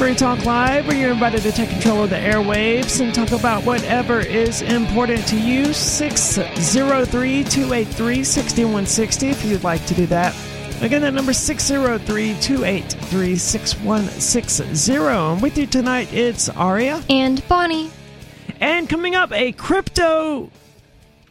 Free 0.00 0.14
Talk 0.14 0.46
Live, 0.46 0.86
where 0.86 0.96
you're 0.96 1.10
invited 1.10 1.42
to 1.42 1.52
take 1.52 1.68
control 1.68 2.04
of 2.04 2.08
the 2.08 2.16
airwaves 2.16 3.02
and 3.02 3.14
talk 3.14 3.32
about 3.32 3.64
whatever 3.64 4.18
is 4.18 4.62
important 4.62 5.26
to 5.26 5.38
you. 5.38 5.74
603 5.74 7.44
283 7.44 8.24
6160 8.24 9.28
if 9.28 9.44
you'd 9.44 9.62
like 9.62 9.84
to 9.84 9.92
do 9.92 10.06
that. 10.06 10.34
Again, 10.80 11.02
that 11.02 11.12
number 11.12 11.34
603 11.34 12.34
283 12.40 13.36
6160. 13.36 14.94
And 14.96 15.42
with 15.42 15.58
you 15.58 15.66
tonight, 15.66 16.10
it's 16.14 16.48
Aria. 16.48 17.02
And 17.10 17.46
Bonnie. 17.46 17.90
And 18.58 18.88
coming 18.88 19.14
up, 19.14 19.30
a 19.32 19.52
crypto 19.52 20.50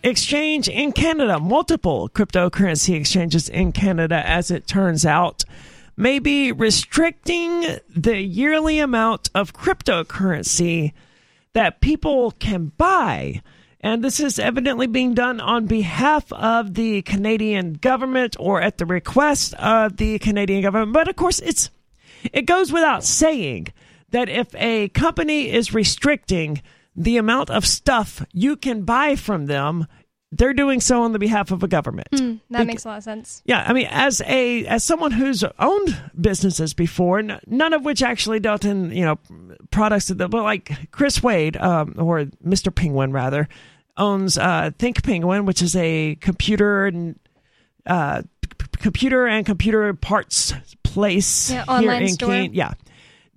exchange 0.04 0.70
in 0.70 0.92
Canada, 0.92 1.40
multiple 1.40 2.08
cryptocurrency 2.08 2.94
exchanges 2.94 3.50
in 3.50 3.72
Canada, 3.72 4.22
as 4.24 4.52
it 4.52 4.68
turns 4.68 5.08
out 5.08 5.44
may 6.00 6.18
be 6.18 6.50
restricting 6.54 7.78
the 7.94 8.18
yearly 8.18 8.80
amount 8.80 9.30
of 9.36 9.52
cryptocurrency 9.52 10.94
that 11.52 11.82
people 11.82 12.32
can 12.32 12.72
buy. 12.78 13.42
And 13.82 14.02
this 14.02 14.22
is 14.22 14.40
evidently 14.40 14.88
being 14.88 15.14
done 15.14 15.42
on 15.42 15.66
behalf 15.66 16.32
of 16.32 16.76
the 16.76 17.02
Canadian 17.02 17.74
government 17.74 18.38
or 18.40 18.62
at 18.62 18.78
the 18.78 18.86
request 18.86 19.54
of 19.56 19.98
the 19.98 20.20
Canadian 20.20 20.62
government. 20.62 20.94
But 20.94 21.10
of 21.10 21.18
course, 21.18 21.40
it's 21.40 21.70
it 22.32 22.46
goes 22.46 22.72
without 22.72 23.04
saying 23.04 23.68
that 24.12 24.30
if 24.30 24.56
a 24.56 24.88
company 24.90 25.52
is 25.52 25.74
restricting 25.74 26.62
the 26.96 27.18
amount 27.18 27.50
of 27.50 27.66
stuff 27.66 28.26
you 28.32 28.56
can 28.56 28.84
buy 28.84 29.18
from 29.18 29.48
them, 29.48 29.86
they're 30.32 30.54
doing 30.54 30.80
so 30.80 31.02
on 31.04 31.12
the 31.12 31.20
behalf 31.20 31.52
of 31.52 31.64
a 31.64 31.68
government. 31.68 32.10
Mm, 32.12 32.40
that 32.52 32.68
makes 32.68 32.86
a 32.86 32.90
lot 32.90 32.98
of 32.98 33.04
sense. 33.04 33.42
Yeah, 33.46 33.64
I 33.68 33.74
mean, 33.74 33.88
as 33.90 34.22
a 34.22 34.66
as 34.68 34.84
someone 34.84 35.12
who's 35.12 35.44
owned 35.58 35.98
businesses 36.20 36.74
before, 36.74 37.22
none 37.22 37.74
of 37.74 37.84
which 37.84 38.04
actually 38.04 38.40
dealt 38.40 38.66
in 38.66 38.92
you 38.92 39.06
know 39.06 39.20
products 39.72 40.08
that, 40.08 40.30
but 40.30 40.44
like 40.44 40.92
Chris 40.92 41.20
Waid 41.20 41.60
um, 41.62 41.96
or 41.98 42.26
Mr. 42.46 42.74
Penguin 42.74 43.12
rather 43.12 43.48
owns 43.98 44.38
uh, 44.38 44.72
Think 44.78 45.04
Penguin, 45.04 45.46
which 45.46 45.62
is 45.62 45.76
a 45.76 46.16
computer 46.16 46.86
and 46.86 47.20
uh, 47.86 48.22
computer 48.78 49.26
and 49.26 49.46
computer 49.46 49.94
parts 49.94 50.54
place 50.84 51.52
yeah, 51.52 51.80
here 51.80 51.92
in 51.92 52.08
store. 52.10 52.30
Keene. 52.30 52.54
Yeah, 52.54 52.74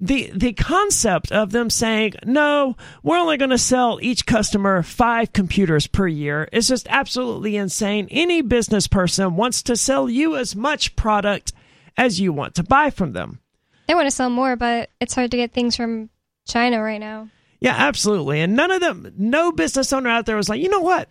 the 0.03 0.33
the 0.35 0.53
concept 0.53 1.31
of 1.31 1.53
them 1.53 1.71
saying 1.71 2.15
no 2.25 2.77
we're 3.05 3.17
only 3.17 3.37
going 3.37 3.51
to 3.51 3.57
sell 3.57 4.01
each 4.03 4.27
customer 4.27 4.83
five 4.83 5.33
computers 5.33 5.87
per 5.87 6.09
year 6.09 6.49
is 6.53 6.67
just 6.67 6.89
absolutely 6.91 7.57
insane. 7.57 8.09
Any 8.11 8.43
business 8.43 8.89
person 8.89 9.37
wants 9.37 9.63
to 9.63 9.77
sell 9.77 10.11
you 10.11 10.37
as 10.37 10.57
much 10.57 10.97
product 10.97 11.53
as 11.97 12.19
you 12.19 12.33
want 12.33 12.57
to 12.57 12.65
buy 12.65 12.91
from 12.91 13.13
them. 13.13 13.39
They 13.87 13.95
want 13.95 14.09
to 14.09 14.11
sell 14.11 14.29
more 14.29 14.57
but 14.57 14.91
it's 15.01 15.15
hard 15.15 15.31
to 15.31 15.37
get 15.37 15.53
things 15.53 15.77
from 15.77 16.11
china 16.47 16.83
right 16.83 17.01
now. 17.01 17.29
Yeah 17.61 17.77
absolutely. 17.79 18.41
And 18.41 18.57
none 18.57 18.73
of 18.73 18.81
them 18.81 19.15
no 19.17 19.53
business 19.53 19.93
owner 19.93 20.11
out 20.11 20.27
there 20.27 20.37
was 20.37 20.49
like 20.49 20.61
you 20.61 20.69
know 20.69 20.81
what? 20.81 21.09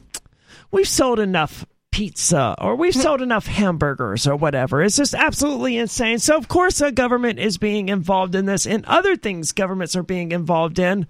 We've 0.70 0.88
sold 0.88 1.20
enough 1.20 1.66
pizza 1.92 2.56
or 2.58 2.76
we've 2.76 2.94
hmm. 2.94 3.02
sold 3.02 3.22
enough 3.22 3.46
hamburgers 3.46 4.26
or 4.26 4.36
whatever. 4.36 4.82
It's 4.82 4.98
just 4.98 5.14
absolutely 5.14 5.78
insane. 5.78 6.20
So, 6.20 6.38
of 6.38 6.48
course, 6.48 6.80
the 6.80 6.92
government 6.92 7.40
is 7.40 7.58
being 7.58 7.90
involved 7.90 8.34
in 8.36 8.46
this 8.46 8.66
and 8.66 8.86
other 8.86 9.16
things 9.16 9.52
governments 9.52 9.96
are 9.96 10.04
being 10.04 10.32
involved 10.32 10.80
in. 10.80 11.08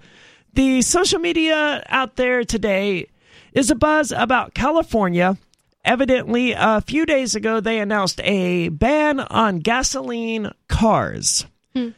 The 0.54 0.82
social 0.82 1.20
media 1.20 1.84
out 1.88 2.18
there 2.18 2.44
today 2.44 3.08
is 3.54 3.72
a 3.72 3.76
buzz 3.76 4.12
about 4.12 4.54
California. 4.54 5.38
Evidently, 5.84 6.54
a 6.56 6.82
few 6.82 7.06
days 7.06 7.34
ago, 7.34 7.60
they 7.60 7.80
announced 7.80 8.22
a 8.24 8.70
ban 8.70 9.20
on 9.20 9.60
gasoline 9.60 10.52
cars. 10.68 11.46
Hmm. 11.74 11.90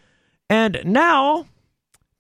And 0.50 0.82
now 0.86 1.48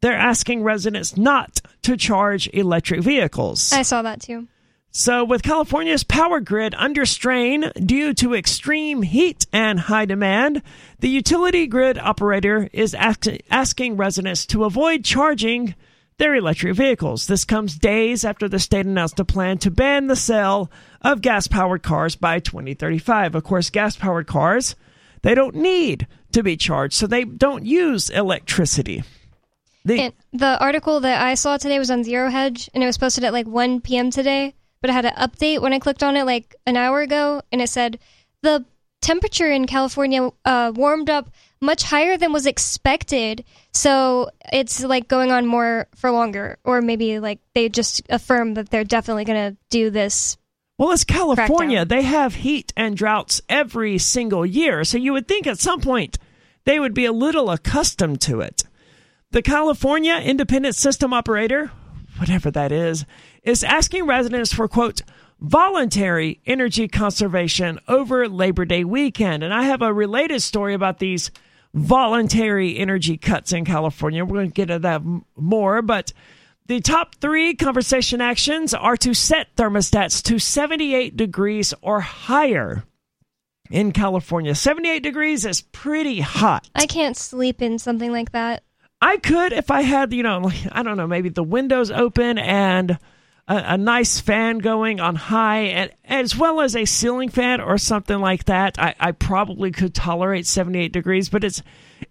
they're 0.01 0.13
asking 0.13 0.63
residents 0.63 1.15
not 1.15 1.61
to 1.83 1.95
charge 1.95 2.49
electric 2.51 3.01
vehicles. 3.01 3.71
I 3.71 3.83
saw 3.83 4.01
that 4.01 4.21
too. 4.21 4.47
So, 4.95 5.23
with 5.23 5.41
California's 5.41 6.03
power 6.03 6.39
grid 6.39 6.75
under 6.77 7.03
strain 7.07 7.71
due 7.83 8.13
to 8.13 8.35
extreme 8.35 9.01
heat 9.01 9.47
and 9.51 9.79
high 9.79 10.05
demand, 10.05 10.61
the 10.99 11.09
utility 11.09 11.65
grid 11.65 11.97
operator 11.97 12.69
is 12.71 12.93
act- 12.93 13.41
asking 13.49 13.97
residents 13.97 14.45
to 14.45 14.65
avoid 14.65 15.03
charging 15.03 15.73
their 16.19 16.35
electric 16.35 16.75
vehicles. 16.75 17.25
This 17.25 17.43
comes 17.43 17.75
days 17.75 18.23
after 18.23 18.47
the 18.47 18.59
state 18.59 18.85
announced 18.85 19.19
a 19.19 19.25
plan 19.25 19.57
to 19.59 19.71
ban 19.71 20.05
the 20.05 20.15
sale 20.15 20.69
of 21.01 21.23
gas 21.23 21.47
powered 21.47 21.81
cars 21.81 22.15
by 22.15 22.37
2035. 22.37 23.33
Of 23.33 23.43
course, 23.43 23.71
gas 23.71 23.95
powered 23.95 24.27
cars, 24.27 24.75
they 25.23 25.33
don't 25.33 25.55
need 25.55 26.05
to 26.33 26.43
be 26.43 26.55
charged, 26.55 26.93
so 26.93 27.07
they 27.07 27.23
don't 27.23 27.65
use 27.65 28.11
electricity. 28.11 29.01
The, 29.85 30.13
the 30.33 30.59
article 30.59 30.99
that 30.99 31.19
I 31.19 31.33
saw 31.33 31.57
today 31.57 31.79
was 31.79 31.89
on 31.89 32.03
Zero 32.03 32.29
Hedge, 32.29 32.69
and 32.75 32.83
it 32.83 32.85
was 32.85 32.99
posted 32.99 33.23
at 33.23 33.33
like 33.33 33.47
1 33.47 33.81
p.m. 33.81 34.11
today 34.11 34.53
but 34.83 34.89
it 34.89 34.93
had 34.93 35.05
an 35.05 35.13
update 35.13 35.61
when 35.61 35.71
I 35.71 35.79
clicked 35.79 36.03
on 36.03 36.17
it 36.17 36.25
like 36.25 36.57
an 36.65 36.75
hour 36.75 36.99
ago, 36.99 37.41
and 37.53 37.61
it 37.61 37.69
said 37.69 37.99
the 38.41 38.65
temperature 39.01 39.49
in 39.49 39.65
California 39.65 40.29
uh, 40.43 40.73
warmed 40.75 41.09
up 41.09 41.29
much 41.61 41.83
higher 41.83 42.17
than 42.17 42.33
was 42.33 42.45
expected. 42.45 43.45
So 43.71 44.29
it's 44.51 44.83
like 44.83 45.07
going 45.07 45.31
on 45.31 45.47
more 45.47 45.87
for 45.95 46.11
longer, 46.11 46.57
or 46.65 46.81
maybe 46.81 47.19
like 47.19 47.39
they 47.55 47.69
just 47.69 48.01
affirm 48.09 48.55
that 48.55 48.71
they're 48.71 48.83
definitely 48.83 49.23
going 49.23 49.53
to 49.53 49.57
do 49.69 49.89
this. 49.89 50.37
Well, 50.77 50.91
it's 50.91 51.05
California. 51.05 51.85
Crackdown. 51.85 51.87
They 51.87 52.01
have 52.01 52.35
heat 52.35 52.73
and 52.75 52.97
droughts 52.97 53.41
every 53.47 53.97
single 53.99 54.45
year. 54.45 54.83
So 54.83 54.97
you 54.97 55.13
would 55.13 55.29
think 55.29 55.47
at 55.47 55.59
some 55.59 55.79
point 55.79 56.17
they 56.65 56.77
would 56.77 56.93
be 56.93 57.05
a 57.05 57.13
little 57.13 57.49
accustomed 57.51 58.19
to 58.23 58.41
it. 58.41 58.63
The 59.31 59.41
California 59.41 60.15
Independent 60.15 60.75
System 60.75 61.13
Operator, 61.13 61.71
whatever 62.17 62.51
that 62.51 62.73
is, 62.73 63.05
is 63.43 63.63
asking 63.63 64.05
residents 64.05 64.53
for, 64.53 64.67
quote, 64.67 65.01
voluntary 65.39 66.39
energy 66.45 66.87
conservation 66.87 67.79
over 67.87 68.27
Labor 68.27 68.65
Day 68.65 68.83
weekend. 68.83 69.43
And 69.43 69.53
I 69.53 69.63
have 69.63 69.81
a 69.81 69.93
related 69.93 70.41
story 70.41 70.73
about 70.73 70.99
these 70.99 71.31
voluntary 71.73 72.77
energy 72.77 73.17
cuts 73.17 73.51
in 73.51 73.65
California. 73.65 74.23
We're 74.23 74.37
going 74.37 74.51
to 74.51 74.53
get 74.53 74.69
into 74.69 74.79
that 74.79 75.01
more, 75.35 75.81
but 75.81 76.13
the 76.67 76.79
top 76.79 77.15
three 77.15 77.55
conversation 77.55 78.21
actions 78.21 78.73
are 78.73 78.95
to 78.97 79.13
set 79.13 79.53
thermostats 79.55 80.23
to 80.23 80.39
78 80.39 81.17
degrees 81.17 81.73
or 81.81 81.99
higher 81.99 82.83
in 83.69 83.91
California. 83.91 84.55
78 84.55 85.03
degrees 85.03 85.45
is 85.45 85.61
pretty 85.61 86.21
hot. 86.21 86.69
I 86.75 86.85
can't 86.85 87.17
sleep 87.17 87.61
in 87.61 87.79
something 87.79 88.11
like 88.11 88.31
that. 88.31 88.63
I 89.01 89.17
could 89.17 89.51
if 89.51 89.71
I 89.71 89.81
had, 89.81 90.13
you 90.13 90.23
know, 90.23 90.49
I 90.71 90.83
don't 90.83 90.95
know, 90.95 91.07
maybe 91.07 91.29
the 91.29 91.43
windows 91.43 91.91
open 91.91 92.37
and 92.37 92.97
a, 93.47 93.63
a, 93.73 93.77
nice 93.77 94.19
fan 94.19 94.59
going 94.59 94.99
on 94.99 95.15
high, 95.15 95.59
and 95.59 95.91
as 96.05 96.35
well 96.35 96.61
as 96.61 96.75
a 96.75 96.85
ceiling 96.85 97.29
fan 97.29 97.59
or 97.59 97.77
something 97.77 98.19
like 98.19 98.45
that, 98.45 98.79
I, 98.79 98.95
I 98.99 99.11
probably 99.11 99.71
could 99.71 99.93
tolerate 99.93 100.47
78 100.47 100.91
degrees, 100.91 101.29
but 101.29 101.43
it's 101.43 101.61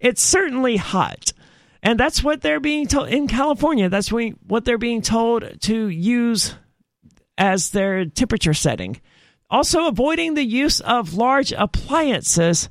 it's 0.01 0.23
certainly 0.23 0.77
hot. 0.77 1.33
And 1.83 1.99
that's 1.99 2.23
what 2.23 2.43
they're 2.43 2.61
being 2.61 2.87
told 2.87 3.09
in 3.09 3.27
California. 3.27 3.89
That's 3.89 4.13
what 4.13 4.65
they're 4.65 4.79
being 4.79 5.03
told 5.03 5.61
to 5.63 5.89
use 5.89 6.55
as 7.37 7.71
their 7.71 8.05
temperature 8.05 8.55
setting. 8.55 9.01
Also, 9.51 9.87
avoiding 9.87 10.35
the 10.35 10.45
use 10.45 10.81
of 10.81 11.15
large 11.15 11.53
appliances 11.53 12.69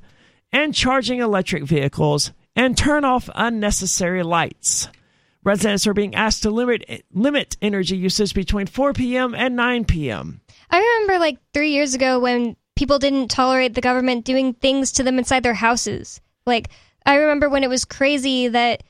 and 0.51 0.73
charging 0.73 1.19
electric 1.19 1.63
vehicles 1.63 2.31
and 2.55 2.77
turn 2.77 3.05
off 3.05 3.29
unnecessary 3.35 4.23
lights. 4.23 4.87
Residents 5.43 5.87
are 5.87 5.93
being 5.93 6.13
asked 6.13 6.43
to 6.43 6.51
limit 6.51 7.05
limit 7.11 7.57
energy 7.61 7.97
usage 7.97 8.33
between 8.33 8.67
4 8.67 8.93
p.m. 8.93 9.33
and 9.33 9.55
9 9.55 9.85
p.m. 9.85 10.41
I 10.69 10.77
remember 10.77 11.19
like 11.19 11.37
three 11.53 11.71
years 11.71 11.95
ago 11.95 12.19
when 12.19 12.55
people 12.75 12.99
didn't 12.99 13.29
tolerate 13.29 13.73
the 13.73 13.81
government 13.81 14.25
doing 14.25 14.53
things 14.53 14.91
to 14.93 15.03
them 15.03 15.17
inside 15.17 15.43
their 15.43 15.55
houses. 15.55 16.21
Like 16.45 16.69
I 17.05 17.15
remember 17.15 17.49
when 17.49 17.63
it 17.63 17.69
was 17.69 17.85
crazy 17.85 18.49
that 18.49 18.83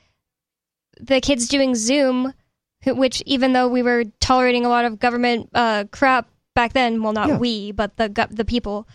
the 1.00 1.20
kids 1.20 1.48
doing 1.48 1.74
Zoom, 1.74 2.34
which 2.86 3.22
even 3.24 3.54
though 3.54 3.68
we 3.68 3.82
were 3.82 4.04
tolerating 4.20 4.66
a 4.66 4.68
lot 4.68 4.84
of 4.84 4.98
government 4.98 5.48
uh, 5.54 5.84
crap 5.90 6.28
back 6.54 6.74
then, 6.74 7.02
well, 7.02 7.14
not 7.14 7.28
yeah. 7.28 7.38
we, 7.38 7.72
but 7.72 7.96
the 7.96 8.28
the 8.30 8.44
people. 8.44 8.86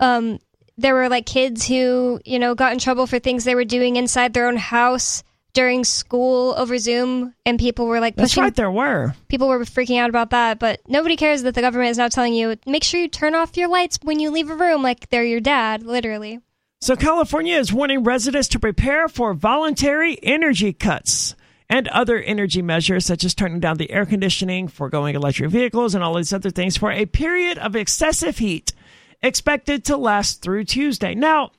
Um, 0.00 0.38
there 0.76 0.94
were 0.94 1.08
like 1.08 1.24
kids 1.24 1.66
who 1.66 2.20
you 2.26 2.38
know 2.38 2.54
got 2.54 2.74
in 2.74 2.78
trouble 2.78 3.06
for 3.06 3.18
things 3.18 3.44
they 3.44 3.54
were 3.54 3.64
doing 3.64 3.96
inside 3.96 4.34
their 4.34 4.48
own 4.48 4.58
house 4.58 5.22
during 5.56 5.84
school 5.84 6.54
over 6.58 6.76
Zoom, 6.76 7.34
and 7.46 7.58
people 7.58 7.86
were 7.86 7.98
like 7.98 8.14
pushing. 8.14 8.24
That's 8.24 8.36
right, 8.36 8.54
there 8.54 8.70
were. 8.70 9.14
People 9.28 9.48
were 9.48 9.58
freaking 9.60 9.98
out 9.98 10.10
about 10.10 10.28
that, 10.30 10.58
but 10.58 10.82
nobody 10.86 11.16
cares 11.16 11.42
that 11.44 11.54
the 11.54 11.62
government 11.62 11.90
is 11.90 11.96
now 11.96 12.08
telling 12.08 12.34
you 12.34 12.56
make 12.66 12.84
sure 12.84 13.00
you 13.00 13.08
turn 13.08 13.34
off 13.34 13.56
your 13.56 13.68
lights 13.68 13.98
when 14.02 14.20
you 14.20 14.30
leave 14.30 14.50
a 14.50 14.54
room, 14.54 14.82
like 14.82 15.08
they're 15.08 15.24
your 15.24 15.40
dad, 15.40 15.82
literally. 15.82 16.40
So, 16.82 16.94
California 16.94 17.56
is 17.56 17.72
warning 17.72 18.04
residents 18.04 18.48
to 18.48 18.58
prepare 18.58 19.08
for 19.08 19.32
voluntary 19.32 20.18
energy 20.22 20.74
cuts 20.74 21.34
and 21.70 21.88
other 21.88 22.18
energy 22.18 22.60
measures, 22.60 23.06
such 23.06 23.24
as 23.24 23.34
turning 23.34 23.58
down 23.58 23.78
the 23.78 23.90
air 23.90 24.04
conditioning, 24.04 24.68
foregoing 24.68 25.14
electric 25.14 25.50
vehicles, 25.50 25.94
and 25.94 26.04
all 26.04 26.14
these 26.14 26.34
other 26.34 26.50
things 26.50 26.76
for 26.76 26.92
a 26.92 27.06
period 27.06 27.56
of 27.56 27.74
excessive 27.74 28.36
heat 28.36 28.74
expected 29.22 29.86
to 29.86 29.96
last 29.96 30.42
through 30.42 30.64
Tuesday. 30.64 31.14
Now, 31.14 31.50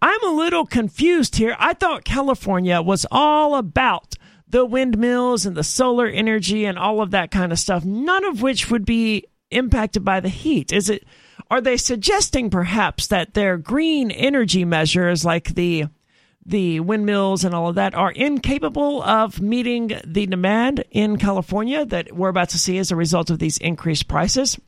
I'm 0.00 0.22
a 0.24 0.34
little 0.34 0.66
confused 0.66 1.36
here. 1.36 1.56
I 1.58 1.74
thought 1.74 2.04
California 2.04 2.80
was 2.80 3.06
all 3.10 3.56
about 3.56 4.14
the 4.48 4.64
windmills 4.64 5.46
and 5.46 5.56
the 5.56 5.64
solar 5.64 6.06
energy 6.06 6.64
and 6.64 6.78
all 6.78 7.00
of 7.00 7.10
that 7.10 7.30
kind 7.30 7.52
of 7.52 7.58
stuff, 7.58 7.84
none 7.84 8.24
of 8.24 8.42
which 8.42 8.70
would 8.70 8.84
be 8.84 9.24
impacted 9.50 10.04
by 10.04 10.20
the 10.20 10.28
heat. 10.28 10.72
Is 10.72 10.88
it 10.88 11.04
are 11.50 11.60
they 11.60 11.76
suggesting 11.76 12.48
perhaps 12.48 13.08
that 13.08 13.34
their 13.34 13.58
green 13.58 14.10
energy 14.10 14.64
measures 14.64 15.24
like 15.24 15.54
the 15.54 15.84
the 16.44 16.80
windmills 16.80 17.44
and 17.44 17.54
all 17.54 17.68
of 17.68 17.76
that 17.76 17.94
are 17.94 18.10
incapable 18.10 19.02
of 19.02 19.40
meeting 19.40 19.92
the 20.04 20.26
demand 20.26 20.82
in 20.90 21.16
California 21.16 21.84
that 21.84 22.12
we're 22.16 22.30
about 22.30 22.48
to 22.48 22.58
see 22.58 22.78
as 22.78 22.90
a 22.90 22.96
result 22.96 23.30
of 23.30 23.38
these 23.38 23.58
increased 23.58 24.08
prices? 24.08 24.58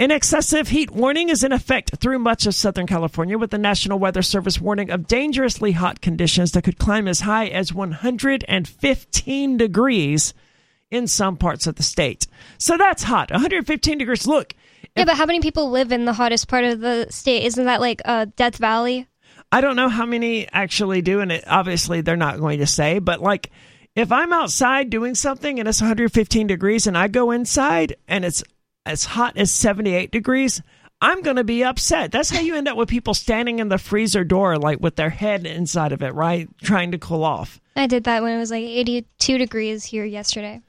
An 0.00 0.12
excessive 0.12 0.68
heat 0.68 0.92
warning 0.92 1.28
is 1.28 1.42
in 1.42 1.50
effect 1.50 1.96
through 1.96 2.20
much 2.20 2.46
of 2.46 2.54
Southern 2.54 2.86
California, 2.86 3.36
with 3.36 3.50
the 3.50 3.58
National 3.58 3.98
Weather 3.98 4.22
Service 4.22 4.60
warning 4.60 4.90
of 4.90 5.08
dangerously 5.08 5.72
hot 5.72 6.00
conditions 6.00 6.52
that 6.52 6.62
could 6.62 6.78
climb 6.78 7.08
as 7.08 7.22
high 7.22 7.48
as 7.48 7.74
115 7.74 9.56
degrees 9.56 10.34
in 10.92 11.08
some 11.08 11.36
parts 11.36 11.66
of 11.66 11.74
the 11.74 11.82
state. 11.82 12.28
So 12.58 12.76
that's 12.76 13.02
hot. 13.02 13.32
115 13.32 13.98
degrees. 13.98 14.24
Look. 14.24 14.54
Yeah, 14.94 15.04
but 15.04 15.16
how 15.16 15.26
many 15.26 15.40
people 15.40 15.68
live 15.68 15.90
in 15.90 16.04
the 16.04 16.12
hottest 16.12 16.46
part 16.46 16.62
of 16.62 16.78
the 16.78 17.08
state? 17.10 17.42
Isn't 17.42 17.64
that 17.64 17.80
like 17.80 18.00
uh, 18.04 18.26
Death 18.36 18.56
Valley? 18.56 19.08
I 19.50 19.60
don't 19.60 19.74
know 19.74 19.88
how 19.88 20.06
many 20.06 20.46
actually 20.52 21.02
do, 21.02 21.18
and 21.18 21.32
it, 21.32 21.44
obviously 21.48 22.02
they're 22.02 22.16
not 22.16 22.38
going 22.38 22.60
to 22.60 22.68
say, 22.68 23.00
but 23.00 23.20
like 23.20 23.50
if 23.96 24.12
I'm 24.12 24.32
outside 24.32 24.90
doing 24.90 25.16
something 25.16 25.58
and 25.58 25.68
it's 25.68 25.80
115 25.80 26.46
degrees 26.46 26.86
and 26.86 26.96
I 26.96 27.08
go 27.08 27.32
inside 27.32 27.96
and 28.06 28.24
it's 28.24 28.44
as 28.88 29.04
hot 29.04 29.36
as 29.36 29.52
78 29.52 30.10
degrees, 30.10 30.62
I'm 31.00 31.22
going 31.22 31.36
to 31.36 31.44
be 31.44 31.62
upset. 31.62 32.10
That's 32.10 32.30
how 32.30 32.40
you 32.40 32.56
end 32.56 32.66
up 32.66 32.76
with 32.76 32.88
people 32.88 33.14
standing 33.14 33.60
in 33.60 33.68
the 33.68 33.78
freezer 33.78 34.24
door, 34.24 34.58
like 34.58 34.80
with 34.80 34.96
their 34.96 35.10
head 35.10 35.46
inside 35.46 35.92
of 35.92 36.02
it, 36.02 36.14
right? 36.14 36.48
Trying 36.62 36.92
to 36.92 36.98
cool 36.98 37.22
off. 37.22 37.60
I 37.76 37.86
did 37.86 38.04
that 38.04 38.22
when 38.22 38.34
it 38.34 38.38
was 38.38 38.50
like 38.50 38.64
82 38.64 39.38
degrees 39.38 39.84
here 39.84 40.04
yesterday. 40.04 40.60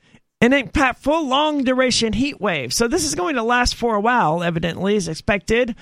An 0.42 0.51
impactful 0.51 1.27
long 1.27 1.63
duration 1.63 2.13
heat 2.13 2.39
wave. 2.39 2.74
So 2.74 2.88
this 2.88 3.04
is 3.04 3.16
going 3.16 3.36
to 3.36 3.44
last 3.44 3.75
for 3.75 3.95
a 3.95 4.01
while, 4.01 4.44
evidently, 4.44 4.95
is 4.95 5.07
expected 5.07 5.75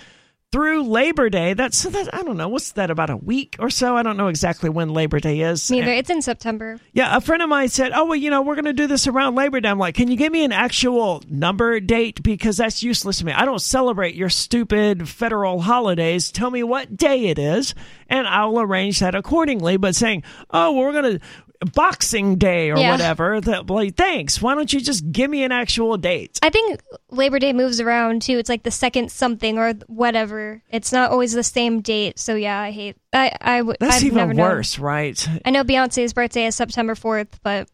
through 0.51 0.83
Labor 0.83 1.29
Day. 1.29 1.53
That's 1.53 1.83
that. 1.83 2.13
I 2.13 2.23
don't 2.23 2.37
know. 2.37 2.47
What's 2.47 2.71
that? 2.73 2.89
About 2.89 3.09
a 3.09 3.17
week 3.17 3.55
or 3.59 3.69
so. 3.69 3.97
I 3.97 4.03
don't 4.03 4.17
know 4.17 4.27
exactly 4.27 4.69
when 4.69 4.89
Labor 4.93 5.19
Day 5.19 5.41
is. 5.41 5.69
Neither. 5.69 5.91
It's 5.91 6.09
in 6.09 6.21
September. 6.21 6.79
Yeah, 6.93 7.15
a 7.15 7.21
friend 7.21 7.41
of 7.43 7.49
mine 7.49 7.69
said, 7.69 7.91
"Oh 7.93 8.05
well, 8.05 8.15
you 8.15 8.29
know, 8.29 8.41
we're 8.41 8.55
going 8.55 8.65
to 8.65 8.73
do 8.73 8.87
this 8.87 9.07
around 9.07 9.35
Labor 9.35 9.59
Day." 9.59 9.69
I'm 9.69 9.79
like, 9.79 9.95
"Can 9.95 10.09
you 10.09 10.15
give 10.17 10.31
me 10.31 10.43
an 10.43 10.51
actual 10.51 11.21
number 11.29 11.79
date 11.79 12.23
because 12.23 12.57
that's 12.57 12.81
useless 12.81 13.19
to 13.19 13.25
me. 13.25 13.33
I 13.33 13.45
don't 13.45 13.61
celebrate 13.61 14.15
your 14.15 14.29
stupid 14.29 15.09
federal 15.09 15.61
holidays. 15.61 16.31
Tell 16.31 16.49
me 16.49 16.63
what 16.63 16.95
day 16.95 17.25
it 17.25 17.39
is, 17.39 17.75
and 18.09 18.25
I'll 18.25 18.59
arrange 18.59 18.99
that 18.99 19.15
accordingly." 19.15 19.77
But 19.77 19.95
saying, 19.95 20.23
"Oh, 20.51 20.71
well, 20.71 20.83
we're 20.83 21.01
going 21.01 21.19
to 21.19 21.25
Boxing 21.73 22.37
Day 22.37 22.71
or 22.71 22.77
yeah. 22.77 22.91
whatever. 22.91 23.41
That 23.41 23.69
like, 23.69 23.95
thanks. 23.95 24.41
Why 24.41 24.55
don't 24.55 24.71
you 24.71 24.79
just 24.79 25.11
give 25.11 25.29
me 25.29 25.43
an 25.43 25.51
actual 25.51 25.97
date? 25.97 26.39
I 26.41 26.49
think 26.49 26.81
Labor 27.09 27.39
Day 27.39 27.53
moves 27.53 27.79
around 27.79 28.21
too. 28.21 28.37
It's 28.37 28.49
like 28.49 28.63
the 28.63 28.71
second 28.71 29.11
something 29.11 29.57
or 29.57 29.73
whatever. 29.87 30.61
It's 30.69 30.91
not 30.91 31.11
always 31.11 31.33
the 31.33 31.43
same 31.43 31.81
date. 31.81 32.19
So 32.19 32.35
yeah, 32.35 32.59
I 32.59 32.71
hate. 32.71 32.97
I 33.13 33.31
I 33.41 33.61
that's 33.79 33.97
I've 33.97 34.03
even 34.03 34.37
worse, 34.37 34.77
known. 34.77 34.85
right? 34.85 35.29
I 35.45 35.49
know 35.49 35.63
Beyonce's 35.63 36.13
birthday 36.13 36.45
is 36.45 36.55
September 36.55 36.95
fourth, 36.95 37.39
but 37.43 37.69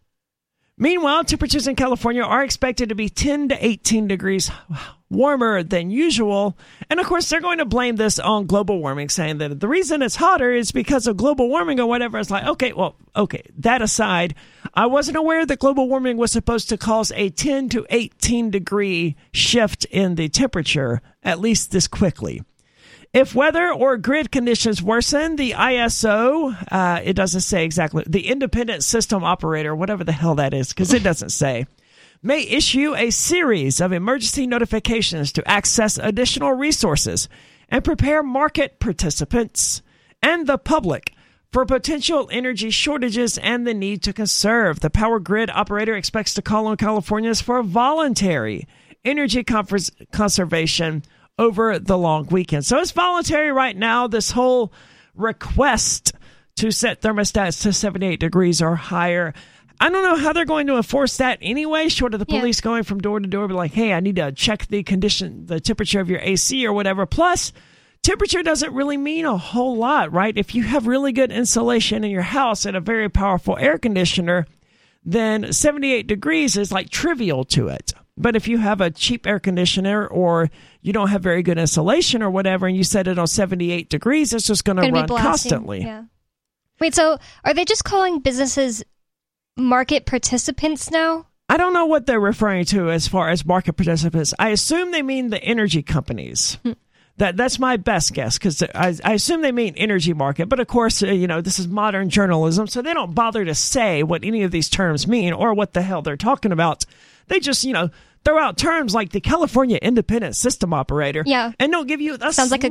Meanwhile, 0.77 1.25
temperatures 1.25 1.67
in 1.67 1.75
California 1.75 2.23
are 2.23 2.43
expected 2.43 2.89
to 2.89 2.95
be 2.95 3.07
10 3.07 3.49
to 3.49 3.65
18 3.65 4.07
degrees 4.07 4.49
warmer 5.13 5.63
than 5.63 5.89
usual. 5.89 6.57
And 6.89 6.99
of 6.99 7.05
course, 7.05 7.29
they're 7.29 7.41
going 7.41 7.59
to 7.59 7.65
blame 7.65 7.95
this 7.95 8.19
on 8.19 8.45
global 8.45 8.79
warming, 8.79 9.09
saying 9.09 9.37
that 9.37 9.59
the 9.59 9.67
reason 9.67 10.01
it's 10.01 10.15
hotter 10.15 10.51
is 10.51 10.71
because 10.71 11.07
of 11.07 11.17
global 11.17 11.49
warming 11.49 11.79
or 11.79 11.87
whatever. 11.87 12.17
It's 12.19 12.31
like, 12.31 12.45
okay, 12.45 12.73
well, 12.73 12.95
okay, 13.15 13.43
that 13.59 13.81
aside, 13.81 14.35
I 14.73 14.87
wasn't 14.87 15.17
aware 15.17 15.45
that 15.45 15.59
global 15.59 15.87
warming 15.87 16.17
was 16.17 16.31
supposed 16.31 16.69
to 16.69 16.77
cause 16.77 17.11
a 17.15 17.29
10 17.29 17.69
to 17.69 17.85
18 17.89 18.51
degree 18.51 19.15
shift 19.31 19.85
in 19.85 20.15
the 20.15 20.29
temperature, 20.29 21.01
at 21.23 21.39
least 21.39 21.71
this 21.71 21.87
quickly. 21.87 22.41
If 23.13 23.35
weather 23.35 23.71
or 23.71 23.97
grid 23.97 24.31
conditions 24.31 24.81
worsen, 24.81 25.35
the 25.35 25.51
ISO, 25.51 26.57
uh, 26.71 26.99
it 27.03 27.13
doesn't 27.13 27.41
say 27.41 27.63
exactly, 27.63 28.03
the 28.07 28.27
independent 28.27 28.83
system 28.83 29.23
operator, 29.23 29.75
whatever 29.75 30.03
the 30.03 30.11
hell 30.11 30.33
that 30.35 30.51
is, 30.55 30.69
because 30.69 30.93
it 30.93 31.03
doesn't 31.03 31.29
say, 31.29 31.67
may 32.23 32.41
issue 32.47 32.95
a 32.95 33.09
series 33.09 33.81
of 33.81 33.91
emergency 33.91 34.47
notifications 34.47 35.31
to 35.33 35.47
access 35.47 35.97
additional 35.97 36.53
resources 36.53 37.27
and 37.69 37.83
prepare 37.83 38.23
market 38.23 38.79
participants 38.79 39.81
and 40.21 40.47
the 40.47 40.57
public 40.57 41.13
for 41.51 41.65
potential 41.65 42.29
energy 42.31 42.71
shortages 42.71 43.37
and 43.37 43.67
the 43.67 43.73
need 43.73 44.01
to 44.01 44.13
conserve. 44.13 44.79
The 44.79 44.89
power 44.89 45.19
grid 45.19 45.51
operator 45.51 45.95
expects 45.95 46.33
to 46.35 46.41
call 46.41 46.67
on 46.67 46.77
Californians 46.77 47.41
for 47.41 47.61
voluntary 47.61 48.67
energy 49.05 49.43
conservation 49.43 51.03
over 51.37 51.77
the 51.77 51.97
long 51.97 52.27
weekend. 52.27 52.65
So 52.65 52.79
it's 52.79 52.91
voluntary 52.91 53.51
right 53.51 53.75
now. 53.75 54.07
This 54.07 54.31
whole 54.31 54.71
request 55.13 56.13
to 56.55 56.71
set 56.71 57.01
thermostats 57.01 57.61
to 57.63 57.73
78 57.73 58.19
degrees 58.19 58.61
or 58.61 58.75
higher. 58.75 59.33
I 59.83 59.89
don't 59.89 60.03
know 60.03 60.15
how 60.15 60.31
they're 60.31 60.45
going 60.45 60.67
to 60.67 60.77
enforce 60.77 61.17
that 61.17 61.39
anyway, 61.41 61.89
short 61.89 62.13
of 62.13 62.21
the 62.21 62.25
police 62.25 62.59
yeah. 62.59 62.63
going 62.63 62.83
from 62.83 62.99
door 62.99 63.19
to 63.19 63.27
door, 63.27 63.49
be 63.49 63.53
like, 63.53 63.73
hey, 63.73 63.91
I 63.91 63.99
need 63.99 64.15
to 64.15 64.31
check 64.31 64.67
the 64.67 64.81
condition, 64.81 65.45
the 65.45 65.59
temperature 65.59 65.99
of 65.99 66.09
your 66.09 66.21
AC 66.21 66.65
or 66.65 66.71
whatever. 66.71 67.05
Plus, 67.05 67.51
temperature 68.01 68.41
doesn't 68.41 68.73
really 68.73 68.95
mean 68.95 69.25
a 69.25 69.35
whole 69.35 69.75
lot, 69.75 70.13
right? 70.13 70.37
If 70.37 70.55
you 70.55 70.63
have 70.63 70.87
really 70.87 71.11
good 71.11 71.33
insulation 71.33 72.05
in 72.05 72.11
your 72.11 72.21
house 72.21 72.65
and 72.65 72.77
a 72.77 72.79
very 72.79 73.09
powerful 73.09 73.57
air 73.57 73.77
conditioner, 73.77 74.47
then 75.03 75.51
78 75.51 76.07
degrees 76.07 76.55
is 76.55 76.71
like 76.71 76.89
trivial 76.89 77.43
to 77.43 77.67
it. 77.67 77.91
But 78.15 78.37
if 78.37 78.47
you 78.47 78.59
have 78.59 78.79
a 78.79 78.89
cheap 78.89 79.27
air 79.27 79.41
conditioner 79.41 80.07
or 80.07 80.49
you 80.81 80.93
don't 80.93 81.09
have 81.09 81.21
very 81.21 81.43
good 81.43 81.57
insulation 81.57 82.23
or 82.23 82.29
whatever, 82.29 82.67
and 82.67 82.77
you 82.77 82.85
set 82.85 83.09
it 83.09 83.19
on 83.19 83.27
78 83.27 83.89
degrees, 83.89 84.31
it's 84.31 84.47
just 84.47 84.63
going 84.63 84.77
to 84.77 84.89
run 84.89 85.09
constantly. 85.09 85.81
Yeah. 85.81 86.05
Wait, 86.79 86.95
so 86.95 87.17
are 87.43 87.53
they 87.53 87.65
just 87.65 87.83
calling 87.83 88.19
businesses 88.19 88.81
market 89.57 90.05
participants 90.05 90.91
now? 90.91 91.27
I 91.49 91.57
don't 91.57 91.73
know 91.73 91.85
what 91.85 92.05
they're 92.05 92.19
referring 92.19 92.65
to 92.65 92.89
as 92.89 93.07
far 93.07 93.29
as 93.29 93.45
market 93.45 93.73
participants. 93.73 94.33
I 94.39 94.49
assume 94.49 94.91
they 94.91 95.01
mean 95.01 95.29
the 95.29 95.43
energy 95.43 95.83
companies. 95.83 96.57
Hmm. 96.63 96.73
That 97.17 97.37
that's 97.37 97.59
my 97.59 97.77
best 97.77 98.13
guess 98.13 98.39
because 98.39 98.63
I, 98.63 98.95
I, 99.03 99.13
assume 99.13 99.41
they 99.41 99.51
mean 99.51 99.75
energy 99.77 100.13
market, 100.13 100.49
but 100.49 100.59
of 100.59 100.65
course, 100.65 101.03
uh, 101.03 101.07
you 101.07 101.27
know 101.27 101.41
this 101.41 101.59
is 101.59 101.67
modern 101.67 102.09
journalism, 102.09 102.65
so 102.65 102.81
they 102.81 102.95
don't 102.95 103.13
bother 103.13 103.45
to 103.45 103.53
say 103.53 104.01
what 104.01 104.23
any 104.23 104.41
of 104.41 104.49
these 104.49 104.67
terms 104.67 105.07
mean 105.07 105.31
or 105.31 105.53
what 105.53 105.73
the 105.73 105.83
hell 105.83 106.01
they're 106.01 106.17
talking 106.17 106.51
about. 106.51 106.85
They 107.27 107.39
just, 107.39 107.63
you 107.65 107.73
know, 107.73 107.91
throw 108.25 108.39
out 108.39 108.57
terms 108.57 108.93
like 108.93 109.11
the 109.11 109.21
California 109.21 109.77
Independent 109.81 110.35
System 110.35 110.73
Operator. 110.73 111.23
Yeah. 111.25 111.51
And 111.59 111.71
don't 111.71 111.87
give 111.87 112.01
you 112.01 112.17
the 112.17 112.31
sounds 112.31 112.49
slightest 112.49 112.51
like 112.51 112.63
a 112.63 112.69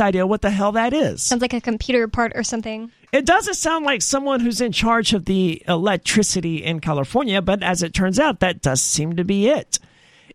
com- 0.00 0.08
idea 0.08 0.26
what 0.26 0.42
the 0.42 0.50
hell 0.50 0.72
that 0.72 0.92
is. 0.92 1.22
Sounds 1.22 1.42
like 1.42 1.52
a 1.52 1.60
computer 1.60 2.08
part 2.08 2.32
or 2.34 2.42
something. 2.42 2.90
It 3.14 3.26
doesn't 3.26 3.54
sound 3.54 3.84
like 3.84 4.02
someone 4.02 4.40
who's 4.40 4.60
in 4.60 4.72
charge 4.72 5.12
of 5.12 5.26
the 5.26 5.62
electricity 5.68 6.64
in 6.64 6.80
California, 6.80 7.40
but 7.40 7.62
as 7.62 7.80
it 7.80 7.94
turns 7.94 8.18
out, 8.18 8.40
that 8.40 8.60
does 8.60 8.82
seem 8.82 9.14
to 9.14 9.22
be 9.22 9.46
it. 9.46 9.78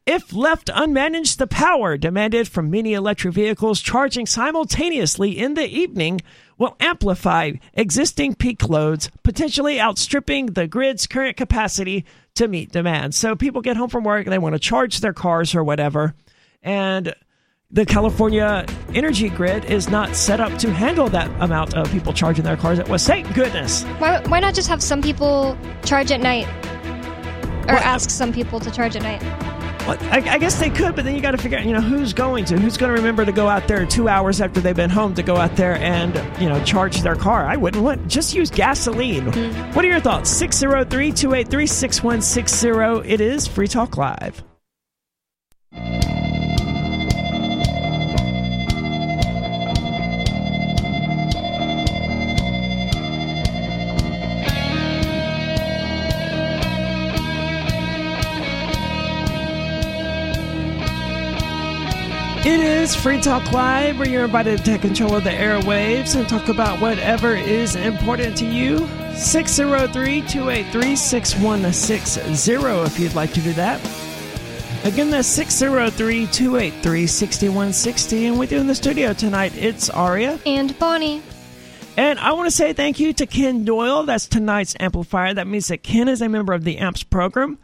If 0.05 0.31
left 0.31 0.67
unmanaged, 0.67 1.35
the 1.39 1.45
power 1.45 1.97
demanded 1.97 2.47
from 2.47 2.71
many 2.71 2.93
electric 2.93 3.33
vehicles 3.33 3.81
charging 3.81 4.25
simultaneously 4.25 5.37
in 5.37 5.55
the 5.55 5.67
evening 5.67 6.21
will 6.57 6.77
amplify 6.79 7.51
existing 7.73 8.35
peak 8.35 8.69
loads, 8.69 9.11
potentially 9.23 9.81
outstripping 9.81 10.45
the 10.45 10.65
grid's 10.65 11.05
current 11.05 11.35
capacity 11.35 12.05
to 12.35 12.47
meet 12.47 12.71
demand. 12.71 13.13
So 13.13 13.35
people 13.35 13.61
get 13.61 13.75
home 13.75 13.89
from 13.89 14.05
work, 14.05 14.25
and 14.25 14.31
they 14.31 14.39
want 14.39 14.55
to 14.55 14.59
charge 14.59 15.01
their 15.01 15.11
cars 15.11 15.53
or 15.53 15.65
whatever, 15.65 16.13
and 16.63 17.13
the 17.71 17.85
California 17.85 18.65
energy 18.95 19.29
grid 19.29 19.63
is 19.65 19.89
not 19.89 20.15
set 20.15 20.39
up 20.39 20.57
to 20.57 20.73
handle 20.73 21.07
that 21.09 21.29
amount 21.39 21.75
of 21.75 21.89
people 21.91 22.13
charging 22.13 22.43
their 22.43 22.57
cars. 22.57 22.79
It 22.79 22.89
was 22.89 23.05
thank 23.05 23.31
goodness. 23.35 23.83
Why, 23.99 24.21
why 24.27 24.39
not 24.39 24.55
just 24.55 24.67
have 24.69 24.81
some 24.81 25.03
people 25.03 25.55
charge 25.83 26.11
at 26.11 26.19
night, 26.19 26.47
or 27.67 27.75
well, 27.75 27.83
ask 27.83 28.09
some 28.09 28.33
people 28.33 28.59
to 28.59 28.71
charge 28.71 28.95
at 28.95 29.03
night? 29.03 29.21
Well, 29.87 29.97
I, 30.11 30.17
I, 30.17 30.37
guess 30.39 30.59
they 30.59 30.71
could, 30.71 30.95
but 30.95 31.05
then 31.05 31.15
you 31.15 31.21
got 31.21 31.31
to 31.31 31.37
figure 31.37 31.57
out, 31.59 31.65
you 31.65 31.73
know, 31.73 31.81
who's 31.81 32.11
going 32.11 32.45
to, 32.45 32.59
who's 32.59 32.75
going 32.75 32.89
to 32.89 32.97
remember 32.97 33.23
to 33.23 33.31
go 33.31 33.47
out 33.47 33.67
there 33.67 33.85
two 33.85 34.09
hours 34.09 34.41
after 34.41 34.59
they've 34.59 34.75
been 34.75 34.89
home 34.89 35.13
to 35.15 35.23
go 35.23 35.37
out 35.37 35.55
there 35.55 35.75
and, 35.75 36.15
you 36.41 36.49
know, 36.49 36.61
charge 36.63 37.01
their 37.01 37.15
car. 37.15 37.45
I 37.45 37.55
wouldn't 37.55 37.83
want, 37.83 38.07
just 38.07 38.33
use 38.33 38.51
gasoline. 38.51 39.31
Mm-hmm. 39.31 39.73
What 39.73 39.85
are 39.85 39.87
your 39.87 40.01
thoughts? 40.01 40.29
603 40.31 41.11
283 41.11 41.65
6160. 41.67 43.09
It 43.09 43.21
is 43.21 43.47
Free 43.47 43.67
Talk 43.67 43.95
Live. 43.95 44.43
It 62.45 62.61
is 62.61 62.95
Free 62.95 63.19
Talk 63.19 63.51
Live, 63.51 63.99
where 63.99 64.07
you're 64.07 64.23
invited 64.23 64.59
to 64.59 64.63
take 64.63 64.79
control 64.79 65.15
of 65.15 65.25
the 65.25 65.29
airwaves 65.29 66.15
and 66.15 66.27
talk 66.27 66.47
about 66.47 66.79
whatever 66.79 67.35
is 67.35 67.75
important 67.75 68.37
to 68.37 68.45
you. 68.45 68.87
603 69.17 70.21
283 70.21 70.95
6160 70.95 72.53
if 72.85 72.97
you'd 72.97 73.13
like 73.13 73.33
to 73.33 73.41
do 73.41 73.51
that. 73.53 73.81
Again, 74.85 75.09
that's 75.09 75.27
603 75.27 76.27
283 76.27 77.07
6160. 77.07 78.25
And 78.27 78.39
with 78.39 78.53
you 78.53 78.59
in 78.59 78.67
the 78.67 78.75
studio 78.75 79.11
tonight, 79.11 79.51
it's 79.57 79.89
Aria. 79.89 80.39
And 80.45 80.79
Bonnie. 80.79 81.21
And 81.97 82.17
I 82.19 82.31
want 82.31 82.45
to 82.47 82.55
say 82.55 82.71
thank 82.71 83.01
you 83.01 83.11
to 83.11 83.25
Ken 83.25 83.65
Doyle. 83.65 84.03
That's 84.03 84.27
tonight's 84.27 84.77
amplifier. 84.79 85.33
That 85.33 85.47
means 85.47 85.67
that 85.67 85.83
Ken 85.83 86.07
is 86.07 86.21
a 86.21 86.29
member 86.29 86.53
of 86.53 86.63
the 86.63 86.77
AMPS 86.77 87.03
program. 87.03 87.57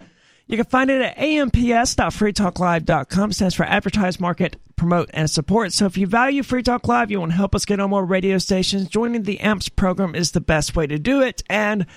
You 0.48 0.58
can 0.58 0.66
find 0.66 0.92
it 0.92 1.02
at 1.02 1.18
amps.freetalklive.com. 1.18 3.32
Stands 3.32 3.56
for 3.56 3.64
Advertise, 3.64 4.20
Market, 4.20 4.58
Promote, 4.76 5.10
and 5.14 5.30
Support. 5.30 5.74
So 5.74 5.86
if 5.86 5.98
you 5.98 6.06
value 6.06 6.44
Free 6.44 6.62
Talk 6.62 6.88
Live, 6.88 7.10
you 7.10 7.20
want 7.20 7.32
to 7.32 7.38
help 7.38 7.56
us 7.56 7.66
get 7.66 7.80
on 7.80 7.90
more 7.90 8.06
radio 8.06 8.38
stations, 8.38 8.88
joining 8.88 9.24
the 9.24 9.40
AMPS 9.40 9.70
program 9.70 10.14
is 10.14 10.32
the 10.32 10.42
best 10.42 10.76
way 10.76 10.86
to 10.86 11.00
do 11.00 11.22
it. 11.22 11.42
And 11.50 11.88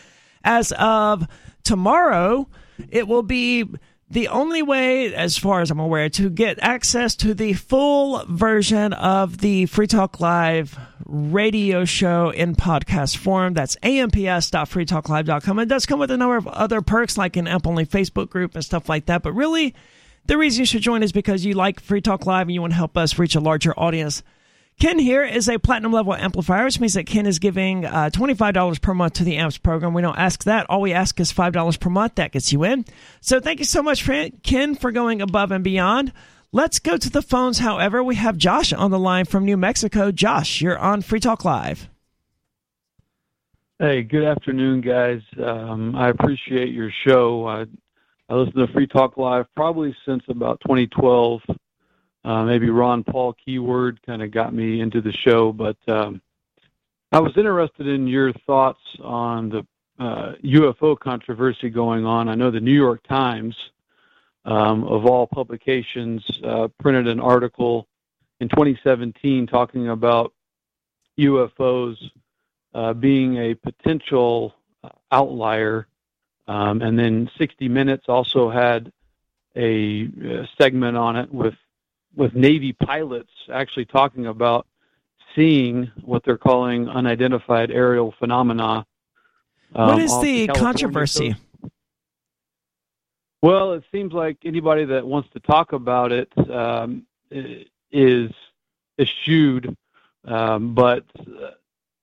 as 0.45 0.73
of 0.79 1.27
tomorrow, 1.63 2.49
it 2.91 3.07
will 3.07 3.23
be 3.23 3.67
the 4.11 4.29
only 4.29 4.63
way, 4.63 5.15
as 5.15 5.37
far 5.37 5.61
as 5.61 5.71
I'm 5.71 5.79
aware, 5.79 6.09
to 6.11 6.31
get 6.31 6.59
access 6.61 7.15
to 7.17 7.35
the 7.35 7.53
full 7.53 8.25
version 8.27 8.95
of 8.95 9.39
the 9.39 9.67
Free 9.67 9.87
Talk 9.87 10.19
Live 10.19 10.79
radio 11.05 11.85
show 11.85 12.31
in 12.31 12.57
podcast 12.57 13.19
form. 13.19 13.53
That's 13.55 13.77
amps.freetalklive.com. 13.83 15.59
It 15.59 15.67
does 15.67 15.85
come 15.85 15.99
with 15.99 16.11
a 16.11 16.17
number 16.17 16.37
of 16.37 16.47
other 16.47 16.81
perks, 16.81 17.19
like 17.19 17.37
an 17.37 17.47
amp 17.47 17.67
only 17.67 17.85
Facebook 17.85 18.31
group 18.31 18.55
and 18.55 18.65
stuff 18.65 18.89
like 18.89 19.07
that. 19.07 19.23
But 19.23 19.33
really, 19.33 19.75
the 20.27 20.39
reason 20.39 20.61
you 20.61 20.67
should 20.67 20.83
join 20.83 21.03
is 21.03 21.13
because 21.13 21.45
you 21.45 21.55
like 21.55 21.81
Free 21.81 22.01
Talk 22.01 22.25
Live 22.25 22.47
and 22.47 22.55
you 22.55 22.63
want 22.63 22.73
to 22.73 22.79
help 22.79 22.97
us 22.97 23.19
reach 23.19 23.35
a 23.35 23.41
larger 23.41 23.79
audience. 23.79 24.23
Ken 24.79 25.01
here 25.01 25.25
is 25.25 25.49
a 25.49 25.59
platinum 25.59 25.93
level 25.93 26.15
amplifier, 26.15 26.65
which 26.65 26.79
means 26.79 26.95
that 26.95 27.05
Ken 27.05 27.27
is 27.27 27.41
giving 27.41 27.85
uh, 27.85 28.11
$25 28.13 28.81
per 28.81 28.95
month 28.95 29.15
to 29.15 29.25
the 29.25 29.37
AMPS 29.37 29.59
program. 29.59 29.93
We 29.93 30.03
don't 30.03 30.19
ask 30.19 30.45
that. 30.45 30.71
All 30.71 30.81
we 30.81 30.93
ask 30.93 31.19
is 31.19 31.33
$5 31.33 31.81
per 31.81 31.91
month. 31.91 32.15
That 32.15 32.31
gets 32.31 32.53
you 32.53 32.63
in. 32.63 32.85
So 33.21 33.41
thank 33.41 33.59
you 33.59 33.65
so 33.65 33.83
much, 33.83 34.09
Ken, 34.45 34.77
for 34.77 34.93
going 34.93 35.21
above 35.21 35.51
and 35.51 35.65
beyond. 35.65 36.13
Let's 36.53 36.79
go 36.79 36.97
to 36.97 37.11
the 37.11 37.23
phones, 37.23 37.59
however. 37.59 38.05
We 38.05 38.15
have 38.15 38.37
Josh 38.37 38.73
on 38.73 38.93
the 38.93 39.01
line 39.01 39.25
from 39.25 39.45
New 39.45 39.57
Mexico. 39.57 40.13
Josh, 40.13 40.61
you're 40.61 40.79
on 40.79 41.03
Free 41.03 41.21
Talk 41.21 41.45
Live. 41.45 41.89
Hey, 43.81 44.03
good 44.03 44.25
afternoon, 44.25 44.81
guys. 44.81 45.23
Um, 45.45 45.97
I 45.97 46.09
appreciate 46.09 46.69
your 46.69 46.93
show. 47.05 47.47
I, 47.49 47.65
I 48.29 48.35
listen 48.37 48.61
to 48.61 48.73
Free 48.73 48.87
Talk 48.87 49.17
Live 49.17 49.47
probably 49.57 49.95
since 50.07 50.23
about 50.29 50.61
2012 50.61 51.41
uh, 52.25 52.45
maybe 52.45 52.71
Ron 52.71 53.05
Paul 53.05 53.35
keyword 53.35 54.01
kind 54.05 54.23
of 54.23 54.31
got 54.31 54.53
me 54.53 54.81
into 54.81 55.01
the 55.01 55.13
show, 55.13 55.53
but 55.53 55.77
um, 55.89 56.21
I 57.13 57.21
was 57.21 57.37
interested 57.37 57.87
in 57.87 58.07
your 58.07 58.33
thoughts 58.33 58.83
on 59.03 59.49
the 59.49 59.67
uh, 59.99 60.35
UFO 60.45 60.99
controversy 60.99 61.71
going 61.71 62.05
on. 62.05 62.29
I 62.29 62.35
know 62.35 62.51
the 62.51 62.61
New 62.61 62.75
York 62.75 63.03
Times, 63.09 63.57
um, 64.45 64.85
of 64.85 65.07
all 65.07 65.27
publications, 65.27 66.25
uh, 66.45 66.69
printed 66.79 67.09
an 67.09 67.21
article 67.21 67.89
in 68.41 68.49
2017 68.49 69.47
talking 69.47 69.89
about 69.89 70.33
UFOs 71.19 71.97
uh, 72.75 72.93
being 72.93 73.37
a 73.39 73.55
potential 73.55 74.55
uh, 74.85 74.91
outlier. 75.11 75.87
Um, 76.47 76.81
and 76.83 76.99
then 76.99 77.31
60 77.39 77.69
Minutes 77.69 78.05
also 78.09 78.51
had 78.51 78.93
a, 79.57 80.09
a 80.23 80.43
uh, 80.43 80.47
segment 80.61 80.97
on 80.97 81.17
it 81.17 81.33
with 81.33 81.55
with 82.19 82.35
Navy 82.35 82.73
pilots 82.73 83.31
actually 83.51 83.85
talking 83.85 84.27
about 84.27 84.67
seeing 85.37 85.91
what 86.05 86.25
they're 86.25 86.37
calling 86.37 86.89
unidentified 86.89 87.71
aerial 87.71 88.13
phenomena. 88.19 88.85
Um, 89.75 89.87
what 89.87 90.03
is 90.03 90.21
the, 90.21 90.49
the 90.49 90.53
controversy? 90.53 91.31
Coast. 91.31 91.73
Well, 93.41 93.75
it 93.75 93.85
seems 93.93 94.13
like 94.13 94.39
anybody 94.45 94.85
that 94.87 95.07
wants 95.07 95.29
to 95.35 95.41
talk 95.41 95.73
about 95.73 96.11
it 96.11 96.29
um, 96.51 97.07
is 97.31 98.33
eschewed, 98.99 99.77
um, 100.25 100.75
but 100.75 101.05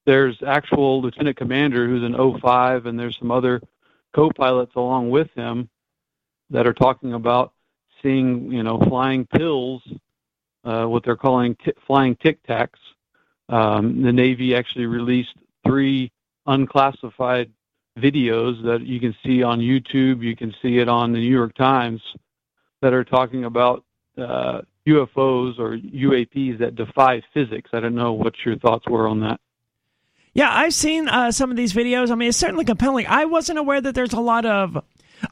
there's 0.06 0.42
actual 0.48 1.02
lieutenant 1.02 1.36
commander 1.36 1.88
who's 1.88 2.04
an 2.04 2.40
05, 2.40 2.86
and 2.86 2.98
there's 2.98 3.20
some 3.20 3.32
other 3.32 3.62
co-pilots 4.14 4.76
along 4.76 5.10
with 5.10 5.30
him 5.36 5.68
that 6.52 6.66
are 6.66 6.74
talking 6.74 7.14
about 7.14 7.52
seeing, 8.02 8.50
you 8.50 8.64
know, 8.64 8.80
flying 8.80 9.26
pills 9.26 9.82
uh, 10.66 10.86
what 10.86 11.04
they're 11.06 11.16
calling 11.16 11.56
t- 11.64 11.72
flying 11.86 12.16
tic 12.18 12.46
tacs. 12.48 12.70
Um, 13.48 14.02
the 14.02 14.12
Navy 14.12 14.56
actually 14.56 14.88
released 14.88 15.36
three 15.66 16.12
unclassified 16.48 17.52
videos 17.98 18.62
that 18.64 18.86
you 18.86 19.00
can 19.00 19.16
see 19.24 19.44
on 19.44 19.60
YouTube. 19.60 20.24
You 20.24 20.36
can 20.36 20.54
see 20.62 20.80
it 20.80 20.90
on 20.90 21.12
the 21.12 21.20
New 21.20 21.30
York 21.30 21.56
Times 21.56 22.02
that 22.82 22.94
are 22.94 23.04
talking 23.04 23.46
about 23.46 23.84
uh, 24.18 24.62
UFOs 24.88 25.60
or 25.60 25.78
UAPs 25.78 26.60
that 26.60 26.76
defy 26.76 27.22
physics. 27.34 27.70
I 27.74 27.80
don't 27.80 27.96
know 27.96 28.14
what 28.14 28.34
your 28.46 28.58
thoughts 28.58 28.88
were 28.88 29.08
on 29.08 29.22
that. 29.22 29.40
Yeah, 30.34 30.50
I've 30.52 30.74
seen 30.74 31.08
uh, 31.08 31.32
some 31.32 31.50
of 31.50 31.56
these 31.56 31.74
videos. 31.74 32.12
I 32.12 32.16
mean, 32.16 32.30
it's 32.30 32.38
certainly 32.38 32.66
compelling. 32.66 33.08
I 33.08 33.24
wasn't 33.26 33.58
aware 33.58 33.80
that 33.80 33.96
there's 33.96 34.14
a 34.14 34.20
lot 34.20 34.46
of 34.46 34.84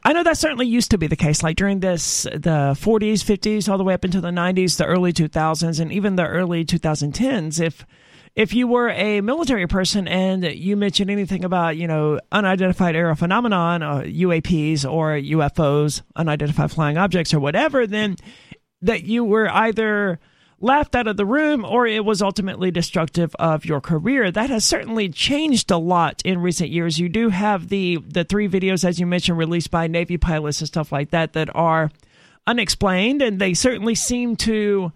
I 0.02 0.12
know 0.12 0.22
that 0.22 0.38
certainly 0.38 0.66
used 0.66 0.90
to 0.90 0.98
be 0.98 1.06
the 1.06 1.16
case, 1.16 1.42
like 1.42 1.56
during 1.56 1.80
this 1.80 2.24
the 2.24 2.76
40s, 2.78 3.22
50s, 3.24 3.68
all 3.68 3.78
the 3.78 3.84
way 3.84 3.94
up 3.94 4.04
into 4.04 4.20
the 4.20 4.30
90s, 4.30 4.76
the 4.76 4.86
early 4.86 5.12
2000s, 5.12 5.80
and 5.80 5.92
even 5.92 6.16
the 6.16 6.26
early 6.26 6.64
2010s. 6.64 7.60
If 7.60 7.86
if 8.34 8.52
you 8.52 8.66
were 8.66 8.90
a 8.90 9.20
military 9.20 9.68
person 9.68 10.08
and 10.08 10.44
you 10.44 10.76
mentioned 10.76 11.10
anything 11.10 11.44
about 11.44 11.76
you 11.76 11.86
know 11.86 12.18
unidentified 12.32 12.96
aerial 12.96 13.14
phenomenon, 13.14 13.82
uh, 13.82 14.00
UAPs 14.00 14.90
or 14.90 15.12
UFOs, 15.12 16.02
unidentified 16.16 16.70
flying 16.70 16.98
objects, 16.98 17.32
or 17.32 17.40
whatever, 17.40 17.86
then 17.86 18.16
that 18.82 19.04
you 19.04 19.24
were 19.24 19.48
either 19.48 20.18
laughed 20.64 20.94
out 20.94 21.06
of 21.06 21.16
the 21.16 21.26
room 21.26 21.64
or 21.64 21.86
it 21.86 22.04
was 22.04 22.22
ultimately 22.22 22.70
destructive 22.70 23.34
of 23.36 23.64
your 23.64 23.80
career. 23.80 24.30
That 24.30 24.50
has 24.50 24.64
certainly 24.64 25.08
changed 25.08 25.70
a 25.70 25.76
lot 25.76 26.22
in 26.24 26.40
recent 26.40 26.70
years. 26.70 26.98
You 26.98 27.08
do 27.08 27.28
have 27.28 27.68
the 27.68 27.98
the 28.06 28.24
three 28.24 28.48
videos 28.48 28.84
as 28.84 28.98
you 28.98 29.06
mentioned 29.06 29.38
released 29.38 29.70
by 29.70 29.86
Navy 29.86 30.16
pilots 30.16 30.60
and 30.60 30.68
stuff 30.68 30.90
like 30.90 31.10
that 31.10 31.34
that 31.34 31.54
are 31.54 31.90
unexplained 32.46 33.22
and 33.22 33.38
they 33.38 33.54
certainly 33.54 33.94
seem 33.94 34.36
to 34.36 34.92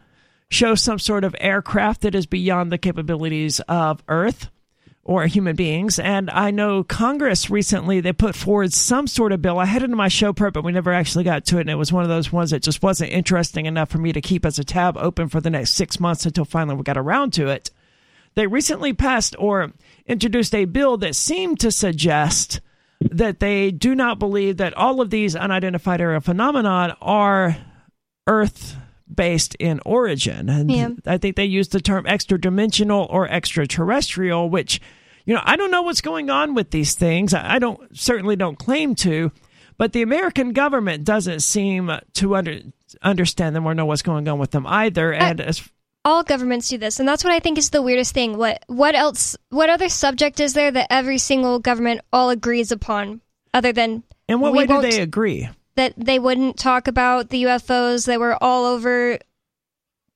show 0.51 0.75
some 0.75 0.99
sort 0.99 1.25
of 1.25 1.37
aircraft 1.39 2.01
that 2.01 2.15
is 2.15 2.27
beyond 2.27 2.73
the 2.73 2.79
capabilities 2.79 3.61
of 3.69 4.03
Earth 4.09 4.49
or 5.09 5.27
human 5.27 5.57
beings. 5.57 5.99
And 5.99 6.29
I 6.29 6.51
know 6.51 6.85
Congress 6.85 7.49
recently 7.49 8.01
they 8.01 8.13
put 8.13 8.37
forward 8.37 8.75
some 8.75 9.07
sort 9.07 9.33
of 9.33 9.41
bill. 9.41 9.59
I 9.59 9.65
had 9.65 9.83
it 9.83 9.89
in 9.89 9.97
my 9.97 10.09
show 10.09 10.35
prep, 10.35 10.53
but 10.53 10.65
we 10.65 10.71
never 10.71 10.93
actually 10.93 11.25
got 11.25 11.47
to 11.47 11.57
it. 11.57 11.63
And 11.63 11.71
it 11.71 11.77
was 11.77 11.91
one 11.91 12.03
of 12.03 12.11
those 12.11 12.31
ones 12.31 12.51
that 12.51 12.63
just 12.63 12.83
wasn't 12.83 13.11
interesting 13.11 13.65
enough 13.65 13.89
for 13.89 13.97
me 13.97 14.13
to 14.13 14.21
keep 14.21 14.45
as 14.45 14.59
a 14.59 14.65
tab 14.65 14.99
open 14.99 15.31
for 15.31 15.41
the 15.41 15.49
next 15.49 15.71
six 15.71 15.99
months 15.99 16.27
until 16.27 16.45
finally 16.45 16.77
we 16.77 16.83
got 16.83 16.99
around 16.99 17.33
to 17.33 17.49
it. 17.49 17.71
They 18.35 18.47
recently 18.47 18.93
passed 18.93 19.35
or 19.39 19.73
introduced 20.07 20.55
a 20.55 20.67
bill 20.67 20.99
that 20.99 21.17
seemed 21.17 21.59
to 21.61 21.71
suggest 21.71 22.61
that 23.01 23.41
they 23.41 23.71
do 23.71 23.95
not 23.95 24.19
believe 24.19 24.59
that 24.59 24.75
all 24.75 25.01
of 25.01 25.09
these 25.09 25.35
unidentified 25.35 26.03
aerial 26.03 26.21
phenomenon 26.21 26.95
are 27.01 27.57
Earth 28.27 28.77
based 29.13 29.55
in 29.55 29.81
origin. 29.87 30.51
And 30.51 30.71
yeah. 30.71 30.91
I 31.07 31.17
think 31.17 31.37
they 31.37 31.47
used 31.47 31.73
the 31.73 31.81
term 31.81 32.05
extra 32.07 32.39
dimensional 32.39 33.07
or 33.09 33.27
extraterrestrial, 33.27 34.51
which 34.51 34.83
you 35.29 35.35
know, 35.35 35.43
I 35.45 35.57
don't 35.57 35.71
know 35.71 35.83
what's 35.83 36.01
going 36.01 36.31
on 36.31 36.55
with 36.55 36.71
these 36.71 36.95
things. 36.95 37.35
I 37.35 37.59
don't 37.59 37.95
certainly 37.95 38.35
don't 38.35 38.59
claim 38.59 38.95
to, 38.95 39.31
but 39.77 39.93
the 39.93 40.01
American 40.01 40.55
government 40.55 41.05
doesn't 41.05 41.41
seem 41.41 41.93
to 42.15 42.35
under, 42.35 42.61
understand 43.03 43.55
them 43.55 43.67
or 43.67 43.75
know 43.75 43.85
what's 43.85 44.01
going 44.01 44.27
on 44.27 44.39
with 44.39 44.53
them 44.53 44.67
either. 44.67 45.13
Uh, 45.13 45.19
and 45.19 45.41
as 45.43 45.69
all 46.03 46.23
governments 46.23 46.71
do 46.71 46.79
this, 46.79 46.99
and 46.99 47.07
that's 47.07 47.25
what 47.25 47.35
I 47.35 47.41
think 47.41 47.59
is 47.59 47.69
the 47.69 47.83
weirdest 47.83 48.15
thing. 48.15 48.39
What 48.39 48.65
what 48.69 48.95
else? 48.95 49.37
What 49.51 49.69
other 49.69 49.91
subject 49.91 50.41
is 50.41 50.55
there 50.55 50.71
that 50.71 50.91
every 50.91 51.19
single 51.19 51.59
government 51.59 52.01
all 52.11 52.31
agrees 52.31 52.73
upon, 52.73 53.21
other 53.53 53.75
than? 53.75 54.05
And 54.31 54.41
what 54.41 54.55
way 54.55 54.67
do 54.67 54.81
they 54.81 55.03
agree? 55.03 55.51
That 55.75 55.93
they 55.99 56.19
wouldn't 56.19 56.59
talk 56.59 56.89
about 56.89 57.29
the 57.29 57.43
UFOs 57.43 58.07
that 58.07 58.19
were 58.19 58.43
all 58.43 58.65
over 58.65 59.19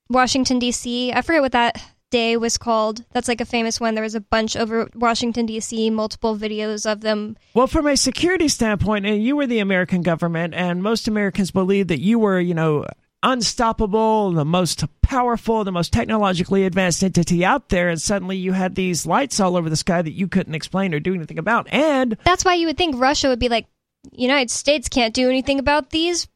Washington 0.09 0.59
D.C. 0.59 1.13
I 1.13 1.21
forget 1.21 1.43
what 1.43 1.53
that 1.53 1.83
Day 2.13 2.37
was 2.37 2.59
called. 2.59 3.05
That's 3.13 3.27
like 3.27 3.41
a 3.41 3.45
famous 3.45 3.81
one. 3.81 3.97
There 3.97 4.05
was 4.05 4.15
a 4.15 4.21
bunch 4.21 4.57
over 4.57 4.89
Washington, 4.95 5.47
D.C., 5.47 5.91
multiple 5.91 6.37
videos 6.37 6.91
of 6.91 7.01
them. 7.01 7.37
Well, 7.55 7.67
from 7.67 7.89
a 7.89 7.97
security 7.97 8.47
standpoint, 8.47 9.07
and 9.07 9.21
you 9.21 9.35
were 9.35 9.49
the 9.49 9.59
American 9.59 10.03
government, 10.03 10.55
and 10.55 10.83
most 10.83 11.09
Americans 11.09 11.51
believed 11.51 11.89
that 11.89 12.01
you 12.01 12.21
were, 12.21 12.39
you 12.39 12.55
know, 12.55 12.87
unstoppable, 13.23 14.33
the 14.33 14.45
most 14.45 14.85
powerful, 15.01 15.65
the 15.65 15.73
most 15.73 15.93
technologically 15.93 16.65
advanced 16.65 17.03
entity 17.03 17.45
out 17.45 17.69
there, 17.69 17.89
and 17.89 18.01
suddenly 18.01 18.37
you 18.37 18.53
had 18.53 18.75
these 18.75 19.07
lights 19.07 19.41
all 19.41 19.57
over 19.57 19.71
the 19.71 19.77
sky 19.77 20.03
that 20.03 20.13
you 20.13 20.29
couldn't 20.29 20.55
explain 20.55 20.95
or 20.95 21.01
do 21.01 21.15
anything 21.15 21.39
about. 21.39 21.67
And 21.73 22.17
that's 22.25 22.45
why 22.45 22.55
you 22.55 22.67
would 22.67 22.79
think 22.79 23.01
Russia 23.01 23.29
would 23.29 23.39
be 23.39 23.49
like, 23.49 23.67
United 24.11 24.51
States 24.51 24.89
can't 24.89 25.15
do 25.15 25.29
anything 25.29 25.59
about 25.59 25.91
these 25.91 26.27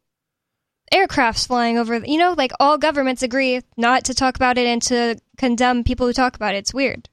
aircrafts 0.92 1.46
flying 1.46 1.78
over. 1.78 1.98
You 1.98 2.18
know, 2.18 2.34
like 2.36 2.52
all 2.60 2.78
governments 2.78 3.22
agree 3.22 3.62
not 3.76 4.04
to 4.04 4.14
talk 4.14 4.36
about 4.36 4.58
it 4.58 4.66
and 4.66 4.82
to 4.82 5.20
condemn 5.36 5.84
people 5.84 6.06
who 6.06 6.12
talk 6.12 6.36
about 6.36 6.54
it. 6.54 6.58
It's 6.58 6.74
weird. 6.74 7.08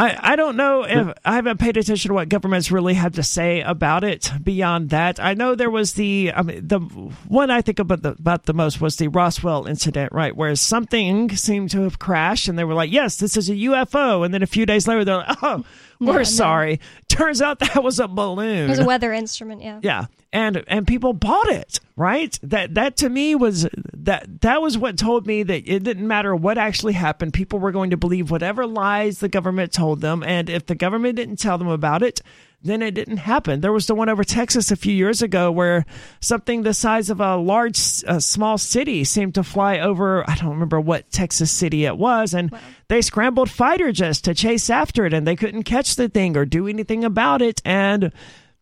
I, 0.00 0.32
I 0.32 0.36
don't 0.36 0.56
know 0.56 0.84
if 0.84 1.14
I 1.26 1.34
haven't 1.34 1.60
paid 1.60 1.76
attention 1.76 2.08
to 2.08 2.14
what 2.14 2.30
governments 2.30 2.70
really 2.70 2.94
have 2.94 3.12
to 3.16 3.22
say 3.22 3.60
about 3.60 4.02
it 4.02 4.32
beyond 4.42 4.90
that. 4.90 5.20
I 5.20 5.34
know 5.34 5.54
there 5.54 5.68
was 5.68 5.92
the 5.92 6.32
I 6.34 6.40
mean, 6.40 6.66
the 6.66 6.78
one 6.78 7.50
I 7.50 7.60
think 7.60 7.80
about 7.80 8.00
the, 8.00 8.12
about 8.12 8.44
the 8.44 8.54
most 8.54 8.80
was 8.80 8.96
the 8.96 9.08
Roswell 9.08 9.66
incident, 9.66 10.10
right, 10.14 10.34
where 10.34 10.56
something 10.56 11.36
seemed 11.36 11.70
to 11.72 11.82
have 11.82 11.98
crashed, 11.98 12.48
and 12.48 12.58
they 12.58 12.64
were 12.64 12.72
like, 12.72 12.90
"Yes, 12.90 13.18
this 13.18 13.36
is 13.36 13.50
a 13.50 13.54
UFO," 13.54 14.24
and 14.24 14.32
then 14.32 14.42
a 14.42 14.46
few 14.46 14.64
days 14.64 14.88
later, 14.88 15.04
they're 15.04 15.18
like, 15.18 15.36
"Oh, 15.42 15.64
we're 15.98 16.16
no. 16.16 16.22
sorry." 16.22 16.80
Turns 17.08 17.42
out 17.42 17.58
that 17.58 17.82
was 17.84 18.00
a 18.00 18.08
balloon. 18.08 18.64
It 18.64 18.70
was 18.70 18.78
a 18.78 18.86
weather 18.86 19.12
instrument. 19.12 19.60
Yeah. 19.60 19.80
Yeah, 19.82 20.06
and 20.32 20.62
and 20.66 20.86
people 20.86 21.12
bought 21.12 21.48
it, 21.48 21.80
right? 21.96 22.38
That 22.42 22.74
that 22.74 22.96
to 22.98 23.08
me 23.08 23.34
was 23.34 23.68
that 23.94 24.40
that 24.42 24.62
was 24.62 24.78
what 24.78 24.96
told 24.96 25.26
me 25.26 25.42
that 25.42 25.68
it 25.68 25.82
didn't 25.82 26.06
matter 26.06 26.34
what 26.34 26.58
actually 26.58 26.92
happened. 26.92 27.32
People 27.32 27.58
were 27.58 27.72
going 27.72 27.90
to 27.90 27.96
believe 27.96 28.30
whatever 28.30 28.66
lies 28.66 29.18
the 29.18 29.28
government 29.28 29.72
told 29.72 30.00
them, 30.00 30.22
and 30.22 30.48
if 30.48 30.66
the 30.66 30.74
government 30.74 31.16
didn't 31.16 31.36
tell 31.36 31.58
them 31.58 31.68
about 31.68 32.02
it, 32.02 32.20
then 32.62 32.82
it 32.82 32.92
didn't 32.92 33.18
happen. 33.18 33.60
There 33.60 33.72
was 33.72 33.86
the 33.86 33.94
one 33.94 34.08
over 34.08 34.22
Texas 34.22 34.70
a 34.70 34.76
few 34.76 34.92
years 34.92 35.22
ago 35.22 35.50
where 35.50 35.86
something 36.20 36.62
the 36.62 36.74
size 36.74 37.08
of 37.08 37.20
a 37.20 37.36
large, 37.36 38.04
uh, 38.06 38.20
small 38.20 38.58
city 38.58 39.02
seemed 39.04 39.34
to 39.36 39.42
fly 39.42 39.78
over. 39.78 40.28
I 40.28 40.36
don't 40.36 40.50
remember 40.50 40.80
what 40.80 41.10
Texas 41.10 41.50
city 41.50 41.86
it 41.86 41.96
was, 41.96 42.34
and 42.34 42.50
wow. 42.50 42.60
they 42.88 43.00
scrambled 43.00 43.50
fighter 43.50 43.92
jets 43.92 44.20
to 44.22 44.34
chase 44.34 44.68
after 44.68 45.06
it, 45.06 45.14
and 45.14 45.26
they 45.26 45.36
couldn't 45.36 45.62
catch 45.62 45.96
the 45.96 46.08
thing 46.08 46.36
or 46.36 46.44
do 46.44 46.68
anything 46.68 47.02
about 47.02 47.40
it, 47.40 47.62
and 47.64 48.12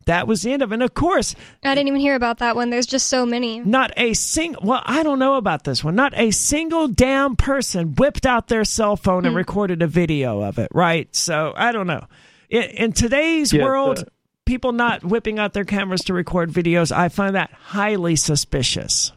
that 0.08 0.26
was 0.26 0.42
the 0.42 0.52
end 0.52 0.62
of 0.62 0.72
it. 0.72 0.74
And 0.74 0.82
of 0.82 0.94
course, 0.94 1.34
I 1.62 1.74
didn't 1.74 1.88
even 1.88 2.00
hear 2.00 2.14
about 2.14 2.38
that 2.38 2.56
one. 2.56 2.70
There's 2.70 2.86
just 2.86 3.08
so 3.08 3.24
many. 3.24 3.60
Not 3.60 3.92
a 3.96 4.14
single, 4.14 4.62
well, 4.64 4.82
I 4.84 5.02
don't 5.02 5.18
know 5.18 5.34
about 5.34 5.64
this 5.64 5.84
one. 5.84 5.94
Not 5.94 6.12
a 6.16 6.30
single 6.30 6.88
damn 6.88 7.36
person 7.36 7.94
whipped 7.94 8.26
out 8.26 8.48
their 8.48 8.64
cell 8.64 8.96
phone 8.96 9.24
and 9.24 9.32
hmm. 9.32 9.38
recorded 9.38 9.82
a 9.82 9.86
video 9.86 10.40
of 10.40 10.58
it, 10.58 10.70
right? 10.72 11.14
So 11.14 11.52
I 11.56 11.72
don't 11.72 11.86
know. 11.86 12.06
In, 12.50 12.62
in 12.62 12.92
today's 12.92 13.52
yes, 13.52 13.62
world, 13.62 13.98
uh, 14.00 14.04
people 14.46 14.72
not 14.72 15.04
whipping 15.04 15.38
out 15.38 15.52
their 15.52 15.64
cameras 15.64 16.02
to 16.04 16.14
record 16.14 16.50
videos, 16.50 16.90
I 16.90 17.08
find 17.10 17.34
that 17.34 17.52
highly 17.52 18.16
suspicious. 18.16 19.12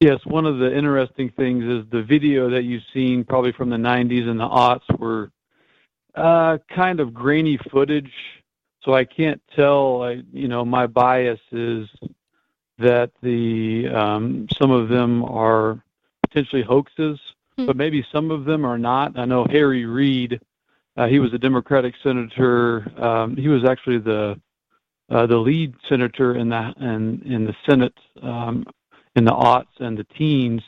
Yes, 0.00 0.18
one 0.24 0.46
of 0.46 0.58
the 0.58 0.76
interesting 0.76 1.30
things 1.36 1.62
is 1.62 1.88
the 1.92 2.02
video 2.02 2.50
that 2.50 2.64
you've 2.64 2.82
seen 2.92 3.22
probably 3.22 3.52
from 3.52 3.70
the 3.70 3.76
90s 3.76 4.28
and 4.28 4.40
the 4.40 4.48
aughts 4.48 4.98
were 4.98 5.30
uh, 6.16 6.58
kind 6.74 6.98
of 6.98 7.14
grainy 7.14 7.58
footage 7.70 8.10
so 8.84 8.94
I 8.94 9.04
can't 9.04 9.40
tell. 9.54 10.02
I, 10.02 10.22
you 10.32 10.48
know, 10.48 10.64
my 10.64 10.86
bias 10.86 11.40
is 11.52 11.88
that 12.78 13.10
the 13.22 13.88
um, 13.88 14.48
some 14.58 14.70
of 14.70 14.88
them 14.88 15.24
are 15.24 15.82
potentially 16.22 16.62
hoaxes, 16.62 17.18
mm-hmm. 17.58 17.66
but 17.66 17.76
maybe 17.76 18.04
some 18.12 18.30
of 18.30 18.44
them 18.44 18.64
are 18.64 18.78
not. 18.78 19.18
I 19.18 19.24
know 19.24 19.46
Harry 19.50 19.84
Reid. 19.84 20.40
Uh, 20.96 21.06
he 21.06 21.20
was 21.20 21.32
a 21.32 21.38
Democratic 21.38 21.94
senator. 22.02 22.90
Um, 23.02 23.36
he 23.36 23.48
was 23.48 23.64
actually 23.64 23.98
the 23.98 24.40
uh, 25.10 25.26
the 25.26 25.36
lead 25.36 25.74
senator 25.88 26.36
in 26.36 26.48
the 26.48 26.74
in, 26.80 27.22
in 27.24 27.44
the 27.44 27.54
Senate 27.68 27.96
um, 28.22 28.64
in 29.14 29.24
the 29.24 29.32
aughts 29.32 29.78
and 29.78 29.96
the 29.96 30.04
teens. 30.04 30.62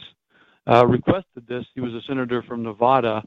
Uh, 0.66 0.86
requested 0.86 1.46
this. 1.46 1.66
He 1.74 1.82
was 1.82 1.92
a 1.92 2.00
senator 2.06 2.42
from 2.42 2.62
Nevada. 2.62 3.22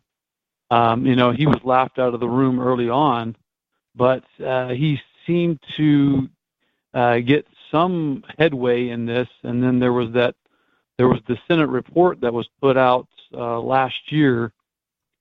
Um, 0.72 1.06
you 1.06 1.16
know, 1.16 1.32
he 1.32 1.46
was 1.46 1.60
laughed 1.64 2.00
out 2.00 2.16
of 2.16 2.20
the 2.20 2.28
room 2.28 2.60
early 2.60 2.90
on 2.90 3.36
but 3.98 4.24
uh, 4.46 4.70
he 4.70 5.00
seemed 5.26 5.60
to 5.76 6.30
uh, 6.94 7.18
get 7.20 7.46
some 7.72 8.24
headway 8.38 8.90
in 8.90 9.06
this. 9.06 9.28
And 9.44 9.62
then 9.62 9.80
there 9.80 9.94
was 9.94 10.12
that 10.14 10.36
there 10.98 11.08
was 11.08 11.20
the 11.28 11.38
Senate 11.48 11.70
report 11.70 12.22
that 12.22 12.34
was 12.34 12.48
put 12.62 12.78
out 12.78 13.08
uh, 13.34 13.60
last 13.60 14.12
year, 14.12 14.52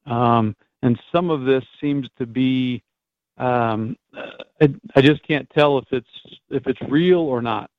um, 0.07 0.57
and 0.83 0.99
some 1.13 1.31
of 1.31 1.45
this 1.45 1.65
seems 1.81 2.09
to 2.19 2.27
be. 2.27 2.83
Um, 3.39 3.97
I, 4.63 4.75
I 4.95 5.03
just 5.03 5.23
can't 5.27 5.49
tell 5.51 5.77
if 5.77 5.85
it's 5.93 6.39
if 6.49 6.67
it's 6.67 6.81
real 6.89 7.21
or 7.21 7.43
not. 7.43 7.71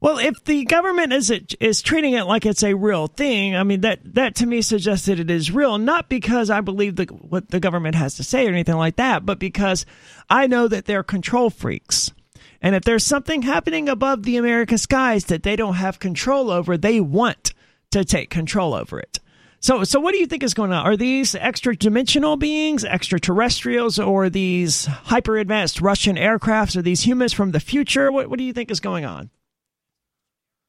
Well, 0.00 0.18
if 0.18 0.44
the 0.44 0.64
government 0.64 1.12
is 1.12 1.30
is 1.58 1.80
treating 1.80 2.12
it 2.12 2.24
like 2.24 2.44
it's 2.44 2.62
a 2.62 2.74
real 2.74 3.06
thing, 3.06 3.56
I 3.56 3.62
mean 3.62 3.80
that 3.80 4.00
that 4.14 4.34
to 4.36 4.46
me 4.46 4.60
suggests 4.62 5.06
that 5.06 5.18
it 5.18 5.30
is 5.30 5.50
real, 5.50 5.78
not 5.78 6.08
because 6.08 6.50
I 6.50 6.60
believe 6.60 6.96
the, 6.96 7.04
what 7.04 7.48
the 7.48 7.60
government 7.60 7.94
has 7.94 8.16
to 8.16 8.24
say 8.24 8.46
or 8.46 8.50
anything 8.50 8.76
like 8.76 8.96
that, 8.96 9.24
but 9.24 9.38
because 9.38 9.86
I 10.28 10.46
know 10.46 10.68
that 10.68 10.84
they're 10.84 11.02
control 11.02 11.50
freaks. 11.50 12.12
And 12.60 12.74
if 12.74 12.84
there's 12.84 13.04
something 13.04 13.42
happening 13.42 13.88
above 13.88 14.22
the 14.22 14.36
American 14.36 14.78
skies 14.78 15.26
that 15.26 15.42
they 15.42 15.56
don't 15.56 15.74
have 15.74 15.98
control 15.98 16.50
over, 16.50 16.76
they 16.76 17.00
want 17.00 17.52
to 17.90 18.04
take 18.04 18.30
control 18.30 18.74
over 18.74 18.98
it. 18.98 19.20
So, 19.60 19.84
so 19.84 20.00
what 20.00 20.12
do 20.12 20.18
you 20.18 20.26
think 20.26 20.42
is 20.42 20.54
going 20.54 20.72
on? 20.72 20.86
Are 20.86 20.96
these 20.96 21.34
extra 21.34 21.74
dimensional 21.74 22.36
beings, 22.36 22.84
extraterrestrials, 22.84 23.98
or 23.98 24.28
these 24.30 24.86
hyper 24.86 25.38
advanced 25.38 25.80
Russian 25.80 26.16
aircrafts? 26.16 26.76
or 26.76 26.82
these 26.82 27.06
humans 27.06 27.32
from 27.32 27.52
the 27.52 27.60
future? 27.60 28.12
What, 28.12 28.28
what 28.28 28.38
do 28.38 28.44
you 28.44 28.52
think 28.52 28.70
is 28.70 28.80
going 28.80 29.04
on? 29.04 29.30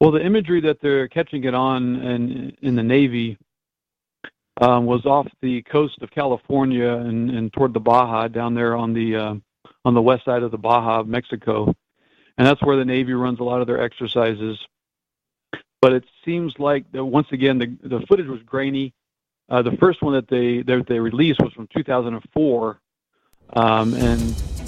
Well, 0.00 0.12
the 0.12 0.24
imagery 0.24 0.60
that 0.60 0.80
they're 0.80 1.08
catching 1.08 1.44
it 1.44 1.54
on 1.54 1.96
in, 1.96 2.56
in 2.62 2.76
the 2.76 2.82
Navy 2.82 3.36
um, 4.60 4.86
was 4.86 5.04
off 5.06 5.26
the 5.42 5.62
coast 5.62 5.98
of 6.02 6.10
California 6.10 6.88
and, 6.88 7.30
and 7.30 7.52
toward 7.52 7.74
the 7.74 7.80
Baja, 7.80 8.28
down 8.28 8.54
there 8.54 8.76
on 8.76 8.92
the 8.92 9.16
uh, 9.16 9.34
on 9.84 9.94
the 9.94 10.02
west 10.02 10.24
side 10.24 10.42
of 10.42 10.50
the 10.50 10.58
Baja 10.58 11.00
of 11.00 11.08
Mexico, 11.08 11.74
and 12.36 12.46
that's 12.46 12.62
where 12.62 12.76
the 12.76 12.84
Navy 12.84 13.12
runs 13.12 13.40
a 13.40 13.44
lot 13.44 13.60
of 13.60 13.66
their 13.66 13.80
exercises. 13.80 14.58
But 15.80 15.92
it 15.92 16.04
seems 16.24 16.54
like 16.58 16.90
that 16.92 17.04
once 17.04 17.28
again 17.32 17.58
the 17.58 17.76
the 17.82 18.04
footage 18.06 18.26
was 18.26 18.42
grainy. 18.42 18.94
Uh, 19.48 19.62
the 19.62 19.76
first 19.78 20.02
one 20.02 20.14
that 20.14 20.28
they 20.28 20.62
that 20.62 20.86
they 20.86 21.00
released 21.00 21.40
was 21.40 21.52
from 21.52 21.68
2004, 21.74 22.80
um, 23.54 23.94
and 23.94 24.20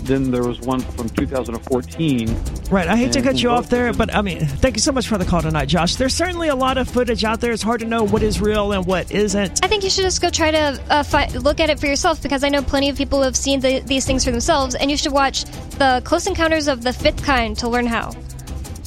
then 0.04 0.30
there 0.30 0.42
was 0.42 0.60
one 0.60 0.80
from 0.80 1.08
2014. 1.10 2.36
Right. 2.70 2.88
I 2.88 2.96
hate 2.96 3.12
to 3.12 3.22
cut 3.22 3.42
you 3.42 3.50
off 3.50 3.68
there, 3.68 3.92
but 3.92 4.14
I 4.14 4.22
mean, 4.22 4.40
thank 4.46 4.76
you 4.76 4.80
so 4.80 4.92
much 4.92 5.06
for 5.08 5.18
the 5.18 5.24
call 5.24 5.42
tonight, 5.42 5.66
Josh. 5.66 5.96
There's 5.96 6.14
certainly 6.14 6.48
a 6.48 6.54
lot 6.54 6.78
of 6.78 6.88
footage 6.88 7.24
out 7.24 7.40
there. 7.40 7.52
It's 7.52 7.62
hard 7.62 7.80
to 7.80 7.86
know 7.86 8.04
what 8.04 8.22
is 8.22 8.40
real 8.40 8.72
and 8.72 8.86
what 8.86 9.10
isn't. 9.12 9.64
I 9.64 9.68
think 9.68 9.84
you 9.84 9.90
should 9.90 10.02
just 10.02 10.22
go 10.22 10.30
try 10.30 10.50
to 10.50 10.82
uh, 10.88 11.02
fi- 11.02 11.28
look 11.28 11.60
at 11.60 11.70
it 11.70 11.78
for 11.78 11.86
yourself 11.86 12.22
because 12.22 12.44
I 12.44 12.48
know 12.48 12.62
plenty 12.62 12.88
of 12.88 12.96
people 12.96 13.22
have 13.22 13.36
seen 13.36 13.60
the, 13.60 13.80
these 13.80 14.06
things 14.06 14.24
for 14.24 14.30
themselves, 14.30 14.74
and 14.74 14.90
you 14.90 14.96
should 14.96 15.12
watch 15.12 15.44
the 15.78 16.00
Close 16.04 16.26
Encounters 16.26 16.68
of 16.68 16.82
the 16.82 16.92
Fifth 16.92 17.22
Kind 17.22 17.58
to 17.58 17.68
learn 17.68 17.86
how. 17.86 18.12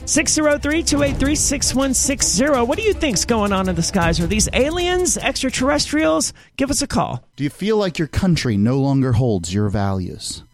603-283-6160. 0.06 2.68
What 2.68 2.78
do 2.78 2.84
you 2.84 2.94
think's 2.94 3.24
going 3.24 3.54
on 3.54 3.70
in 3.70 3.76
the 3.76 3.82
skies? 3.82 4.20
Are 4.20 4.28
these 4.28 4.50
aliens, 4.52 5.18
extraterrestrials? 5.18 6.34
Give 6.58 6.70
us 6.70 6.82
a 6.82 6.88
call. 6.88 7.24
Do 7.36 7.46
you 7.46 7.50
feel 7.50 7.78
like 7.78 7.98
your 7.98 8.10
country 8.10 8.58
no 8.58 8.80
longer 8.80 9.14
holds 9.14 9.54
your 9.54 9.70
values? 9.70 10.44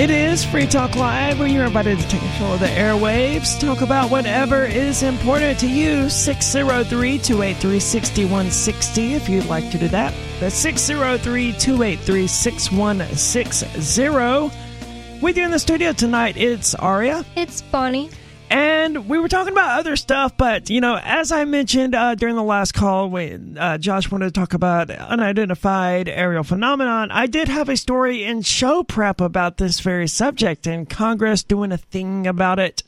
It 0.00 0.08
is 0.08 0.46
Free 0.46 0.66
Talk 0.66 0.96
Live, 0.96 1.40
where 1.40 1.46
you're 1.46 1.66
invited 1.66 1.98
to 1.98 2.08
take 2.08 2.22
control 2.22 2.54
of 2.54 2.60
the 2.60 2.68
airwaves. 2.68 3.60
Talk 3.60 3.82
about 3.82 4.10
whatever 4.10 4.64
is 4.64 5.02
important 5.02 5.58
to 5.58 5.68
you. 5.68 6.08
603 6.08 7.18
283 7.18 7.78
6160 7.78 9.12
if 9.12 9.28
you'd 9.28 9.44
like 9.44 9.70
to 9.70 9.76
do 9.76 9.88
that. 9.88 10.14
That's 10.40 10.54
603 10.54 11.52
283 11.52 12.26
6160. 12.26 14.50
With 15.20 15.36
you 15.36 15.44
in 15.44 15.50
the 15.50 15.58
studio 15.58 15.92
tonight, 15.92 16.38
it's 16.38 16.74
Aria. 16.74 17.22
It's 17.36 17.60
Bonnie. 17.60 18.08
And 18.50 19.08
we 19.08 19.20
were 19.20 19.28
talking 19.28 19.52
about 19.52 19.78
other 19.78 19.94
stuff, 19.94 20.36
but 20.36 20.70
you 20.70 20.80
know, 20.80 20.98
as 21.00 21.30
I 21.30 21.44
mentioned 21.44 21.94
uh, 21.94 22.16
during 22.16 22.34
the 22.34 22.42
last 22.42 22.74
call, 22.74 23.08
when 23.08 23.56
uh, 23.56 23.78
Josh 23.78 24.10
wanted 24.10 24.34
to 24.34 24.40
talk 24.40 24.54
about 24.54 24.90
unidentified 24.90 26.08
aerial 26.08 26.42
phenomenon, 26.42 27.12
I 27.12 27.26
did 27.26 27.46
have 27.46 27.68
a 27.68 27.76
story 27.76 28.24
in 28.24 28.42
show 28.42 28.82
prep 28.82 29.20
about 29.20 29.58
this 29.58 29.78
very 29.78 30.08
subject, 30.08 30.66
and 30.66 30.90
Congress 30.90 31.44
doing 31.44 31.70
a 31.70 31.78
thing 31.78 32.26
about 32.26 32.58
it. 32.58 32.82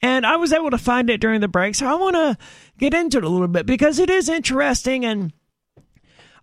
And 0.00 0.24
I 0.24 0.36
was 0.36 0.54
able 0.54 0.70
to 0.70 0.78
find 0.78 1.10
it 1.10 1.20
during 1.20 1.42
the 1.42 1.48
break, 1.48 1.74
so 1.74 1.86
I 1.86 1.96
want 1.96 2.16
to 2.16 2.38
get 2.78 2.94
into 2.94 3.18
it 3.18 3.24
a 3.24 3.28
little 3.28 3.46
bit 3.46 3.66
because 3.66 3.98
it 3.98 4.08
is 4.08 4.30
interesting 4.30 5.04
and 5.04 5.34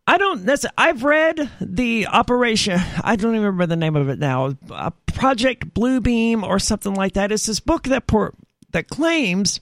I 0.06 0.18
don't. 0.18 0.46
That's, 0.46 0.66
I've 0.78 1.04
read 1.04 1.50
the 1.62 2.08
Operation. 2.08 2.80
I 3.04 3.16
don't 3.16 3.34
even 3.34 3.46
remember 3.46 3.68
the 3.68 3.76
name 3.76 3.96
of 3.96 4.10
it 4.10 4.20
now. 4.20 4.56
Uh, 4.70 4.90
Project 5.08 5.74
Bluebeam 5.74 6.44
or 6.44 6.60
something 6.60 6.94
like 6.94 7.14
that. 7.14 7.32
It's 7.32 7.46
this 7.46 7.60
book 7.60 7.84
that 7.84 8.08
por- 8.08 8.34
that 8.72 8.90
claims 8.90 9.60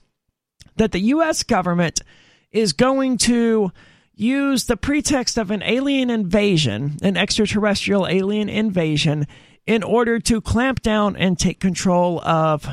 that 0.76 0.92
the 0.92 1.00
U.S. 1.00 1.42
government 1.42 2.00
is 2.52 2.72
going 2.72 3.18
to 3.18 3.72
use 4.14 4.64
the 4.64 4.76
pretext 4.76 5.38
of 5.38 5.50
an 5.50 5.62
alien 5.62 6.10
invasion, 6.10 6.98
an 7.02 7.16
extraterrestrial 7.16 8.06
alien 8.06 8.48
invasion, 8.48 9.26
in 9.66 9.82
order 9.82 10.18
to 10.18 10.40
clamp 10.40 10.82
down 10.82 11.16
and 11.16 11.38
take 11.38 11.60
control 11.60 12.20
of 12.22 12.68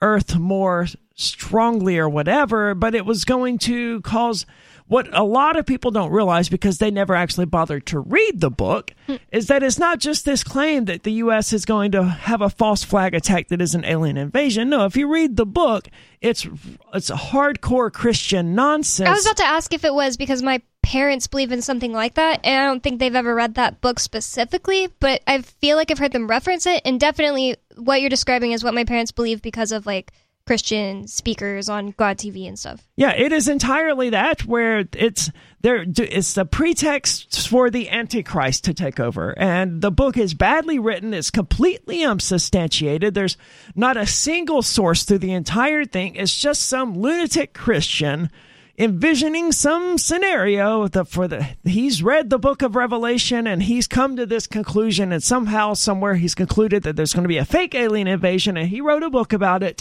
Earth 0.00 0.36
more 0.36 0.86
strongly 1.14 1.98
or 1.98 2.08
whatever. 2.08 2.74
But 2.74 2.94
it 2.94 3.06
was 3.06 3.24
going 3.24 3.58
to 3.58 4.00
cause 4.02 4.46
what 4.94 5.08
a 5.12 5.24
lot 5.24 5.56
of 5.56 5.66
people 5.66 5.90
don't 5.90 6.12
realize 6.12 6.48
because 6.48 6.78
they 6.78 6.88
never 6.88 7.16
actually 7.16 7.46
bothered 7.46 7.84
to 7.84 7.98
read 7.98 8.40
the 8.40 8.48
book 8.48 8.92
hmm. 9.08 9.16
is 9.32 9.48
that 9.48 9.60
it's 9.64 9.76
not 9.76 9.98
just 9.98 10.24
this 10.24 10.44
claim 10.44 10.84
that 10.84 11.02
the 11.02 11.10
U.S. 11.14 11.52
is 11.52 11.64
going 11.64 11.90
to 11.90 12.04
have 12.04 12.40
a 12.40 12.48
false 12.48 12.84
flag 12.84 13.12
attack 13.12 13.48
that 13.48 13.60
is 13.60 13.74
an 13.74 13.84
alien 13.84 14.16
invasion. 14.16 14.70
No, 14.70 14.84
if 14.84 14.96
you 14.96 15.12
read 15.12 15.36
the 15.36 15.46
book, 15.46 15.88
it's 16.20 16.46
it's 16.94 17.10
a 17.10 17.16
hardcore 17.16 17.92
Christian 17.92 18.54
nonsense. 18.54 19.08
I 19.08 19.12
was 19.14 19.26
about 19.26 19.38
to 19.38 19.46
ask 19.46 19.74
if 19.74 19.84
it 19.84 19.92
was 19.92 20.16
because 20.16 20.42
my 20.42 20.62
parents 20.82 21.26
believe 21.26 21.50
in 21.50 21.60
something 21.60 21.92
like 21.92 22.14
that, 22.14 22.38
and 22.44 22.62
I 22.62 22.64
don't 22.64 22.80
think 22.80 23.00
they've 23.00 23.16
ever 23.16 23.34
read 23.34 23.56
that 23.56 23.80
book 23.80 23.98
specifically, 23.98 24.90
but 25.00 25.22
I 25.26 25.42
feel 25.42 25.76
like 25.76 25.90
I've 25.90 25.98
heard 25.98 26.12
them 26.12 26.28
reference 26.28 26.66
it, 26.66 26.82
and 26.84 27.00
definitely 27.00 27.56
what 27.74 28.00
you're 28.00 28.10
describing 28.10 28.52
is 28.52 28.62
what 28.62 28.74
my 28.74 28.84
parents 28.84 29.10
believe 29.10 29.42
because 29.42 29.72
of 29.72 29.86
like 29.86 30.12
Christian 30.46 31.06
speakers 31.08 31.68
on 31.68 31.92
God 31.96 32.18
TV 32.18 32.46
and 32.46 32.58
stuff. 32.58 32.86
Yeah, 32.96 33.12
it 33.12 33.32
is 33.32 33.48
entirely 33.48 34.10
that 34.10 34.44
where 34.44 34.84
it's 34.92 35.30
there. 35.62 35.86
It's 35.86 36.34
the 36.34 36.44
pretext 36.44 37.48
for 37.48 37.70
the 37.70 37.88
Antichrist 37.88 38.64
to 38.64 38.74
take 38.74 39.00
over, 39.00 39.36
and 39.38 39.80
the 39.80 39.90
book 39.90 40.18
is 40.18 40.34
badly 40.34 40.78
written. 40.78 41.14
It's 41.14 41.30
completely 41.30 42.04
unsubstantiated. 42.04 43.14
There's 43.14 43.38
not 43.74 43.96
a 43.96 44.06
single 44.06 44.60
source 44.60 45.04
through 45.04 45.18
the 45.18 45.32
entire 45.32 45.86
thing. 45.86 46.16
It's 46.16 46.38
just 46.38 46.64
some 46.64 46.98
lunatic 46.98 47.54
Christian 47.54 48.30
envisioning 48.76 49.52
some 49.52 49.96
scenario 49.98 50.88
the, 50.88 51.04
for 51.04 51.28
the 51.28 51.46
he's 51.62 52.02
read 52.02 52.28
the 52.28 52.38
book 52.38 52.60
of 52.60 52.74
revelation 52.74 53.46
and 53.46 53.62
he's 53.62 53.86
come 53.86 54.16
to 54.16 54.26
this 54.26 54.48
conclusion 54.48 55.12
and 55.12 55.22
somehow 55.22 55.72
somewhere 55.72 56.16
he's 56.16 56.34
concluded 56.34 56.82
that 56.82 56.96
there's 56.96 57.14
going 57.14 57.22
to 57.22 57.28
be 57.28 57.38
a 57.38 57.44
fake 57.44 57.72
alien 57.74 58.08
invasion 58.08 58.56
and 58.56 58.68
he 58.68 58.80
wrote 58.80 59.04
a 59.04 59.10
book 59.10 59.32
about 59.32 59.62
it 59.62 59.80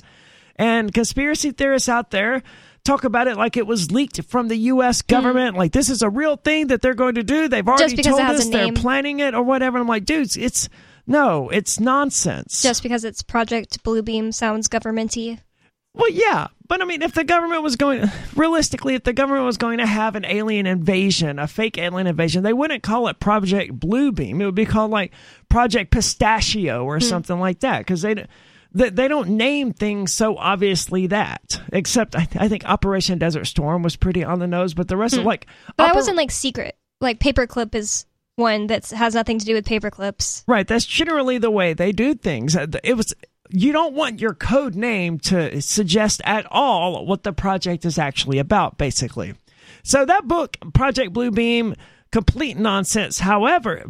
and 0.56 0.94
conspiracy 0.94 1.52
theorists 1.52 1.90
out 1.90 2.12
there 2.12 2.44
talk 2.84 3.04
about 3.04 3.28
it 3.28 3.38
like 3.38 3.58
it 3.58 3.66
was 3.66 3.92
leaked 3.92 4.24
from 4.26 4.48
the 4.48 4.58
U.S. 4.58 5.02
Hmm. 5.02 5.08
government. 5.08 5.56
Mm. 5.56 5.60
Like 5.60 5.72
this 5.72 5.90
is 5.90 6.02
a 6.02 6.10
real 6.10 6.36
thing 6.36 6.68
that 6.68 6.82
they're 6.82 6.94
going 6.94 7.16
to 7.16 7.24
do. 7.24 7.48
They've 7.48 7.68
already 7.68 8.02
told 8.02 8.22
us 8.22 8.48
they're 8.50 8.74
planning 8.74 9.20
it 9.20 9.34
or 9.34 9.44
whatever. 9.44 9.78
I'm 9.78 9.88
like, 9.88 10.06
dudes, 10.06 10.38
it's 10.38 10.70
no, 11.06 11.50
it's 11.50 11.80
nonsense. 11.80 12.62
Just 12.62 12.84
because 12.84 13.04
it's 13.04 13.22
Project 13.22 13.84
Bluebeam 13.84 14.34
sounds 14.34 14.68
governmenty. 14.68 15.40
Well, 15.96 16.10
yeah, 16.10 16.48
but 16.68 16.82
I 16.82 16.86
mean, 16.86 17.04
if 17.04 17.14
the 17.14 17.24
government 17.24 17.62
was 17.62 17.76
going, 17.76 18.10
realistically, 18.36 18.96
if 18.96 19.04
the 19.04 19.14
government 19.14 19.46
was 19.46 19.58
going 19.58 19.78
to 19.78 19.86
have 19.86 20.16
an 20.16 20.26
alien 20.26 20.66
invasion, 20.66 21.38
a 21.38 21.48
fake 21.48 21.78
alien 21.78 22.08
invasion, 22.08 22.42
they 22.42 22.54
wouldn't 22.54 22.82
call 22.82 23.10
it 23.10 23.20
Project 23.20 23.80
Bluebeam. 23.80 24.42
It 24.42 24.46
would 24.46 24.56
be 24.56 24.66
called 24.66 24.90
like 24.90 25.12
Project 25.50 25.92
Pistachio 25.92 26.84
or 26.84 26.98
hmm. 26.98 27.04
something 27.04 27.40
like 27.40 27.60
that, 27.60 27.80
because 27.80 28.02
they 28.02 28.26
they 28.74 29.08
don't 29.08 29.30
name 29.30 29.74
things 29.74 30.12
so 30.12 30.38
obviously 30.38 31.08
that. 31.08 31.62
Except 31.72 32.16
I, 32.16 32.28
I, 32.36 32.48
think 32.48 32.66
Operation 32.66 33.20
Desert 33.20 33.46
Storm 33.46 33.84
was 33.84 33.96
pretty 33.96 34.24
on 34.24 34.40
the 34.40 34.48
nose, 34.48 34.74
but 34.74 34.88
the 34.88 34.98
rest 34.98 35.14
hmm. 35.16 35.22
of 35.22 35.26
like, 35.26 35.48
but 35.78 35.88
that 35.88 35.96
wasn't 35.96 36.18
like 36.18 36.32
secret. 36.32 36.76
Like 37.00 37.20
Paperclip 37.20 37.76
is 37.76 38.06
one 38.36 38.68
that 38.68 38.90
has 38.90 39.14
nothing 39.14 39.40
to 39.40 39.46
do 39.46 39.54
with 39.54 39.66
paperclips. 39.66 40.44
Right. 40.48 40.68
That's 40.68 40.86
generally 40.86 41.38
the 41.38 41.52
way 41.52 41.74
they 41.74 41.92
do 41.92 42.16
things. 42.16 42.56
Uh, 42.56 42.68
it 42.84 42.96
was. 42.96 43.14
You 43.50 43.72
don't 43.72 43.94
want 43.94 44.20
your 44.20 44.34
code 44.34 44.74
name 44.74 45.20
to 45.20 45.62
suggest 45.62 46.22
at 46.26 46.48
all 46.50 47.06
what 47.06 47.22
the 47.22 47.34
project 47.34 47.86
is 47.86 48.00
actually 48.00 48.40
about, 48.40 48.80
basically. 48.80 49.36
So 49.84 50.06
that 50.06 50.28
book, 50.28 50.58
Project 50.74 51.14
Bluebeam, 51.14 51.76
complete 52.12 52.58
nonsense. 52.58 53.20
However, 53.20 53.86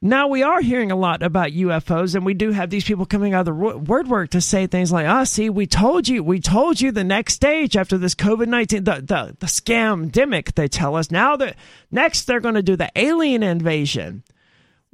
now 0.00 0.28
we 0.28 0.42
are 0.42 0.60
hearing 0.60 0.90
a 0.90 0.96
lot 0.96 1.22
about 1.22 1.50
UFOs, 1.50 2.14
and 2.14 2.24
we 2.24 2.34
do 2.34 2.50
have 2.50 2.70
these 2.70 2.84
people 2.84 3.06
coming 3.06 3.34
out 3.34 3.40
of 3.40 3.46
the 3.46 3.78
word 3.78 4.08
work 4.08 4.30
to 4.30 4.40
say 4.40 4.66
things 4.66 4.92
like, 4.92 5.06
"Ah, 5.06 5.24
see, 5.24 5.50
we 5.50 5.66
told 5.66 6.08
you, 6.08 6.22
we 6.22 6.40
told 6.40 6.80
you 6.80 6.92
the 6.92 7.04
next 7.04 7.34
stage 7.34 7.76
after 7.76 7.98
this 7.98 8.14
COVID 8.14 8.48
nineteen, 8.48 8.84
the 8.84 8.94
the 8.96 9.36
the 9.38 9.46
scam 9.46 10.10
demic." 10.10 10.54
They 10.54 10.68
tell 10.68 10.96
us 10.96 11.10
now 11.10 11.36
that 11.36 11.56
next 11.90 12.24
they're 12.24 12.40
going 12.40 12.54
to 12.54 12.62
do 12.62 12.76
the 12.76 12.90
alien 12.96 13.42
invasion. 13.42 14.22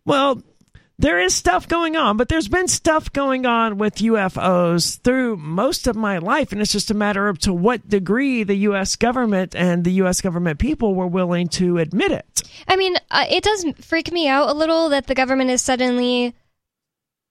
Well, 0.05 0.43
there 0.99 1.21
is 1.21 1.35
stuff 1.35 1.69
going 1.69 1.97
on, 1.97 2.17
but 2.17 2.29
there's 2.29 2.49
been 2.49 2.67
stuff 2.67 3.13
going 3.13 3.47
on 3.47 3.79
with 3.79 3.97
UFOs 3.97 4.99
through 5.01 5.37
most 5.37 5.87
of 5.87 5.95
my 5.95 6.19
life, 6.19 6.51
and 6.51 6.61
it's 6.61 6.73
just 6.73 6.91
a 6.91 6.95
matter 6.95 7.29
of 7.29 7.39
to 7.41 7.53
what 7.53 7.89
degree 7.89 8.43
the 8.43 8.57
U.S. 8.57 8.97
government 8.97 9.55
and 9.55 9.85
the 9.85 9.93
U.S. 9.93 10.21
government 10.21 10.59
people 10.59 10.97
were 10.97 11.07
willing 11.07 11.49
to 11.51 11.79
admit 11.79 12.11
it. 12.11 12.43
I 12.67 12.77
mean, 12.77 12.97
uh, 13.13 13.27
it 13.31 13.45
does 13.45 13.65
freak 13.81 14.11
me 14.11 14.27
out 14.27 14.49
a 14.49 14.55
little 14.55 14.89
that 14.89 15.07
the 15.07 15.15
government 15.15 15.51
is 15.51 15.63
suddenly 15.63 16.35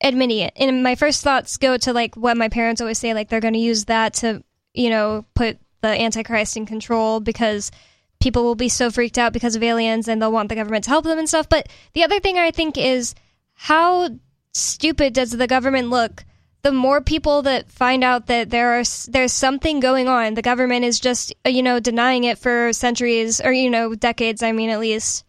admitting 0.02 0.40
it. 0.40 0.54
And 0.56 0.82
my 0.82 0.96
first 0.96 1.22
thoughts 1.24 1.58
go 1.58 1.76
to 1.78 1.92
like 1.92 2.16
what 2.16 2.38
my 2.38 2.48
parents 2.48 2.80
always 2.80 3.00
say, 3.00 3.14
like 3.14 3.28
they're 3.28 3.42
going 3.42 3.54
to 3.54 3.60
use 3.60 3.86
that 3.86 4.14
to, 4.16 4.44
you 4.74 4.90
know, 4.90 5.26
put 5.34 5.58
the 5.82 5.90
Antichrist 5.90 6.56
in 6.56 6.66
control 6.66 7.20
because 7.20 7.72
people 8.22 8.44
will 8.44 8.56
be 8.56 8.70
so 8.70 8.90
freaked 8.92 9.18
out 9.18 9.34
because 9.34 9.56
of 9.56 9.64
aliens 9.64 10.08
and 10.08 10.22
they'll 10.22 10.32
want 10.32 10.50
the 10.50 10.56
government 10.56 10.86
to 10.86 10.90
help 10.90 11.04
them 11.04 11.20
and 11.20 11.28
stuff. 11.28 11.50
But 11.50 11.68
the 11.94 12.04
other 12.04 12.20
thing 12.20 12.38
I 12.38 12.52
think 12.52 12.78
is 12.78 13.14
how 13.58 14.10
stupid 14.54 15.14
does 15.14 15.32
the 15.32 15.48
government 15.48 15.90
look? 15.90 16.24
The 16.62 16.72
more 16.72 17.02
people 17.02 17.42
that 17.42 17.72
find 17.72 18.04
out 18.04 18.28
that 18.28 18.50
there 18.50 18.80
are 18.80 18.84
there's 19.08 19.34
something 19.34 19.80
going 19.80 20.08
on, 20.08 20.36
the 20.36 20.42
government 20.42 20.86
is 20.86 21.00
just 21.00 21.34
uh, 21.46 21.50
you 21.50 21.64
know 21.64 21.80
denying 21.80 22.24
it 22.24 22.38
for 22.38 22.72
centuries 22.72 23.42
or 23.42 23.52
you 23.52 23.70
know 23.70 23.96
decades. 23.96 24.44
I 24.44 24.52
mean, 24.52 24.70
at 24.70 24.80
least. 24.80 25.26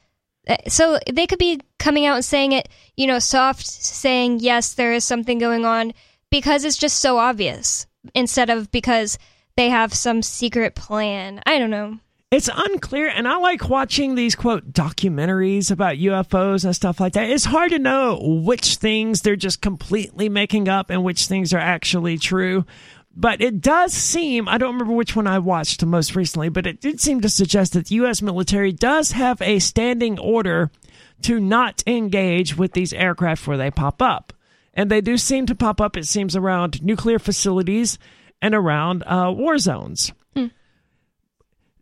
Uh, 0.46 0.56
so 0.68 0.98
they 1.10 1.26
could 1.26 1.38
be 1.38 1.60
coming 1.78 2.06
out 2.06 2.16
and 2.16 2.24
saying 2.24 2.52
it, 2.52 2.68
you 2.96 3.06
know, 3.06 3.18
soft, 3.18 3.66
saying 3.66 4.40
yes, 4.40 4.74
there 4.74 4.92
is 4.92 5.04
something 5.04 5.38
going 5.38 5.64
on 5.64 5.92
because 6.30 6.64
it's 6.64 6.78
just 6.78 7.00
so 7.00 7.18
obvious 7.18 7.86
instead 8.14 8.50
of 8.50 8.70
because 8.70 9.18
they 9.56 9.70
have 9.70 9.94
some 9.94 10.22
secret 10.22 10.74
plan. 10.74 11.40
I 11.46 11.58
don't 11.58 11.70
know. 11.70 11.98
It's 12.30 12.50
unclear, 12.54 13.08
and 13.08 13.26
I 13.26 13.38
like 13.38 13.70
watching 13.70 14.14
these 14.14 14.34
quote 14.34 14.70
documentaries 14.70 15.70
about 15.70 15.96
UFOs 15.96 16.62
and 16.62 16.76
stuff 16.76 17.00
like 17.00 17.14
that. 17.14 17.30
It's 17.30 17.46
hard 17.46 17.70
to 17.70 17.78
know 17.78 18.18
which 18.22 18.76
things 18.76 19.22
they're 19.22 19.34
just 19.34 19.62
completely 19.62 20.28
making 20.28 20.68
up 20.68 20.90
and 20.90 21.02
which 21.02 21.26
things 21.26 21.54
are 21.54 21.58
actually 21.58 22.18
true. 22.18 22.66
But 23.16 23.40
it 23.40 23.62
does 23.62 23.94
seem, 23.94 24.46
I 24.46 24.58
don't 24.58 24.74
remember 24.74 24.92
which 24.92 25.16
one 25.16 25.26
I 25.26 25.38
watched 25.38 25.82
most 25.86 26.14
recently, 26.14 26.50
but 26.50 26.66
it 26.66 26.82
did 26.82 27.00
seem 27.00 27.22
to 27.22 27.30
suggest 27.30 27.72
that 27.72 27.86
the 27.86 27.94
U.S. 27.94 28.20
military 28.20 28.72
does 28.72 29.12
have 29.12 29.40
a 29.40 29.58
standing 29.58 30.18
order 30.18 30.70
to 31.22 31.40
not 31.40 31.82
engage 31.86 32.58
with 32.58 32.74
these 32.74 32.92
aircraft 32.92 33.46
where 33.46 33.56
they 33.56 33.70
pop 33.70 34.02
up. 34.02 34.34
And 34.74 34.90
they 34.90 35.00
do 35.00 35.16
seem 35.16 35.46
to 35.46 35.54
pop 35.54 35.80
up, 35.80 35.96
it 35.96 36.06
seems, 36.06 36.36
around 36.36 36.82
nuclear 36.82 37.18
facilities 37.18 37.98
and 38.42 38.54
around 38.54 39.02
uh, 39.04 39.32
war 39.34 39.56
zones. 39.56 40.12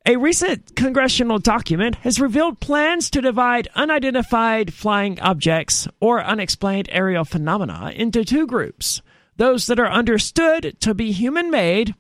A 0.09 0.15
recent 0.15 0.77
congressional 0.77 1.41
document 1.41 1.97
has 1.97 2.21
revealed 2.21 2.61
plans 2.61 3.11
to 3.11 3.21
divide 3.21 3.67
unidentified 3.75 4.73
flying 4.73 5.19
objects 5.19 5.89
or 5.99 6.23
unexplained 6.23 6.89
aerial 6.93 7.25
phenomena 7.25 7.91
into 7.93 8.25
two 8.25 8.47
groups 8.47 9.03
those 9.37 9.67
that 9.67 9.81
are 9.81 9.91
understood 9.91 10.77
to 10.81 10.95
be 10.95 11.11
human 11.11 11.51
made, 11.51 11.97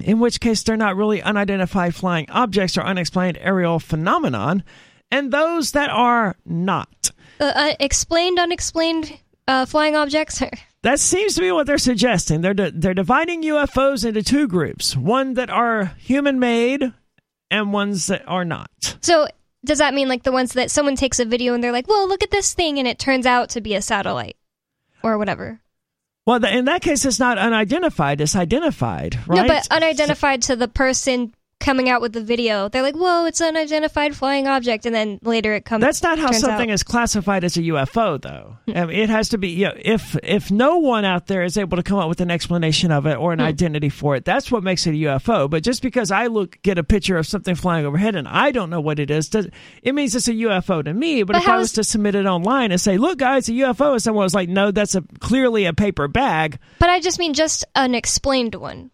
in 0.00 0.18
which 0.18 0.40
case 0.40 0.62
they're 0.62 0.78
not 0.78 0.96
really 0.96 1.20
unidentified 1.20 1.94
flying 1.94 2.28
objects 2.30 2.78
or 2.78 2.84
unexplained 2.84 3.36
aerial 3.42 3.78
phenomenon, 3.78 4.64
and 5.10 5.30
those 5.30 5.72
that 5.72 5.90
are 5.90 6.36
not. 6.46 7.10
Uh, 7.38 7.52
uh, 7.54 7.74
explained, 7.78 8.38
unexplained 8.38 9.18
uh, 9.46 9.66
flying 9.66 9.94
objects? 9.94 10.42
That 10.82 11.00
seems 11.00 11.34
to 11.34 11.40
be 11.40 11.50
what 11.50 11.66
they're 11.66 11.78
suggesting. 11.78 12.42
They're, 12.42 12.54
di- 12.54 12.70
they're 12.72 12.94
dividing 12.94 13.42
UFOs 13.42 14.06
into 14.06 14.22
two 14.22 14.46
groups 14.46 14.96
one 14.96 15.34
that 15.34 15.50
are 15.50 15.86
human 15.98 16.38
made 16.38 16.92
and 17.50 17.72
ones 17.72 18.06
that 18.06 18.26
are 18.26 18.44
not. 18.44 18.98
So 19.00 19.28
does 19.64 19.78
that 19.78 19.94
mean 19.94 20.08
like 20.08 20.22
the 20.22 20.32
ones 20.32 20.52
that 20.54 20.70
someone 20.70 20.96
takes 20.96 21.18
a 21.18 21.24
video 21.24 21.54
and 21.54 21.62
they're 21.62 21.72
like, 21.72 21.88
"Well, 21.88 22.08
look 22.08 22.22
at 22.22 22.30
this 22.30 22.54
thing," 22.54 22.78
and 22.78 22.86
it 22.86 22.98
turns 22.98 23.26
out 23.26 23.50
to 23.50 23.60
be 23.60 23.74
a 23.74 23.82
satellite 23.82 24.36
or 25.02 25.18
whatever? 25.18 25.60
Well, 26.26 26.44
in 26.44 26.64
that 26.64 26.82
case, 26.82 27.04
it's 27.04 27.20
not 27.20 27.38
unidentified; 27.38 28.20
it's 28.20 28.36
identified, 28.36 29.18
right? 29.26 29.42
No, 29.42 29.48
but 29.48 29.68
unidentified 29.70 30.44
so, 30.44 30.54
to 30.54 30.58
the 30.58 30.68
person 30.68 31.34
coming 31.58 31.88
out 31.88 32.00
with 32.00 32.12
the 32.12 32.22
video. 32.22 32.68
They're 32.68 32.82
like, 32.82 32.94
"Whoa, 32.96 33.24
it's 33.26 33.40
an 33.40 33.56
unidentified 33.56 34.14
flying 34.14 34.46
object," 34.46 34.86
and 34.86 34.94
then 34.94 35.18
later 35.22 35.54
it 35.54 35.64
comes. 35.64 35.80
That's 35.82 36.02
not 36.02 36.18
how 36.18 36.30
something 36.32 36.70
out- 36.70 36.74
is 36.74 36.82
classified 36.82 37.44
as 37.44 37.56
a 37.56 37.62
UFO, 37.62 38.18
though. 38.20 38.56
I 38.74 38.84
mean, 38.86 38.98
it 38.98 39.08
has 39.10 39.30
to 39.30 39.38
be. 39.38 39.48
You 39.48 39.66
know, 39.66 39.74
if 39.76 40.16
if 40.22 40.50
no 40.50 40.78
one 40.78 41.04
out 41.04 41.26
there 41.26 41.42
is 41.42 41.56
able 41.56 41.76
to 41.76 41.82
come 41.82 41.98
up 41.98 42.08
with 42.08 42.20
an 42.20 42.30
explanation 42.30 42.92
of 42.92 43.06
it 43.06 43.16
or 43.16 43.32
Hmm. 43.34 43.40
an 43.40 43.46
identity 43.46 43.88
for 43.88 44.16
it, 44.16 44.24
that's 44.24 44.50
what 44.52 44.62
makes 44.62 44.86
it 44.86 44.90
a 44.90 44.96
UFO. 44.98 45.48
But 45.48 45.62
just 45.62 45.82
because 45.82 46.10
I 46.10 46.26
look 46.26 46.58
get 46.62 46.78
a 46.78 46.84
picture 46.84 47.16
of 47.16 47.26
something 47.26 47.54
flying 47.54 47.86
overhead 47.86 48.14
and 48.16 48.28
I 48.28 48.50
don't 48.52 48.70
know 48.70 48.80
what 48.80 48.98
it 48.98 49.10
is, 49.10 49.28
does 49.28 49.48
it 49.82 49.94
means 49.94 50.14
it's 50.14 50.28
a 50.28 50.34
UFO 50.34 50.82
to 50.84 50.92
me? 50.92 51.22
But, 51.22 51.34
But 51.34 51.42
if 51.42 51.48
I 51.48 51.56
was 51.56 51.68
is- 51.68 51.72
to 51.74 51.84
submit 51.84 52.14
it 52.14 52.26
online 52.26 52.70
and 52.70 52.80
say, 52.80 52.98
"Look, 52.98 53.18
guys, 53.18 53.48
a 53.48 53.52
UFO," 53.52 53.92
and 53.92 54.02
someone 54.02 54.24
was 54.24 54.34
like, 54.34 54.48
"No, 54.48 54.70
that's 54.70 54.94
a 54.94 55.02
clearly 55.20 55.64
a 55.64 55.72
paper 55.72 56.06
bag." 56.08 56.58
But 56.78 56.90
I 56.90 57.00
just 57.00 57.18
mean 57.18 57.34
just 57.34 57.64
an 57.74 57.94
explained 57.94 58.54
one, 58.54 58.90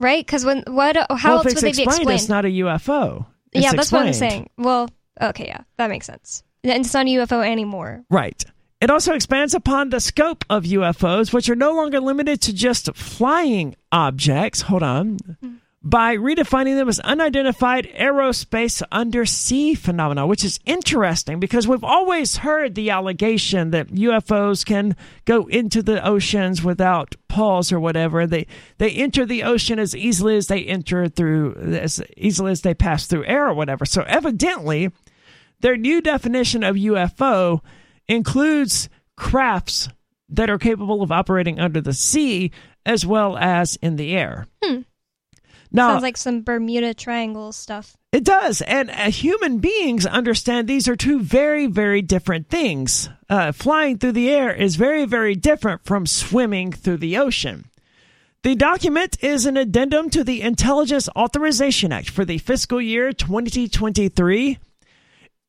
right? 0.00 0.24
Because 0.24 0.44
when 0.44 0.64
what 0.66 0.96
how 0.96 1.06
well, 1.10 1.36
else 1.38 1.44
would 1.44 1.56
they 1.56 1.72
be 1.72 1.82
explained, 1.82 1.88
explained? 1.88 2.20
it's 2.20 2.28
not 2.28 2.44
a 2.44 2.48
UFO. 2.48 3.26
It's 3.52 3.64
yeah, 3.64 3.72
that's 3.72 3.92
what 3.92 4.06
I'm 4.06 4.12
saying. 4.12 4.50
Well, 4.56 4.88
okay, 5.20 5.46
yeah, 5.46 5.62
that 5.76 5.88
makes 5.90 6.06
sense. 6.06 6.42
And 6.64 6.84
It's 6.84 6.94
not 6.94 7.06
a 7.06 7.10
UFO 7.10 7.46
anymore. 7.46 8.04
Right. 8.10 8.44
It 8.80 8.90
also 8.90 9.14
expands 9.14 9.54
upon 9.54 9.90
the 9.90 10.00
scope 10.00 10.44
of 10.48 10.64
UFOs, 10.64 11.32
which 11.32 11.50
are 11.50 11.56
no 11.56 11.72
longer 11.74 12.00
limited 12.00 12.40
to 12.42 12.52
just 12.52 12.94
flying 12.94 13.76
objects. 13.92 14.62
Hold 14.62 14.82
on. 14.82 15.18
Mm. 15.44 15.58
By 15.82 16.14
redefining 16.16 16.76
them 16.76 16.90
as 16.90 17.00
unidentified 17.00 17.88
aerospace 17.98 18.82
undersea 18.92 19.74
phenomena, 19.74 20.26
which 20.26 20.44
is 20.44 20.60
interesting 20.66 21.40
because 21.40 21.66
we've 21.66 21.82
always 21.82 22.36
heard 22.36 22.74
the 22.74 22.90
allegation 22.90 23.70
that 23.70 23.88
UFOs 23.88 24.62
can 24.62 24.94
go 25.24 25.46
into 25.46 25.82
the 25.82 26.06
oceans 26.06 26.62
without 26.62 27.14
pause 27.28 27.72
or 27.72 27.80
whatever. 27.80 28.26
They 28.26 28.46
they 28.76 28.90
enter 28.90 29.24
the 29.24 29.42
ocean 29.42 29.78
as 29.78 29.96
easily 29.96 30.36
as 30.36 30.48
they 30.48 30.64
enter 30.64 31.08
through 31.08 31.54
as 31.54 32.02
easily 32.14 32.52
as 32.52 32.60
they 32.60 32.74
pass 32.74 33.06
through 33.06 33.24
air 33.24 33.48
or 33.48 33.54
whatever. 33.54 33.86
So 33.86 34.02
evidently, 34.02 34.90
their 35.60 35.78
new 35.78 36.02
definition 36.02 36.62
of 36.62 36.76
UFO 36.76 37.60
includes 38.06 38.90
crafts 39.16 39.88
that 40.28 40.50
are 40.50 40.58
capable 40.58 41.02
of 41.02 41.10
operating 41.10 41.58
under 41.58 41.80
the 41.80 41.94
sea 41.94 42.50
as 42.84 43.06
well 43.06 43.38
as 43.38 43.76
in 43.76 43.96
the 43.96 44.14
air. 44.14 44.46
Hmm. 44.62 44.82
Now, 45.72 45.90
Sounds 45.90 46.02
like 46.02 46.16
some 46.16 46.42
Bermuda 46.42 46.94
Triangle 46.94 47.52
stuff. 47.52 47.96
it 48.12 48.24
does. 48.24 48.60
And 48.62 48.90
uh, 48.90 49.10
human 49.10 49.58
beings 49.58 50.04
understand 50.04 50.66
these 50.66 50.88
are 50.88 50.96
two 50.96 51.20
very, 51.20 51.66
very 51.66 52.02
different 52.02 52.48
things. 52.48 53.08
Uh, 53.28 53.52
flying 53.52 53.98
through 53.98 54.12
the 54.12 54.30
air 54.30 54.52
is 54.52 54.74
very, 54.76 55.04
very 55.04 55.36
different 55.36 55.84
from 55.84 56.06
swimming 56.06 56.72
through 56.72 56.96
the 56.96 57.16
ocean. 57.16 57.66
The 58.42 58.54
document 58.56 59.22
is 59.22 59.46
an 59.46 59.56
addendum 59.56 60.08
to 60.10 60.24
the 60.24 60.40
Intelligence 60.40 61.08
Authorization 61.14 61.92
Act 61.92 62.08
for 62.10 62.24
the 62.24 62.38
fiscal 62.38 62.80
year 62.80 63.12
2023. 63.12 64.58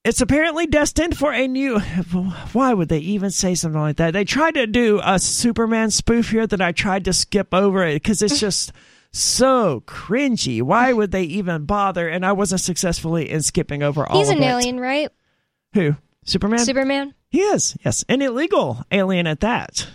It's 0.04 0.20
apparently 0.22 0.66
destined 0.68 1.18
for 1.18 1.32
a 1.32 1.48
new. 1.48 1.80
Why 2.54 2.74
would 2.74 2.90
they 2.90 3.00
even 3.00 3.30
say 3.32 3.56
something 3.56 3.80
like 3.80 3.98
that? 3.98 4.12
They 4.14 4.26
tried 4.26 4.56
to 4.56 4.68
do 4.68 5.00
a 5.04 5.20
Superman 5.20 5.90
spoof 5.92 6.32
here 6.32 6.46
that 6.48 6.62
I 6.62 6.72
tried 6.74 7.06
to 7.06 7.14
skip 7.14 7.54
over 7.54 7.84
it 7.86 7.96
because 7.96 8.22
it's 8.22 8.40
just 8.40 8.74
so 9.12 9.84
cringy. 9.86 10.62
Why 10.62 10.93
would 10.93 11.12
they 11.12 11.24
even 11.24 11.65
bother? 11.65 12.08
And 12.08 12.26
I 12.26 12.32
wasn't 12.32 12.62
successfully 12.62 13.30
in 13.30 13.41
skipping 13.41 13.84
over 13.84 14.06
all 14.06 14.19
of 14.21 14.28
that. 14.28 14.34
He's 14.34 14.38
an 14.38 14.43
it. 14.43 14.47
alien, 14.47 14.80
right? 14.80 15.10
Who? 15.74 15.95
Superman? 16.26 16.60
Superman. 16.60 17.13
He 17.30 17.39
is, 17.39 17.78
yes. 17.84 18.04
An 18.10 18.21
illegal 18.21 18.84
alien 18.91 19.28
at 19.28 19.39
that. 19.41 19.88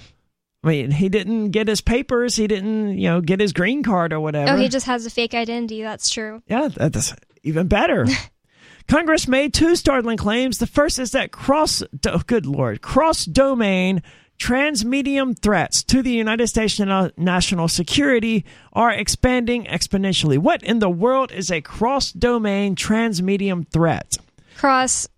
I 0.64 0.68
mean, 0.68 0.90
he 0.90 1.08
didn't 1.08 1.50
get 1.50 1.68
his 1.68 1.80
papers. 1.80 2.34
He 2.34 2.46
didn't, 2.46 2.98
you 2.98 3.08
know, 3.08 3.20
get 3.20 3.40
his 3.40 3.52
green 3.52 3.82
card 3.82 4.12
or 4.12 4.20
whatever. 4.20 4.52
Oh, 4.52 4.56
he 4.56 4.68
just 4.68 4.86
has 4.86 5.06
a 5.06 5.10
fake 5.10 5.34
identity. 5.34 5.82
That's 5.82 6.10
true. 6.10 6.42
Yeah, 6.48 6.68
that's 6.74 7.14
even 7.42 7.68
better. 7.68 8.06
Congress 8.88 9.28
made 9.28 9.52
two 9.52 9.76
startling 9.76 10.16
claims. 10.16 10.58
The 10.58 10.66
first 10.66 10.98
is 10.98 11.12
that 11.12 11.32
cross, 11.32 11.82
oh, 12.06 12.22
good 12.26 12.46
lord, 12.46 12.82
cross 12.82 13.24
domain 13.24 14.02
transmedium 14.38 15.38
threats 15.38 15.82
to 15.84 16.02
the 16.02 16.10
United 16.10 16.46
States 16.48 16.78
national 17.16 17.68
security 17.68 18.44
are 18.72 18.90
expanding 18.90 19.64
exponentially. 19.64 20.38
What 20.38 20.62
in 20.62 20.78
the 20.78 20.90
world 20.90 21.32
is 21.32 21.50
a 21.50 21.60
cross 21.60 22.12
domain 22.12 22.76
transmedium 22.76 23.68
threat? 23.68 24.16
Cross 24.56 25.08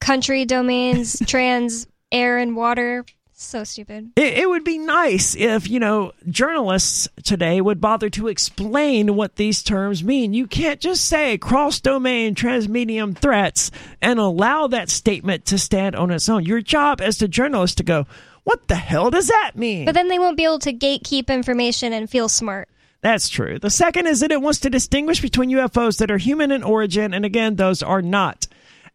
country 0.00 0.44
domains, 0.44 1.18
trans, 1.26 1.86
air, 2.10 2.38
and 2.38 2.56
water. 2.56 3.04
So 3.32 3.64
stupid. 3.64 4.10
It, 4.16 4.40
it 4.40 4.48
would 4.50 4.64
be 4.64 4.76
nice 4.76 5.34
if, 5.34 5.66
you 5.66 5.80
know, 5.80 6.12
journalists 6.28 7.08
today 7.24 7.62
would 7.62 7.80
bother 7.80 8.10
to 8.10 8.28
explain 8.28 9.16
what 9.16 9.36
these 9.36 9.62
terms 9.62 10.04
mean. 10.04 10.34
You 10.34 10.46
can't 10.46 10.78
just 10.78 11.06
say 11.06 11.38
cross 11.38 11.80
domain 11.80 12.34
transmedium 12.34 13.16
threats 13.16 13.70
and 14.02 14.18
allow 14.18 14.66
that 14.66 14.90
statement 14.90 15.46
to 15.46 15.58
stand 15.58 15.96
on 15.96 16.10
its 16.10 16.28
own. 16.28 16.44
Your 16.44 16.60
job 16.60 17.00
as 17.00 17.16
the 17.16 17.28
journalist 17.28 17.78
to 17.78 17.82
go, 17.82 18.06
what 18.50 18.66
the 18.66 18.74
hell 18.74 19.10
does 19.10 19.28
that 19.28 19.52
mean? 19.54 19.84
But 19.84 19.94
then 19.94 20.08
they 20.08 20.18
won't 20.18 20.36
be 20.36 20.42
able 20.42 20.58
to 20.58 20.72
gatekeep 20.72 21.28
information 21.28 21.92
and 21.92 22.10
feel 22.10 22.28
smart. 22.28 22.68
That's 23.00 23.28
true. 23.28 23.60
The 23.60 23.70
second 23.70 24.08
is 24.08 24.18
that 24.20 24.32
it 24.32 24.42
wants 24.42 24.58
to 24.60 24.70
distinguish 24.70 25.20
between 25.20 25.50
UFOs 25.50 25.98
that 25.98 26.10
are 26.10 26.18
human 26.18 26.50
in 26.50 26.64
origin 26.64 27.14
and 27.14 27.24
again, 27.24 27.54
those 27.54 27.80
are 27.80 28.02
not. 28.02 28.48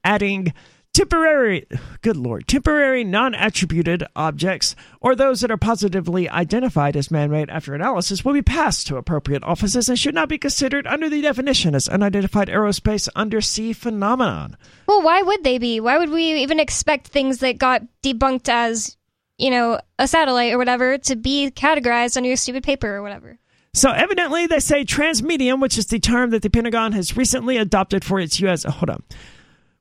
Adding 0.03 0.53
temporary, 0.91 1.67
good 2.01 2.17
lord, 2.17 2.49
temporary 2.49 3.05
non 3.05 3.33
attributed 3.33 4.03
objects 4.13 4.75
or 4.99 5.15
those 5.15 5.39
that 5.39 5.51
are 5.51 5.57
positively 5.57 6.29
identified 6.29 6.97
as 6.97 7.09
man 7.09 7.31
made 7.31 7.49
after 7.49 7.73
analysis 7.73 8.25
will 8.25 8.33
be 8.33 8.41
passed 8.41 8.87
to 8.87 8.97
appropriate 8.97 9.43
offices 9.45 9.87
and 9.87 9.97
should 9.97 10.13
not 10.13 10.27
be 10.27 10.37
considered 10.37 10.85
under 10.85 11.07
the 11.07 11.21
definition 11.21 11.73
as 11.73 11.87
unidentified 11.87 12.49
aerospace 12.49 13.07
undersea 13.15 13.71
phenomenon. 13.71 14.57
Well, 14.85 15.01
why 15.01 15.21
would 15.21 15.45
they 15.45 15.59
be? 15.59 15.79
Why 15.79 15.97
would 15.97 16.11
we 16.11 16.41
even 16.43 16.59
expect 16.59 17.07
things 17.07 17.37
that 17.37 17.57
got 17.57 17.83
debunked 18.03 18.49
as, 18.49 18.97
you 19.37 19.49
know, 19.49 19.79
a 19.99 20.07
satellite 20.07 20.53
or 20.53 20.57
whatever 20.57 20.97
to 20.97 21.15
be 21.15 21.51
categorized 21.51 22.17
on 22.17 22.23
your 22.23 22.35
stupid 22.35 22.63
paper 22.63 22.95
or 22.95 23.01
whatever? 23.01 23.37
So 23.73 23.91
evidently, 23.91 24.47
they 24.47 24.59
say 24.59 24.85
transmedium, 24.85 25.59
which 25.61 25.77
is 25.77 25.87
the 25.87 25.99
term 25.99 26.29
that 26.29 26.41
the 26.41 26.49
Pentagon 26.49 26.93
has 26.93 27.17
recently 27.17 27.57
adopted 27.57 28.05
for 28.05 28.19
its 28.19 28.39
U.S. 28.39 28.63
Uh, 28.63 28.71
hold 28.71 28.89
on. 28.89 29.03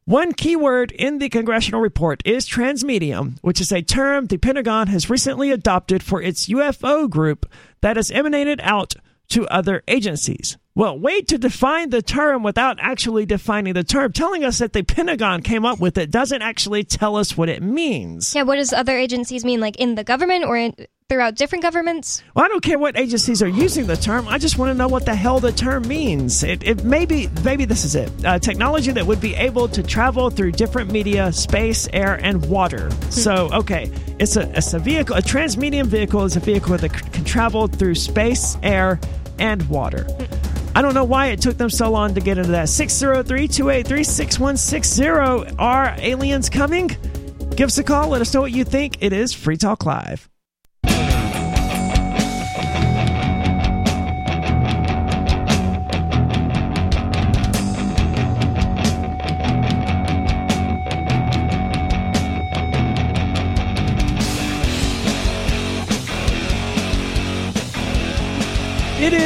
One 0.04 0.32
key 0.32 0.56
word 0.56 0.90
in 0.90 1.18
the 1.18 1.28
congressional 1.28 1.80
report 1.80 2.20
is 2.26 2.46
transmedium, 2.46 3.38
which 3.40 3.60
is 3.60 3.72
a 3.72 3.82
term 3.82 4.26
the 4.26 4.36
Pentagon 4.36 4.88
has 4.88 5.08
recently 5.08 5.50
adopted 5.50 6.02
for 6.02 6.20
its 6.20 6.48
UFO 6.48 7.08
group 7.08 7.50
that 7.80 7.96
has 7.96 8.10
emanated 8.10 8.60
out 8.62 8.96
to 9.34 9.46
other 9.48 9.82
agencies. 9.88 10.56
Well, 10.76 10.98
wait 10.98 11.28
to 11.28 11.38
define 11.38 11.90
the 11.90 12.02
term 12.02 12.42
without 12.42 12.78
actually 12.80 13.26
defining 13.26 13.74
the 13.74 13.84
term. 13.84 14.12
Telling 14.12 14.44
us 14.44 14.58
that 14.58 14.72
the 14.72 14.82
Pentagon 14.82 15.42
came 15.42 15.64
up 15.64 15.80
with 15.80 15.98
it 15.98 16.10
doesn't 16.10 16.42
actually 16.42 16.84
tell 16.84 17.16
us 17.16 17.36
what 17.36 17.48
it 17.48 17.62
means. 17.62 18.34
Yeah, 18.34 18.42
what 18.42 18.56
does 18.56 18.72
other 18.72 18.96
agencies 18.96 19.44
mean? 19.44 19.60
Like 19.60 19.76
in 19.76 19.96
the 19.96 20.04
government 20.04 20.44
or 20.44 20.56
in, 20.56 20.74
throughout 21.08 21.34
different 21.34 21.62
governments? 21.62 22.22
Well, 22.34 22.44
I 22.44 22.48
don't 22.48 22.62
care 22.62 22.78
what 22.78 22.98
agencies 22.98 23.42
are 23.42 23.48
using 23.48 23.86
the 23.86 23.96
term. 23.96 24.26
I 24.26 24.38
just 24.38 24.58
want 24.58 24.70
to 24.70 24.74
know 24.74 24.88
what 24.88 25.04
the 25.04 25.14
hell 25.14 25.38
the 25.38 25.52
term 25.52 25.86
means. 25.86 26.42
It, 26.42 26.64
it 26.64 26.84
maybe 26.84 27.28
maybe 27.44 27.64
this 27.64 27.84
is 27.84 27.94
it. 27.94 28.10
Uh, 28.24 28.38
technology 28.38 28.90
that 28.92 29.06
would 29.06 29.20
be 29.20 29.34
able 29.34 29.68
to 29.68 29.82
travel 29.82 30.30
through 30.30 30.52
different 30.52 30.90
media, 30.90 31.32
space, 31.32 31.88
air, 31.92 32.18
and 32.22 32.44
water. 32.46 32.90
So, 33.10 33.48
okay, 33.52 33.90
it's 34.18 34.36
a 34.36 34.50
it's 34.56 34.74
a 34.74 34.78
vehicle. 34.78 35.16
A 35.16 35.22
transmedium 35.22 35.86
vehicle 35.86 36.24
is 36.24 36.36
a 36.36 36.40
vehicle 36.40 36.76
that 36.78 36.90
c- 36.90 37.10
can 37.10 37.24
travel 37.24 37.66
through 37.68 37.94
space, 37.94 38.56
air, 38.62 38.98
and 39.38 39.68
water. 39.68 40.06
I 40.74 40.82
don't 40.82 40.94
know 40.94 41.04
why 41.04 41.26
it 41.26 41.40
took 41.40 41.56
them 41.56 41.70
so 41.70 41.90
long 41.90 42.14
to 42.14 42.20
get 42.20 42.38
into 42.38 42.50
that. 42.52 42.68
603 42.68 43.48
283 43.48 44.04
6160. 44.04 45.56
Are 45.58 45.94
aliens 45.98 46.50
coming? 46.50 46.88
Give 47.56 47.68
us 47.68 47.78
a 47.78 47.84
call. 47.84 48.08
Let 48.08 48.20
us 48.20 48.34
know 48.34 48.40
what 48.40 48.52
you 48.52 48.64
think. 48.64 48.96
It 49.00 49.12
is 49.12 49.32
Free 49.32 49.56
Talk 49.56 49.86
Live. 49.86 50.28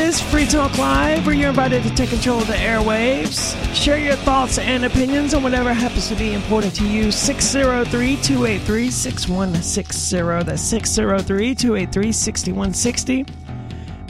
Is 0.08 0.22
Free 0.22 0.46
Talk 0.46 0.78
Live, 0.78 1.26
where 1.26 1.34
you're 1.34 1.50
invited 1.50 1.82
to 1.82 1.94
take 1.94 2.08
control 2.08 2.38
of 2.40 2.46
the 2.46 2.54
airwaves. 2.54 3.54
Share 3.74 3.98
your 3.98 4.14
thoughts 4.14 4.56
and 4.56 4.86
opinions 4.86 5.34
on 5.34 5.42
whatever 5.42 5.74
happens 5.74 6.08
to 6.08 6.14
be 6.14 6.32
important 6.32 6.74
to 6.76 6.88
you. 6.88 7.12
603 7.12 8.16
283 8.16 8.90
6160. 8.90 10.44
That's 10.44 10.62
603 10.62 11.54
283 11.54 12.12
6160. 12.12 13.26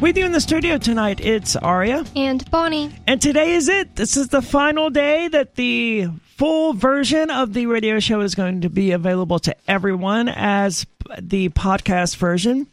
With 0.01 0.17
you 0.17 0.25
in 0.25 0.31
the 0.31 0.41
studio 0.41 0.79
tonight, 0.79 1.21
it's 1.21 1.57
Aria. 1.57 2.05
And 2.15 2.49
Bonnie. 2.49 2.93
And 3.09 3.21
today 3.21 3.55
is 3.55 3.69
it. 3.69 3.97
This 3.97 4.17
is 4.17 4.29
the 4.29 4.43
final 4.43 4.91
day 4.91 5.27
that 5.27 5.57
the 5.57 6.07
full 6.37 6.75
version 6.75 7.29
of 7.31 7.55
the 7.55 7.67
radio 7.67 7.99
show 7.99 8.21
is 8.21 8.37
going 8.37 8.61
to 8.61 8.71
be 8.71 8.93
available 8.93 9.41
to 9.41 9.57
everyone 9.67 10.29
as 10.29 10.87
the 11.21 11.49
podcast 11.49 12.19
version. 12.19 12.69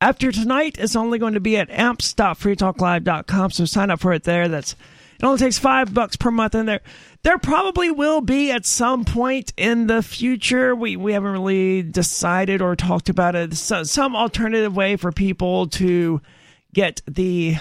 After 0.00 0.30
tonight, 0.30 0.76
it's 0.78 0.94
only 0.94 1.18
going 1.18 1.34
to 1.34 1.40
be 1.40 1.56
at 1.56 1.70
amps.freetalklive.com. 1.70 3.50
So 3.50 3.64
sign 3.64 3.90
up 3.90 4.00
for 4.00 4.12
it 4.12 4.22
there. 4.22 4.46
That's 4.46 4.76
it 5.18 5.24
only 5.24 5.38
takes 5.38 5.58
five 5.58 5.92
bucks 5.92 6.14
per 6.14 6.30
month, 6.30 6.54
and 6.54 6.68
there 6.68 6.80
there 7.24 7.38
probably 7.38 7.90
will 7.90 8.20
be 8.20 8.52
at 8.52 8.64
some 8.64 9.04
point 9.04 9.52
in 9.56 9.88
the 9.88 10.00
future. 10.00 10.76
We 10.76 10.96
we 10.96 11.12
haven't 11.12 11.32
really 11.32 11.82
decided 11.82 12.62
or 12.62 12.76
talked 12.76 13.08
about 13.08 13.34
it. 13.34 13.54
So, 13.54 13.82
some 13.82 14.14
alternative 14.14 14.76
way 14.76 14.94
for 14.94 15.10
people 15.10 15.66
to 15.70 16.20
get 16.72 17.02
the 17.08 17.56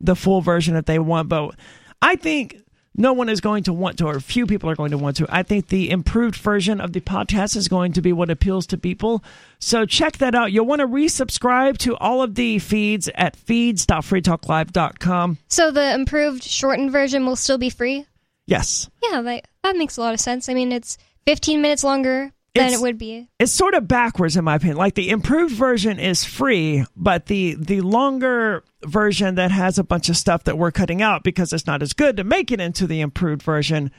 the 0.00 0.16
full 0.16 0.40
version 0.40 0.74
if 0.76 0.86
they 0.86 0.98
want, 0.98 1.28
but 1.28 1.54
I 2.00 2.16
think 2.16 2.62
no 2.96 3.12
one 3.12 3.28
is 3.28 3.40
going 3.40 3.64
to 3.64 3.72
want 3.72 3.98
to, 3.98 4.06
or 4.06 4.18
few 4.20 4.46
people 4.46 4.70
are 4.70 4.76
going 4.76 4.90
to 4.90 4.98
want 4.98 5.16
to. 5.18 5.26
I 5.28 5.42
think 5.42 5.68
the 5.68 5.90
improved 5.90 6.36
version 6.36 6.80
of 6.80 6.92
the 6.92 7.00
podcast 7.00 7.56
is 7.56 7.68
going 7.68 7.92
to 7.94 8.02
be 8.02 8.12
what 8.12 8.30
appeals 8.30 8.66
to 8.68 8.78
people. 8.78 9.22
So 9.58 9.86
check 9.86 10.18
that 10.18 10.34
out. 10.34 10.52
You'll 10.52 10.66
want 10.66 10.80
to 10.80 10.86
resubscribe 10.86 11.78
to 11.78 11.96
all 11.96 12.22
of 12.22 12.34
the 12.34 12.58
feeds 12.58 13.08
at 13.14 13.36
feeds.freetalklive.com. 13.36 15.38
So 15.48 15.70
the 15.70 15.94
improved 15.94 16.42
shortened 16.42 16.92
version 16.92 17.26
will 17.26 17.36
still 17.36 17.58
be 17.58 17.70
free? 17.70 18.06
Yes. 18.46 18.88
Yeah, 19.02 19.22
that, 19.22 19.48
that 19.62 19.76
makes 19.76 19.96
a 19.96 20.00
lot 20.00 20.14
of 20.14 20.20
sense. 20.20 20.48
I 20.48 20.54
mean, 20.54 20.72
it's 20.72 20.98
15 21.26 21.60
minutes 21.60 21.84
longer 21.84 22.32
than 22.58 22.72
it 22.72 22.80
would 22.80 22.98
be. 22.98 23.28
It's 23.38 23.52
sort 23.52 23.74
of 23.74 23.88
backwards 23.88 24.36
in 24.36 24.44
my 24.44 24.56
opinion. 24.56 24.76
Like 24.76 24.94
the 24.94 25.10
improved 25.10 25.54
version 25.54 25.98
is 25.98 26.24
free, 26.24 26.84
but 26.96 27.26
the 27.26 27.54
the 27.54 27.80
longer 27.80 28.64
version 28.84 29.36
that 29.36 29.50
has 29.50 29.78
a 29.78 29.84
bunch 29.84 30.08
of 30.08 30.16
stuff 30.16 30.44
that 30.44 30.58
we're 30.58 30.70
cutting 30.70 31.02
out 31.02 31.24
because 31.24 31.52
it's 31.52 31.66
not 31.66 31.82
as 31.82 31.92
good 31.92 32.16
to 32.16 32.24
make 32.24 32.52
it 32.52 32.60
into 32.60 32.86
the 32.86 33.00
improved 33.00 33.42
version 33.42 33.90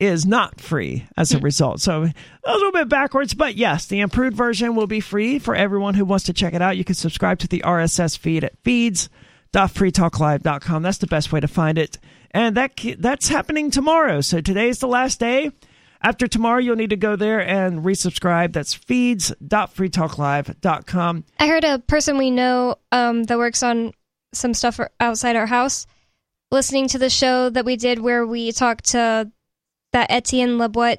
is 0.00 0.26
not 0.26 0.60
free 0.60 1.06
as 1.16 1.32
a 1.32 1.38
hmm. 1.38 1.44
result. 1.44 1.80
So 1.80 2.08
a 2.44 2.52
little 2.52 2.72
bit 2.72 2.88
backwards, 2.88 3.34
but 3.34 3.54
yes, 3.54 3.86
the 3.86 4.00
improved 4.00 4.36
version 4.36 4.74
will 4.74 4.88
be 4.88 5.00
free 5.00 5.38
for 5.38 5.54
everyone 5.54 5.94
who 5.94 6.06
wants 6.06 6.24
to 6.24 6.32
check 6.32 6.54
it 6.54 6.62
out. 6.62 6.78
You 6.78 6.84
can 6.84 6.94
subscribe 6.94 7.38
to 7.40 7.48
the 7.48 7.62
RSS 7.64 8.16
feed 8.18 8.44
at 8.44 8.54
feeds.freetalklive.com. 8.64 10.82
That's 10.82 10.98
the 10.98 11.06
best 11.06 11.32
way 11.32 11.40
to 11.40 11.48
find 11.48 11.78
it. 11.78 11.98
And 12.32 12.56
that 12.56 12.72
that's 12.98 13.28
happening 13.28 13.70
tomorrow. 13.70 14.22
So 14.22 14.40
today's 14.40 14.78
the 14.78 14.88
last 14.88 15.20
day. 15.20 15.50
After 16.02 16.26
tomorrow, 16.26 16.58
you'll 16.60 16.76
need 16.76 16.90
to 16.90 16.96
go 16.96 17.14
there 17.16 17.40
and 17.46 17.80
resubscribe. 17.84 18.52
That's 18.54 18.72
feeds.freetalklive.com. 18.74 21.24
I 21.38 21.46
heard 21.46 21.64
a 21.64 21.78
person 21.78 22.18
we 22.18 22.30
know 22.30 22.76
um, 22.92 23.24
that 23.24 23.38
works 23.38 23.62
on 23.62 23.92
some 24.32 24.54
stuff 24.54 24.78
outside 25.00 25.36
our 25.36 25.46
house 25.46 25.86
listening 26.52 26.88
to 26.88 26.98
the 26.98 27.10
show 27.10 27.48
that 27.50 27.64
we 27.64 27.76
did 27.76 27.98
where 28.00 28.26
we 28.26 28.52
talked 28.52 28.90
to 28.90 29.30
that 29.92 30.10
Etienne 30.10 30.58
Leboit 30.58 30.98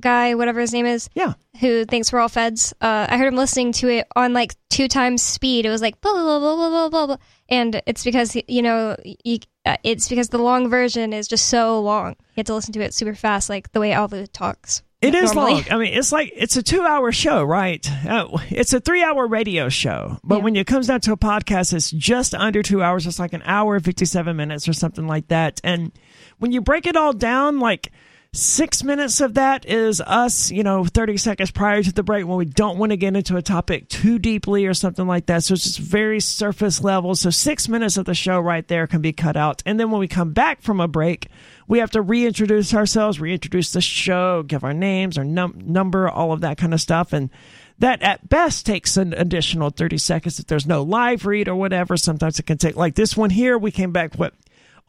guy, 0.00 0.34
whatever 0.34 0.60
his 0.60 0.72
name 0.72 0.86
is, 0.86 1.08
Yeah. 1.14 1.34
who 1.60 1.84
thinks 1.84 2.12
we're 2.12 2.20
all 2.20 2.28
feds. 2.28 2.72
Uh, 2.80 3.06
I 3.08 3.18
heard 3.18 3.28
him 3.28 3.36
listening 3.36 3.72
to 3.72 3.88
it 3.88 4.06
on 4.14 4.32
like 4.32 4.54
two 4.70 4.88
times 4.88 5.22
speed. 5.22 5.66
It 5.66 5.70
was 5.70 5.82
like 5.82 6.00
blah 6.00 6.12
blah 6.12 6.38
blah 6.38 6.56
blah 6.56 6.68
blah 6.68 6.88
blah, 6.88 7.06
blah. 7.08 7.16
and 7.48 7.82
it's 7.86 8.04
because 8.04 8.36
you 8.48 8.62
know 8.62 8.96
you, 9.24 9.38
uh, 9.66 9.76
it's 9.82 10.08
because 10.08 10.28
the 10.30 10.38
long 10.38 10.70
version 10.70 11.12
is 11.12 11.28
just 11.28 11.46
so 11.48 11.80
long. 11.80 12.10
You 12.10 12.38
have 12.38 12.46
to 12.46 12.54
listen 12.54 12.72
to 12.74 12.80
it 12.80 12.94
super 12.94 13.14
fast, 13.14 13.48
like 13.50 13.72
the 13.72 13.80
way 13.80 13.92
Alva 13.92 14.26
talks. 14.28 14.82
It 15.02 15.14
is 15.14 15.34
normally. 15.34 15.54
long. 15.54 15.64
I 15.70 15.76
mean, 15.76 15.92
it's 15.92 16.10
like 16.10 16.32
it's 16.34 16.56
a 16.56 16.62
two-hour 16.62 17.12
show, 17.12 17.42
right? 17.44 17.86
Uh, 18.08 18.28
it's 18.48 18.72
a 18.72 18.80
three-hour 18.80 19.26
radio 19.26 19.68
show, 19.68 20.18
but 20.24 20.38
Yeah. 20.38 20.44
when 20.44 20.56
it 20.56 20.66
comes 20.66 20.86
down 20.86 21.00
to 21.02 21.12
a 21.12 21.16
podcast, 21.18 21.74
it's 21.74 21.90
just 21.90 22.34
under 22.34 22.62
two 22.62 22.82
hours. 22.82 23.06
It's 23.06 23.18
like 23.18 23.34
an 23.34 23.42
hour, 23.44 23.78
fifty-seven 23.78 24.34
minutes, 24.36 24.66
or 24.68 24.72
something 24.72 25.06
like 25.06 25.28
that. 25.28 25.60
And 25.62 25.92
when 26.38 26.50
you 26.52 26.62
break 26.62 26.86
it 26.86 26.96
all 26.96 27.12
down, 27.12 27.58
like 27.60 27.92
six 28.32 28.82
minutes 28.82 29.20
of 29.20 29.34
that 29.34 29.64
is 29.66 30.00
us, 30.00 30.50
you 30.50 30.62
know, 30.62 30.84
thirty 30.84 31.16
seconds 31.16 31.50
prior 31.50 31.82
to 31.82 31.92
the 31.92 32.02
break 32.02 32.26
when 32.26 32.36
we 32.36 32.44
don't 32.44 32.78
want 32.78 32.90
to 32.90 32.96
get 32.96 33.16
into 33.16 33.36
a 33.36 33.42
topic 33.42 33.88
too 33.88 34.18
deeply 34.18 34.66
or 34.66 34.74
something 34.74 35.06
like 35.06 35.26
that. 35.26 35.44
So 35.44 35.54
it's 35.54 35.64
just 35.64 35.78
very 35.78 36.20
surface 36.20 36.82
level. 36.82 37.14
So 37.14 37.30
six 37.30 37.68
minutes 37.68 37.96
of 37.96 38.04
the 38.04 38.14
show 38.14 38.38
right 38.40 38.66
there 38.66 38.86
can 38.86 39.00
be 39.00 39.12
cut 39.12 39.36
out, 39.36 39.62
and 39.66 39.78
then 39.78 39.90
when 39.90 40.00
we 40.00 40.08
come 40.08 40.32
back 40.32 40.62
from 40.62 40.80
a 40.80 40.88
break 40.88 41.28
we 41.68 41.80
have 41.80 41.90
to 41.92 42.02
reintroduce 42.02 42.74
ourselves, 42.74 43.20
reintroduce 43.20 43.72
the 43.72 43.80
show, 43.80 44.42
give 44.42 44.64
our 44.64 44.74
names, 44.74 45.18
our 45.18 45.24
num- 45.24 45.60
number, 45.64 46.08
all 46.08 46.32
of 46.32 46.42
that 46.42 46.58
kind 46.58 46.72
of 46.72 46.80
stuff. 46.80 47.12
And 47.12 47.30
that 47.78 48.02
at 48.02 48.28
best 48.28 48.64
takes 48.66 48.96
an 48.96 49.12
additional 49.12 49.70
30 49.70 49.98
seconds 49.98 50.38
if 50.38 50.46
there's 50.46 50.66
no 50.66 50.82
live 50.82 51.26
read 51.26 51.48
or 51.48 51.56
whatever. 51.56 51.96
Sometimes 51.96 52.38
it 52.38 52.46
can 52.46 52.58
take, 52.58 52.76
like 52.76 52.94
this 52.94 53.16
one 53.16 53.30
here, 53.30 53.58
we 53.58 53.70
came 53.70 53.92
back, 53.92 54.14
what, 54.14 54.32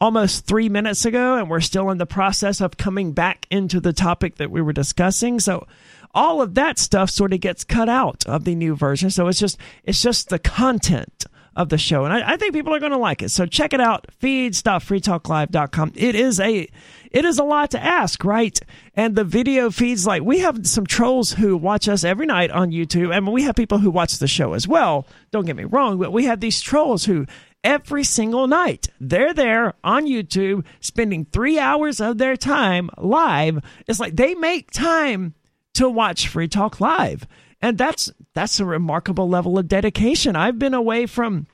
almost 0.00 0.46
three 0.46 0.68
minutes 0.68 1.04
ago, 1.04 1.36
and 1.36 1.50
we're 1.50 1.60
still 1.60 1.90
in 1.90 1.98
the 1.98 2.06
process 2.06 2.60
of 2.60 2.76
coming 2.76 3.12
back 3.12 3.46
into 3.50 3.80
the 3.80 3.92
topic 3.92 4.36
that 4.36 4.50
we 4.50 4.62
were 4.62 4.72
discussing. 4.72 5.40
So, 5.40 5.66
all 6.14 6.40
of 6.40 6.54
that 6.54 6.78
stuff 6.78 7.10
sort 7.10 7.32
of 7.32 7.40
gets 7.40 7.64
cut 7.64 7.88
out 7.88 8.24
of 8.26 8.44
the 8.44 8.54
new 8.54 8.74
version. 8.74 9.10
So 9.10 9.28
it's 9.28 9.38
just 9.38 9.58
it's 9.84 10.02
just 10.02 10.30
the 10.30 10.38
content 10.38 11.26
of 11.58 11.68
the 11.70 11.78
show. 11.78 12.04
And 12.04 12.12
I, 12.14 12.34
I 12.34 12.36
think 12.36 12.54
people 12.54 12.74
are 12.74 12.78
going 12.78 12.92
to 12.92 12.98
like 12.98 13.20
it. 13.20 13.30
So 13.30 13.44
check 13.44 13.72
it 13.72 13.80
out, 13.80 14.06
feeds.freetalklive.com. 14.18 15.92
It 15.96 16.14
is 16.14 16.40
a 16.40 16.68
it 17.10 17.24
is 17.24 17.38
a 17.38 17.44
lot 17.44 17.72
to 17.72 17.82
ask, 17.82 18.22
right? 18.24 18.58
And 18.94 19.16
the 19.16 19.24
video 19.24 19.70
feeds 19.70 20.06
like 20.06 20.22
we 20.22 20.38
have 20.38 20.66
some 20.66 20.86
trolls 20.86 21.32
who 21.32 21.56
watch 21.56 21.88
us 21.88 22.04
every 22.04 22.26
night 22.26 22.50
on 22.50 22.70
YouTube 22.70 23.14
and 23.16 23.26
we 23.32 23.42
have 23.42 23.56
people 23.56 23.78
who 23.78 23.90
watch 23.90 24.18
the 24.18 24.28
show 24.28 24.52
as 24.52 24.68
well. 24.68 25.06
Don't 25.32 25.46
get 25.46 25.56
me 25.56 25.64
wrong, 25.64 25.98
but 25.98 26.12
we 26.12 26.24
have 26.26 26.40
these 26.40 26.60
trolls 26.60 27.04
who 27.04 27.26
every 27.68 28.02
single 28.02 28.46
night 28.46 28.88
they're 28.98 29.34
there 29.34 29.74
on 29.84 30.06
YouTube 30.06 30.64
spending 30.80 31.26
3 31.26 31.58
hours 31.58 32.00
of 32.00 32.16
their 32.16 32.34
time 32.34 32.88
live. 32.96 33.62
It's 33.86 34.00
like 34.00 34.16
they 34.16 34.34
make 34.34 34.70
time 34.70 35.34
to 35.74 35.86
watch 35.88 36.28
Free 36.28 36.48
Talk 36.48 36.80
Live. 36.80 37.26
And 37.60 37.76
that's 37.76 38.10
that's 38.34 38.58
a 38.58 38.64
remarkable 38.64 39.28
level 39.28 39.58
of 39.58 39.68
dedication. 39.68 40.34
I've 40.34 40.58
been 40.58 40.72
away 40.72 41.04
from 41.04 41.46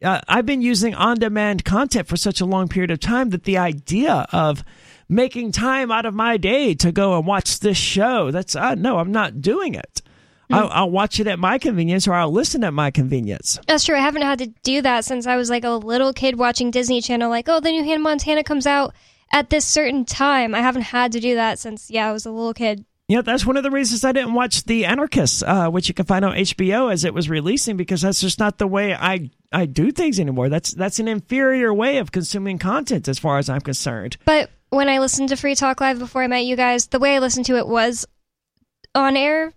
uh, 0.00 0.20
I've 0.28 0.46
been 0.46 0.62
using 0.62 0.94
on-demand 0.94 1.64
content 1.64 2.06
for 2.06 2.16
such 2.16 2.40
a 2.40 2.46
long 2.46 2.68
period 2.68 2.92
of 2.92 3.00
time 3.00 3.30
that 3.30 3.42
the 3.42 3.58
idea 3.58 4.26
of 4.32 4.62
making 5.08 5.50
time 5.50 5.90
out 5.90 6.06
of 6.06 6.14
my 6.14 6.36
day 6.36 6.74
to 6.74 6.92
go 6.92 7.16
and 7.16 7.26
watch 7.26 7.58
this 7.58 7.76
show 7.76 8.30
that's 8.30 8.54
uh, 8.54 8.76
no, 8.76 8.98
I'm 8.98 9.10
not 9.10 9.40
doing 9.40 9.74
it. 9.74 10.00
I'll, 10.50 10.68
I'll 10.70 10.90
watch 10.90 11.20
it 11.20 11.26
at 11.26 11.38
my 11.38 11.58
convenience 11.58 12.08
or 12.08 12.14
I'll 12.14 12.32
listen 12.32 12.64
at 12.64 12.72
my 12.72 12.90
convenience. 12.90 13.58
That's 13.66 13.84
true. 13.84 13.96
I 13.96 14.00
haven't 14.00 14.22
had 14.22 14.38
to 14.38 14.46
do 14.62 14.82
that 14.82 15.04
since 15.04 15.26
I 15.26 15.36
was 15.36 15.50
like 15.50 15.64
a 15.64 15.70
little 15.70 16.12
kid 16.12 16.38
watching 16.38 16.70
Disney 16.70 17.00
Channel. 17.00 17.28
Like, 17.28 17.48
oh, 17.48 17.60
the 17.60 17.70
new 17.70 17.84
Hannah 17.84 18.00
Montana 18.00 18.44
comes 18.44 18.66
out 18.66 18.94
at 19.32 19.50
this 19.50 19.64
certain 19.64 20.04
time. 20.04 20.54
I 20.54 20.60
haven't 20.60 20.82
had 20.82 21.12
to 21.12 21.20
do 21.20 21.34
that 21.34 21.58
since 21.58 21.90
yeah, 21.90 22.08
I 22.08 22.12
was 22.12 22.26
a 22.26 22.30
little 22.30 22.54
kid. 22.54 22.84
Yeah, 23.08 23.22
that's 23.22 23.46
one 23.46 23.56
of 23.56 23.62
the 23.62 23.70
reasons 23.70 24.04
I 24.04 24.12
didn't 24.12 24.34
watch 24.34 24.64
The 24.64 24.84
Anarchists, 24.84 25.42
uh, 25.42 25.70
which 25.70 25.88
you 25.88 25.94
can 25.94 26.04
find 26.04 26.26
on 26.26 26.34
HBO 26.34 26.92
as 26.92 27.04
it 27.04 27.14
was 27.14 27.30
releasing, 27.30 27.78
because 27.78 28.02
that's 28.02 28.20
just 28.20 28.38
not 28.38 28.58
the 28.58 28.66
way 28.66 28.94
I 28.94 29.30
I 29.50 29.64
do 29.64 29.90
things 29.92 30.20
anymore. 30.20 30.50
That's 30.50 30.72
that's 30.72 30.98
an 30.98 31.08
inferior 31.08 31.72
way 31.72 31.98
of 31.98 32.12
consuming 32.12 32.58
content, 32.58 33.08
as 33.08 33.18
far 33.18 33.38
as 33.38 33.48
I'm 33.48 33.62
concerned. 33.62 34.18
But 34.26 34.50
when 34.68 34.90
I 34.90 34.98
listened 34.98 35.30
to 35.30 35.36
Free 35.36 35.54
Talk 35.54 35.80
Live 35.80 35.98
before 35.98 36.22
I 36.22 36.26
met 36.26 36.44
you 36.44 36.54
guys, 36.54 36.88
the 36.88 36.98
way 36.98 37.16
I 37.16 37.18
listened 37.20 37.46
to 37.46 37.56
it 37.56 37.66
was 37.66 38.06
on 38.94 39.16
air. 39.16 39.54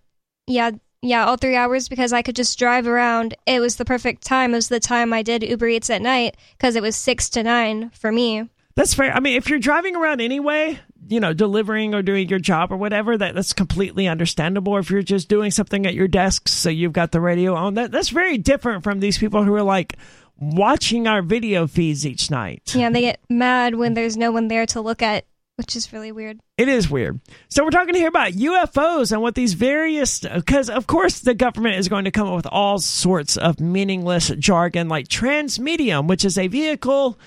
Yeah, 0.52 0.72
yeah, 1.02 1.26
all 1.26 1.38
three 1.38 1.56
hours 1.56 1.90
because 1.90 2.14
I 2.14 2.22
could 2.22 2.36
just 2.36 2.60
drive 2.60 2.86
around. 2.86 3.36
It 3.46 3.60
was 3.60 3.78
the 3.78 3.86
perfect 3.86 4.24
time. 4.24 4.54
It 4.54 4.58
was 4.58 4.70
the 4.70 4.80
time 4.80 5.14
I 5.14 5.24
did 5.24 5.44
Uber 5.44 5.68
Eats 5.68 5.90
at 5.90 6.02
night 6.02 6.38
because 6.58 6.76
it 6.76 6.84
was 6.84 6.96
six 6.96 7.30
to 7.32 7.44
nine 7.44 7.90
for 7.92 8.12
me. 8.12 8.50
That's 8.76 8.94
fair. 8.94 9.12
I 9.12 9.20
mean, 9.20 9.36
if 9.36 9.50
you're 9.50 9.60
driving 9.60 9.96
around 9.96 10.22
anyway, 10.22 10.80
you 11.08 11.20
know, 11.20 11.34
delivering 11.34 11.94
or 11.94 12.02
doing 12.02 12.30
your 12.30 12.40
job 12.40 12.72
or 12.72 12.78
whatever, 12.78 13.18
that 13.18 13.36
that's 13.36 13.54
completely 13.54 14.08
understandable. 14.08 14.78
If 14.78 14.90
you're 14.92 15.02
just 15.02 15.28
doing 15.28 15.52
something 15.52 15.86
at 15.86 15.94
your 15.94 16.08
desk, 16.08 16.48
so 16.48 16.70
you've 16.70 16.94
got 16.94 17.12
the 17.12 17.22
radio 17.22 17.56
on, 17.56 17.74
that 17.76 17.92
that's 17.92 18.10
very 18.10 18.38
different 18.38 18.84
from 18.84 19.00
these 19.00 19.18
people 19.18 19.44
who 19.44 19.54
are 19.56 19.64
like 19.64 19.98
watching 20.38 21.08
our 21.08 21.22
video 21.22 21.68
feeds 21.68 22.06
each 22.06 22.32
night. 22.32 22.74
Yeah, 22.76 22.90
they 22.90 23.02
get 23.02 23.20
mad 23.30 23.76
when 23.76 23.94
there's 23.94 24.18
no 24.18 24.32
one 24.32 24.48
there 24.48 24.66
to 24.68 24.82
look 24.82 25.02
at, 25.02 25.26
which 25.62 25.76
is 25.76 25.94
really 25.94 26.12
weird. 26.12 26.40
It 26.58 26.68
is 26.68 26.90
weird. 26.90 27.20
So 27.50 27.64
we're 27.64 27.70
talking 27.70 27.94
here 27.94 28.08
about 28.08 28.32
UFOs 28.32 29.12
and 29.12 29.22
what 29.22 29.36
these 29.36 29.54
various 29.54 30.22
because 30.22 30.72
of 30.72 30.88
course 30.88 31.20
the 31.20 31.36
government 31.36 31.76
is 31.76 31.88
going 31.88 32.06
to 32.06 32.12
come 32.12 32.28
up 32.28 32.36
with 32.36 32.48
all 32.48 32.80
sorts 32.80 33.38
of 33.38 33.60
meaningless 33.60 34.30
jargon 34.40 34.90
like 34.90 35.08
transmedium, 35.08 36.08
which 36.08 36.26
is 36.26 36.40
a 36.40 36.48
vehicle 36.48 37.20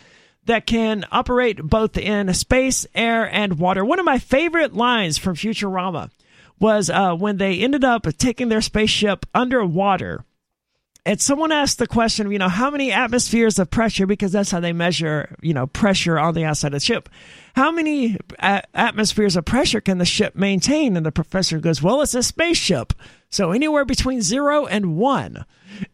that 0.46 0.66
can 0.66 1.04
operate 1.12 1.62
both 1.62 1.96
in 1.96 2.34
space, 2.34 2.88
air, 2.92 3.32
and 3.32 3.60
water. 3.60 3.84
One 3.84 4.00
of 4.00 4.04
my 4.04 4.18
favorite 4.18 4.74
lines 4.74 5.16
from 5.16 5.36
Futurama 5.36 6.10
was 6.58 6.90
uh, 6.90 7.14
when 7.14 7.36
they 7.36 7.60
ended 7.60 7.84
up 7.84 8.04
taking 8.18 8.48
their 8.48 8.62
spaceship 8.62 9.26
underwater 9.32 10.24
and 11.06 11.20
someone 11.20 11.52
asked 11.52 11.78
the 11.78 11.86
question, 11.86 12.30
you 12.30 12.38
know, 12.38 12.48
how 12.48 12.70
many 12.70 12.90
atmospheres 12.90 13.58
of 13.58 13.68
pressure, 13.68 14.06
because 14.06 14.32
that's 14.32 14.50
how 14.50 14.60
they 14.60 14.72
measure, 14.72 15.36
you 15.42 15.52
know, 15.52 15.66
pressure 15.66 16.18
on 16.18 16.32
the 16.32 16.44
outside 16.44 16.68
of 16.68 16.80
the 16.80 16.80
ship. 16.80 17.10
How 17.54 17.70
many 17.70 18.16
a- 18.38 18.62
atmospheres 18.74 19.36
of 19.36 19.44
pressure 19.44 19.82
can 19.82 19.98
the 19.98 20.06
ship 20.06 20.34
maintain? 20.34 20.96
And 20.96 21.04
the 21.04 21.12
professor 21.12 21.58
goes, 21.58 21.82
well, 21.82 22.00
it's 22.00 22.14
a 22.14 22.22
spaceship. 22.22 22.94
So 23.28 23.52
anywhere 23.52 23.84
between 23.84 24.22
zero 24.22 24.64
and 24.64 24.96
one. 24.96 25.44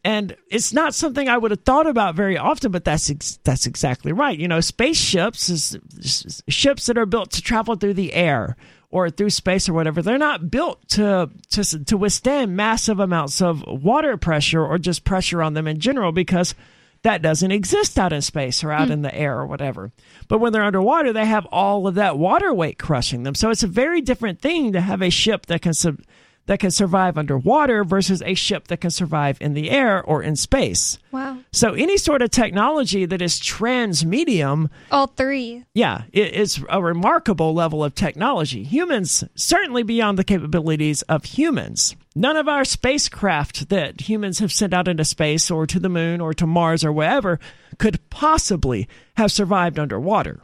And 0.04 0.36
it's 0.48 0.72
not 0.72 0.94
something 0.94 1.28
I 1.28 1.38
would 1.38 1.50
have 1.50 1.62
thought 1.64 1.88
about 1.88 2.14
very 2.14 2.38
often, 2.38 2.70
but 2.70 2.84
that's 2.84 3.10
ex- 3.10 3.38
that's 3.42 3.66
exactly 3.66 4.12
right. 4.12 4.38
You 4.38 4.46
know, 4.46 4.60
spaceships 4.60 5.48
is, 5.48 5.76
is 5.98 6.42
ships 6.48 6.86
that 6.86 6.98
are 6.98 7.06
built 7.06 7.32
to 7.32 7.42
travel 7.42 7.74
through 7.74 7.94
the 7.94 8.12
air 8.12 8.56
or 8.90 9.10
through 9.10 9.30
space 9.30 9.68
or 9.68 9.72
whatever, 9.72 10.02
they're 10.02 10.18
not 10.18 10.50
built 10.50 10.86
to 10.88 11.30
to 11.50 11.84
to 11.84 11.96
withstand 11.96 12.56
massive 12.56 13.00
amounts 13.00 13.40
of 13.40 13.64
water 13.66 14.16
pressure 14.16 14.64
or 14.64 14.78
just 14.78 15.04
pressure 15.04 15.42
on 15.42 15.54
them 15.54 15.66
in 15.66 15.78
general 15.78 16.12
because 16.12 16.54
that 17.02 17.22
doesn't 17.22 17.50
exist 17.50 17.98
out 17.98 18.12
in 18.12 18.20
space 18.20 18.62
or 18.62 18.72
out 18.72 18.88
hmm. 18.88 18.92
in 18.92 19.02
the 19.02 19.14
air 19.14 19.38
or 19.38 19.46
whatever. 19.46 19.90
But 20.28 20.38
when 20.38 20.52
they're 20.52 20.62
underwater, 20.62 21.12
they 21.12 21.24
have 21.24 21.46
all 21.46 21.86
of 21.86 21.94
that 21.94 22.18
water 22.18 22.52
weight 22.52 22.78
crushing 22.78 23.22
them. 23.22 23.34
So 23.34 23.50
it's 23.50 23.62
a 23.62 23.68
very 23.68 24.00
different 24.00 24.40
thing 24.40 24.72
to 24.72 24.80
have 24.80 25.00
a 25.00 25.10
ship 25.10 25.46
that 25.46 25.62
can 25.62 25.72
sub- 25.72 26.02
that 26.46 26.58
can 26.58 26.70
survive 26.70 27.16
underwater 27.16 27.84
versus 27.84 28.22
a 28.22 28.34
ship 28.34 28.66
that 28.68 28.80
can 28.80 28.90
survive 28.90 29.38
in 29.40 29.54
the 29.54 29.70
air 29.70 30.02
or 30.02 30.22
in 30.22 30.34
space. 30.34 30.98
Wow. 31.12 31.38
So 31.52 31.74
any 31.74 31.96
sort 31.96 32.22
of 32.22 32.30
technology 32.30 33.04
that 33.06 33.22
is 33.22 33.38
transmedium 33.38 34.68
All 34.90 35.06
three. 35.06 35.64
yeah, 35.74 36.02
it 36.12 36.34
is 36.34 36.62
a 36.68 36.82
remarkable 36.82 37.54
level 37.54 37.84
of 37.84 37.94
technology. 37.94 38.64
Humans 38.64 39.24
certainly 39.34 39.82
beyond 39.82 40.18
the 40.18 40.24
capabilities 40.24 41.02
of 41.02 41.24
humans. 41.24 41.94
None 42.16 42.36
of 42.36 42.48
our 42.48 42.64
spacecraft 42.64 43.68
that 43.68 44.08
humans 44.08 44.40
have 44.40 44.50
sent 44.52 44.74
out 44.74 44.88
into 44.88 45.04
space 45.04 45.50
or 45.50 45.66
to 45.66 45.78
the 45.78 45.88
moon 45.88 46.20
or 46.20 46.34
to 46.34 46.46
Mars 46.46 46.84
or 46.84 46.92
wherever 46.92 47.38
could 47.78 48.00
possibly 48.10 48.88
have 49.16 49.30
survived 49.30 49.78
underwater. 49.78 50.40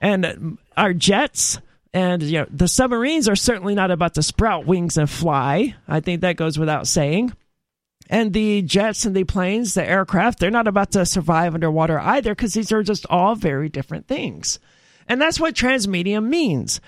And 0.00 0.58
our 0.76 0.92
jets 0.92 1.58
and 1.94 2.22
you 2.22 2.38
know 2.38 2.46
the 2.50 2.68
submarines 2.68 3.28
are 3.28 3.36
certainly 3.36 3.74
not 3.74 3.90
about 3.90 4.14
to 4.14 4.22
sprout 4.22 4.66
wings 4.66 4.96
and 4.96 5.08
fly. 5.08 5.74
I 5.86 6.00
think 6.00 6.20
that 6.20 6.36
goes 6.36 6.58
without 6.58 6.86
saying. 6.86 7.32
And 8.10 8.32
the 8.32 8.62
jets 8.62 9.04
and 9.04 9.14
the 9.14 9.24
planes, 9.24 9.74
the 9.74 9.88
aircraft, 9.88 10.38
they're 10.38 10.50
not 10.50 10.68
about 10.68 10.92
to 10.92 11.06
survive 11.06 11.54
underwater 11.54 11.98
either 11.98 12.34
because 12.34 12.52
these 12.52 12.72
are 12.72 12.82
just 12.82 13.06
all 13.08 13.34
very 13.34 13.68
different 13.68 14.06
things. 14.06 14.58
And 15.08 15.20
that's 15.20 15.40
what 15.40 15.54
transmedium 15.54 16.28
means 16.28 16.80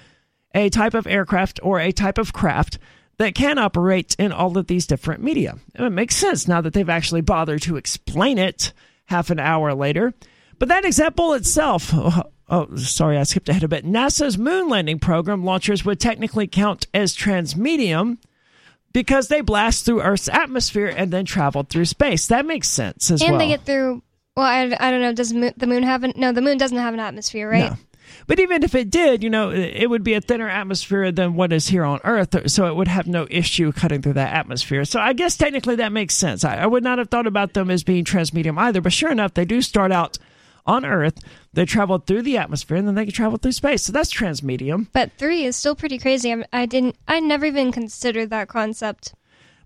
a 0.54 0.68
type 0.70 0.94
of 0.94 1.06
aircraft 1.06 1.60
or 1.62 1.80
a 1.80 1.92
type 1.92 2.18
of 2.18 2.32
craft 2.32 2.78
that 3.18 3.34
can 3.34 3.58
operate 3.58 4.14
in 4.18 4.32
all 4.32 4.58
of 4.58 4.66
these 4.66 4.86
different 4.86 5.22
media. 5.22 5.56
And 5.74 5.86
it 5.86 5.90
makes 5.90 6.16
sense 6.16 6.48
now 6.48 6.60
that 6.60 6.72
they've 6.72 6.88
actually 6.88 7.20
bothered 7.22 7.62
to 7.62 7.76
explain 7.76 8.38
it 8.38 8.72
half 9.06 9.30
an 9.30 9.38
hour 9.38 9.74
later. 9.74 10.12
But 10.58 10.68
that 10.68 10.84
example 10.84 11.32
itself, 11.34 11.92
oh, 12.48 12.76
sorry, 12.76 13.18
I 13.18 13.22
skipped 13.24 13.48
ahead 13.48 13.62
a 13.62 13.68
bit. 13.68 13.84
NASA's 13.84 14.38
moon 14.38 14.68
landing 14.68 14.98
program 14.98 15.44
launchers 15.44 15.84
would 15.84 16.00
technically 16.00 16.46
count 16.46 16.86
as 16.94 17.16
transmedium 17.16 18.18
because 18.92 19.28
they 19.28 19.40
blast 19.40 19.84
through 19.84 20.02
Earth's 20.02 20.28
atmosphere 20.28 20.86
and 20.86 21.12
then 21.12 21.24
travel 21.24 21.62
through 21.64 21.86
space. 21.86 22.26
That 22.28 22.46
makes 22.46 22.68
sense 22.68 23.10
as 23.10 23.20
And 23.22 23.32
well. 23.32 23.38
they 23.38 23.48
get 23.48 23.64
through. 23.64 24.02
Well, 24.36 24.46
I, 24.46 24.74
I 24.80 24.90
don't 24.90 25.00
know. 25.00 25.12
Does 25.12 25.30
the 25.30 25.66
moon 25.66 25.82
have 25.82 26.02
an? 26.04 26.12
No, 26.16 26.32
the 26.32 26.42
moon 26.42 26.58
doesn't 26.58 26.76
have 26.76 26.94
an 26.94 27.00
atmosphere, 27.00 27.48
right? 27.48 27.70
No. 27.70 27.76
But 28.26 28.38
even 28.38 28.62
if 28.62 28.74
it 28.74 28.90
did, 28.90 29.22
you 29.22 29.30
know, 29.30 29.50
it 29.50 29.88
would 29.88 30.04
be 30.04 30.14
a 30.14 30.20
thinner 30.20 30.48
atmosphere 30.48 31.10
than 31.10 31.34
what 31.34 31.52
is 31.52 31.68
here 31.68 31.84
on 31.84 32.00
Earth, 32.04 32.50
so 32.50 32.66
it 32.66 32.76
would 32.76 32.88
have 32.88 33.06
no 33.06 33.26
issue 33.30 33.72
cutting 33.72 34.02
through 34.02 34.12
that 34.14 34.32
atmosphere. 34.32 34.84
So 34.84 35.00
I 35.00 35.12
guess 35.14 35.36
technically 35.36 35.76
that 35.76 35.90
makes 35.92 36.14
sense. 36.14 36.44
I, 36.44 36.56
I 36.56 36.66
would 36.66 36.84
not 36.84 36.98
have 36.98 37.08
thought 37.08 37.26
about 37.26 37.54
them 37.54 37.70
as 37.70 37.82
being 37.82 38.04
transmedium 38.04 38.58
either, 38.58 38.80
but 38.80 38.92
sure 38.92 39.10
enough, 39.10 39.34
they 39.34 39.44
do 39.44 39.60
start 39.62 39.90
out 39.92 40.18
on 40.66 40.84
Earth. 40.84 41.18
They 41.54 41.64
travel 41.64 41.98
through 41.98 42.22
the 42.22 42.38
atmosphere, 42.38 42.76
and 42.76 42.86
then 42.86 42.94
they 42.94 43.04
can 43.04 43.14
travel 43.14 43.38
through 43.38 43.52
space. 43.52 43.84
So 43.84 43.92
that's 43.92 44.12
transmedium. 44.12 44.88
But 44.92 45.12
three 45.18 45.44
is 45.44 45.56
still 45.56 45.74
pretty 45.74 45.98
crazy. 45.98 46.30
I'm, 46.32 46.44
I 46.52 46.66
didn't. 46.66 46.96
I 47.08 47.20
never 47.20 47.46
even 47.46 47.72
considered 47.72 48.30
that 48.30 48.48
concept. 48.48 49.14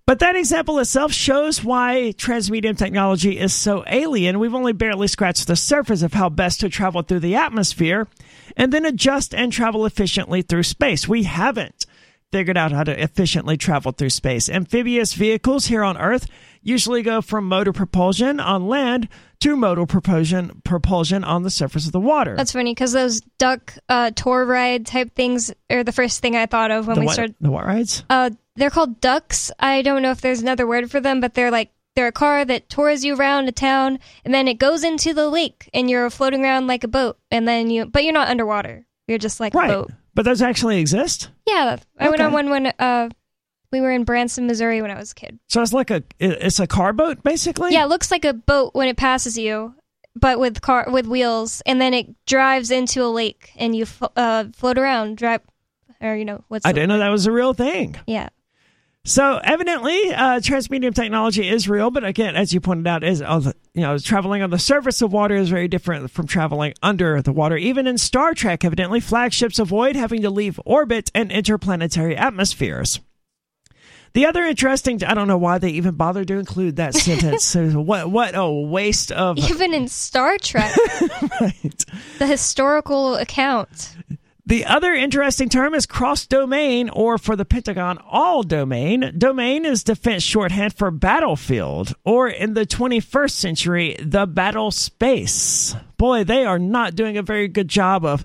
But 0.08 0.20
that 0.20 0.36
example 0.36 0.78
itself 0.78 1.12
shows 1.12 1.62
why 1.62 2.14
transmedium 2.16 2.78
technology 2.78 3.38
is 3.38 3.52
so 3.52 3.84
alien. 3.86 4.38
We've 4.38 4.54
only 4.54 4.72
barely 4.72 5.06
scratched 5.06 5.46
the 5.46 5.54
surface 5.54 6.00
of 6.00 6.14
how 6.14 6.30
best 6.30 6.60
to 6.60 6.70
travel 6.70 7.02
through 7.02 7.20
the 7.20 7.34
atmosphere 7.34 8.08
and 8.56 8.72
then 8.72 8.86
adjust 8.86 9.34
and 9.34 9.52
travel 9.52 9.84
efficiently 9.84 10.40
through 10.40 10.62
space. 10.62 11.06
We 11.06 11.24
haven't 11.24 11.84
figured 12.32 12.56
out 12.56 12.72
how 12.72 12.84
to 12.84 13.02
efficiently 13.02 13.58
travel 13.58 13.92
through 13.92 14.08
space. 14.08 14.48
Amphibious 14.48 15.12
vehicles 15.12 15.66
here 15.66 15.84
on 15.84 15.98
Earth 15.98 16.26
usually 16.68 17.02
go 17.02 17.20
from 17.20 17.46
motor 17.48 17.72
propulsion 17.72 18.38
on 18.40 18.66
land 18.68 19.08
to 19.40 19.56
motor 19.56 19.86
propulsion 19.86 20.60
propulsion 20.64 21.24
on 21.24 21.42
the 21.42 21.50
surface 21.50 21.86
of 21.86 21.92
the 21.92 22.00
water. 22.00 22.36
That's 22.36 22.52
funny 22.52 22.72
because 22.72 22.92
those 22.92 23.20
duck 23.38 23.74
uh, 23.88 24.10
tour 24.12 24.44
ride 24.44 24.86
type 24.86 25.14
things 25.14 25.52
are 25.70 25.82
the 25.84 25.92
first 25.92 26.20
thing 26.20 26.36
I 26.36 26.46
thought 26.46 26.70
of 26.70 26.86
when 26.86 26.94
the 26.96 27.00
we 27.00 27.06
what, 27.06 27.12
started. 27.14 27.34
the 27.40 27.50
what 27.50 27.64
rides? 27.66 28.04
Uh, 28.10 28.30
they're 28.56 28.70
called 28.70 29.00
ducks. 29.00 29.50
I 29.58 29.82
don't 29.82 30.02
know 30.02 30.10
if 30.10 30.20
there's 30.20 30.42
another 30.42 30.66
word 30.66 30.90
for 30.90 31.00
them, 31.00 31.20
but 31.20 31.34
they're 31.34 31.50
like 31.50 31.70
they're 31.96 32.08
a 32.08 32.12
car 32.12 32.44
that 32.44 32.68
tours 32.68 33.04
you 33.04 33.16
around 33.16 33.48
a 33.48 33.52
town, 33.52 33.98
and 34.24 34.32
then 34.32 34.46
it 34.46 34.58
goes 34.58 34.84
into 34.84 35.14
the 35.14 35.28
lake, 35.28 35.68
and 35.74 35.90
you're 35.90 36.10
floating 36.10 36.44
around 36.44 36.66
like 36.68 36.84
a 36.84 36.88
boat, 36.88 37.18
and 37.30 37.46
then 37.48 37.70
you, 37.70 37.86
but 37.86 38.04
you're 38.04 38.12
not 38.12 38.28
underwater. 38.28 38.86
You're 39.08 39.18
just 39.18 39.40
like 39.40 39.54
Right. 39.54 39.70
a 39.70 39.72
boat. 39.72 39.90
But 40.14 40.24
those 40.24 40.42
actually 40.42 40.78
exist? 40.80 41.30
Yeah, 41.46 41.76
I 41.98 42.08
went 42.08 42.20
on 42.20 42.32
one 42.32 42.50
when 42.50 42.66
uh, 42.78 43.08
we 43.70 43.80
were 43.80 43.90
in 43.90 44.04
Branson, 44.04 44.46
Missouri 44.46 44.80
when 44.82 44.90
I 44.90 44.98
was 44.98 45.12
a 45.12 45.14
kid. 45.14 45.38
So 45.48 45.62
it's 45.62 45.72
like 45.72 45.90
a 45.90 46.02
it's 46.18 46.60
a 46.60 46.66
car 46.66 46.92
boat 46.92 47.22
basically? 47.22 47.72
Yeah, 47.72 47.84
it 47.84 47.88
looks 47.88 48.10
like 48.10 48.24
a 48.24 48.32
boat 48.34 48.74
when 48.74 48.88
it 48.88 48.96
passes 48.96 49.36
you, 49.36 49.74
but 50.14 50.38
with 50.38 50.60
car 50.60 50.86
with 50.90 51.06
wheels, 51.06 51.62
and 51.66 51.80
then 51.80 51.94
it 51.94 52.06
drives 52.26 52.70
into 52.70 53.02
a 53.04 53.08
lake, 53.08 53.50
and 53.56 53.76
you 53.76 53.86
uh, 54.16 54.46
float 54.54 54.78
around, 54.78 55.16
drive, 55.18 55.42
or 56.00 56.16
you 56.16 56.24
know 56.24 56.44
what's 56.48 56.66
I 56.66 56.72
didn't 56.72 56.88
know 56.88 56.98
that 56.98 57.10
was 57.10 57.26
a 57.26 57.32
real 57.32 57.54
thing. 57.54 57.96
Yeah, 58.06 58.28
So 59.04 59.38
evidently, 59.42 60.12
uh, 60.12 60.40
transmedium 60.40 60.94
technology 60.94 61.48
is 61.48 61.68
real, 61.68 61.90
but 61.90 62.04
again, 62.04 62.36
as 62.36 62.52
you 62.52 62.60
pointed 62.60 62.86
out, 62.86 63.04
is 63.04 63.22
uh, 63.22 63.52
you 63.74 63.82
know 63.82 63.98
traveling 63.98 64.42
on 64.42 64.50
the 64.50 64.58
surface 64.58 65.02
of 65.02 65.12
water 65.12 65.36
is 65.36 65.48
very 65.50 65.68
different 65.68 66.10
from 66.10 66.26
traveling 66.26 66.74
under 66.82 67.20
the 67.22 67.32
water. 67.32 67.56
Even 67.56 67.86
in 67.86 67.98
Star 67.98 68.34
Trek, 68.34 68.64
evidently, 68.64 69.00
flagships 69.00 69.58
avoid 69.58 69.94
having 69.94 70.22
to 70.22 70.30
leave 70.30 70.58
orbit 70.64 71.10
and 71.14 71.30
interplanetary 71.30 72.16
atmospheres. 72.16 73.00
The 74.12 74.26
other 74.26 74.42
interesting, 74.44 75.02
I 75.04 75.14
don't 75.14 75.28
know 75.28 75.38
why 75.38 75.58
they 75.58 75.70
even 75.70 75.94
bothered 75.94 76.28
to 76.28 76.38
include 76.38 76.76
that 76.76 76.94
sentence. 76.94 77.44
So 77.44 77.80
what 77.80 78.10
what 78.10 78.34
a 78.34 78.50
waste 78.50 79.12
of 79.12 79.38
even 79.38 79.74
in 79.74 79.88
Star 79.88 80.38
Trek, 80.38 80.74
right. 81.40 81.84
the 82.18 82.26
historical 82.26 83.16
account. 83.16 83.94
The 84.48 84.64
other 84.64 84.94
interesting 84.94 85.50
term 85.50 85.74
is 85.74 85.84
cross 85.84 86.24
domain, 86.24 86.88
or 86.88 87.18
for 87.18 87.36
the 87.36 87.44
Pentagon, 87.44 87.98
all 88.10 88.42
domain. 88.42 89.12
Domain 89.18 89.66
is 89.66 89.84
defense 89.84 90.22
shorthand 90.22 90.72
for 90.72 90.90
battlefield, 90.90 91.92
or 92.02 92.30
in 92.30 92.54
the 92.54 92.64
21st 92.64 93.30
century, 93.30 93.96
the 94.02 94.26
battle 94.26 94.70
space. 94.70 95.76
Boy, 95.98 96.24
they 96.24 96.46
are 96.46 96.58
not 96.58 96.94
doing 96.94 97.18
a 97.18 97.22
very 97.22 97.46
good 97.46 97.68
job 97.68 98.06
of. 98.06 98.24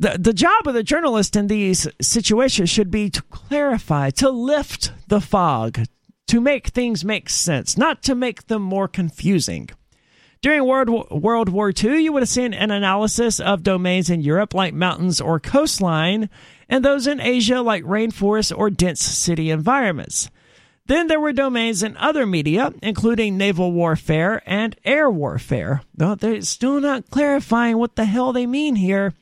The, 0.00 0.16
the 0.16 0.32
job 0.32 0.68
of 0.68 0.74
the 0.74 0.84
journalist 0.84 1.34
in 1.34 1.48
these 1.48 1.88
situations 2.00 2.70
should 2.70 2.88
be 2.88 3.10
to 3.10 3.22
clarify, 3.22 4.10
to 4.10 4.30
lift 4.30 4.92
the 5.08 5.20
fog, 5.20 5.80
to 6.28 6.40
make 6.40 6.68
things 6.68 7.04
make 7.04 7.28
sense, 7.28 7.76
not 7.76 8.04
to 8.04 8.14
make 8.14 8.46
them 8.46 8.62
more 8.62 8.86
confusing. 8.86 9.70
During 10.40 10.64
World 10.64 11.10
World 11.10 11.48
War 11.48 11.72
II, 11.76 12.00
you 12.00 12.12
would 12.12 12.22
have 12.22 12.28
seen 12.28 12.54
an 12.54 12.70
analysis 12.70 13.40
of 13.40 13.64
domains 13.64 14.08
in 14.08 14.20
Europe 14.20 14.54
like 14.54 14.72
mountains 14.72 15.20
or 15.20 15.40
coastline, 15.40 16.30
and 16.68 16.84
those 16.84 17.08
in 17.08 17.20
Asia 17.20 17.60
like 17.60 17.82
rainforests 17.82 18.56
or 18.56 18.70
dense 18.70 19.00
city 19.00 19.50
environments. 19.50 20.30
Then 20.86 21.08
there 21.08 21.18
were 21.18 21.32
domains 21.32 21.82
in 21.82 21.96
other 21.96 22.24
media, 22.24 22.72
including 22.82 23.36
naval 23.36 23.72
warfare 23.72 24.42
and 24.46 24.76
air 24.84 25.10
warfare. 25.10 25.82
Though 25.92 26.14
they're 26.14 26.40
still 26.42 26.80
not 26.80 27.10
clarifying 27.10 27.78
what 27.78 27.96
the 27.96 28.04
hell 28.04 28.32
they 28.32 28.46
mean 28.46 28.76
here. 28.76 29.12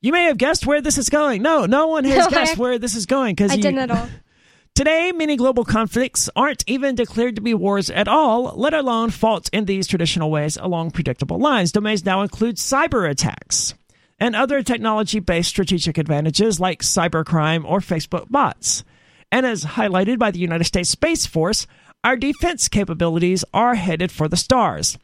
You 0.00 0.12
may 0.12 0.24
have 0.24 0.38
guessed 0.38 0.66
where 0.66 0.80
this 0.80 0.98
is 0.98 1.08
going. 1.08 1.42
No, 1.42 1.66
no 1.66 1.88
one 1.88 2.04
has 2.04 2.16
No, 2.30 2.30
guessed 2.30 2.56
I- 2.56 2.60
where 2.60 2.78
this 2.78 2.94
is 2.94 3.06
going 3.06 3.34
because 3.34 3.52
I 3.52 3.54
you, 3.56 3.62
didn't 3.62 3.78
at 3.80 3.90
all. 3.90 4.08
Today, 4.74 5.10
many 5.10 5.34
global 5.36 5.64
conflicts 5.64 6.30
aren't 6.36 6.62
even 6.68 6.94
declared 6.94 7.34
to 7.34 7.42
be 7.42 7.52
wars 7.52 7.90
at 7.90 8.06
all, 8.06 8.52
let 8.56 8.74
alone 8.74 9.10
fought 9.10 9.48
in 9.52 9.64
these 9.64 9.88
traditional 9.88 10.30
ways 10.30 10.56
along 10.56 10.92
predictable 10.92 11.40
lines. 11.40 11.72
Domains 11.72 12.04
now 12.04 12.22
include 12.22 12.56
cyber 12.58 13.10
attacks 13.10 13.74
and 14.20 14.36
other 14.36 14.62
technology 14.62 15.18
based 15.18 15.48
strategic 15.48 15.98
advantages 15.98 16.60
like 16.60 16.82
cybercrime 16.82 17.64
or 17.64 17.80
Facebook 17.80 18.28
bots. 18.28 18.84
And 19.32 19.44
as 19.44 19.64
highlighted 19.64 20.20
by 20.20 20.30
the 20.30 20.38
United 20.38 20.64
States 20.64 20.90
Space 20.90 21.26
Force, 21.26 21.66
our 22.04 22.16
defense 22.16 22.68
capabilities 22.68 23.44
are 23.52 23.74
headed 23.74 24.12
for 24.12 24.28
the 24.28 24.36
stars. 24.36 24.96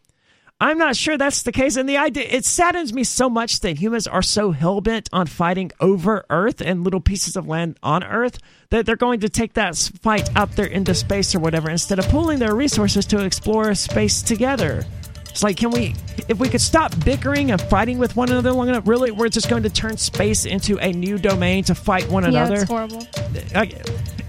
I'm 0.65 0.79
not 0.79 0.97
sure 0.97 1.19
that's 1.19 1.43
the 1.43 1.53
case. 1.53 1.77
And 1.77 1.87
the 1.87 1.99
idea, 1.99 2.27
it 2.27 2.47
saddens 2.47 2.95
me 2.95 3.05
so 3.05 3.29
much 3.29 3.61
that 3.61 3.77
humans 3.77 4.07
are 4.07 4.23
so 4.23 4.53
hell 4.53 4.81
bent 4.81 5.11
on 5.13 5.27
fighting 5.27 5.71
over 5.79 6.25
Earth 6.31 6.63
and 6.63 6.83
little 6.83 7.03
pieces 7.03 7.37
of 7.37 7.47
land 7.47 7.79
on 7.83 8.03
Earth 8.03 8.39
that 8.71 8.87
they're 8.87 8.97
going 8.97 9.21
to 9.21 9.29
take 9.29 9.53
that 9.53 9.77
fight 10.01 10.35
out 10.35 10.53
there 10.53 10.65
into 10.65 10.95
space 10.95 11.35
or 11.35 11.41
whatever 11.41 11.69
instead 11.69 11.99
of 11.99 12.09
pooling 12.09 12.39
their 12.39 12.55
resources 12.55 13.05
to 13.05 13.23
explore 13.23 13.75
space 13.75 14.23
together. 14.23 14.87
It's 15.35 15.43
like, 15.43 15.57
can 15.57 15.71
we, 15.73 15.97
if 16.29 16.39
we 16.39 16.49
could 16.49 16.61
stop 16.61 16.93
bickering 17.05 17.51
and 17.51 17.61
fighting 17.61 17.99
with 17.99 18.15
one 18.15 18.31
another 18.31 18.53
long 18.53 18.69
enough, 18.69 18.87
really, 18.87 19.11
we're 19.11 19.29
just 19.29 19.51
going 19.51 19.65
to 19.65 19.69
turn 19.69 19.97
space 19.97 20.45
into 20.45 20.79
a 20.79 20.93
new 20.93 21.19
domain 21.19 21.65
to 21.65 21.75
fight 21.75 22.09
one 22.09 22.23
Yeah, 22.23 22.29
another. 22.29 22.55
it's 22.61 22.71
horrible. 22.71 23.05
I- 23.53 23.73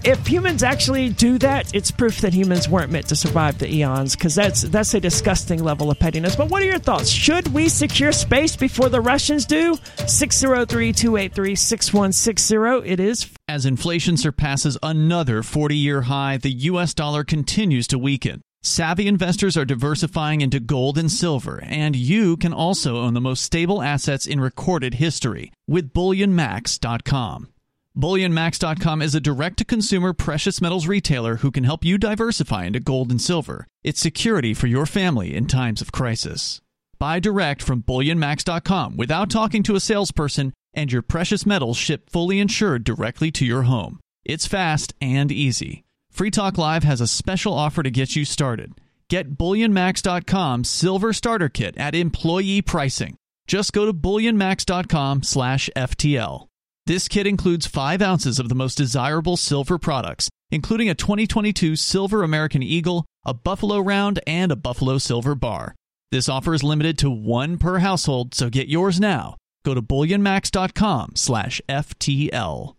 if 0.04 0.26
humans 0.26 0.62
actually 0.62 1.08
do 1.10 1.36
that, 1.38 1.74
it's 1.74 1.90
proof 1.90 2.20
that 2.20 2.32
humans 2.32 2.68
weren't 2.68 2.92
meant 2.92 3.08
to 3.08 3.16
survive 3.16 3.58
the 3.58 3.68
eons 3.72 4.14
because 4.14 4.36
that's 4.36 4.62
that's 4.62 4.94
a 4.94 5.00
disgusting 5.00 5.64
level 5.64 5.90
of 5.90 5.98
pettiness. 5.98 6.36
But 6.36 6.48
what 6.48 6.62
are 6.62 6.66
your 6.66 6.78
thoughts? 6.78 7.08
Should 7.08 7.48
we 7.52 7.68
secure 7.68 8.12
space 8.12 8.54
before 8.54 8.88
the 8.88 9.00
Russians 9.00 9.46
do? 9.46 9.74
603-283-6160. 9.96 12.82
It 12.86 13.00
is 13.00 13.28
as 13.48 13.66
inflation 13.66 14.16
surpasses 14.16 14.78
another 14.82 15.42
40-year 15.42 16.02
high, 16.02 16.36
the 16.36 16.50
US 16.52 16.94
dollar 16.94 17.24
continues 17.24 17.86
to 17.88 17.98
weaken. 17.98 18.42
Savvy 18.66 19.06
investors 19.06 19.56
are 19.56 19.64
diversifying 19.64 20.40
into 20.40 20.58
gold 20.58 20.98
and 20.98 21.08
silver, 21.10 21.62
and 21.62 21.94
you 21.94 22.36
can 22.36 22.52
also 22.52 22.96
own 22.96 23.14
the 23.14 23.20
most 23.20 23.44
stable 23.44 23.80
assets 23.80 24.26
in 24.26 24.40
recorded 24.40 24.94
history 24.94 25.52
with 25.68 25.92
bullionmax.com. 25.92 27.48
BullionMax.com 27.96 29.02
is 29.02 29.14
a 29.14 29.20
direct 29.20 29.58
to 29.58 29.64
consumer 29.64 30.12
precious 30.12 30.60
metals 30.60 30.88
retailer 30.88 31.36
who 31.36 31.52
can 31.52 31.62
help 31.62 31.84
you 31.84 31.96
diversify 31.96 32.64
into 32.64 32.80
gold 32.80 33.12
and 33.12 33.22
silver. 33.22 33.68
It's 33.84 34.00
security 34.00 34.52
for 34.52 34.66
your 34.66 34.84
family 34.84 35.36
in 35.36 35.46
times 35.46 35.80
of 35.80 35.92
crisis. 35.92 36.60
Buy 36.98 37.20
direct 37.20 37.62
from 37.62 37.84
BullionMax.com 37.84 38.96
without 38.96 39.30
talking 39.30 39.62
to 39.62 39.76
a 39.76 39.80
salesperson, 39.80 40.52
and 40.74 40.90
your 40.90 41.02
precious 41.02 41.46
metals 41.46 41.76
ship 41.76 42.10
fully 42.10 42.40
insured 42.40 42.82
directly 42.82 43.30
to 43.30 43.46
your 43.46 43.62
home. 43.62 44.00
It's 44.24 44.44
fast 44.44 44.92
and 45.00 45.30
easy. 45.30 45.85
Free 46.16 46.30
Talk 46.30 46.56
Live 46.56 46.82
has 46.82 47.02
a 47.02 47.06
special 47.06 47.52
offer 47.52 47.82
to 47.82 47.90
get 47.90 48.16
you 48.16 48.24
started. 48.24 48.72
Get 49.10 49.36
BullionMax.com 49.36 50.64
Silver 50.64 51.12
Starter 51.12 51.50
Kit 51.50 51.76
at 51.76 51.94
employee 51.94 52.62
pricing. 52.62 53.16
Just 53.46 53.74
go 53.74 53.84
to 53.84 53.92
BullionMax.com 53.92 55.22
slash 55.24 55.68
FTL. 55.76 56.46
This 56.86 57.06
kit 57.06 57.26
includes 57.26 57.66
5 57.66 58.00
ounces 58.00 58.38
of 58.38 58.48
the 58.48 58.54
most 58.54 58.76
desirable 58.76 59.36
silver 59.36 59.76
products, 59.76 60.30
including 60.50 60.88
a 60.88 60.94
2022 60.94 61.76
Silver 61.76 62.22
American 62.22 62.62
Eagle, 62.62 63.04
a 63.26 63.34
Buffalo 63.34 63.78
Round, 63.78 64.18
and 64.26 64.50
a 64.50 64.56
Buffalo 64.56 64.96
Silver 64.96 65.34
Bar. 65.34 65.74
This 66.12 66.30
offer 66.30 66.54
is 66.54 66.62
limited 66.62 66.96
to 67.00 67.10
one 67.10 67.58
per 67.58 67.80
household, 67.80 68.34
so 68.34 68.48
get 68.48 68.68
yours 68.68 68.98
now. 68.98 69.36
Go 69.66 69.74
to 69.74 69.82
BullionMax.com 69.82 71.12
slash 71.14 71.60
FTL. 71.68 72.74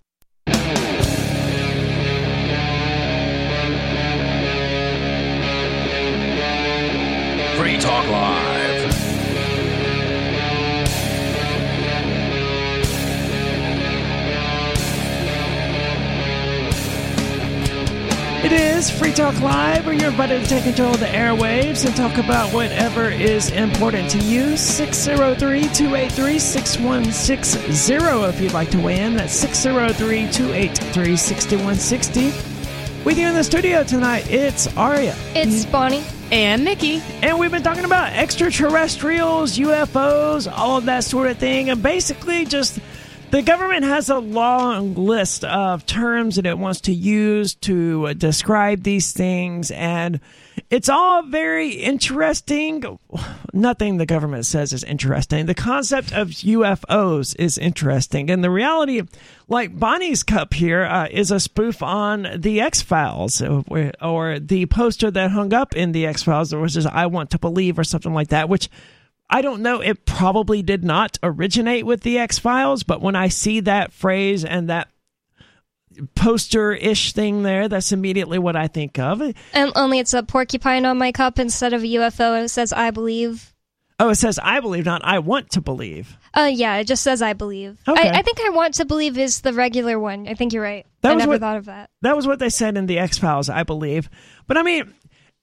Free 7.58 7.76
Talk 7.80 8.08
Live. 8.08 8.94
It 18.46 18.52
is 18.52 18.92
Free 18.92 19.12
Talk 19.12 19.42
Live, 19.42 19.88
where 19.88 19.96
you're 19.96 20.12
invited 20.12 20.44
to 20.44 20.48
take 20.48 20.66
control 20.66 20.94
of 20.94 21.00
the 21.00 21.08
airwaves 21.08 21.84
and 21.84 21.96
talk 21.96 22.20
about 22.20 22.54
whatever 22.54 23.10
is 23.10 23.50
important 23.50 24.12
to 24.12 24.20
you. 24.20 24.56
603 24.56 25.62
283 25.74 26.38
6160 26.38 28.30
if 28.30 28.40
you'd 28.40 28.54
like 28.54 28.70
to 28.70 28.80
weigh 28.80 29.00
in. 29.00 29.16
That's 29.16 29.34
603 29.34 30.32
283 30.32 31.18
6160. 31.18 32.26
With 33.04 33.18
you 33.18 33.26
in 33.26 33.34
the 33.34 33.44
studio 33.44 33.84
tonight, 33.84 34.30
it's 34.30 34.68
Aria. 34.78 35.16
It's 35.34 35.66
Bonnie. 35.66 36.04
And 36.30 36.66
Nikki. 36.66 37.02
And 37.22 37.40
we've 37.40 37.52
been 37.52 37.64
talking 37.64 37.86
about 37.86 38.12
extraterrestrials, 38.12 39.58
UFOs, 39.58 40.52
all 40.52 40.78
of 40.78 40.86
that 40.86 41.06
sort 41.06 41.28
of 41.28 41.38
thing, 41.38 41.70
and 41.70 41.82
basically 41.82 42.44
just 42.44 42.80
the 43.32 43.42
government 43.42 43.86
has 43.86 44.10
a 44.10 44.20
long 44.20 44.94
list 44.96 45.46
of 45.46 45.86
terms 45.86 46.36
that 46.36 46.46
it 46.46 46.58
wants 46.58 46.82
to 46.82 46.94
use 46.94 47.56
to 47.56 48.08
uh, 48.08 48.14
describe 48.14 48.84
these 48.84 49.14
things, 49.14 49.72
and 49.72 50.20
it's 50.70 50.90
all 50.90 51.24
very 51.24 51.72
interesting. 51.72 53.00
Nothing 53.54 53.98
the 53.98 54.06
government 54.06 54.46
says 54.46 54.74
is 54.74 54.84
interesting. 54.84 55.46
The 55.46 55.56
concept 55.56 56.12
of 56.12 56.30
UFOs 56.30 57.36
is 57.40 57.58
interesting, 57.58 58.30
and 58.30 58.44
the 58.44 58.50
reality, 58.50 59.02
like 59.48 59.78
Bonnie's 59.78 60.24
cup 60.24 60.54
here, 60.54 60.84
uh, 60.84 61.08
is 61.10 61.32
a 61.32 61.40
spoof 61.40 61.82
on 61.82 62.28
the 62.36 62.62
X 62.62 62.82
Files 62.82 63.42
or, 63.42 64.40
the 64.40 64.66
poster 64.68 65.12
that 65.12 65.32
hung 65.32 65.54
up 65.54 65.76
in 65.76 65.92
the 65.92 66.06
X 66.06 66.24
Files, 66.24 66.54
which 66.54 66.76
is 66.76 66.86
"I 66.86 67.06
want 67.06 67.32
to 67.32 67.40
believe" 67.40 67.80
or 67.80 67.84
something 67.84 68.14
like 68.14 68.30
that, 68.30 68.50
which 68.50 68.70
I 69.30 69.42
don't 69.42 69.62
know. 69.62 69.82
It 69.82 70.06
probably 70.06 70.62
did 70.62 70.84
not 70.84 71.18
originate 71.22 71.86
with 71.86 72.02
the 72.02 72.18
X 72.18 72.40
Files, 72.40 72.84
but 72.84 73.02
when 73.02 73.16
I 73.16 73.28
see 73.28 73.60
that 73.62 73.92
phrase 73.94 74.46
and 74.46 74.70
that 74.70 74.90
poster 76.16 76.74
ish 76.74 77.14
thing 77.14 77.44
there, 77.44 77.68
that's 77.68 77.92
immediately 77.92 78.40
what 78.40 78.56
I 78.56 78.68
think 78.68 79.00
of. 79.00 79.22
And 79.54 79.72
only 79.76 80.00
it's 80.00 80.14
a 80.14 80.24
porcupine 80.24 80.86
on 80.86 80.98
my 80.98 81.12
cup 81.12 81.40
instead 81.40 81.74
of 81.74 81.84
a 81.84 81.88
UFO. 81.88 82.44
It 82.44 82.50
says 82.50 82.74
"I 82.74 82.92
believe." 82.92 83.54
Oh, 84.00 84.10
it 84.10 84.16
says 84.16 84.40
"I 84.42 84.60
believe," 84.60 84.86
not 84.86 85.04
"I 85.04 85.20
want 85.20 85.52
to 85.52 85.62
believe." 85.62 86.18
Uh, 86.36 86.50
yeah, 86.54 86.76
it 86.78 86.86
just 86.86 87.02
says 87.04 87.22
"I 87.22 87.34
believe." 87.34 87.78
Okay. 87.88 88.10
I, 88.10 88.20
I 88.20 88.22
think 88.22 88.40
"I 88.42 88.50
want 88.50 88.76
to 88.76 88.86
believe" 88.86 89.18
is 89.18 89.42
the 89.42 89.54
regular 89.54 90.00
one. 90.00 90.28
I 90.28 90.34
think 90.36 90.54
you're 90.54 90.64
right. 90.64 90.86
That 91.02 91.14
I 91.14 91.16
never 91.16 91.32
what- 91.32 91.42
thought 91.42 91.58
of 91.58 91.66
that. 91.66 91.90
That 92.04 92.16
was 92.16 92.28
what 92.28 92.40
they 92.40 92.50
said 92.50 92.78
in 92.78 92.86
the 92.86 93.00
X 93.00 93.18
Files, 93.18 93.50
I 93.50 93.64
believe. 93.64 94.10
But 94.46 94.58
I 94.58 94.64
mean, 94.64 94.94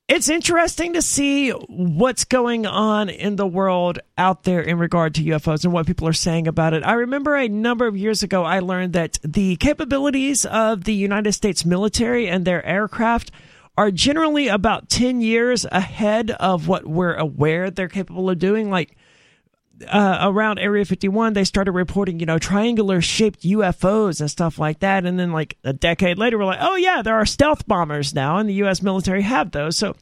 it's 0.07 0.29
interesting 0.29 0.93
to 0.93 1.03
see 1.03 1.51
what's 1.51 2.25
going 2.25 2.67
on 2.67 3.09
in 3.09 3.37
the 3.37 3.47
world 3.47 3.99
out 4.19 4.43
there 4.43 4.61
in 4.61 4.79
regard 4.79 5.15
to 5.15 5.25
UFOs 5.25 5.65
and 5.65 5.73
what 5.73 5.87
people 5.87 6.07
are 6.07 6.13
saying 6.13 6.47
about 6.47 6.75
it. 6.75 6.85
I 6.85 6.93
remember 6.93 7.35
a 7.35 7.49
number 7.49 7.87
of 7.87 7.97
years 7.97 8.23
ago, 8.23 8.45
I 8.45 8.61
learned 8.61 8.93
that 8.93 9.19
the 9.25 9.57
capabilities 9.57 10.45
of 10.45 10.85
the 10.85 10.93
United 10.93 11.33
States 11.33 11.65
military 11.65 12.29
and 12.29 12.45
their 12.45 12.65
aircraft 12.67 13.31
are 13.79 13.91
generally 13.91 14.49
about 14.49 14.91
10 14.91 15.23
years 15.23 15.65
ahead 15.73 16.31
of 16.33 16.69
what 16.69 16.87
we're 16.87 17.15
aware 17.15 17.71
they're 17.71 17.89
capable 17.89 18.29
of 18.29 18.39
doing. 18.39 18.71
Like, 18.71 18.97
uh, 19.89 20.19
around 20.23 20.59
Area 20.59 20.85
51, 20.85 21.33
they 21.33 21.45
started 21.45 21.73
reporting, 21.73 22.21
you 22.21 22.27
know, 22.27 22.39
triangular 22.39 23.01
shaped 23.01 23.43
UFOs 23.43 24.21
and 24.21 24.31
stuff 24.31 24.59
like 24.59 24.81
that. 24.81 25.05
And 25.05 25.19
then, 25.19 25.33
like, 25.33 25.57
a 25.65 25.73
decade 25.73 26.19
later, 26.19 26.39
we're 26.39 26.45
like, 26.45 26.61
oh, 26.61 26.77
yeah, 26.77 27.03
there 27.03 27.17
are 27.17 27.27
stealth 27.27 27.67
bombers 27.67 28.15
now, 28.15 28.37
and 28.39 28.49
the 28.49 28.55
U.S. 28.55 28.83
military 28.83 29.23
have 29.23 29.51
those. 29.51 29.77
So 29.77 29.95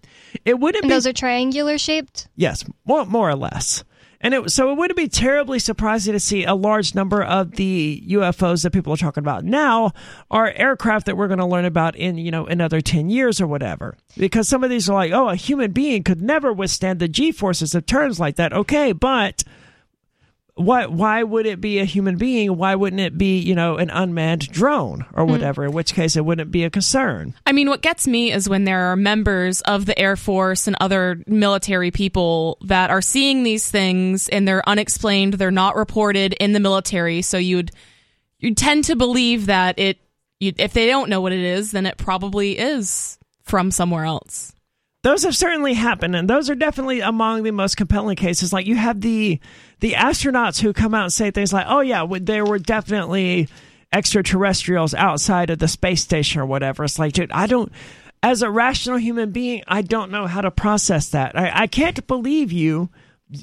it 0.45 0.59
wouldn't 0.59 0.85
And 0.85 0.91
be. 0.91 0.95
those 0.95 1.07
are 1.07 1.13
triangular 1.13 1.79
shaped. 1.79 2.29
yes, 2.37 2.65
more, 2.85 3.05
more 3.07 3.29
or 3.31 3.37
less. 3.37 3.85
And 4.25 4.35
it, 4.35 4.51
so 4.53 4.71
it 4.71 4.77
wouldn't 4.77 4.97
be 4.97 5.09
terribly 5.09 5.59
surprising 5.59 6.13
to 6.13 6.21
see 6.21 6.45
a 6.45 6.55
large 6.55 6.95
number 6.95 7.25
of 7.25 7.53
the 7.57 8.05
UFOs 8.11 8.63
that 8.63 8.71
people 8.73 8.93
are 8.93 8.97
talking 8.97 9.25
about 9.25 9.43
now 9.45 9.91
are 10.31 10.53
aircraft 10.55 11.07
that 11.07 11.17
we're 11.17 11.27
going 11.27 11.41
to 11.41 11.45
learn 11.47 11.65
about 11.65 11.97
in, 11.97 12.19
you 12.19 12.31
know, 12.31 12.47
another 12.47 12.81
10 12.81 13.11
years 13.11 13.41
or 13.41 13.49
whatever. 13.49 13.97
Because 14.17 14.49
some 14.49 14.63
of 14.63 14.71
these 14.71 14.89
are 14.89 14.95
like, 14.95 15.11
oh, 15.11 15.29
a 15.31 15.35
human 15.35 15.73
being 15.73 16.05
could 16.05 16.23
never 16.23 16.53
withstand 16.53 17.01
the 17.01 17.09
G 17.09 17.33
forces 17.33 17.75
of 17.75 17.85
turns 17.85 18.21
like 18.21 18.37
that. 18.37 18.53
Okay, 18.53 18.93
but 18.93 19.43
why 20.55 20.87
why 20.87 21.23
would 21.23 21.47
it 21.47 21.61
be 21.61 21.79
a 21.79 21.85
human 21.85 22.17
being? 22.17 22.57
Why 22.57 22.75
wouldn't 22.75 23.01
it 23.01 23.17
be, 23.17 23.39
you 23.39 23.55
know, 23.55 23.77
an 23.77 23.89
unmanned 23.89 24.51
drone 24.51 25.07
or 25.15 25.25
hmm. 25.25 25.31
whatever? 25.31 25.65
In 25.65 25.73
which 25.73 25.95
case 25.95 26.17
it 26.17 26.25
wouldn't 26.25 26.51
be 26.51 26.65
a 26.65 26.71
concern. 26.71 27.35
I 27.47 27.53
mean, 27.53 27.69
what 27.69 27.81
gets 27.81 28.07
me 28.07 28.33
is 28.33 28.49
when 28.49 28.65
there 28.65 28.93
are 28.93 28.97
members 28.97 29.63
of 29.63 29.87
the 29.87 29.99
Air 29.99 30.17
Force 30.17 30.67
and 30.67 30.77
other 30.81 31.23
military 31.27 31.91
people 31.91 32.59
that 32.63 32.91
are 32.91 33.03
seeing 33.03 33.43
these 33.43 33.71
things 33.71 34.29
and 34.29 34.47
they're 34.47 34.69
unexplained, 34.69 35.35
they're 35.35 35.51
not 35.51 35.77
reported 35.77 36.35
in 36.35 36.53
the 36.53 36.61
military. 36.61 37.23
So 37.23 37.39
you'd 37.39 37.73
you 38.43 38.55
tend 38.55 38.85
to 38.85 38.97
believe 38.97 39.47
that 39.47 39.79
it, 39.79 39.99
you, 40.41 40.53
if 40.59 40.73
they 40.73 40.87
don't 40.89 41.09
know 41.09 41.21
what 41.21 41.33
it 41.33 41.41
is, 41.41 41.71
then 41.71 41.87
it 41.87 41.97
probably 41.97 42.59
is 42.59 43.19
from 43.45 43.71
somewhere 43.71 44.05
else. 44.05 44.52
Those 45.03 45.25
have 45.25 45.37
certainly 45.37 45.75
happened, 45.75 46.15
and 46.15 46.31
those 46.31 46.49
are 46.49 46.55
definitely 46.55 47.01
among 47.01 47.43
the 47.43 47.51
most 47.51 47.77
compelling 47.77 48.17
cases. 48.17 48.53
Like 48.53 48.67
you 48.67 48.77
have 48.77 49.01
the 49.01 49.41
the 49.81 49.93
astronauts 49.93 50.61
who 50.61 50.73
come 50.73 50.95
out 50.95 51.05
and 51.05 51.13
say 51.13 51.31
things 51.31 51.53
like, 51.53 51.67
"Oh 51.69 51.81
yeah, 51.81 52.07
there 52.21 52.45
were 52.45 52.61
definitely 52.61 53.49
extraterrestrials 53.93 54.95
outside 54.95 55.51
of 55.51 55.59
the 55.59 55.67
space 55.67 56.03
station 56.03 56.41
or 56.41 56.47
whatever." 56.47 56.85
It's 56.85 57.01
like, 57.01 57.15
dude, 57.15 57.33
I 57.33 57.47
don't. 57.47 57.73
As 58.23 58.43
a 58.43 58.51
rational 58.51 58.99
human 58.99 59.33
being, 59.33 59.65
I 59.67 59.83
don't 59.83 60.13
know 60.13 60.29
how 60.29 60.43
to 60.43 60.53
process 60.53 61.09
that. 61.09 61.37
I, 61.37 61.63
I 61.63 61.67
can't 61.67 62.07
believe 62.07 62.53
you 62.53 62.89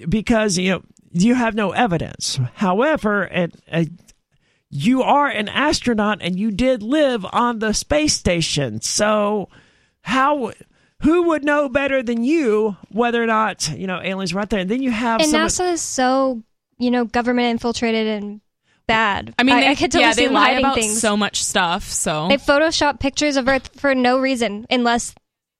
because 0.07 0.57
you 0.57 0.71
know 0.71 0.81
you 1.11 1.35
have 1.35 1.55
no 1.55 1.71
evidence. 1.71 2.39
However, 2.53 3.25
it, 3.25 3.53
it, 3.67 3.89
you 4.69 5.03
are 5.03 5.27
an 5.27 5.49
astronaut 5.49 6.19
and 6.21 6.39
you 6.39 6.51
did 6.51 6.83
live 6.83 7.25
on 7.33 7.59
the 7.59 7.73
space 7.73 8.13
station. 8.13 8.79
So 8.79 9.49
how 10.01 10.53
who 11.01 11.23
would 11.29 11.43
know 11.43 11.69
better 11.69 12.03
than 12.03 12.23
you 12.23 12.77
whether 12.89 13.21
or 13.23 13.27
not, 13.27 13.69
you 13.77 13.87
know, 13.87 14.01
aliens 14.01 14.33
were 14.33 14.41
out 14.41 14.49
there? 14.49 14.59
And 14.59 14.69
then 14.69 14.81
you 14.81 14.91
have 14.91 15.21
And 15.21 15.29
some 15.29 15.41
NASA 15.47 15.73
is 15.73 15.81
so, 15.81 16.43
you 16.77 16.91
know, 16.91 17.05
government 17.05 17.47
infiltrated 17.49 18.07
and 18.07 18.41
bad. 18.87 19.33
I 19.37 19.43
mean, 19.43 19.55
I, 19.55 19.61
they, 19.61 19.67
I 19.69 19.75
could 19.75 19.91
totally 19.91 20.03
yeah, 20.05 20.11
see 20.11 20.21
they 20.21 20.27
them 20.27 20.33
lie 20.33 20.51
about 20.51 20.75
things. 20.75 20.99
so 20.99 21.15
much 21.15 21.43
stuff. 21.43 21.83
So 21.83 22.27
They 22.27 22.37
Photoshop 22.37 22.99
pictures 22.99 23.37
of 23.37 23.47
Earth 23.47 23.69
for 23.79 23.93
no 23.95 24.19
reason, 24.19 24.65
unless 24.69 25.13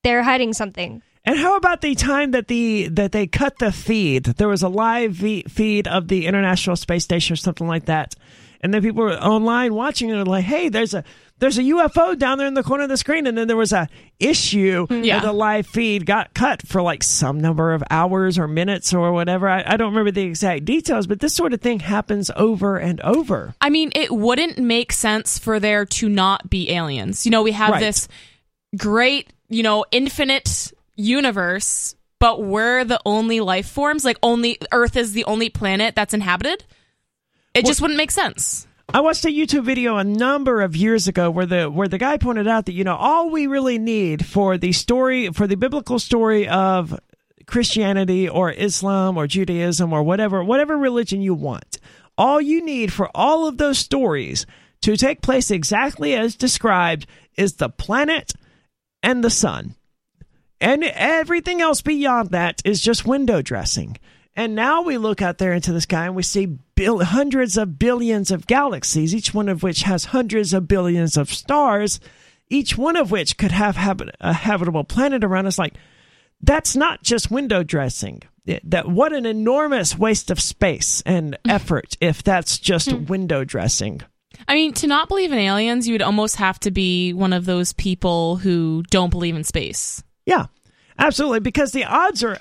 they're 0.04 0.24
hiding 0.24 0.54
something. 0.54 1.02
And 1.26 1.38
how 1.38 1.58
about 1.58 1.82
the 1.82 1.96
time 1.96 2.32
that 2.32 2.48
the 2.48 2.88
that 2.88 3.12
they 3.12 3.28
cut 3.28 3.60
the 3.60 3.72
feed? 3.72 4.24
There 4.24 4.48
was 4.48 4.64
a 4.64 4.70
live 4.70 5.12
v- 5.12 5.44
feed 5.44 5.88
of 5.88 6.08
the 6.08 6.26
International 6.26 6.76
Space 6.76 7.04
Station 7.04 7.34
or 7.34 7.38
something 7.38 7.68
like 7.68 7.86
that. 7.86 8.16
And 8.62 8.74
then 8.74 8.82
people 8.82 9.04
were 9.04 9.14
online 9.14 9.74
watching 9.74 10.10
it 10.10 10.18
and 10.18 10.28
like, 10.28 10.46
hey, 10.46 10.70
there's 10.70 10.94
a 10.94 11.04
there's 11.40 11.58
a 11.58 11.64
UFO 11.64 12.18
down 12.18 12.38
there 12.38 12.48
in 12.48 12.54
the 12.54 12.64
corner 12.64 12.84
of 12.84 12.90
the 12.90 12.98
screen, 12.98 13.26
and 13.26 13.38
then 13.38 13.48
there 13.48 13.56
was 13.56 13.72
a 13.72 13.88
issue 14.20 14.86
mm-hmm. 14.88 15.04
Yeah. 15.04 15.16
where 15.16 15.28
the 15.28 15.34
live 15.34 15.68
feed 15.68 16.06
got 16.06 16.34
cut 16.34 16.62
for 16.68 16.82
like 16.82 17.02
some 17.02 17.40
number 17.40 17.74
of 17.74 17.82
hours 17.90 18.38
or 18.38 18.48
minutes 18.48 18.94
or 18.94 19.12
whatever. 19.14 19.48
I, 19.48 19.64
I 19.66 19.78
don't 19.78 19.92
remember 19.92 20.12
the 20.12 20.24
exact 20.24 20.66
details, 20.66 21.08
but 21.08 21.22
this 21.22 21.34
sort 21.34 21.54
of 21.54 21.62
thing 21.62 21.80
happens 21.80 22.30
over 22.36 22.78
and 22.78 23.00
over. 23.02 23.56
I 23.62 23.70
mean, 23.70 23.92
it 23.96 24.12
wouldn't 24.12 24.58
make 24.58 24.92
sense 24.92 25.40
for 25.40 25.60
there 25.60 25.86
to 25.86 26.10
not 26.10 26.50
be 26.50 26.72
aliens. 26.72 27.26
You 27.26 27.32
know, 27.32 27.42
we 27.42 27.54
have 27.54 27.72
Right. 27.72 27.80
this 27.80 28.08
great, 28.76 29.32
you 29.48 29.64
know, 29.64 29.86
infinite 29.92 30.74
universe, 30.96 31.96
but 32.20 32.44
we're 32.44 32.84
the 32.84 33.00
only 33.06 33.40
life 33.40 33.70
forms. 33.70 34.04
Like, 34.04 34.18
only 34.22 34.58
Earth 34.74 34.98
is 34.98 35.14
the 35.14 35.24
only 35.24 35.50
planet 35.50 35.96
that's 35.96 36.14
inhabited. 36.14 36.66
It 37.54 37.66
just 37.66 37.82
wouldn't 37.82 37.98
make 37.98 38.12
sense. 38.12 38.68
I 38.92 39.02
watched 39.02 39.26
a 39.26 39.30
YouTube 39.30 39.66
video 39.66 39.98
a 39.98 40.04
number 40.04 40.62
of 40.62 40.76
years 40.76 41.08
ago 41.08 41.30
where 41.30 41.46
the 41.46 41.70
where 41.70 41.88
the 41.88 41.98
guy 41.98 42.18
pointed 42.18 42.48
out 42.48 42.66
that 42.66 42.74
you 42.74 42.84
know 42.84 42.96
all 42.96 43.30
we 43.30 43.48
really 43.48 43.78
need 43.78 44.26
for 44.26 44.58
the 44.58 44.72
story 44.72 45.30
for 45.30 45.46
the 45.46 45.58
biblical 45.58 46.00
story 46.00 46.48
of 46.48 47.00
Christianity 47.46 48.28
or 48.28 48.52
Islam 48.52 49.18
or 49.18 49.28
Judaism 49.28 49.94
or 49.94 50.02
whatever 50.02 50.44
whatever 50.44 50.76
religion 50.76 51.22
you 51.22 51.36
want 51.36 51.80
all 52.20 52.42
you 52.42 52.64
need 52.64 52.92
for 52.92 53.10
all 53.16 53.48
of 53.48 53.58
those 53.58 53.80
stories 53.80 54.46
to 54.82 54.98
take 54.98 55.22
place 55.22 55.50
exactly 55.50 56.14
as 56.14 56.36
described 56.36 57.08
is 57.38 57.54
the 57.54 57.70
planet 57.70 58.34
and 59.02 59.24
the 59.24 59.30
sun 59.30 59.74
and 60.60 60.84
everything 60.84 61.62
else 61.62 61.82
beyond 61.82 62.32
that 62.32 62.62
is 62.66 62.82
just 62.82 63.08
window 63.08 63.42
dressing. 63.42 63.98
And 64.40 64.56
now 64.56 64.84
we 64.84 64.98
look 64.98 65.22
out 65.22 65.38
there 65.38 65.52
into 65.52 65.74
the 65.74 65.82
sky 65.82 66.06
and 66.06 66.16
we 66.16 66.24
see 66.24 66.46
bill- 66.46 67.04
hundreds 67.04 67.58
of 67.58 67.78
billions 67.78 68.32
of 68.32 68.48
galaxies, 68.48 69.14
each 69.14 69.34
one 69.34 69.50
of 69.50 69.64
which 69.64 69.82
has 69.82 70.06
hundreds 70.06 70.54
of 70.54 70.66
billions 70.66 71.18
of 71.18 71.30
stars, 71.30 72.00
each 72.50 72.78
one 72.78 72.96
of 72.96 73.12
which 73.12 73.36
could 73.38 73.52
have 73.52 73.76
habit- 73.76 74.16
a 74.22 74.32
habitable 74.32 74.86
planet 74.86 75.26
around 75.26 75.46
us. 75.46 75.60
Like, 75.60 75.74
that's 76.42 76.74
not 76.74 77.04
just 77.04 77.30
window 77.30 77.64
dressing. 77.64 78.22
It- 78.46 78.62
That 78.64 78.88
what 78.88 79.12
an 79.12 79.26
enormous 79.26 79.98
waste 79.98 80.32
of 80.32 80.40
space 80.40 81.04
and 81.06 81.38
effort 81.46 81.98
if 82.00 82.24
that's 82.24 82.60
just 82.60 82.90
hmm. 82.90 83.04
window 83.08 83.44
dressing. 83.44 84.00
I 84.48 84.56
mean, 84.56 84.72
to 84.76 84.88
not 84.88 85.10
believe 85.10 85.34
in 85.34 85.38
aliens, 85.38 85.86
you 85.86 85.94
would 85.94 86.02
almost 86.02 86.38
have 86.38 86.62
to 86.62 86.72
be 86.72 87.12
one 87.12 87.34
of 87.34 87.44
those 87.44 87.74
people 87.74 88.38
who 88.38 88.84
don't 88.90 89.10
believe 89.10 89.36
in 89.36 89.44
space. 89.44 90.02
Yeah, 90.26 90.46
absolutely. 90.98 91.42
Because 91.42 91.74
the 91.74 91.84
odds 91.84 92.24
are 92.24 92.40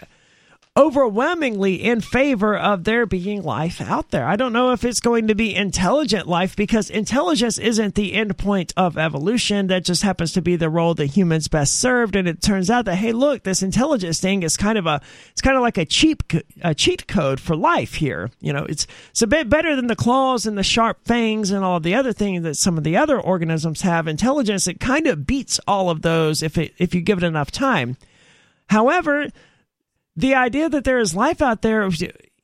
overwhelmingly 0.77 1.83
in 1.83 2.01
favor 2.01 2.57
of 2.57 2.85
there 2.85 3.05
being 3.05 3.43
life 3.43 3.81
out 3.81 4.11
there. 4.11 4.27
I 4.27 4.37
don't 4.37 4.53
know 4.53 4.73
if 4.73 4.85
it's 4.85 5.01
going 5.01 5.27
to 5.27 5.35
be 5.35 5.55
intelligent 5.55 6.29
life 6.29 6.55
because 6.55 6.89
intelligence 6.89 7.59
isn't 7.59 7.97
the 7.97 8.15
end 8.15 8.39
point 8.39 8.73
of 8.77 8.97
evolution. 8.97 9.67
That 9.67 9.85
just 9.85 10.03
happens 10.03 10.33
to 10.35 10.43
be 10.43 10.55
the 10.55 10.71
role 10.71 10.95
that 10.95 11.07
humans 11.07 11.49
best 11.49 11.81
served. 11.81 12.15
And 12.15 12.29
it 12.29 12.41
turns 12.41 12.71
out 12.71 12.85
that, 12.85 12.97
hey, 12.97 13.13
look, 13.13 13.43
this 13.43 13.63
intelligence 13.63 14.21
thing 14.21 14.45
is 14.45 14.57
kind 14.57 14.79
of 14.79 14.87
a, 14.87 15.01
it's 15.31 15.41
kind 15.41 15.57
of 15.57 15.63
like 15.63 15.79
a 15.79 15.85
cheap, 15.85 16.23
a 16.63 16.75
cheat 16.75 17.09
code 17.09 17.41
for 17.41 17.57
life 17.57 17.95
here. 17.95 18.31
You 18.41 18.53
know, 18.53 18.65
it's, 18.65 18.87
it's 19.11 19.23
a 19.23 19.27
bit 19.27 19.49
better 19.49 19.75
than 19.75 19.89
the 19.89 19.97
claws 19.97 20.47
and 20.47 20.57
the 20.57 20.63
sharp 20.63 21.05
fangs 21.05 21.51
and 21.51 21.65
all 21.65 21.81
the 21.81 21.97
other 21.97 22.13
things 22.13 22.45
that 22.45 22.55
some 22.55 22.79
of 22.79 22.85
the 22.85 22.97
other 22.97 23.21
organisms 23.21 23.81
have. 23.81 24.07
Intelligence, 24.07 24.69
it 24.69 24.79
kind 24.79 25.09
of 25.09 25.27
beats 25.27 25.59
all 25.67 25.91
of 25.91 26.03
those 26.03 26.43
if 26.43 26.57
it, 26.57 26.75
if 26.79 26.95
you 26.95 27.01
give 27.01 27.19
it 27.19 27.25
enough 27.25 27.51
time. 27.51 27.97
However, 28.69 29.29
the 30.19 30.35
idea 30.35 30.69
that 30.69 30.83
there 30.83 30.99
is 30.99 31.15
life 31.15 31.41
out 31.41 31.63
there, 31.63 31.89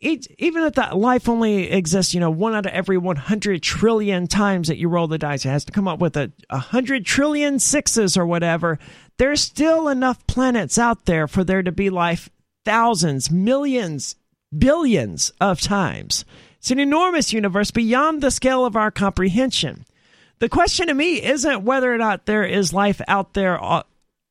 even 0.00 0.62
if 0.62 0.74
that 0.74 0.96
life 0.96 1.28
only 1.28 1.72
exists, 1.72 2.14
you 2.14 2.20
know, 2.20 2.30
one 2.30 2.54
out 2.54 2.66
of 2.66 2.72
every 2.72 2.96
100 2.96 3.62
trillion 3.64 4.28
times 4.28 4.68
that 4.68 4.78
you 4.78 4.88
roll 4.88 5.08
the 5.08 5.18
dice, 5.18 5.44
it 5.44 5.48
has 5.48 5.64
to 5.64 5.72
come 5.72 5.88
up 5.88 5.98
with 5.98 6.16
a 6.16 6.30
100 6.50 7.04
trillion 7.04 7.58
sixes 7.58 8.16
or 8.16 8.24
whatever. 8.24 8.78
There's 9.18 9.40
still 9.40 9.88
enough 9.88 10.24
planets 10.28 10.78
out 10.78 11.06
there 11.06 11.26
for 11.26 11.42
there 11.42 11.64
to 11.64 11.72
be 11.72 11.90
life 11.90 12.30
thousands, 12.64 13.28
millions, 13.28 14.14
billions 14.56 15.32
of 15.40 15.60
times. 15.60 16.24
It's 16.58 16.70
an 16.70 16.78
enormous 16.78 17.32
universe 17.32 17.72
beyond 17.72 18.22
the 18.22 18.30
scale 18.30 18.64
of 18.64 18.76
our 18.76 18.92
comprehension. 18.92 19.84
The 20.38 20.48
question 20.48 20.86
to 20.86 20.94
me 20.94 21.20
isn't 21.24 21.64
whether 21.64 21.92
or 21.92 21.98
not 21.98 22.26
there 22.26 22.44
is 22.44 22.72
life 22.72 23.00
out 23.08 23.34
there 23.34 23.60
uh, 23.60 23.82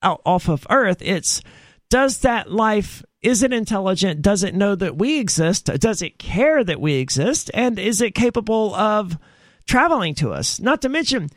off 0.02 0.48
of 0.48 0.66
Earth. 0.70 1.02
It's 1.02 1.42
does 1.90 2.20
that 2.20 2.50
life 2.50 3.04
is 3.24 3.42
it 3.42 3.54
intelligent? 3.54 4.22
Does 4.22 4.44
it 4.44 4.54
know 4.54 4.76
that 4.76 4.98
we 4.98 5.20
exist? 5.20 5.66
Does 5.66 6.02
it 6.02 6.20
care 6.20 6.64
that 6.64 6.80
we 6.82 6.96
exist? 6.96 7.50
And 7.54 7.80
is 7.80 8.02
it 8.02 8.14
capable 8.14 8.76
of 8.76 9.18
traveling 9.66 10.14
to 10.16 10.34
us? 10.34 10.60
Not 10.60 10.82
to 10.82 10.90
mention, 10.90 11.30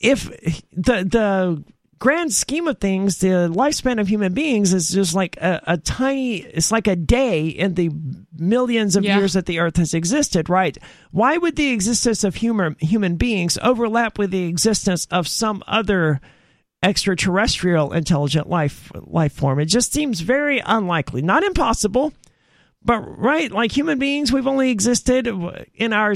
if 0.00 0.24
the 0.72 1.04
the 1.04 1.64
grand 1.98 2.30
scheme 2.34 2.68
of 2.68 2.78
things, 2.78 3.18
the 3.20 3.50
lifespan 3.50 3.98
of 3.98 4.06
human 4.06 4.34
beings 4.34 4.74
is 4.74 4.90
just 4.90 5.14
like 5.14 5.38
a, 5.38 5.62
a 5.66 5.78
tiny. 5.78 6.36
It's 6.36 6.70
like 6.70 6.86
a 6.86 6.94
day 6.96 7.46
in 7.48 7.72
the 7.74 7.90
millions 8.36 8.96
of 8.96 9.04
Yeah. 9.04 9.16
years 9.18 9.32
that 9.32 9.46
the 9.46 9.60
Earth 9.60 9.78
has 9.78 9.94
existed. 9.94 10.50
Right? 10.50 10.76
Why 11.10 11.38
would 11.38 11.56
the 11.56 11.70
existence 11.70 12.22
of 12.22 12.34
human 12.34 12.76
human 12.80 13.16
beings 13.16 13.58
overlap 13.62 14.18
with 14.18 14.30
the 14.30 14.44
existence 14.44 15.06
of 15.10 15.26
some 15.26 15.62
other? 15.66 16.20
Extraterrestrial 16.86 17.92
intelligent 17.92 18.48
life 18.48 18.92
life 18.94 19.32
form. 19.32 19.58
It 19.58 19.64
just 19.64 19.92
seems 19.92 20.20
very 20.20 20.62
unlikely. 20.64 21.20
Not 21.20 21.42
impossible, 21.42 22.12
but 22.80 23.00
right, 23.00 23.50
like 23.50 23.72
human 23.72 23.98
beings, 23.98 24.32
we've 24.32 24.46
only 24.46 24.70
existed 24.70 25.26
in 25.74 25.92
our 25.92 26.14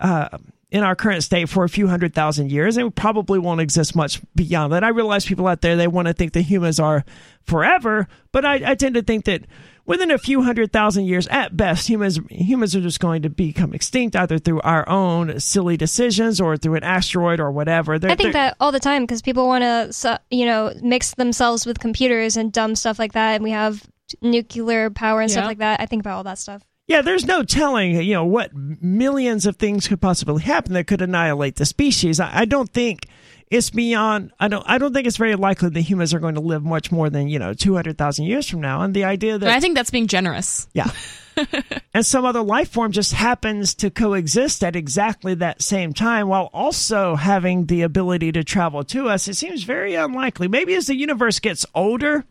uh, 0.00 0.38
in 0.70 0.84
our 0.84 0.94
current 0.94 1.24
state 1.24 1.48
for 1.48 1.64
a 1.64 1.68
few 1.68 1.88
hundred 1.88 2.14
thousand 2.14 2.52
years, 2.52 2.76
and 2.76 2.94
probably 2.94 3.40
won't 3.40 3.60
exist 3.60 3.96
much 3.96 4.20
beyond 4.36 4.72
that. 4.72 4.84
I 4.84 4.90
realize 4.90 5.26
people 5.26 5.48
out 5.48 5.60
there 5.60 5.74
they 5.74 5.88
want 5.88 6.06
to 6.06 6.14
think 6.14 6.34
that 6.34 6.42
humans 6.42 6.78
are 6.78 7.04
forever, 7.42 8.06
but 8.30 8.44
I, 8.44 8.70
I 8.70 8.74
tend 8.76 8.94
to 8.94 9.02
think 9.02 9.24
that 9.24 9.42
within 9.90 10.10
a 10.10 10.18
few 10.18 10.40
hundred 10.42 10.72
thousand 10.72 11.04
years 11.04 11.26
at 11.28 11.56
best 11.56 11.88
humans 11.88 12.18
humans 12.30 12.74
are 12.76 12.80
just 12.80 13.00
going 13.00 13.22
to 13.22 13.28
become 13.28 13.74
extinct 13.74 14.16
either 14.16 14.38
through 14.38 14.60
our 14.62 14.88
own 14.88 15.38
silly 15.40 15.76
decisions 15.76 16.40
or 16.40 16.56
through 16.56 16.76
an 16.76 16.84
asteroid 16.84 17.40
or 17.40 17.50
whatever 17.50 17.98
They're- 17.98 18.10
I 18.10 18.14
think 18.14 18.32
that 18.32 18.56
all 18.60 18.72
the 18.72 18.80
time 18.80 19.02
because 19.02 19.20
people 19.20 19.46
want 19.46 19.62
to, 19.92 20.20
you 20.30 20.46
know, 20.46 20.72
mix 20.82 21.14
themselves 21.14 21.66
with 21.66 21.78
computers 21.80 22.36
and 22.36 22.52
dumb 22.52 22.74
stuff 22.76 22.98
like 22.98 23.12
that, 23.12 23.34
and 23.34 23.44
we 23.44 23.50
have 23.50 23.82
nuclear 24.22 24.90
power 24.90 25.20
and 25.20 25.30
Yeah. 25.30 25.34
stuff 25.34 25.46
like 25.46 25.58
that. 25.58 25.80
I 25.80 25.86
think 25.86 26.00
about 26.02 26.16
all 26.16 26.24
that 26.24 26.38
stuff. 26.38 26.62
Yeah, 26.86 27.02
there's 27.02 27.24
no 27.24 27.44
telling, 27.44 27.94
you 28.02 28.14
know, 28.14 28.24
what 28.24 28.50
millions 28.54 29.46
of 29.46 29.56
things 29.56 29.86
could 29.86 30.00
possibly 30.00 30.42
happen 30.42 30.72
that 30.74 30.86
could 30.88 31.00
annihilate 31.00 31.56
the 31.56 31.64
species. 31.64 32.18
I, 32.18 32.40
I 32.40 32.44
don't 32.44 32.68
think 32.72 33.06
it's 33.50 33.70
beyond. 33.70 34.32
I 34.38 34.46
don't. 34.48 34.64
I 34.66 34.78
don't 34.78 34.94
think 34.94 35.06
it's 35.08 35.16
very 35.16 35.34
likely 35.34 35.70
that 35.70 35.80
humans 35.80 36.14
are 36.14 36.20
going 36.20 36.36
to 36.36 36.40
live 36.40 36.64
much 36.64 36.92
more 36.92 37.10
than 37.10 37.28
you 37.28 37.38
know 37.40 37.52
200,000 37.52 38.24
years 38.24 38.48
from 38.48 38.60
now. 38.60 38.82
And 38.82 38.94
the 38.94 39.04
idea 39.04 39.38
that 39.38 39.46
And 39.46 39.54
I 39.54 39.60
think 39.60 39.74
that's 39.76 39.90
being 39.90 40.06
generous. 40.06 40.68
yeah. 40.72 40.90
and 41.94 42.04
some 42.04 42.24
other 42.24 42.42
life 42.42 42.70
form 42.70 42.92
just 42.92 43.12
happens 43.12 43.74
to 43.76 43.90
coexist 43.90 44.62
at 44.62 44.76
exactly 44.76 45.34
that 45.34 45.62
same 45.62 45.92
time 45.92 46.28
while 46.28 46.50
also 46.52 47.14
having 47.16 47.66
the 47.66 47.82
ability 47.82 48.30
to 48.32 48.44
travel 48.44 48.84
to 48.84 49.08
us. 49.08 49.26
It 49.26 49.34
seems 49.36 49.62
very 49.64 49.94
unlikely. 49.94 50.48
Maybe 50.48 50.74
as 50.74 50.86
the 50.86 50.96
universe 50.96 51.38
gets 51.38 51.64
older, 51.74 52.24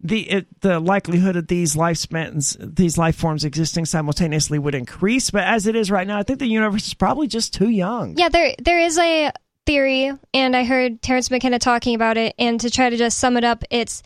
the 0.00 0.28
it, 0.30 0.60
the 0.60 0.80
likelihood 0.80 1.36
of 1.36 1.46
these 1.46 1.76
lifespans, 1.76 2.56
these 2.76 2.98
life 2.98 3.16
forms 3.16 3.44
existing 3.44 3.86
simultaneously 3.86 4.58
would 4.58 4.74
increase. 4.74 5.30
But 5.30 5.44
as 5.44 5.66
it 5.66 5.74
is 5.76 5.90
right 5.90 6.06
now, 6.06 6.18
I 6.18 6.22
think 6.24 6.38
the 6.40 6.46
universe 6.46 6.86
is 6.86 6.94
probably 6.94 7.28
just 7.28 7.54
too 7.54 7.68
young. 7.68 8.16
Yeah, 8.16 8.28
there 8.28 8.54
there 8.62 8.80
is 8.80 8.98
a 8.98 9.32
theory, 9.66 10.12
and 10.34 10.56
I 10.56 10.64
heard 10.64 11.02
Terence 11.02 11.30
McKenna 11.30 11.58
talking 11.58 11.94
about 11.94 12.16
it. 12.16 12.34
And 12.38 12.60
to 12.60 12.70
try 12.70 12.90
to 12.90 12.96
just 12.96 13.18
sum 13.18 13.36
it 13.36 13.44
up, 13.44 13.64
it's 13.70 14.02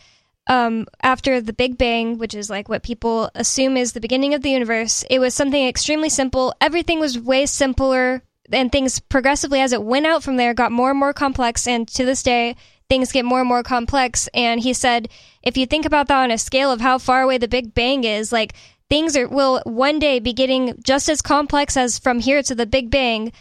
um, 0.49 0.87
after 1.03 1.41
the 1.41 1.53
Big 1.53 1.77
Bang, 1.79 2.19
which 2.19 2.35
is 2.35 2.51
like 2.51 2.69
what 2.69 2.83
people 2.83 3.31
assume 3.35 3.77
is 3.77 3.93
the 3.93 4.01
beginning 4.01 4.35
of 4.35 4.43
the 4.43 4.51
universe. 4.51 5.05
It 5.11 5.19
was 5.19 5.35
something 5.35 5.67
extremely 5.67 6.09
simple. 6.09 6.55
Everything 6.61 7.01
was 7.01 7.19
way 7.19 7.47
simpler, 7.47 8.23
and 8.53 8.71
things 8.71 9.01
progressively 9.01 9.61
as 9.61 9.73
it 9.73 9.83
went 9.83 10.07
out 10.07 10.23
from 10.23 10.37
there 10.37 10.55
got 10.55 10.73
more 10.73 10.91
and 10.91 10.99
more 10.99 11.13
complex. 11.13 11.67
And 11.67 11.89
to 11.89 12.05
this 12.05 12.23
day, 12.23 12.57
things 12.89 13.13
get 13.13 13.25
more 13.25 13.41
and 13.41 13.49
more 13.49 13.63
complex. 13.63 14.29
And 14.35 14.61
he 14.61 14.73
said, 14.73 15.09
if 15.43 15.57
you 15.57 15.67
think 15.67 15.85
about 15.85 16.09
that 16.09 16.23
on 16.23 16.31
a 16.31 16.39
scale 16.39 16.71
of 16.71 16.81
how 16.81 16.99
far 16.99 17.23
away 17.23 17.39
the 17.39 17.49
Big 17.49 17.75
Bang 17.75 18.05
is, 18.05 18.33
like 18.33 18.55
things 18.89 19.17
are 19.17 19.29
will 19.29 19.61
one 19.65 19.99
day 19.99 20.21
be 20.21 20.33
getting 20.33 20.81
just 20.85 21.09
as 21.09 21.23
complex 21.23 21.77
as 21.77 21.99
from 21.99 22.21
here 22.21 22.43
to 22.43 22.55
the 22.55 22.67
Big 22.67 22.91
Bang 22.91 23.33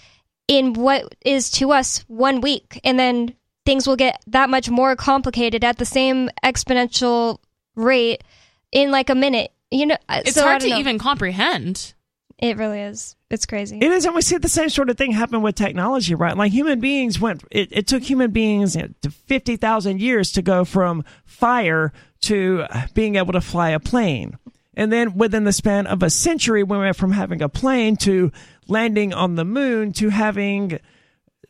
in 0.47 0.73
what 0.73 1.15
is 1.25 1.49
to 1.51 1.71
us 1.71 1.99
one 2.07 2.41
week 2.41 2.79
and 2.83 2.99
then 2.99 3.33
things 3.65 3.87
will 3.87 3.95
get 3.95 4.21
that 4.27 4.49
much 4.49 4.69
more 4.69 4.95
complicated 4.95 5.63
at 5.63 5.77
the 5.77 5.85
same 5.85 6.29
exponential 6.43 7.39
rate 7.75 8.23
in 8.71 8.91
like 8.91 9.09
a 9.09 9.15
minute 9.15 9.51
you 9.71 9.85
know 9.85 9.97
uh, 10.07 10.21
It's 10.25 10.35
so 10.35 10.43
hard 10.43 10.61
to 10.61 10.69
know. 10.69 10.77
even 10.77 10.99
comprehend. 10.99 11.93
it 12.37 12.57
really 12.57 12.79
is 12.79 13.15
it's 13.31 13.47
crazy 13.47 13.79
It 13.81 13.91
is, 13.91 14.05
and 14.05 14.13
we 14.13 14.21
see 14.21 14.37
the 14.37 14.47
same 14.47 14.69
sort 14.69 14.89
of 14.91 14.97
thing 14.97 15.11
happen 15.11 15.41
with 15.41 15.55
technology, 15.55 16.13
right? 16.13 16.37
Like 16.37 16.51
human 16.51 16.79
beings 16.79 17.19
went. 17.19 17.43
It, 17.51 17.69
it 17.71 17.87
took 17.87 18.03
human 18.03 18.29
beings 18.31 18.75
you 18.75 18.83
know, 18.83 18.89
to 19.01 19.09
fifty 19.09 19.57
thousand 19.57 19.99
years 19.99 20.31
to 20.33 20.41
go 20.43 20.63
from 20.63 21.03
fire 21.25 21.91
to 22.21 22.65
being 22.93 23.15
able 23.15 23.33
to 23.33 23.41
fly 23.41 23.71
a 23.71 23.79
plane, 23.79 24.37
and 24.75 24.93
then 24.93 25.15
within 25.17 25.43
the 25.43 25.51
span 25.51 25.87
of 25.87 26.03
a 26.03 26.09
century, 26.11 26.63
we 26.63 26.77
went 26.77 26.95
from 26.95 27.11
having 27.11 27.41
a 27.41 27.49
plane 27.49 27.97
to 27.97 28.31
landing 28.67 29.13
on 29.13 29.35
the 29.35 29.45
moon 29.45 29.93
to 29.93 30.09
having 30.09 30.79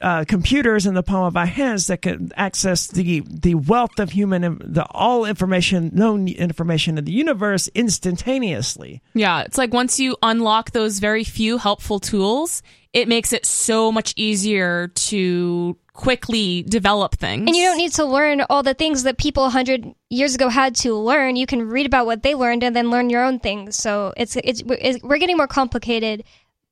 uh, 0.01 0.25
computers 0.27 0.85
in 0.85 0.93
the 0.93 1.03
palm 1.03 1.25
of 1.25 1.37
our 1.37 1.45
hands 1.45 1.87
that 1.87 2.01
can 2.01 2.31
access 2.35 2.87
the 2.87 3.21
the 3.27 3.55
wealth 3.55 3.99
of 3.99 4.11
human 4.11 4.41
the 4.61 4.85
all 4.91 5.25
information 5.25 5.91
known 5.93 6.27
information 6.27 6.97
in 6.97 7.05
the 7.05 7.11
universe 7.11 7.69
instantaneously. 7.73 9.01
Yeah, 9.13 9.41
it's 9.41 9.57
like 9.57 9.73
once 9.73 9.99
you 9.99 10.17
unlock 10.21 10.71
those 10.71 10.99
very 10.99 11.23
few 11.23 11.57
helpful 11.57 11.99
tools, 11.99 12.61
it 12.93 13.07
makes 13.07 13.33
it 13.33 13.45
so 13.45 13.91
much 13.91 14.13
easier 14.15 14.87
to 14.87 15.77
quickly 15.93 16.63
develop 16.63 17.15
things. 17.15 17.47
And 17.47 17.55
you 17.55 17.65
don't 17.65 17.77
need 17.77 17.93
to 17.93 18.05
learn 18.05 18.41
all 18.49 18.63
the 18.63 18.73
things 18.73 19.03
that 19.03 19.17
people 19.17 19.43
100 19.43 19.85
years 20.09 20.35
ago 20.35 20.49
had 20.49 20.75
to 20.77 20.93
learn. 20.93 21.37
You 21.37 21.45
can 21.45 21.67
read 21.67 21.85
about 21.85 22.05
what 22.05 22.21
they 22.21 22.35
learned 22.35 22.63
and 22.63 22.75
then 22.75 22.91
learn 22.91 23.09
your 23.09 23.23
own 23.23 23.39
things. 23.39 23.77
So 23.77 24.13
it's 24.17 24.35
it's, 24.35 24.61
it's 24.67 25.01
we're 25.03 25.17
getting 25.19 25.37
more 25.37 25.47
complicated 25.47 26.23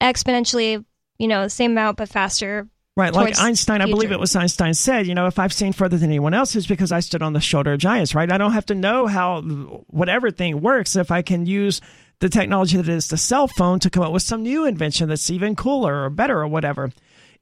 exponentially, 0.02 0.84
you 1.18 1.28
know, 1.28 1.44
the 1.44 1.50
same 1.50 1.72
amount 1.72 1.98
but 1.98 2.10
faster. 2.10 2.68
Right, 2.96 3.12
like 3.12 3.40
Einstein, 3.40 3.82
I 3.82 3.88
believe 3.88 4.12
it 4.12 4.20
was 4.20 4.36
Einstein 4.36 4.76
said, 4.76 5.08
you 5.08 5.16
know, 5.16 5.26
if 5.26 5.40
I've 5.40 5.52
seen 5.52 5.74
further 5.74 5.98
than 5.98 6.12
anyone 6.12 6.36
else, 6.36 6.56
it's 6.56 6.68
because 6.68 6.92
I 6.92 7.00
stood 7.00 7.24
on 7.24 7.34
the 7.34 7.42
shoulder 7.42 7.74
of 7.74 7.80
giants, 7.80 8.14
right? 8.14 8.32
I 8.32 8.38
don't 8.38 8.52
have 8.52 8.68
to 8.68 8.76
know 8.76 9.08
how 9.08 9.42
whatever 9.42 10.30
thing 10.30 10.62
works 10.62 10.96
if 10.96 11.10
I 11.10 11.24
can 11.24 11.48
use 11.48 11.82
the 12.20 12.30
technology 12.30 12.78
that 12.78 12.88
is 12.88 13.08
the 13.08 13.18
cell 13.18 13.48
phone 13.48 13.80
to 13.80 13.90
come 13.90 14.04
up 14.04 14.14
with 14.14 14.22
some 14.22 14.44
new 14.44 14.66
invention 14.66 15.10
that's 15.10 15.32
even 15.32 15.56
cooler 15.56 16.04
or 16.04 16.12
better 16.12 16.40
or 16.40 16.48
whatever. 16.48 16.92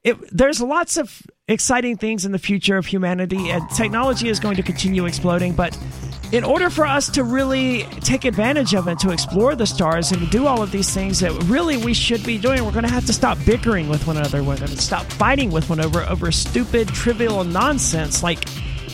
It, 0.04 0.36
there's 0.36 0.60
lots 0.60 0.96
of 0.96 1.22
exciting 1.46 1.96
things 1.96 2.24
in 2.24 2.32
the 2.32 2.38
future 2.38 2.76
of 2.76 2.86
humanity, 2.86 3.50
and 3.50 3.68
technology 3.70 4.28
is 4.28 4.40
going 4.40 4.56
to 4.56 4.62
continue 4.62 5.06
exploding. 5.06 5.52
But 5.52 5.78
in 6.32 6.42
order 6.42 6.70
for 6.70 6.84
us 6.84 7.08
to 7.10 7.22
really 7.22 7.84
take 8.00 8.24
advantage 8.24 8.74
of 8.74 8.88
it, 8.88 8.98
to 9.00 9.12
explore 9.12 9.54
the 9.54 9.66
stars, 9.66 10.10
and 10.10 10.28
do 10.28 10.48
all 10.48 10.60
of 10.60 10.72
these 10.72 10.92
things 10.92 11.20
that 11.20 11.30
really 11.44 11.76
we 11.76 11.94
should 11.94 12.24
be 12.24 12.36
doing, 12.36 12.64
we're 12.64 12.72
going 12.72 12.84
to 12.84 12.90
have 12.90 13.06
to 13.06 13.12
stop 13.12 13.38
bickering 13.46 13.88
with 13.88 14.04
one 14.06 14.16
another. 14.16 14.42
We're 14.42 14.56
going 14.56 14.70
to 14.70 14.76
stop 14.76 15.04
fighting 15.06 15.52
with 15.52 15.70
one 15.70 15.78
another 15.78 16.02
over 16.08 16.32
stupid, 16.32 16.88
trivial 16.88 17.44
nonsense 17.44 18.24
like 18.24 18.44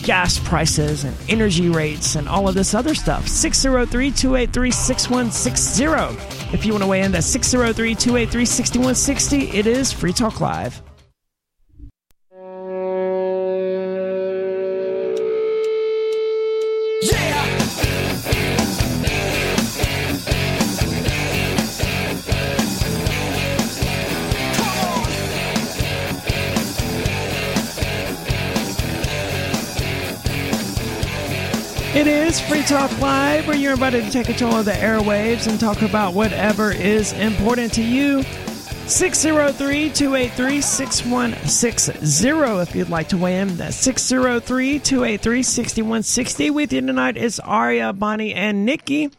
gas 0.03 0.39
prices 0.39 1.05
and 1.05 1.17
energy 1.29 1.71
rates 1.71 2.17
and 2.17 2.29
all 2.29 2.49
of 2.49 2.55
this 2.55 2.75
other 2.75 2.95
stuff. 2.95 3.27
603 3.27 4.11
283 4.11 4.71
6160. 4.71 6.55
If 6.55 6.67
you 6.67 6.73
want 6.73 6.83
to 6.83 6.89
weigh 6.89 7.01
in, 7.01 7.13
that's 7.13 7.27
603 7.27 7.95
283 7.95 8.45
6160. 8.45 9.57
It 9.57 9.67
is 9.67 9.91
Free 9.91 10.13
Talk 10.13 10.41
Live. 10.41 10.83
It 31.99 32.07
is 32.07 32.41
Free 32.41 32.63
Talk 32.63 32.97
Live, 33.01 33.49
where 33.49 33.57
you're 33.57 33.73
invited 33.73 34.05
to 34.05 34.11
take 34.13 34.27
control 34.27 34.55
of 34.55 34.67
the 34.67 34.71
airwaves 34.71 35.49
and 35.49 35.59
talk 35.59 35.83
about 35.83 36.15
whatever 36.15 36.71
is 36.71 37.13
important 37.13 37.73
to 37.73 37.83
you. 37.83 38.23
603 38.87 39.91
283 39.91 40.61
6160 40.61 42.29
if 42.63 42.77
you'd 42.77 42.89
like 42.89 43.09
to 43.09 43.17
weigh 43.19 43.41
in. 43.41 43.57
That's 43.57 43.75
603 43.79 44.79
283 44.79 45.43
6160. 45.43 46.51
With 46.51 46.73
you 46.73 46.83
tonight 46.83 47.17
is 47.17 47.41
Aria, 47.41 47.93
Bonnie, 47.93 48.33
and 48.33 48.65
Nikki. 48.65 49.11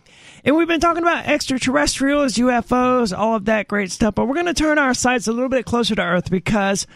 And 0.45 0.55
we've 0.55 0.65
been 0.65 0.79
talking 0.79 1.03
about 1.03 1.25
extraterrestrials, 1.25 2.35
UFOs, 2.35 3.15
all 3.15 3.35
of 3.35 3.43
that 3.43 3.67
great 3.67 3.91
stuff. 3.91 4.15
But 4.15 4.29
we're 4.29 4.35
going 4.35 4.45
to 4.45 4.53
turn 4.53 4.77
our 4.77 4.93
sights 4.93 5.27
a 5.27 5.33
little 5.33 5.49
bit 5.49 5.65
closer 5.65 5.95
to 5.95 6.01
Earth 6.01 6.31
because, 6.31 6.87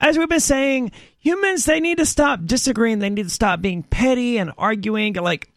as 0.00 0.18
we've 0.18 0.28
been 0.28 0.38
saying, 0.38 0.92
humans, 1.20 1.64
they 1.64 1.78
need 1.80 1.98
to 1.98 2.06
stop 2.06 2.44
disagreeing. 2.44 2.98
They 2.98 3.10
need 3.10 3.24
to 3.24 3.30
stop 3.30 3.60
being 3.60 3.82
petty 3.82 4.38
and 4.38 4.52
arguing. 4.58 5.14
Like, 5.14 5.50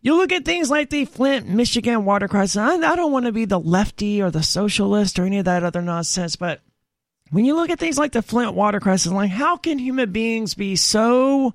you 0.00 0.16
look 0.16 0.30
at 0.30 0.44
things 0.44 0.70
like 0.70 0.90
the 0.90 1.04
Flint, 1.04 1.48
Michigan 1.48 2.04
water 2.04 2.28
crisis. 2.28 2.58
I, 2.58 2.76
I 2.76 2.94
don't 2.94 3.12
want 3.12 3.26
to 3.26 3.32
be 3.32 3.44
the 3.44 3.58
lefty 3.58 4.22
or 4.22 4.30
the 4.30 4.42
socialist 4.42 5.18
or 5.18 5.24
any 5.24 5.38
of 5.38 5.46
that 5.46 5.64
other 5.64 5.82
nonsense, 5.82 6.36
but 6.36 6.60
when 7.32 7.44
you 7.44 7.56
look 7.56 7.70
at 7.70 7.80
things 7.80 7.98
like 7.98 8.12
the 8.12 8.22
Flint 8.22 8.54
water 8.54 8.78
crisis, 8.78 9.10
like, 9.10 9.30
how 9.30 9.56
can 9.56 9.80
human 9.80 10.12
beings 10.12 10.54
be 10.54 10.76
so 10.76 11.54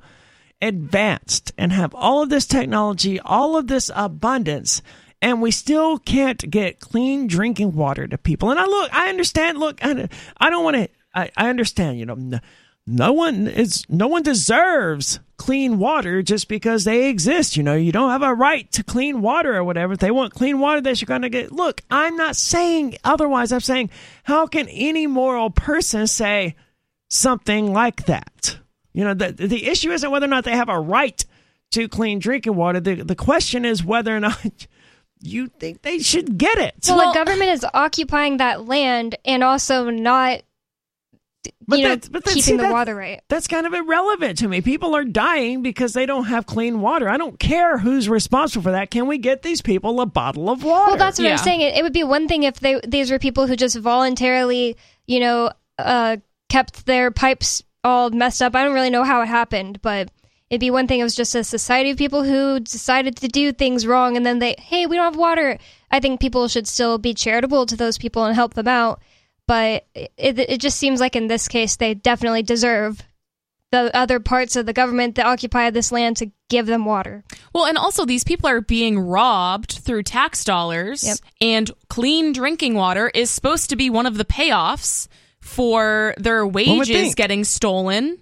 advanced 0.62 1.54
and 1.58 1.72
have 1.72 1.96
all 1.96 2.22
of 2.22 2.30
this 2.30 2.46
technology, 2.46 3.20
all 3.22 3.58
of 3.58 3.68
this 3.68 3.90
abundance, 3.96 4.82
and 5.22 5.42
we 5.42 5.52
still 5.52 5.98
can't 5.98 6.50
get 6.50 6.80
clean 6.80 7.28
drinking 7.28 7.74
water 7.74 8.08
to 8.08 8.18
people. 8.18 8.52
And 8.52 8.60
I 8.60 8.66
look, 8.66 8.94
I 8.94 9.10
understand. 9.10 9.60
Look, 9.60 9.80
I, 9.84 10.10
I 10.38 10.50
don't 10.50 10.64
want 10.64 10.78
to. 10.78 10.90
I, 11.14 11.30
I 11.38 11.50
understand. 11.50 12.00
You 12.00 12.06
know, 12.06 12.40
no, 12.88 13.08
no 13.08 13.14
one 13.14 13.48
is, 13.48 13.84
no 13.90 14.08
one 14.08 14.24
deserves 14.24 15.20
clean 15.38 15.80
water 15.80 16.22
just 16.22 16.48
because 16.48 16.84
they 16.84 17.10
exist. 17.10 17.58
You 17.58 17.64
know, 17.64 17.76
you 17.76 17.92
don't 17.92 18.12
have 18.12 18.22
a 18.22 18.34
right 18.34 18.72
to 18.74 18.84
clean 18.84 19.22
water 19.22 19.56
or 19.56 19.64
whatever. 19.64 19.94
If 19.94 20.00
they 20.00 20.12
want 20.12 20.34
clean 20.34 20.60
water, 20.60 20.82
they 20.82 20.94
should 20.94 21.08
going 21.08 21.24
to 21.24 21.30
get. 21.30 21.52
Look, 21.52 21.82
I'm 21.90 22.16
not 22.16 22.36
saying 22.36 22.98
otherwise. 23.04 23.52
I'm 23.52 23.60
saying, 23.60 23.90
how 24.24 24.46
can 24.48 24.68
any 24.70 25.08
moral 25.08 25.50
person 25.50 26.06
say 26.08 26.56
something 27.10 27.74
like 27.74 28.06
that? 28.06 28.58
You 28.94 29.04
know, 29.06 29.14
the 29.14 29.32
the 29.32 29.68
issue 29.68 29.92
isn't 29.92 30.12
whether 30.12 30.26
or 30.26 30.30
not 30.30 30.44
they 30.44 30.56
have 30.56 30.70
a 30.70 30.80
right 30.80 31.24
to 31.72 31.88
clean 31.88 32.20
drinking 32.20 32.56
water. 32.56 32.80
The 32.80 32.96
the 33.04 33.16
question 33.16 33.66
is 33.66 33.84
whether 33.84 34.16
or 34.16 34.20
not 34.20 34.68
you 35.22 35.48
think 35.48 35.82
they 35.82 36.00
should 36.00 36.38
get 36.38 36.58
it. 36.58 36.76
Well, 36.88 36.98
Well- 36.98 37.14
the 37.14 37.18
government 37.20 37.52
is 37.52 37.66
occupying 37.74 38.38
that 38.38 38.66
land 38.68 39.16
and 39.26 39.44
also 39.44 39.90
not, 39.90 40.42
But 41.68 41.80
you 41.80 41.88
know, 41.88 41.96
but 42.12 42.24
that- 42.24 42.30
keeping 42.30 42.42
see, 42.44 42.52
the 42.58 42.64
that- 42.64 42.72
water 42.72 42.96
right. 42.96 43.22
That's 43.30 43.48
kind 43.48 43.66
of 43.66 43.74
irrelevant 43.74 44.38
to 44.40 44.48
me. 44.48 44.62
People 44.62 44.96
are 44.96 45.04
dying 45.04 45.62
because 45.64 45.94
they 45.94 46.06
don't 46.06 46.26
have 46.26 46.46
clean 46.46 46.82
water. 46.82 47.10
I 47.10 47.18
don't 47.18 47.40
care 47.40 47.78
who's 47.80 48.08
responsible 48.10 48.64
for 48.64 48.72
that. 48.72 48.92
Can 48.92 49.08
we 49.08 49.18
get 49.18 49.42
these 49.42 49.62
people 49.62 50.02
a 50.02 50.06
bottle 50.06 50.50
of 50.50 50.64
water? 50.64 50.92
Well, 50.92 50.98
that's 50.98 51.18
what 51.18 51.26
Yeah. 51.26 51.32
I'm 51.32 51.38
saying. 51.40 51.62
It, 51.62 51.76
it 51.78 51.84
would 51.84 51.94
be 51.94 52.04
one 52.04 52.28
thing 52.28 52.44
if 52.44 52.60
they 52.60 52.80
these 52.88 53.10
were 53.10 53.18
people 53.20 53.48
who 53.48 53.56
just 53.56 53.76
voluntarily, 53.78 54.76
you 55.08 55.20
know, 55.20 55.52
uh, 55.80 56.18
kept 56.50 56.86
their 56.86 57.10
pipes 57.12 57.64
all 57.84 58.10
messed 58.12 58.42
up. 58.42 58.56
I 58.56 58.64
don't 58.64 58.74
really 58.74 58.90
know 58.92 59.04
how 59.04 59.22
it 59.22 59.28
happened, 59.28 59.82
but 59.82 60.12
it'd 60.52 60.60
be 60.60 60.70
one 60.70 60.88
thing. 60.88 61.00
It 61.00 61.04
was 61.04 61.16
just 61.16 61.34
a 61.34 61.44
society 61.44 61.90
of 61.92 61.98
people 61.98 62.24
who 62.24 62.60
decided 62.60 63.16
to 63.18 63.28
do 63.28 63.52
things 63.52 63.88
wrong, 63.88 64.16
and 64.16 64.26
then 64.26 64.38
they, 64.40 64.56
hey, 64.60 64.86
we 64.86 64.96
don't 64.96 65.06
have 65.06 65.16
water. 65.16 65.58
I 65.90 66.00
think 66.00 66.20
people 66.20 66.48
should 66.48 66.68
still 66.68 66.98
be 67.00 67.14
charitable 67.16 67.66
to 67.66 67.76
those 67.76 67.98
people 67.98 68.26
and 68.26 68.36
help 68.36 68.54
them 68.54 68.68
out. 68.68 69.02
But 69.48 69.86
it, 69.96 70.40
it 70.40 70.62
just 70.62 70.78
seems 70.78 71.00
like 71.00 71.16
in 71.16 71.28
this 71.28 71.48
case, 71.48 71.76
they 71.76 71.94
definitely 71.94 72.44
deserve 72.44 73.02
the 73.72 73.96
other 73.96 74.20
parts 74.20 74.56
of 74.56 74.66
the 74.66 74.74
government 74.74 75.16
that 75.16 75.26
occupy 75.26 75.70
this 75.70 75.92
land 75.92 76.18
to 76.18 76.30
give 76.50 76.66
them 76.66 76.84
water. 76.86 77.24
Well, 77.54 77.66
and 77.66 77.78
also 77.78 78.06
these 78.06 78.24
people 78.26 78.50
are 78.50 78.60
being 78.62 79.00
robbed 79.00 79.72
through 79.72 80.04
tax 80.04 80.44
dollars, 80.44 81.04
Yep. 81.06 81.18
and 81.40 81.72
clean 81.90 82.34
drinking 82.34 82.76
water 82.76 83.10
is 83.14 83.30
supposed 83.30 83.70
to 83.70 83.76
be 83.78 83.90
one 83.90 84.06
of 84.06 84.18
the 84.18 84.26
payoffs 84.26 85.08
for 85.40 86.14
their 86.18 86.46
wages 86.46 87.16
getting 87.16 87.44
stolen, 87.46 88.22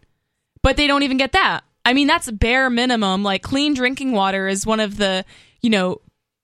but 0.62 0.78
they 0.78 0.88
don't 0.88 1.04
even 1.04 1.18
get 1.18 1.32
that. 1.34 1.62
I 1.84 1.94
mean, 1.94 2.08
that's 2.08 2.30
bare 2.30 2.70
minimum. 2.70 3.24
Like 3.24 3.42
clean 3.42 3.74
drinking 3.74 4.12
water 4.12 4.48
is 4.48 4.66
one 4.68 4.80
of 4.80 4.98
the, 4.98 5.26
you 5.62 5.70
know, 5.72 6.02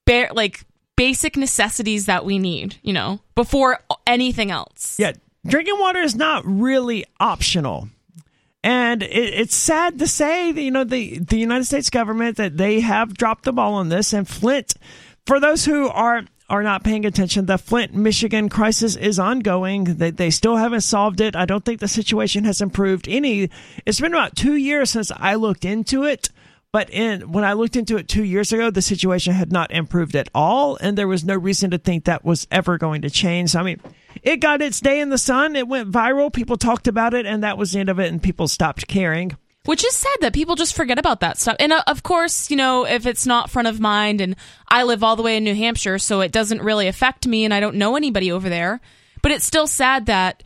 bare 0.08 0.30
like 0.34 0.64
basic 0.96 1.36
necessities 1.36 2.06
that 2.06 2.26
we 2.26 2.40
need, 2.40 2.78
you 2.82 2.94
know, 2.94 3.20
before 3.36 3.80
anything 4.08 4.52
else. 4.52 4.98
Yeah, 5.00 5.14
drinking 5.46 5.80
water 5.80 6.00
is 6.00 6.16
not 6.16 6.44
really 6.46 7.06
optional. 7.20 7.90
And 8.64 9.04
it, 9.04 9.34
it's 9.34 9.56
sad 9.56 10.00
to 10.00 10.08
say 10.08 10.52
that, 10.52 10.62
you 10.62 10.72
know, 10.72 10.84
the, 10.84 11.20
the 11.20 11.38
United 11.38 11.66
States 11.66 11.92
government 11.92 12.38
that 12.38 12.58
they 12.58 12.80
have 12.80 13.14
dropped 13.14 13.44
the 13.44 13.54
ball 13.54 13.76
on 13.76 13.90
this. 13.90 14.12
And 14.12 14.28
Flint, 14.28 14.74
for 15.26 15.40
those 15.40 15.66
who 15.66 15.88
are 15.90 16.24
are 16.48 16.62
not 16.62 16.84
paying 16.84 17.06
attention, 17.06 17.48
the 17.48 17.58
Flint, 17.58 17.94
Michigan 17.96 18.50
crisis 18.50 18.96
is 18.96 19.18
ongoing. 19.18 19.84
They, 19.84 20.12
they 20.12 20.30
still 20.30 20.58
haven't 20.58 20.82
solved 20.82 21.20
it. 21.20 21.36
I 21.36 21.46
don't 21.46 21.66
think 21.66 21.80
the 21.80 21.88
situation 21.88 22.44
has 22.44 22.62
improved 22.62 23.08
any. 23.08 23.50
It's 23.86 24.00
been 24.00 24.14
about 24.14 24.36
two 24.36 24.56
years 24.56 24.92
since 24.92 25.12
I 25.16 25.36
looked 25.36 25.66
into 25.66 26.04
it. 26.04 26.30
But 26.76 26.90
in 26.90 27.32
when 27.32 27.46
I 27.46 27.54
looked 27.54 27.78
into 27.78 27.96
it 27.96 28.10
two 28.10 28.26
years 28.26 28.52
ago, 28.52 28.70
the 28.70 28.82
situation 28.82 29.32
had 29.32 29.50
not 29.50 29.72
improved 29.72 30.14
at 30.14 30.28
all, 30.36 30.76
and 30.76 30.98
there 30.98 31.08
was 31.08 31.24
no 31.24 31.34
reason 31.34 31.72
to 31.72 31.78
think 31.78 32.04
that 32.04 32.26
was 32.26 32.50
ever 32.52 32.78
going 32.78 33.04
to 33.04 33.10
change. 33.10 33.56
I 33.56 33.64
mean, 33.64 33.80
it 34.22 34.42
got 34.42 34.62
its 34.62 34.82
day 34.82 35.00
in 35.00 35.08
the 35.08 35.18
sun. 35.18 35.56
It 35.56 35.70
went 35.70 35.90
viral. 35.90 36.34
People 36.34 36.58
talked 36.58 36.90
about 36.90 37.14
it, 37.14 37.26
and 37.26 37.44
that 37.44 37.58
was 37.58 37.72
the 37.72 37.80
end 37.80 37.88
of 37.88 37.98
it. 38.02 38.12
And 38.12 38.22
people 38.22 38.50
stopped 38.50 38.90
caring. 38.90 39.38
Which 39.64 39.86
is 39.86 39.96
sad 39.96 40.18
that 40.20 40.34
people 40.34 40.56
just 40.56 40.76
forget 40.76 41.00
about 41.00 41.22
that 41.22 41.38
stuff. 41.38 41.56
And 41.62 41.72
uh, 41.72 41.82
of 41.88 42.04
course, 42.04 42.52
you 42.52 42.58
know, 42.58 42.86
if 42.86 43.06
it's 43.06 43.26
not 43.26 43.50
front 43.50 43.70
of 43.70 43.80
mind, 43.80 44.20
and 44.20 44.36
I 44.68 44.84
live 44.84 45.02
all 45.02 45.16
the 45.16 45.24
way 45.24 45.38
in 45.38 45.46
New 45.46 45.56
Hampshire, 45.56 45.98
so 45.98 46.20
it 46.20 46.34
doesn't 46.34 46.62
really 46.62 46.90
affect 46.90 47.26
me, 47.26 47.46
and 47.46 47.54
I 47.54 47.62
don't 47.62 47.78
know 47.78 47.96
anybody 47.96 48.34
over 48.34 48.50
there. 48.50 48.82
But 49.22 49.32
it's 49.32 49.46
still 49.46 49.68
sad 49.68 50.08
that 50.08 50.44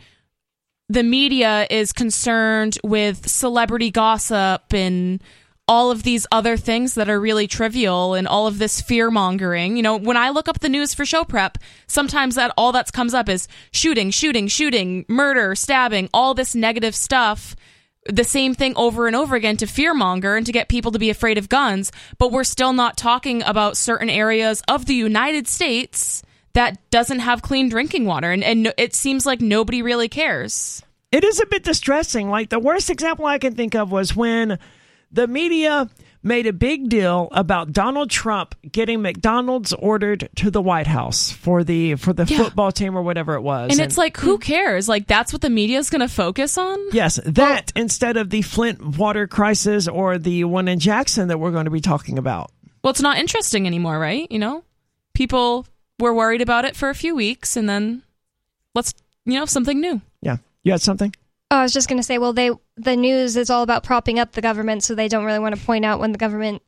the 0.89 1.01
media 1.01 1.65
is 1.71 1.91
concerned 1.91 2.77
with 2.83 3.27
celebrity 3.27 3.89
gossip 3.89 4.71
and 4.75 5.23
all 5.69 5.91
of 5.91 6.01
these 6.01 6.25
other 6.31 6.57
things 6.57 6.95
that 6.95 7.09
are 7.09 7.19
really 7.19 7.45
trivial 7.45 8.15
and 8.15 8.27
all 8.27 8.47
of 8.47 8.57
this 8.57 8.81
fear 8.81 9.11
mongering. 9.11 9.77
You 9.77 9.83
know, 9.83 9.97
when 9.97 10.17
I 10.17 10.31
look 10.31 10.49
up 10.49 10.59
the 10.59 10.67
news 10.67 10.95
for 10.95 11.05
show 11.05 11.23
prep, 11.23 11.59
sometimes 11.85 12.33
that 12.35 12.51
all 12.57 12.71
that 12.71 12.91
comes 12.91 13.13
up 13.13 13.29
is 13.29 13.47
shooting, 13.71 14.09
shooting, 14.09 14.47
shooting, 14.47 15.05
murder, 15.07 15.53
stabbing, 15.53 16.09
all 16.11 16.33
this 16.33 16.55
negative 16.55 16.95
stuff. 16.95 17.55
The 18.05 18.23
same 18.23 18.55
thing 18.55 18.73
over 18.77 19.05
and 19.05 19.15
over 19.15 19.35
again 19.35 19.57
to 19.57 19.67
fear 19.67 19.93
monger 19.93 20.35
and 20.35 20.45
to 20.47 20.51
get 20.51 20.69
people 20.69 20.91
to 20.91 20.97
be 20.97 21.11
afraid 21.11 21.37
of 21.37 21.49
guns, 21.49 21.91
but 22.17 22.31
we're 22.31 22.43
still 22.43 22.73
not 22.73 22.97
talking 22.97 23.43
about 23.43 23.77
certain 23.77 24.09
areas 24.09 24.63
of 24.67 24.87
the 24.87 24.95
United 24.95 25.47
States 25.47 26.23
that 26.53 26.79
doesn't 26.89 27.19
have 27.19 27.43
clean 27.43 27.69
drinking 27.69 28.05
water. 28.05 28.31
And, 28.31 28.43
and 28.43 28.73
it 28.79 28.95
seems 28.95 29.23
like 29.27 29.39
nobody 29.39 29.83
really 29.83 30.09
cares. 30.09 30.81
It 31.11 31.23
is 31.23 31.39
a 31.39 31.45
bit 31.45 31.63
distressing. 31.63 32.27
Like 32.31 32.49
the 32.49 32.57
worst 32.57 32.89
example 32.89 33.27
I 33.27 33.37
can 33.37 33.53
think 33.53 33.75
of 33.75 33.91
was 33.91 34.15
when 34.15 34.57
the 35.11 35.27
media 35.27 35.89
made 36.21 36.45
a 36.45 36.51
big 36.53 36.89
deal 36.89 37.29
about 37.31 37.71
Donald 37.71 38.09
Trump 38.09 38.53
getting 38.69 39.01
McDonald's 39.01 39.71
ordered 39.73 40.27
to 40.35 40.51
the 40.51 40.61
White 40.61 40.87
House 40.87 41.31
for 41.31 41.63
the 41.63 41.95
for 41.95 42.11
the 42.11 42.25
Yeah. 42.25 42.37
football 42.37 42.71
team 42.73 42.97
or 42.97 43.01
whatever 43.01 43.35
it 43.35 43.41
was. 43.41 43.71
And 43.71 43.79
it's 43.79 43.97
like, 43.97 44.17
who 44.17 44.37
cares? 44.37 44.89
Like, 44.89 45.07
that's 45.07 45.31
what 45.31 45.41
the 45.41 45.49
media 45.49 45.77
is 45.79 45.89
going 45.89 46.01
to 46.01 46.09
focus 46.13 46.57
on? 46.57 46.77
Yes, 46.91 47.19
that 47.25 47.71
instead 47.75 48.17
of 48.17 48.29
the 48.29 48.41
Flint 48.41 48.97
water 48.97 49.27
crisis 49.27 49.87
or 49.87 50.17
the 50.17 50.43
one 50.43 50.67
in 50.67 50.79
Jackson 50.79 51.29
that 51.29 51.39
we're 51.39 51.51
going 51.51 51.65
to 51.65 51.71
be 51.71 51.79
talking 51.81 52.17
about. 52.17 52.51
Well, 52.83 52.91
it's 52.91 53.01
not 53.01 53.17
interesting 53.17 53.65
anymore, 53.65 53.97
right? 53.97 54.29
You 54.29 54.39
know, 54.39 54.63
people 55.13 55.65
were 55.99 56.13
worried 56.13 56.41
about 56.41 56.65
it 56.65 56.75
for 56.75 56.89
a 56.89 56.95
few 56.95 57.15
weeks, 57.15 57.55
and 57.57 57.67
then 57.69 58.03
let's, 58.75 58.93
you 59.25 59.33
know, 59.39 59.45
something 59.45 59.79
new. 59.79 60.01
Yeah. 60.21 60.37
You 60.63 60.73
had 60.73 60.81
something? 60.81 61.13
Oh, 61.51 61.57
I 61.57 61.63
was 61.63 61.73
just 61.73 61.87
going 61.89 61.99
to 61.99 62.03
say, 62.03 62.17
well, 62.17 62.31
they 62.33 62.51
the 62.79 62.95
news 62.95 63.35
is 63.37 63.49
all 63.49 63.63
about 63.63 63.83
propping 63.83 64.19
up 64.19 64.31
the 64.31 64.41
government, 64.41 64.83
so 64.83 64.95
they 64.95 65.07
don't 65.07 65.25
really 65.25 65.39
want 65.39 65.55
to 65.55 65.61
point 65.65 65.85
out 65.85 65.99
when 65.99 66.11
the 66.11 66.17
government 66.17 66.61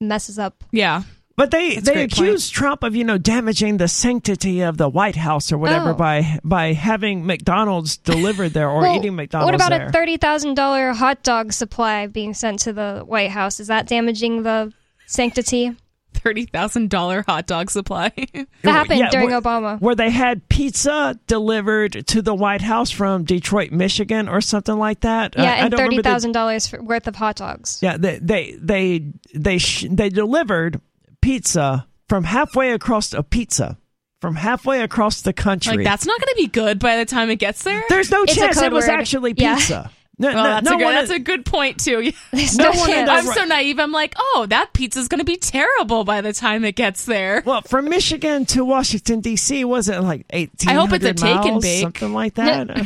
messes 0.00 0.38
up. 0.38 0.64
Yeah. 0.72 1.02
But 1.36 1.52
they 1.52 1.76
That's 1.76 1.86
they 1.86 1.94
great 1.94 2.12
point. 2.14 2.50
Trump 2.50 2.82
of 2.82 2.94
you 2.94 3.02
know 3.04 3.16
damaging 3.16 3.78
the 3.78 3.88
sanctity 3.88 4.60
of 4.60 4.76
the 4.76 4.90
White 4.90 5.16
House 5.16 5.50
or 5.52 5.56
whatever 5.58 5.90
Oh. 5.90 5.94
by 5.94 6.38
by 6.44 6.72
having 6.74 7.24
McDonald's 7.24 7.96
delivered 7.96 8.50
there 8.50 8.68
or 8.68 8.82
Well, 8.82 8.96
eating 8.96 9.16
McDonald's 9.16 9.46
What 9.46 9.54
about 9.54 9.70
there. 9.70 9.86
a 9.88 9.92
thirty 9.92 10.18
thousand 10.18 10.54
dollar 10.54 10.92
hot 10.92 11.22
dog 11.22 11.52
supply 11.54 12.06
being 12.08 12.34
sent 12.34 12.58
to 12.60 12.74
the 12.74 13.04
White 13.06 13.30
House? 13.30 13.58
Is 13.58 13.68
that 13.68 13.86
damaging 13.86 14.42
the 14.42 14.72
sanctity? 15.06 15.74
$30,000 16.14 17.24
hot 17.26 17.46
dog 17.46 17.70
supply. 17.70 18.12
That 18.62 18.72
happened 18.72 18.98
Yeah, 19.00 19.10
during 19.10 19.30
where- 19.30 19.40
Obama. 19.40 19.80
where 19.80 19.94
they 19.94 20.10
had 20.10 20.48
pizza 20.48 21.18
delivered 21.26 22.06
to 22.08 22.22
the 22.22 22.34
White 22.34 22.60
House 22.60 22.90
from 22.90 23.24
Detroit, 23.24 23.72
Michigan, 23.72 24.28
or 24.28 24.40
something 24.40 24.76
like 24.76 25.00
that. 25.00 25.38
Uh, 25.38 25.42
yeah, 25.42 25.50
I- 25.50 25.54
I 25.54 25.56
and 25.58 25.70
don't 25.70 25.78
thirty 25.78 25.88
remember 25.90 26.02
the- 26.02 26.08
thousand 26.10 26.32
dollars 26.32 26.72
worth 26.72 27.06
of 27.06 27.16
hot 27.16 27.36
dogs. 27.36 27.78
Yeah, 27.82 27.96
they 27.96 28.18
they 28.18 28.56
they 28.60 29.12
they 29.34 29.58
sh- 29.58 29.86
they 29.90 30.08
delivered 30.10 30.80
pizza 31.22 31.86
from 32.08 32.24
halfway 32.24 32.72
across 32.72 33.12
a 33.12 33.22
pizza 33.22 33.78
from 34.20 34.34
halfway 34.36 34.82
across 34.82 35.22
the 35.22 35.32
country. 35.32 35.78
like, 35.78 35.84
that's 35.84 36.04
not 36.04 36.18
going 36.20 36.28
to 36.28 36.34
be 36.36 36.46
good 36.46 36.78
by 36.78 36.96
the 36.96 37.06
time 37.06 37.30
it 37.30 37.36
gets 37.36 37.62
there. 37.64 37.82
There's 37.88 38.10
no 38.10 38.24
It's 38.24 38.34
chance 38.34 38.60
it 38.60 38.70
was 38.70 38.86
word. 38.86 38.92
actually 39.00 39.34
Yeah. 39.36 39.58
pizza. 40.20 40.32
No, 40.36 40.42
well, 40.42 40.44
no, 40.44 40.50
that's, 40.50 40.64
no 40.64 40.74
a 40.74 40.78
good, 40.78 40.84
one- 40.84 40.94
that's 40.94 41.10
a 41.10 41.18
good 41.18 41.44
point, 41.46 41.80
too. 41.84 42.12
There's 42.32 42.56
No 42.58 42.70
no, 42.70 42.78
one 42.78 42.90
in 42.90 43.08
I'm 43.08 43.26
right- 43.26 43.36
so 43.36 43.44
naive. 43.44 43.78
I'm 43.80 43.92
like, 43.92 44.14
oh, 44.18 44.46
that 44.50 44.72
pizza's 44.72 45.08
going 45.08 45.18
to 45.20 45.24
be 45.24 45.36
terrible 45.36 46.04
by 46.04 46.20
the 46.20 46.32
time 46.32 46.64
it 46.64 46.76
gets 46.76 47.04
there. 47.06 47.42
Well, 47.44 47.62
from 47.62 47.88
Michigan 47.88 48.46
to 48.46 48.64
Washington 48.64 49.20
D.C. 49.20 49.64
was 49.64 49.88
it 49.88 50.00
like 50.00 50.26
eighteen? 50.30 50.70
I 50.70 50.74
hope 50.74 50.92
it's 50.92 51.04
a 51.04 51.14
take 51.14 51.44
and 51.46 51.60
bake. 51.60 51.80
something 51.82 52.12
like 52.12 52.34
that. 52.34 52.70
Uh, 52.70 52.84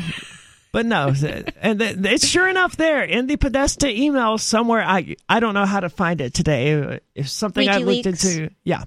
but 0.72 0.86
no, 0.86 1.08
uh, 1.10 1.42
and 1.62 1.80
it's 1.80 2.26
sure 2.26 2.48
enough 2.48 2.76
there 2.76 3.04
in 3.04 3.28
the 3.28 3.36
Podesta 3.36 3.88
email 3.88 4.38
somewhere. 4.38 4.82
I 4.82 5.14
I 5.28 5.38
don't 5.40 5.54
know 5.54 5.66
how 5.66 5.80
to 5.80 5.88
find 5.88 6.20
it 6.20 6.34
today. 6.34 6.98
It's 7.14 7.30
something 7.30 7.68
I 7.68 7.76
looked 7.78 8.06
WikiLeaks. 8.08 8.36
into. 8.38 8.54
Yeah, 8.64 8.82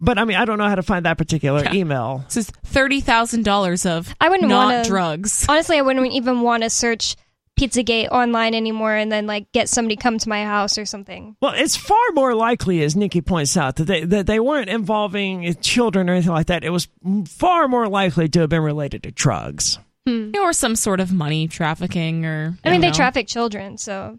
but 0.00 0.16
I 0.18 0.24
mean 0.24 0.38
I 0.38 0.46
don't 0.46 0.56
know 0.56 0.66
how 0.68 0.76
to 0.76 0.82
find 0.82 1.04
that 1.04 1.18
particular 1.18 1.62
email. 1.74 2.24
This 2.28 2.38
is 2.38 2.50
$30,000 2.72 3.86
of 3.90 4.14
I 4.20 4.28
wouldn't 4.28 4.48
not 4.48 4.66
wanna- 4.72 4.84
drugs. 4.84 5.46
Honestly, 5.48 5.78
I 5.78 5.82
wouldn't 5.82 6.10
even 6.12 6.40
want 6.40 6.62
to 6.62 6.70
search 6.70 7.16
Pizzagate 7.58 8.08
online 8.10 8.54
anymore 8.54 8.94
and 8.94 9.12
then 9.12 9.26
like 9.26 9.50
get 9.52 9.68
somebody 9.68 9.96
come 9.96 10.18
to 10.18 10.28
my 10.28 10.44
house 10.44 10.76
or 10.76 10.84
something. 10.84 11.36
Well, 11.40 11.52
it's 11.54 11.76
far 11.76 11.98
more 12.14 12.34
likely, 12.34 12.82
as 12.82 12.96
Nikki 12.96 13.20
points 13.20 13.56
out, 13.56 13.76
that 13.76 13.84
they 13.84 14.04
that 14.04 14.26
they 14.26 14.40
weren't 14.40 14.68
involving 14.70 15.54
children 15.60 16.10
or 16.10 16.14
anything 16.14 16.32
like 16.32 16.46
that. 16.46 16.64
It 16.64 16.70
was 16.70 16.88
far 17.28 17.68
more 17.68 17.88
likely 17.88 18.28
to 18.28 18.40
have 18.40 18.50
been 18.50 18.62
related 18.62 19.04
to 19.04 19.10
drugs. 19.12 19.78
Hmm. 20.06 20.32
Or 20.38 20.52
some 20.52 20.76
sort 20.76 21.00
of 21.00 21.12
money 21.12 21.48
trafficking 21.48 22.26
or. 22.26 22.58
I 22.64 22.70
mean, 22.70 22.74
don't 22.74 22.80
they 22.82 22.86
know. 22.88 22.92
traffic 22.92 23.26
children, 23.28 23.78
so 23.78 24.18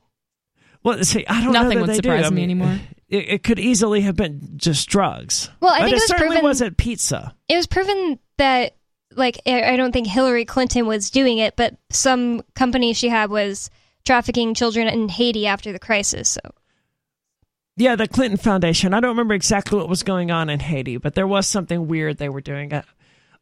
Well, 0.84 1.04
see, 1.04 1.26
I 1.28 1.44
don't 1.44 1.54
know 1.54 1.62
Nothing 1.64 1.82
would 1.82 1.90
they 1.90 1.96
do. 2.00 2.10
surprise 2.10 2.26
I 2.26 2.30
me 2.30 2.36
mean, 2.38 2.44
anymore. 2.46 2.80
It, 3.08 3.30
it 3.30 3.44
could 3.44 3.60
easily 3.60 4.02
have 4.02 4.16
been 4.16 4.54
just 4.56 4.90
drugs. 4.90 5.50
Well, 5.60 5.72
I 5.74 5.82
but 5.82 5.84
think 5.86 5.92
it, 5.92 5.92
it 5.92 5.96
was 5.96 6.08
certainly 6.08 6.28
proven- 6.38 6.44
wasn't 6.44 6.78
pizza. 6.78 7.36
it 7.50 7.56
was 7.56 7.68
proven 7.68 8.18
that 8.38 8.75
like 9.16 9.40
I 9.46 9.76
don't 9.76 9.92
think 9.92 10.08
Hillary 10.08 10.46
Clinton 10.46 10.86
was 10.86 11.10
doing 11.10 11.38
it, 11.38 11.56
but 11.56 11.76
some 11.90 12.42
company 12.54 12.94
she 12.94 13.10
had 13.10 13.30
was 13.30 13.70
trafficking 14.06 14.54
children 14.54 14.88
in 14.88 15.10
Haiti 15.10 15.48
after 15.48 15.72
the 15.72 15.80
crisis. 15.80 16.30
So 16.30 16.42
Yeah, 17.78 17.96
the 17.96 18.08
Clinton 18.08 18.38
Foundation. 18.38 18.94
I 18.94 19.00
don't 19.00 19.12
remember 19.12 19.34
exactly 19.34 19.78
what 19.78 19.90
was 19.90 20.04
going 20.04 20.32
on 20.32 20.50
in 20.50 20.60
Haiti, 20.60 20.98
but 20.98 21.16
there 21.16 21.28
was 21.28 21.48
something 21.48 21.88
weird 21.88 22.18
they 22.18 22.30
were 22.30 22.42
doing. 22.42 22.74
Uh, 22.74 22.84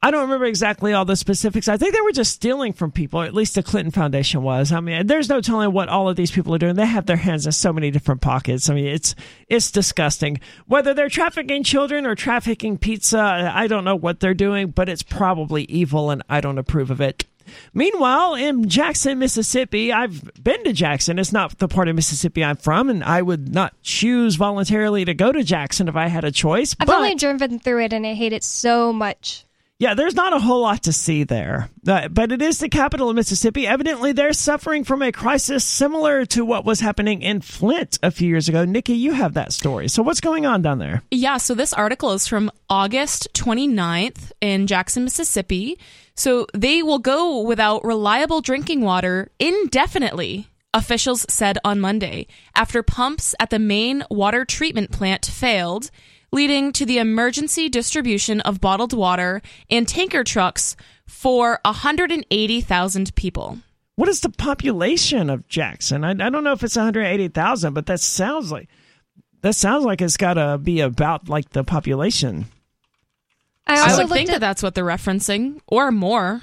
I, 0.04 0.12
don't 0.12 0.22
remember 0.22 0.46
exactly 0.46 0.94
all 0.94 1.06
the 1.06 1.16
specifics. 1.16 1.68
I 1.68 1.78
think 1.78 1.94
they 1.94 2.02
were 2.02 2.12
just 2.12 2.34
stealing 2.34 2.74
from 2.74 2.92
people. 2.92 3.22
At 3.22 3.34
least 3.34 3.56
the 3.56 3.64
Clinton 3.64 3.92
Foundation 3.92 4.44
was. 4.44 4.72
I 4.72 4.80
mean, 4.80 5.08
there's 5.08 5.30
no 5.30 5.42
telling 5.42 5.72
what 5.72 5.90
all 5.90 6.10
of 6.10 6.16
these 6.16 6.32
people 6.32 6.54
are 6.54 6.60
doing. 6.60 6.76
They 6.76 6.86
have 6.86 7.06
their 7.06 7.18
hands 7.18 7.46
in 7.46 7.52
so 7.52 7.74
many 7.74 7.92
different 7.92 8.22
pockets. 8.22 8.70
I 8.70 8.74
mean, 8.74 8.88
it's 8.88 9.16
it's 9.48 9.72
disgusting. 9.72 10.40
Whether 10.68 10.94
they're 10.94 11.10
trafficking 11.10 11.64
children 11.64 12.06
or 12.06 12.16
trafficking 12.16 12.78
pizza, 12.78 13.52
I 13.54 13.68
don't 13.68 13.86
know 13.86 13.96
what 13.96 14.20
they're 14.20 14.34
doing, 14.34 14.70
but 14.72 14.90
it's 14.90 15.04
probably 15.04 15.64
evil, 15.64 16.10
and 16.12 16.22
I 16.30 16.42
don't 16.42 16.58
approve 16.58 16.92
of 16.92 17.02
it. 17.02 17.26
Meanwhile, 17.74 18.36
in 18.36 18.70
Jackson, 18.70 19.20
Mississippi, 19.20 19.92
I've 19.92 20.32
been 20.42 20.64
to 20.64 20.74
Jackson. 20.74 21.20
It's 21.20 21.34
not 21.34 21.58
the 21.58 21.68
part 21.68 21.88
of 21.88 21.96
Mississippi 21.96 22.44
I'm 22.44 22.56
from, 22.56 22.90
and 22.90 23.04
I 23.04 23.22
would 23.22 23.54
not 23.54 23.74
choose 23.82 24.36
voluntarily 24.36 25.06
to 25.06 25.14
go 25.14 25.32
to 25.32 25.44
Jackson 25.44 25.88
if 25.88 25.96
I 25.96 26.08
had 26.08 26.24
a 26.24 26.32
choice. 26.32 26.76
I've 26.80 26.88
but 26.88 26.98
only 26.98 27.16
driven 27.16 27.60
through 27.60 27.84
it 27.84 27.94
and 27.94 28.06
I 28.06 28.14
hate 28.14 28.34
it 28.34 28.44
so 28.44 28.94
much. 28.94 29.46
Yeah, 29.84 29.96
there's 29.96 30.16
not 30.16 30.32
a 30.32 30.40
whole 30.40 30.62
lot 30.62 30.84
to 30.84 30.94
see 30.94 31.26
there. 31.26 31.70
Uh, 31.86 32.08
but 32.08 32.32
it 32.32 32.42
is 32.42 32.58
the 32.60 32.70
capital 32.70 33.10
of 33.10 33.18
Mississippi. 33.18 33.68
Evidently, 33.68 34.14
they're 34.14 34.32
suffering 34.32 34.86
from 34.86 35.02
a 35.02 35.12
crisis 35.12 35.66
similar 35.66 36.26
to 36.28 36.46
what 36.46 36.64
was 36.64 36.80
happening 36.80 37.22
in 37.22 37.42
Flint 37.42 38.00
a 38.02 38.10
few 38.10 38.30
years 38.30 38.48
ago. 38.48 38.64
Nikki, 38.64 38.94
you 38.94 39.12
have 39.12 39.34
that 39.34 39.52
story. 39.52 39.90
So, 39.90 40.02
what's 40.02 40.22
going 40.22 40.46
on 40.46 40.62
down 40.62 40.80
there? 40.80 41.02
Yeah, 41.12 41.36
so 41.36 41.54
this 41.54 41.74
article 41.74 42.14
is 42.14 42.30
from 42.30 42.50
August 42.70 43.28
29th 43.34 44.32
in 44.40 44.68
Jackson, 44.68 45.04
Mississippi. 45.04 45.78
So 46.16 46.48
they 46.54 46.82
will 46.82 47.00
go 47.00 47.42
without 47.42 47.84
reliable 47.84 48.40
drinking 48.40 48.84
water 48.84 49.32
indefinitely, 49.38 50.48
officials 50.74 51.26
said 51.28 51.58
on 51.66 51.82
Monday, 51.82 52.28
after 52.56 52.84
pumps 52.84 53.36
at 53.38 53.50
the 53.50 53.60
main 53.60 54.06
water 54.10 54.46
treatment 54.46 54.92
plant 54.92 55.26
failed, 55.26 55.92
leading 56.34 56.74
to 56.74 56.86
the 56.86 56.98
emergency 56.98 57.70
distribution 57.70 58.42
of 58.42 58.60
bottled 58.60 58.92
water 58.92 59.42
and 59.70 59.88
tanker 59.88 60.24
trucks 60.24 60.76
for 61.06 61.60
180,000 61.64 63.16
people. 63.16 63.60
What 63.96 64.10
is 64.10 64.22
the 64.22 64.30
population 64.30 65.30
of 65.30 65.48
Jackson? 65.48 66.04
I, 66.04 66.10
I 66.10 66.30
don't 66.30 66.44
know 66.44 66.54
if 66.54 66.64
it's 66.64 66.76
180,000, 66.76 67.74
but 67.74 67.86
that 67.86 68.00
sounds 68.00 68.52
like 68.52 68.68
that 69.42 69.54
sounds 69.54 69.86
like 69.86 70.02
it's 70.02 70.18
got 70.18 70.34
to 70.34 70.58
be 70.58 70.80
about 70.80 71.30
like 71.30 71.50
the 71.50 71.64
population. 71.64 72.46
I 73.68 73.76
I 73.78 73.82
also 73.82 74.04
would 74.04 74.12
think 74.12 74.30
at, 74.30 74.34
that 74.34 74.40
that's 74.40 74.64
what 74.64 74.74
they're 74.74 74.84
referencing, 74.84 75.60
or 75.68 75.92
more. 75.92 76.42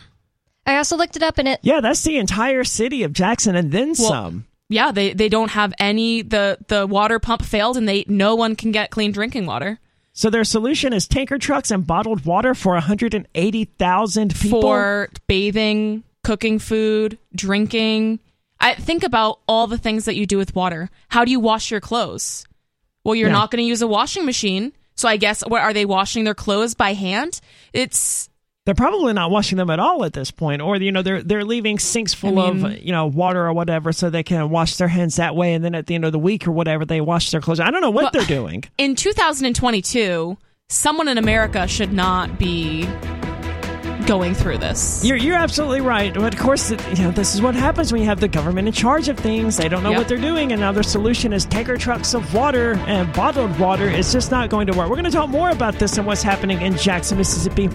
I 0.64 0.76
also 0.76 0.96
looked 0.96 1.16
it 1.16 1.22
up 1.22 1.38
and 1.38 1.48
it 1.48 1.60
Yeah, 1.62 1.80
that's 1.80 2.02
the 2.04 2.18
entire 2.18 2.62
city 2.62 3.02
of 3.02 3.12
Jackson 3.12 3.56
and 3.56 3.72
then 3.72 3.94
Well, 3.98 4.08
some. 4.08 4.46
Yeah, 4.72 4.92
they, 4.92 5.12
they 5.12 5.28
don't 5.28 5.50
have 5.50 5.74
any 5.78 6.22
the 6.22 6.56
the 6.68 6.86
water 6.86 7.18
pump 7.18 7.42
failed 7.42 7.76
and 7.76 7.86
they 7.88 8.04
no 8.06 8.36
one 8.36 8.54
can 8.56 8.70
get 8.70 8.90
clean 8.90 9.10
drinking 9.12 9.44
water. 9.44 9.78
So 10.12 10.30
their 10.30 10.44
solution 10.44 10.92
is 10.92 11.06
tanker 11.08 11.38
trucks 11.38 11.70
and 11.70 11.86
bottled 11.86 12.24
water 12.24 12.54
for 12.54 12.74
180,000 12.74 14.34
people. 14.34 14.60
for 14.62 15.08
bathing, 15.26 16.04
cooking 16.22 16.58
food, 16.58 17.18
drinking. 17.34 18.20
I 18.60 18.74
think 18.74 19.02
about 19.02 19.40
all 19.48 19.66
the 19.66 19.78
things 19.78 20.04
that 20.04 20.16
you 20.16 20.26
do 20.26 20.38
with 20.38 20.54
water. 20.54 20.88
How 21.08 21.24
do 21.24 21.30
you 21.30 21.40
wash 21.40 21.70
your 21.70 21.80
clothes? 21.80 22.44
Well, 23.04 23.14
you're 23.14 23.28
Yeah. 23.28 23.32
not 23.34 23.50
going 23.50 23.62
to 23.62 23.68
use 23.68 23.82
a 23.82 23.88
washing 23.88 24.24
machine. 24.24 24.72
So 24.94 25.08
I 25.08 25.16
guess 25.16 25.42
what 25.46 25.62
are 25.62 25.72
they 25.72 25.84
washing 25.86 26.24
their 26.24 26.34
clothes 26.34 26.74
by 26.74 26.92
hand? 26.94 27.40
It's 27.72 28.28
They're 28.70 28.74
probably 28.76 29.12
not 29.14 29.32
washing 29.32 29.58
them 29.58 29.68
at 29.68 29.80
all 29.80 30.04
at 30.04 30.12
this 30.12 30.30
point, 30.30 30.62
or 30.62 30.76
you 30.76 30.92
know 30.92 31.02
they're 31.02 31.24
they're 31.24 31.42
leaving 31.44 31.80
sinks 31.80 32.14
full 32.14 32.38
I 32.38 32.52
mean- 32.52 32.64
of 32.66 32.78
you 32.80 32.92
know 32.92 33.06
water 33.06 33.44
or 33.44 33.52
whatever, 33.52 33.90
so 33.90 34.10
they 34.10 34.22
can 34.22 34.48
wash 34.48 34.76
their 34.76 34.86
hands 34.86 35.16
that 35.16 35.34
way, 35.34 35.54
and 35.54 35.64
then 35.64 35.74
at 35.74 35.88
the 35.88 35.96
end 35.96 36.04
of 36.04 36.12
the 36.12 36.20
week 36.20 36.46
or 36.46 36.52
whatever, 36.52 36.84
they 36.84 37.00
wash 37.00 37.32
their 37.32 37.40
clothes. 37.40 37.58
I 37.58 37.72
don't 37.72 37.80
know 37.80 37.90
what 37.90 38.02
Well- 38.04 38.10
they're 38.12 38.24
doing. 38.42 38.62
in 38.78 38.94
2022, 38.94 40.38
someone 40.68 41.08
in 41.08 41.18
America 41.18 41.66
should 41.66 41.92
not 41.92 42.38
be 42.38 42.88
going 44.06 44.34
through 44.34 44.58
this. 44.58 45.04
You're, 45.04 45.16
you're 45.16 45.36
absolutely 45.36 45.80
right. 45.80 46.14
But 46.14 46.32
of 46.34 46.38
course, 46.38 46.70
you 46.70 47.02
know, 47.02 47.10
this 47.10 47.34
is 47.34 47.42
what 47.42 47.56
happens 47.56 47.92
when 47.92 48.00
you 48.02 48.06
have 48.06 48.20
the 48.20 48.28
government 48.28 48.68
in 48.68 48.72
charge 48.72 49.08
of 49.08 49.18
things. 49.18 49.56
They 49.56 49.68
don't 49.68 49.82
know 49.82 49.90
Yep. 49.90 49.98
what 49.98 50.08
they're 50.08 50.16
doing, 50.18 50.52
and 50.52 50.60
now 50.60 50.70
their 50.70 50.84
solution 50.84 51.32
is 51.32 51.44
tanker 51.44 51.76
trucks 51.76 52.14
of 52.14 52.32
water 52.34 52.74
and 52.86 53.12
bottled 53.14 53.58
water. 53.58 53.88
It's 53.88 54.12
just 54.12 54.30
not 54.30 54.48
going 54.48 54.68
to 54.68 54.76
work. 54.78 54.88
We're 54.88 54.94
going 54.96 55.04
to 55.06 55.10
talk 55.10 55.28
more 55.28 55.50
about 55.50 55.74
this 55.80 55.98
and 55.98 56.06
what's 56.06 56.22
happening 56.22 56.60
in 56.62 56.76
Jackson, 56.76 57.18
Mississippi. 57.18 57.68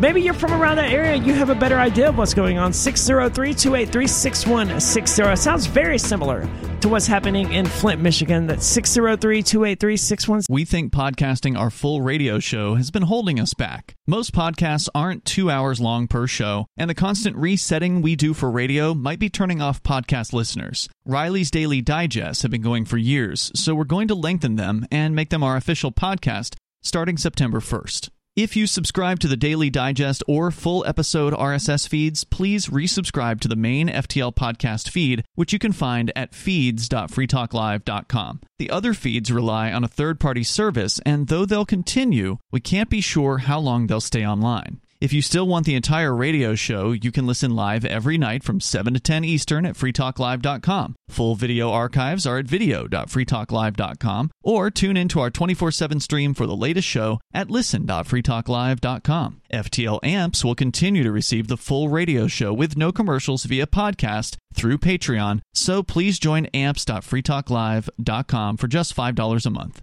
Maybe 0.00 0.22
you're 0.22 0.32
from 0.32 0.52
around 0.52 0.76
that 0.76 0.92
area. 0.92 1.16
You 1.16 1.34
have 1.34 1.50
a 1.50 1.56
better 1.56 1.76
idea 1.76 2.08
of 2.10 2.16
what's 2.16 2.32
going 2.32 2.56
on. 2.56 2.72
603 2.72 3.52
283 3.52 4.06
6160. 4.06 5.34
Sounds 5.34 5.66
very 5.66 5.98
similar 5.98 6.48
to 6.78 6.88
what's 6.88 7.08
happening 7.08 7.52
in 7.52 7.66
Flint, 7.66 8.00
Michigan. 8.00 8.46
That's 8.46 8.64
603 8.64 9.42
283 9.42 9.96
6160. 9.96 10.52
We 10.52 10.64
think 10.64 10.92
podcasting 10.92 11.58
our 11.58 11.68
full 11.70 12.00
radio 12.00 12.38
show 12.38 12.76
has 12.76 12.92
been 12.92 13.02
holding 13.02 13.40
us 13.40 13.54
back. 13.54 13.96
Most 14.06 14.32
podcasts 14.32 14.88
aren't 14.94 15.24
two 15.24 15.50
hours 15.50 15.80
long 15.80 16.06
per 16.06 16.28
show, 16.28 16.66
and 16.76 16.88
the 16.88 16.94
constant 16.94 17.34
resetting 17.34 18.00
we 18.00 18.14
do 18.14 18.34
for 18.34 18.52
radio 18.52 18.94
might 18.94 19.18
be 19.18 19.28
turning 19.28 19.60
off 19.60 19.82
podcast 19.82 20.32
listeners. 20.32 20.88
Riley's 21.06 21.50
Daily 21.50 21.82
Digests 21.82 22.42
have 22.42 22.52
been 22.52 22.62
going 22.62 22.84
for 22.84 22.98
years, 22.98 23.50
so 23.56 23.74
we're 23.74 23.82
going 23.82 24.06
to 24.06 24.14
lengthen 24.14 24.54
them 24.54 24.86
and 24.92 25.16
make 25.16 25.30
them 25.30 25.42
our 25.42 25.56
official 25.56 25.90
podcast 25.90 26.54
starting 26.82 27.16
September 27.16 27.58
1st. 27.58 28.10
If 28.38 28.54
you 28.54 28.68
subscribe 28.68 29.18
to 29.18 29.26
the 29.26 29.36
Daily 29.36 29.68
Digest 29.68 30.22
or 30.28 30.52
full 30.52 30.86
episode 30.86 31.34
RSS 31.34 31.88
feeds, 31.88 32.22
please 32.22 32.68
resubscribe 32.68 33.40
to 33.40 33.48
the 33.48 33.56
main 33.56 33.88
FTL 33.88 34.32
podcast 34.32 34.90
feed, 34.90 35.24
which 35.34 35.52
you 35.52 35.58
can 35.58 35.72
find 35.72 36.12
at 36.14 36.36
feeds.freetalklive.com. 36.36 38.40
The 38.60 38.70
other 38.70 38.94
feeds 38.94 39.32
rely 39.32 39.72
on 39.72 39.82
a 39.82 39.88
third 39.88 40.20
party 40.20 40.44
service, 40.44 41.00
and 41.04 41.26
though 41.26 41.46
they'll 41.46 41.66
continue, 41.66 42.38
we 42.52 42.60
can't 42.60 42.88
be 42.88 43.00
sure 43.00 43.38
how 43.38 43.58
long 43.58 43.88
they'll 43.88 44.00
stay 44.00 44.24
online. 44.24 44.82
If 45.00 45.12
you 45.12 45.22
still 45.22 45.46
want 45.46 45.64
the 45.64 45.76
entire 45.76 46.12
radio 46.12 46.56
show, 46.56 46.90
you 46.90 47.12
can 47.12 47.24
listen 47.24 47.54
live 47.54 47.84
every 47.84 48.18
night 48.18 48.42
from 48.42 48.60
7 48.60 48.94
to 48.94 49.00
10 49.00 49.24
Eastern 49.24 49.64
at 49.64 49.76
freetalklive.com. 49.76 50.96
Full 51.08 51.36
video 51.36 51.70
archives 51.70 52.26
are 52.26 52.38
at 52.38 52.46
video.freetalklive.com 52.46 54.30
or 54.42 54.70
tune 54.70 54.96
into 54.96 55.20
our 55.20 55.30
24/7 55.30 56.00
stream 56.00 56.34
for 56.34 56.48
the 56.48 56.56
latest 56.56 56.88
show 56.88 57.20
at 57.32 57.48
listen.freetalklive.com. 57.48 59.40
FTL 59.52 60.00
Amps 60.02 60.44
will 60.44 60.56
continue 60.56 61.04
to 61.04 61.12
receive 61.12 61.46
the 61.46 61.56
full 61.56 61.88
radio 61.88 62.26
show 62.26 62.52
with 62.52 62.76
no 62.76 62.90
commercials 62.90 63.44
via 63.44 63.68
podcast 63.68 64.34
through 64.52 64.78
Patreon, 64.78 65.42
so 65.54 65.84
please 65.84 66.18
join 66.18 66.46
amps.freetalklive.com 66.46 68.56
for 68.56 68.66
just 68.66 68.96
$5 68.96 69.46
a 69.46 69.50
month. 69.50 69.82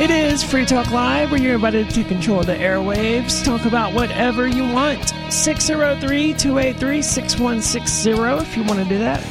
It 0.00 0.10
is 0.10 0.42
Free 0.42 0.64
Talk 0.64 0.90
Live, 0.92 1.30
where 1.30 1.38
you're 1.38 1.56
invited 1.56 1.90
to 1.90 2.02
control 2.04 2.42
the 2.42 2.54
airwaves. 2.54 3.44
Talk 3.44 3.66
about 3.66 3.92
whatever 3.92 4.46
you 4.46 4.62
want. 4.62 5.12
603 5.28 6.32
283 6.32 7.02
6160 7.02 8.10
if 8.10 8.56
you 8.56 8.64
want 8.64 8.78
to 8.78 8.86
do 8.86 8.96
that. 8.96 9.22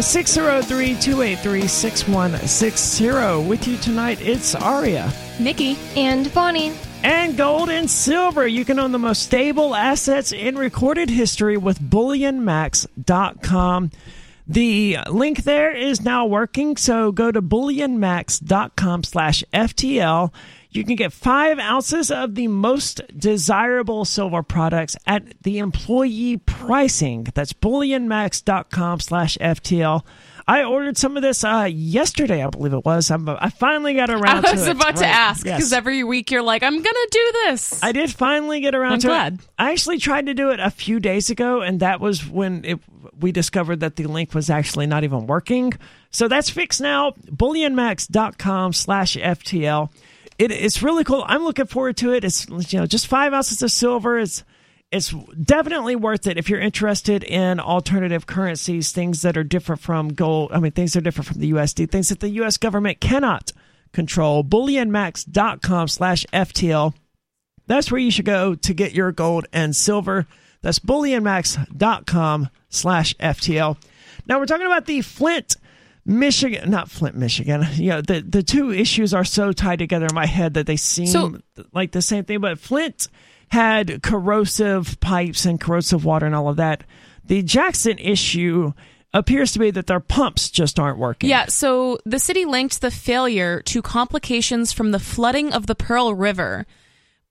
603 0.00 0.94
283 0.94 1.66
6160. 1.66 3.48
With 3.48 3.66
you 3.66 3.76
tonight, 3.78 4.20
it's 4.20 4.54
Aria. 4.54 5.12
Nikki. 5.40 5.76
And 5.96 6.32
Bonnie. 6.32 6.72
And 7.02 7.36
gold 7.36 7.68
and 7.68 7.90
silver. 7.90 8.46
You 8.46 8.64
can 8.64 8.78
own 8.78 8.92
the 8.92 8.98
most 9.00 9.24
stable 9.24 9.74
assets 9.74 10.30
in 10.30 10.54
recorded 10.54 11.10
history 11.10 11.56
with 11.56 11.80
bullionmax.com. 11.80 13.90
The 14.50 14.98
link 15.08 15.44
there 15.44 15.70
is 15.70 16.00
now 16.00 16.26
working, 16.26 16.76
so 16.76 17.12
go 17.12 17.30
to 17.30 17.40
bullionmax.com 17.40 19.04
slash 19.04 19.44
FTL. 19.54 20.34
You 20.70 20.84
can 20.84 20.96
get 20.96 21.12
five 21.12 21.60
ounces 21.60 22.10
of 22.10 22.34
the 22.34 22.48
most 22.48 23.00
desirable 23.16 24.04
silver 24.04 24.42
products 24.42 24.96
at 25.06 25.40
the 25.44 25.58
employee 25.58 26.38
pricing. 26.38 27.28
That's 27.32 27.52
bullionmax.com 27.52 28.98
slash 28.98 29.38
FTL. 29.38 30.02
I 30.50 30.64
ordered 30.64 30.96
some 30.98 31.16
of 31.16 31.22
this 31.22 31.44
uh, 31.44 31.68
yesterday, 31.70 32.42
I 32.42 32.48
believe 32.48 32.72
it 32.72 32.84
was. 32.84 33.10
I'm, 33.10 33.28
I 33.28 33.50
finally 33.50 33.94
got 33.94 34.10
around 34.10 34.42
to 34.42 34.48
it. 34.48 34.52
I 34.52 34.52
was 34.52 34.66
about 34.66 34.96
to 34.96 35.02
Right. 35.02 35.14
ask 35.14 35.46
Yes. 35.46 35.58
because 35.58 35.72
every 35.72 36.02
week 36.02 36.30
you're 36.32 36.42
like, 36.42 36.62
I'm 36.64 36.72
going 36.74 36.82
to 36.84 37.08
do 37.12 37.32
this. 37.44 37.80
I 37.82 37.92
did 37.92 38.10
finally 38.12 38.60
get 38.60 38.74
around 38.74 38.94
I'm 38.94 38.98
to 39.00 39.06
glad. 39.06 39.34
it. 39.34 39.40
I 39.58 39.70
actually 39.70 39.98
tried 39.98 40.26
to 40.26 40.34
do 40.34 40.50
it 40.50 40.58
a 40.58 40.70
few 40.70 40.98
days 40.98 41.30
ago, 41.30 41.60
and 41.60 41.78
that 41.80 42.00
was 42.00 42.26
when 42.26 42.64
it, 42.64 42.80
we 43.20 43.30
discovered 43.30 43.80
that 43.80 43.94
the 43.94 44.06
link 44.06 44.34
was 44.34 44.50
actually 44.50 44.86
not 44.86 45.04
even 45.04 45.26
working. 45.28 45.72
So 46.10 46.26
that's 46.26 46.50
fixed 46.50 46.80
now. 46.80 47.12
Bullionmax.com 47.30 48.72
slash 48.72 49.16
FTL. 49.16 49.90
It, 50.38 50.50
it's 50.50 50.82
really 50.82 51.04
cool. 51.04 51.22
I'm 51.26 51.44
looking 51.44 51.66
forward 51.66 51.96
to 51.98 52.12
it. 52.12 52.24
It's 52.24 52.48
you 52.72 52.80
know 52.80 52.86
just 52.86 53.06
five 53.06 53.32
ounces 53.32 53.62
of 53.62 53.70
silver. 53.70 54.18
It's 54.18 54.42
it's 54.92 55.14
definitely 55.42 55.94
worth 55.96 56.26
it 56.26 56.36
if 56.36 56.48
you're 56.48 56.60
interested 56.60 57.22
in 57.22 57.60
alternative 57.60 58.26
currencies, 58.26 58.90
things 58.92 59.22
that 59.22 59.36
are 59.36 59.44
different 59.44 59.80
from 59.80 60.08
gold. 60.08 60.50
I 60.52 60.58
mean, 60.58 60.72
things 60.72 60.92
that 60.94 60.98
are 61.00 61.02
different 61.02 61.28
from 61.28 61.40
the 61.40 61.52
USD, 61.52 61.90
things 61.90 62.08
that 62.08 62.20
the 62.20 62.28
U.S. 62.30 62.56
government 62.56 63.00
cannot 63.00 63.52
control. 63.92 64.42
Bullionmax.com 64.42 65.88
slash 65.88 66.26
FTL. 66.32 66.94
That's 67.66 67.92
where 67.92 68.00
you 68.00 68.10
should 68.10 68.24
go 68.24 68.54
to 68.56 68.74
get 68.74 68.92
your 68.92 69.12
gold 69.12 69.46
and 69.52 69.76
silver. 69.76 70.26
That's 70.62 70.80
bullionmax.com 70.80 72.48
slash 72.68 73.14
FTL. 73.16 73.76
Now 74.26 74.38
we're 74.38 74.46
talking 74.46 74.66
about 74.66 74.86
the 74.86 75.00
Flint, 75.02 75.56
Michigan, 76.04 76.70
not 76.70 76.90
Flint, 76.90 77.16
Michigan. 77.16 77.64
You 77.74 77.90
know, 77.90 78.00
the, 78.00 78.20
the 78.20 78.42
two 78.42 78.72
issues 78.72 79.14
are 79.14 79.24
so 79.24 79.52
tied 79.52 79.78
together 79.78 80.06
in 80.06 80.14
my 80.14 80.26
head 80.26 80.54
that 80.54 80.66
they 80.66 80.76
seem 80.76 81.06
So- 81.06 81.38
like 81.72 81.92
the 81.92 82.02
same 82.02 82.24
thing. 82.24 82.40
But 82.40 82.58
Flint 82.58 83.08
had 83.50 84.02
corrosive 84.02 84.98
pipes 85.00 85.44
and 85.44 85.60
corrosive 85.60 86.04
water 86.04 86.26
and 86.26 86.34
all 86.34 86.48
of 86.48 86.56
that. 86.56 86.84
The 87.24 87.42
Jackson 87.42 87.98
issue 87.98 88.72
appears 89.12 89.52
to 89.52 89.58
be 89.58 89.70
that 89.72 89.88
their 89.88 90.00
pumps 90.00 90.50
just 90.50 90.78
aren't 90.78 90.98
working. 90.98 91.28
Yeah, 91.28 91.46
so 91.46 91.98
the 92.04 92.20
city 92.20 92.44
linked 92.44 92.80
the 92.80 92.90
failure 92.90 93.60
to 93.62 93.82
complications 93.82 94.72
from 94.72 94.92
the 94.92 95.00
flooding 95.00 95.52
of 95.52 95.66
the 95.66 95.74
Pearl 95.74 96.14
River. 96.14 96.66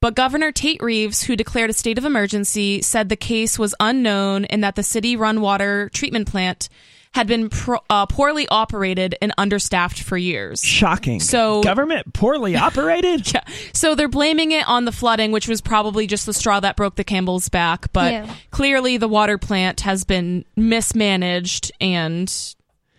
But 0.02 0.16
Governor 0.16 0.52
Tate 0.52 0.82
Reeves, 0.82 1.24
who 1.24 1.36
declared 1.36 1.70
a 1.70 1.74
state 1.74 1.98
of 1.98 2.06
emergency, 2.06 2.82
said 2.82 3.10
the 3.10 3.16
case 3.16 3.60
was 3.60 3.76
unknown 3.80 4.46
and 4.46 4.64
that 4.64 4.76
the 4.76 4.84
city 4.84 5.16
run 5.16 5.42
water 5.42 5.90
treatment 5.94 6.30
plant 6.30 6.70
had 7.14 7.26
been 7.28 7.50
pro- 7.50 7.80
uh, 7.90 8.06
poorly 8.06 8.48
operated 8.50 9.16
and 9.22 9.34
understaffed 9.38 10.00
for 10.04 10.16
years. 10.18 10.64
Shocking. 10.64 11.20
So- 11.20 11.64
government 11.64 12.14
poorly 12.14 12.56
operated. 12.68 13.34
Yeah. 13.34 13.42
So 13.74 13.96
they're 13.96 14.08
blaming 14.08 14.52
it 14.52 14.68
on 14.68 14.86
the 14.86 14.92
flooding, 14.92 15.32
which 15.32 15.48
was 15.48 15.60
probably 15.60 16.06
just 16.08 16.26
the 16.28 16.34
straw 16.34 16.60
that 16.60 16.76
broke 16.76 16.96
the 16.96 17.04
camel's 17.04 17.50
back. 17.50 17.92
But 17.94 18.12
Yeah. 18.14 18.34
clearly, 18.52 18.98
the 18.98 19.08
water 19.08 19.38
plant 19.40 19.82
has 19.82 20.04
been 20.04 20.46
mismanaged 20.56 21.72
and, 21.82 22.32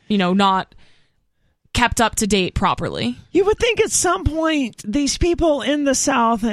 you 0.08 0.18
know, 0.18 0.32
not 0.32 0.74
kept 1.72 2.00
up 2.00 2.16
to 2.16 2.26
date 2.26 2.54
properly. 2.54 3.16
You 3.30 3.44
would 3.44 3.58
think 3.60 3.80
at 3.80 3.92
some 3.92 4.24
point 4.24 4.82
these 4.84 5.18
people 5.18 5.62
in 5.62 5.84
the 5.84 5.94
South 5.94 6.44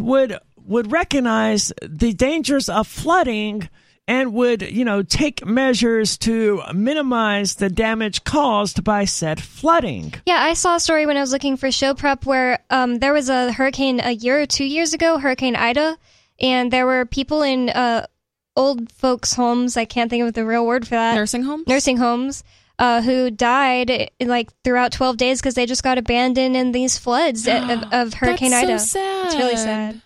would 0.00 0.38
would 0.66 0.90
recognize 0.90 1.72
the 1.80 2.12
dangers 2.12 2.68
of 2.68 2.88
flooding 2.88 3.68
and 4.08 4.32
would, 4.34 4.62
you 4.62 4.84
know, 4.84 5.02
take 5.02 5.44
measures 5.44 6.16
to 6.18 6.62
minimize 6.72 7.56
the 7.56 7.68
damage 7.68 8.24
caused 8.24 8.84
by 8.84 9.04
said 9.04 9.42
flooding. 9.42 10.14
Yeah, 10.26 10.38
I 10.40 10.54
saw 10.54 10.76
a 10.76 10.80
story 10.80 11.06
when 11.06 11.16
I 11.16 11.20
was 11.20 11.32
looking 11.32 11.56
for 11.56 11.70
show 11.72 11.94
prep 11.94 12.24
where 12.24 12.60
um, 12.70 12.98
there 12.98 13.12
was 13.12 13.28
a 13.28 13.52
hurricane 13.52 14.00
a 14.00 14.12
year 14.12 14.40
or 14.40 14.46
two 14.46 14.64
years 14.64 14.94
ago, 14.94 15.18
Hurricane 15.18 15.56
Ida, 15.56 15.98
and 16.40 16.72
there 16.72 16.86
were 16.86 17.04
people 17.04 17.42
in 17.42 17.70
uh, 17.70 18.06
old 18.54 18.92
folks' 18.92 19.34
homes. 19.34 19.76
I 19.76 19.84
can't 19.84 20.10
think 20.10 20.24
of 20.24 20.34
the 20.34 20.46
real 20.46 20.66
word 20.66 20.84
for 20.86 20.94
that. 20.94 21.14
Nursing 21.14 21.42
homes? 21.42 21.66
nursing 21.66 21.96
homes 21.96 22.44
uh, 22.78 23.02
who 23.02 23.30
died 23.30 24.10
like 24.20 24.50
throughout 24.62 24.92
12 24.92 25.16
days 25.16 25.40
because 25.40 25.54
they 25.54 25.66
just 25.66 25.82
got 25.82 25.98
abandoned 25.98 26.56
in 26.56 26.72
these 26.72 26.98
floods 26.98 27.46
of, 27.48 27.82
of 27.92 28.14
Hurricane 28.14 28.50
That's 28.50 28.64
Ida. 28.64 28.78
So 28.78 28.86
sad. 28.86 29.26
It's 29.26 29.36
really 29.36 29.56
sad. 29.56 30.02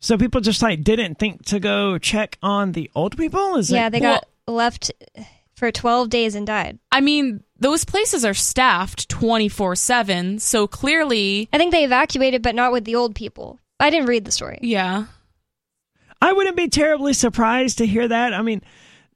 So 0.00 0.16
people 0.16 0.40
just 0.40 0.62
like 0.62 0.82
didn't 0.82 1.18
think 1.18 1.44
to 1.46 1.60
go 1.60 1.98
check 1.98 2.38
on 2.42 2.72
the 2.72 2.90
old 2.94 3.16
people. 3.16 3.56
Is 3.56 3.70
Yeah, 3.70 3.86
it? 3.88 3.90
they 3.90 4.00
got 4.00 4.26
left 4.46 4.90
for 5.54 5.70
12 5.70 6.08
days 6.08 6.34
and 6.34 6.46
died. 6.46 6.78
I 6.90 7.00
mean, 7.02 7.42
those 7.58 7.84
places 7.84 8.24
are 8.24 8.32
staffed 8.34 9.08
24 9.10 9.76
7. 9.76 10.38
So 10.38 10.66
clearly, 10.66 11.48
I 11.52 11.58
think 11.58 11.72
they 11.72 11.84
evacuated, 11.84 12.42
but 12.42 12.54
not 12.54 12.72
with 12.72 12.84
the 12.86 12.94
old 12.96 13.14
people. 13.14 13.58
I 13.78 13.90
didn't 13.90 14.06
read 14.08 14.24
the 14.24 14.32
story. 14.32 14.58
yeah. 14.62 15.06
I 16.22 16.34
wouldn't 16.34 16.56
be 16.56 16.68
terribly 16.68 17.14
surprised 17.14 17.78
to 17.78 17.86
hear 17.86 18.06
that. 18.06 18.34
I 18.34 18.42
mean, 18.42 18.60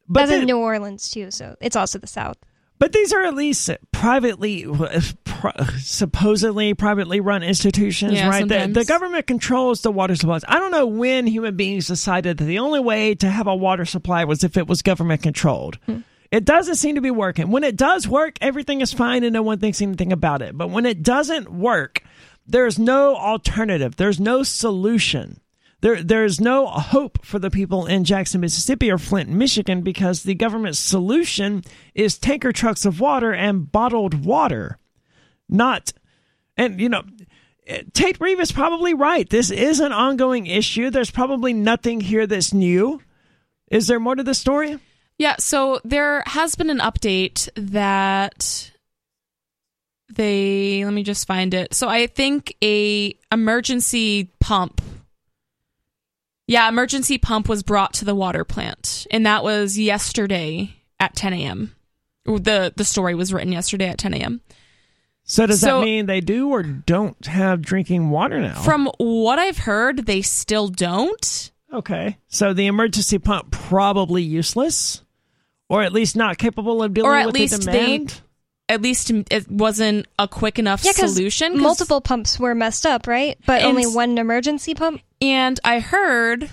but 0.09 0.21
That's 0.21 0.31
the- 0.33 0.39
in 0.39 0.45
New 0.47 0.57
Orleans 0.59 1.11
too, 1.11 1.31
so 1.31 1.55
it's 1.61 1.77
also 1.77 1.99
the 1.99 2.07
South. 2.07 2.39
But 2.79 2.93
these 2.93 3.13
are 3.13 3.23
at 3.23 3.35
least 3.35 3.69
privately 3.93 4.65
pro- 5.53 5.67
supposedly 5.79 6.73
privately 6.75 7.21
run 7.21 7.43
institutions, 7.43 8.15
Yeah, 8.15 8.29
right? 8.29 8.49
The, 8.49 8.67
the 8.73 8.85
government 8.85 9.27
controls 9.27 9.83
the 9.83 9.93
water 9.93 10.15
supplies. 10.15 10.45
I 10.49 10.59
don't 10.59 10.71
know 10.71 10.87
when 10.87 11.27
human 11.27 11.57
beings 11.57 11.87
decided 11.87 12.39
that 12.39 12.45
the 12.45 12.61
only 12.61 12.81
way 12.81 13.15
to 13.17 13.29
have 13.29 13.47
a 13.47 13.55
water 13.55 13.85
supply 13.85 14.25
was 14.25 14.43
if 14.43 14.57
it 14.57 14.67
was 14.67 14.83
government 14.83 15.23
controlled. 15.23 15.79
Hmm. 15.87 15.99
It 16.31 16.45
doesn't 16.45 16.77
seem 16.77 16.95
to 16.97 17.01
be 17.01 17.11
working. 17.11 17.51
When 17.51 17.63
it 17.63 17.77
does 17.77 18.09
work, 18.09 18.37
everything 18.41 18.81
is 18.81 18.93
fine 18.93 19.23
and 19.23 19.33
no 19.33 19.43
one 19.43 19.59
thinks 19.59 19.83
anything 19.83 20.13
about 20.13 20.43
it. 20.43 20.57
But 20.57 20.71
when 20.71 20.87
it 20.87 21.03
doesn't 21.03 21.53
work, 21.53 22.03
there's 22.47 22.79
no 22.79 23.15
alternative. 23.15 23.97
There's 23.97 24.19
no 24.19 24.43
solution. 24.43 25.41
There, 25.81 26.03
there's 26.03 26.41
no 26.41 26.67
hope 26.67 27.25
for 27.25 27.39
the 27.39 27.51
people 27.51 27.87
in 27.87 28.05
Jackson, 28.05 28.41
Mississippi 28.41 28.91
or 28.91 28.97
Flint, 28.97 29.29
Michigan 29.29 29.83
because 29.83 30.23
the 30.23 30.35
government's 30.35 30.79
solution 30.79 31.63
is 31.95 32.19
tanker 32.19 32.53
trucks 32.53 32.87
of 32.87 33.01
water 33.01 33.33
and 33.33 33.71
bottled 33.71 34.25
water. 34.25 34.79
Not, 35.49 35.93
and 36.57 36.81
you 36.81 36.89
know, 36.89 37.03
Tate 37.93 38.21
Reeve 38.21 38.41
is 38.41 38.53
probably 38.53 38.95
right. 38.95 39.29
This 39.29 39.51
is 39.51 39.81
an 39.81 39.93
ongoing 39.93 40.47
issue. 40.47 40.91
There's 40.91 41.11
probably 41.11 41.53
nothing 41.53 42.01
here 42.01 42.27
that's 42.27 42.53
new. 42.53 43.01
Is 43.71 43.87
there 43.87 44.01
more 44.01 44.15
to 44.15 44.23
the 44.23 44.35
story? 44.35 44.79
Yeah, 45.19 45.37
so 45.39 45.81
there 45.85 46.23
has 46.27 46.55
been 46.57 46.71
an 46.71 46.81
update 46.81 47.49
that 47.57 48.71
they 50.13 50.85
let 50.85 50.93
me 50.93 51.03
just 51.03 51.27
find 51.27 51.55
it. 51.55 51.75
So 51.75 51.89
I 51.89 52.07
think 52.07 52.55
a 52.63 53.17
emergency 53.33 54.31
pump 54.41 54.81
Yeah, 56.47 56.69
emergency 56.69 57.17
pump 57.19 57.49
was 57.49 57.63
brought 57.63 57.95
to 57.95 58.05
the 58.05 58.15
water 58.15 58.45
plant 58.45 59.07
and 59.11 59.25
that 59.25 59.43
was 59.43 59.79
yesterday 59.79 60.75
at 61.01 61.17
10 61.17 61.33
a.m. 61.33 61.75
The 62.27 62.73
the 62.77 62.85
story 62.85 63.15
was 63.15 63.33
written 63.33 63.53
yesterday 63.53 63.89
at 63.89 63.99
10 63.99 64.15
a.m. 64.15 64.41
So 65.25 65.47
does 65.47 65.61
So- 65.61 65.79
that 65.81 65.85
mean 65.85 66.07
they 66.07 66.21
do 66.21 66.51
or 66.51 66.63
don't 66.63 67.25
have 67.27 67.63
drinking 67.63 68.11
water 68.11 68.41
now? 68.41 68.61
From 68.63 68.91
what 68.99 69.39
I've 69.39 69.59
heard, 69.59 70.07
they 70.07 70.23
still 70.23 70.69
don't. 70.69 71.51
okay, 71.73 72.19
so 72.29 72.53
the 72.53 72.67
emergency 72.67 73.19
pump 73.19 73.51
probably 73.51 74.23
useless, 74.23 75.03
or 75.69 75.83
at 75.83 75.93
least 75.93 76.15
not 76.15 76.39
capable 76.39 76.83
of 76.83 76.95
dealing 76.95 77.11
Or 77.11 77.15
at 77.17 77.27
with 77.27 77.35
least 77.35 77.59
the 77.65 77.71
they- 77.71 77.81
demand. 77.81 78.21
At 78.69 78.81
least 78.81 79.11
it 79.11 79.51
wasn't 79.51 80.07
a 80.19 80.27
quick 80.27 80.59
enough 80.59 80.83
Yeah, 80.85 80.93
because 80.95 81.15
solution. 81.17 81.53
'cause- 81.53 81.61
multiple 81.63 82.01
pumps 82.01 82.39
were 82.41 82.55
messed 82.55 82.87
up, 82.87 83.07
right? 83.07 83.37
But 83.45 83.63
only 83.63 83.87
one 83.87 84.17
emergency 84.17 84.75
pump. 84.75 85.03
And 85.21 85.61
I 85.65 85.81
heard 85.81 86.49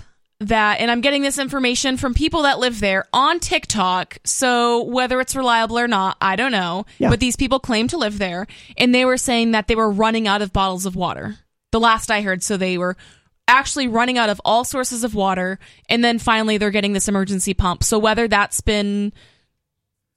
that, 0.48 0.80
and 0.80 0.90
I'm 0.90 1.00
getting 1.00 1.22
this 1.22 1.38
information 1.38 1.96
from 1.96 2.14
people 2.14 2.42
that 2.42 2.58
live 2.58 2.80
there 2.80 3.06
on 3.12 3.40
TikTok. 3.40 4.18
So 4.24 4.82
whether 4.84 5.20
it's 5.20 5.36
reliable 5.36 5.78
or 5.78 5.88
not, 5.88 6.16
I 6.20 6.36
don't 6.36 6.52
know. 6.52 6.86
Yeah. 6.98 7.10
But 7.10 7.20
these 7.20 7.36
people 7.36 7.60
claim 7.60 7.88
to 7.88 7.98
live 7.98 8.18
there, 8.18 8.46
and 8.76 8.94
they 8.94 9.04
were 9.04 9.16
saying 9.16 9.52
that 9.52 9.68
they 9.68 9.76
were 9.76 9.90
running 9.90 10.28
out 10.28 10.42
of 10.42 10.52
bottles 10.52 10.86
of 10.86 10.96
water. 10.96 11.36
The 11.70 11.80
last 11.80 12.10
I 12.10 12.22
heard, 12.22 12.42
so 12.42 12.56
they 12.56 12.78
were 12.78 12.96
actually 13.48 13.88
running 13.88 14.18
out 14.18 14.30
of 14.30 14.40
all 14.44 14.64
sources 14.64 15.04
of 15.04 15.14
water, 15.14 15.58
and 15.88 16.04
then 16.04 16.18
finally 16.18 16.58
they're 16.58 16.70
getting 16.70 16.92
this 16.92 17.08
emergency 17.08 17.54
pump. 17.54 17.82
So 17.82 17.98
whether 17.98 18.28
that's 18.28 18.60
been 18.60 19.12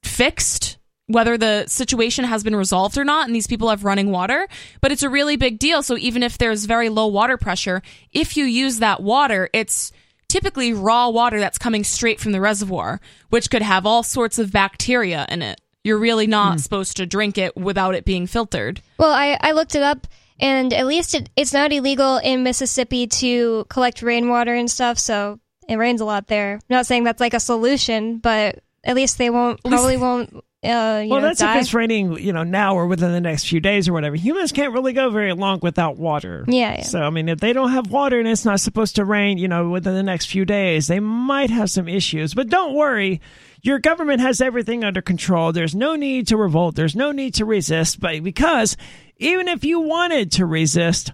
fixed 0.04 0.78
whether 1.08 1.38
the 1.38 1.66
situation 1.68 2.26
has 2.26 2.44
been 2.44 2.56
resolved 2.56 2.98
or 2.98 3.04
not 3.04 3.28
and 3.28 3.36
these 3.36 3.48
people 3.48 3.70
have 3.70 3.84
running 3.84 4.12
water 4.12 4.48
but 4.82 4.92
it's 4.92 5.04
a 5.04 5.10
really 5.10 5.36
big 5.36 5.60
deal 5.60 5.84
so 5.84 5.98
even 5.98 6.24
if 6.24 6.38
there's 6.38 6.66
very 6.66 6.90
low 6.90 7.08
water 7.08 7.38
pressure 7.38 7.82
if 8.12 8.38
you 8.38 8.46
use 8.46 8.80
that 8.80 9.02
water 9.02 9.50
it's 9.54 9.92
typically 10.28 10.74
raw 10.74 11.10
water 11.10 11.40
that's 11.40 11.58
coming 11.58 11.84
straight 11.84 12.20
from 12.20 12.32
the 12.32 12.42
reservoir 12.42 13.00
which 13.30 13.50
could 13.50 13.62
have 13.62 13.86
all 13.86 14.04
sorts 14.04 14.40
of 14.40 14.52
bacteria 14.52 15.26
in 15.30 15.42
it. 15.42 15.60
You're 15.84 15.98
really 15.98 16.26
not 16.26 16.54
hmm. 16.54 16.58
supposed 16.60 16.98
to 16.98 17.06
drink 17.06 17.38
it 17.38 17.56
without 17.56 17.96
it 17.96 18.06
being 18.06 18.28
filtered. 18.28 18.82
Well, 18.98 19.12
I, 19.12 19.38
I 19.40 19.52
looked 19.52 19.76
it 19.76 19.84
up, 19.84 20.08
and 20.40 20.74
at 20.74 20.88
least 20.88 21.14
it, 21.14 21.30
it's 21.36 21.54
not 21.54 21.72
illegal 21.72 22.18
in 22.18 22.44
Mississippi 22.44 23.08
to 23.08 23.66
collect 23.70 24.02
rainwater 24.02 24.56
and 24.56 24.72
stuff, 24.72 24.98
so 24.98 25.40
it 25.68 25.76
rains 25.76 26.02
a 26.02 26.06
lot 26.06 26.28
there. 26.28 26.54
I'm 26.54 26.60
not 26.70 26.86
saying 26.86 27.04
that's 27.04 27.20
like 27.20 27.34
a 27.34 27.40
solution, 27.40 28.18
but 28.18 28.64
at 28.84 28.96
least 28.96 29.18
they 29.18 29.30
won't, 29.30 29.64
probably 29.66 29.98
won't, 29.98 30.44
uh, 30.66 31.06
Well, 31.08 31.22
know, 31.22 31.28
that's 31.28 31.40
die. 31.40 31.56
if 31.56 31.62
it's 31.62 31.74
raining, 31.74 32.20
you 32.20 32.34
know, 32.34 32.44
now 32.44 32.76
or 32.76 32.88
within 32.88 33.12
the 33.12 33.22
next 33.22 33.48
few 33.48 33.60
days 33.60 33.88
or 33.88 33.94
whatever. 33.94 34.16
Humans 34.16 34.52
can't 34.52 34.74
really 34.74 34.94
go 34.94 35.10
very 35.10 35.34
long 35.34 35.60
without 35.62 35.98
water. 35.98 36.46
Yeah, 36.48 36.76
yeah. 36.78 36.84
So, 36.84 37.02
I 37.02 37.10
mean, 37.10 37.30
if 37.30 37.40
they 37.40 37.54
don't 37.54 37.72
have 37.72 37.92
water 37.92 38.20
and 38.20 38.28
it's 38.28 38.46
not 38.46 38.60
supposed 38.60 38.96
to 38.96 39.06
rain, 39.06 39.38
you 39.38 39.48
know, 39.48 39.70
within 39.70 39.94
the 39.94 40.04
next 40.04 40.28
few 40.28 40.46
days, 40.46 40.88
they 40.88 41.00
might 41.00 41.50
have 41.50 41.70
some 41.70 41.88
issues. 41.88 42.34
But 42.34 42.50
don't 42.50 42.76
worry. 42.76 43.22
Your 43.62 43.80
government 43.80 44.22
has 44.22 44.42
everything 44.42 44.84
under 44.84 45.02
control. 45.02 45.52
There's 45.52 45.74
no 45.74 45.96
need 45.96 46.28
to 46.28 46.38
revolt. 46.38 46.76
There's 46.76 46.96
no 46.96 47.12
need 47.12 47.34
to 47.36 47.46
resist. 47.46 48.00
But 48.00 48.24
because 48.24 48.78
even 49.18 49.48
if 49.48 49.64
you 49.64 49.80
wanted 49.80 50.32
to 50.34 50.46
resist, 50.46 51.12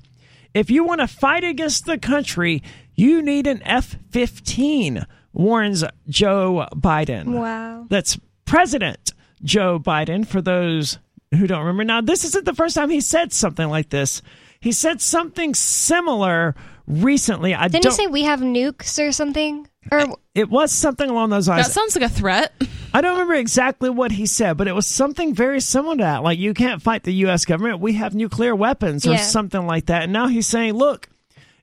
if 0.53 0.69
you 0.69 0.83
want 0.83 0.99
to 1.01 1.07
fight 1.07 1.43
against 1.43 1.85
the 1.85 1.97
country, 1.97 2.61
you 2.93 3.21
need 3.21 3.47
an 3.47 3.61
F 3.63 3.95
15, 4.11 5.05
warns 5.33 5.83
Joe 6.09 6.67
Biden. 6.75 7.39
Wow. 7.39 7.85
That's 7.89 8.19
President 8.45 9.13
Joe 9.43 9.79
Biden, 9.79 10.25
for 10.27 10.41
those 10.41 10.97
who 11.33 11.47
don't 11.47 11.59
remember. 11.61 11.83
Now, 11.83 12.01
this 12.01 12.23
isn't 12.25 12.45
the 12.45 12.53
first 12.55 12.75
time 12.75 12.89
he 12.89 13.01
said 13.01 13.31
something 13.33 13.67
like 13.69 13.89
this. 13.89 14.21
He 14.59 14.71
said 14.71 15.01
something 15.01 15.53
similar 15.55 16.55
recently. 16.87 17.55
I 17.55 17.67
Didn't 17.67 17.83
don't, 17.83 17.91
you 17.93 17.97
say 17.97 18.07
we 18.07 18.23
have 18.23 18.41
nukes 18.41 18.99
or 19.05 19.11
something? 19.11 19.67
Or 19.91 20.15
it 20.35 20.49
was 20.49 20.71
something 20.71 21.09
along 21.09 21.31
those 21.31 21.47
lines. 21.47 21.65
that 21.67 21.73
sounds 21.73 21.95
like 21.95 22.05
a 22.09 22.13
threat 22.13 22.53
I 22.93 23.01
don't 23.01 23.13
remember 23.13 23.33
exactly 23.35 23.89
what 23.89 24.11
he 24.11 24.25
said, 24.25 24.57
but 24.57 24.67
it 24.67 24.73
was 24.75 24.85
something 24.85 25.33
very 25.33 25.61
similar 25.61 25.95
to 25.95 26.03
that. 26.03 26.23
Like, 26.23 26.37
you 26.39 26.53
can't 26.53 26.81
fight 26.81 27.03
the 27.03 27.13
U.S. 27.25 27.45
government. 27.45 27.79
We 27.79 27.93
have 27.93 28.13
nuclear 28.13 28.53
weapons 28.53 29.07
or 29.07 29.11
Yeah. 29.11 29.17
something 29.17 29.65
like 29.65 29.85
that. 29.85 30.03
And 30.03 30.13
now 30.13 30.27
he's 30.27 30.45
saying, 30.45 30.73
look, 30.73 31.07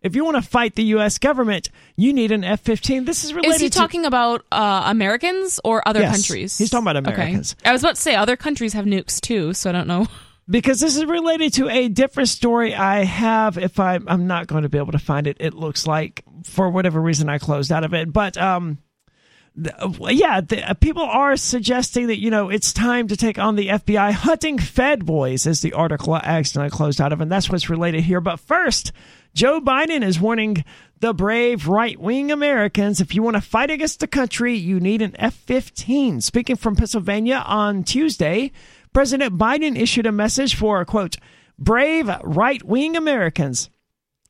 if 0.08 0.16
you 0.16 0.24
want 0.24 0.36
to 0.36 0.42
fight 0.42 0.74
the 0.74 0.82
U.S. 0.96 1.18
government, 1.18 1.70
you 1.96 2.12
need 2.12 2.32
an 2.32 2.42
F 2.42 2.60
15. 2.62 3.04
This 3.04 3.22
is 3.22 3.32
related 3.32 3.54
is 3.54 3.60
he 3.60 3.68
to- 3.70 3.78
talking 3.78 4.04
about 4.04 4.44
uh, 4.50 4.82
americans 4.86 5.60
or 5.64 5.86
other 5.86 6.00
Yes, 6.00 6.12
countries 6.16 6.58
he's 6.58 6.70
talking 6.70 6.88
about 6.88 6.96
Okay. 7.06 7.14
Americans. 7.14 7.54
i 7.64 7.72
was 7.72 7.82
about 7.82 7.94
to 7.96 8.00
say 8.00 8.14
other 8.14 8.36
countries 8.36 8.72
have 8.72 8.84
nukes 8.86 9.20
too 9.20 9.52
so 9.52 9.68
i 9.70 9.72
don't 9.72 9.86
know 9.86 10.06
because 10.50 10.80
this 10.80 10.96
is 10.96 11.04
related 11.04 11.52
to 11.54 11.68
a 11.68 11.88
different 11.88 12.28
story 12.30 12.74
I 12.74 13.04
have. 13.04 13.58
If 13.58 13.78
I, 13.78 13.98
I'm 14.06 14.26
not 14.26 14.46
going 14.46 14.62
to 14.62 14.68
be 14.70 14.78
able 14.78 14.92
to 14.92 14.98
find 14.98 15.26
it, 15.26 15.36
it 15.40 15.52
looks 15.52 15.86
like 15.86 16.24
for 16.44 16.70
whatever 16.70 17.00
reason 17.02 17.28
I 17.28 17.36
closed 17.38 17.70
out 17.70 17.84
of 17.84 17.92
it. 17.92 18.10
But 18.10 18.38
um, 18.38 18.78
the, 19.54 19.74
yeah, 20.12 20.40
the, 20.40 20.70
uh, 20.70 20.72
people 20.74 21.02
are 21.02 21.36
suggesting 21.36 22.06
that 22.06 22.18
you 22.18 22.30
know 22.30 22.48
it's 22.48 22.72
time 22.72 23.08
to 23.08 23.16
take 23.16 23.38
on 23.38 23.56
the 23.56 23.68
FBI 23.68 24.12
hunting 24.12 24.58
Fed 24.58 25.04
boys, 25.04 25.46
as 25.46 25.60
the 25.60 25.74
article 25.74 26.14
I 26.14 26.20
accidentally 26.24 26.70
closed 26.70 27.00
out 27.00 27.12
of, 27.12 27.20
and 27.20 27.30
that's 27.30 27.50
what's 27.50 27.68
related 27.68 28.02
here. 28.04 28.20
But 28.22 28.40
first, 28.40 28.92
Joe 29.38 29.60
Biden 29.60 30.04
is 30.04 30.18
warning 30.18 30.64
the 30.98 31.14
brave 31.14 31.68
right 31.68 31.96
wing 31.96 32.32
Americans 32.32 33.00
if 33.00 33.14
you 33.14 33.22
want 33.22 33.36
to 33.36 33.40
fight 33.40 33.70
against 33.70 34.00
the 34.00 34.08
country, 34.08 34.56
you 34.56 34.80
need 34.80 35.00
an 35.00 35.14
F 35.16 35.32
15. 35.32 36.20
Speaking 36.22 36.56
from 36.56 36.74
Pennsylvania 36.74 37.44
on 37.46 37.84
Tuesday, 37.84 38.50
President 38.92 39.38
Biden 39.38 39.80
issued 39.80 40.06
a 40.06 40.10
message 40.10 40.56
for, 40.56 40.84
quote, 40.84 41.18
brave 41.56 42.10
right 42.24 42.64
wing 42.64 42.96
Americans, 42.96 43.70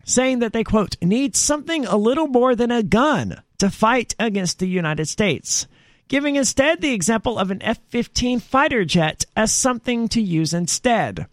saying 0.04 0.40
that 0.40 0.52
they, 0.52 0.62
quote, 0.62 1.00
need 1.00 1.34
something 1.34 1.86
a 1.86 1.96
little 1.96 2.26
more 2.26 2.54
than 2.54 2.70
a 2.70 2.82
gun 2.82 3.42
to 3.56 3.70
fight 3.70 4.14
against 4.18 4.58
the 4.58 4.68
United 4.68 5.08
States, 5.08 5.66
giving 6.08 6.36
instead 6.36 6.82
the 6.82 6.92
example 6.92 7.38
of 7.38 7.50
an 7.50 7.62
F 7.62 7.78
15 7.88 8.40
fighter 8.40 8.84
jet 8.84 9.24
as 9.34 9.54
something 9.54 10.06
to 10.08 10.20
use 10.20 10.52
instead. 10.52 11.28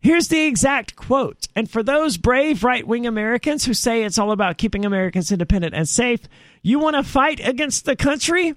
Here's 0.00 0.28
the 0.28 0.46
exact 0.46 0.94
quote. 0.94 1.48
And 1.56 1.68
for 1.68 1.82
those 1.82 2.16
brave 2.16 2.62
right 2.62 2.86
wing 2.86 3.06
Americans 3.06 3.64
who 3.64 3.74
say 3.74 4.04
it's 4.04 4.18
all 4.18 4.30
about 4.30 4.56
keeping 4.58 4.84
Americans 4.84 5.32
independent 5.32 5.74
and 5.74 5.88
safe, 5.88 6.20
you 6.62 6.78
want 6.78 6.96
to 6.96 7.02
fight 7.02 7.40
against 7.46 7.84
the 7.84 7.96
country? 7.96 8.54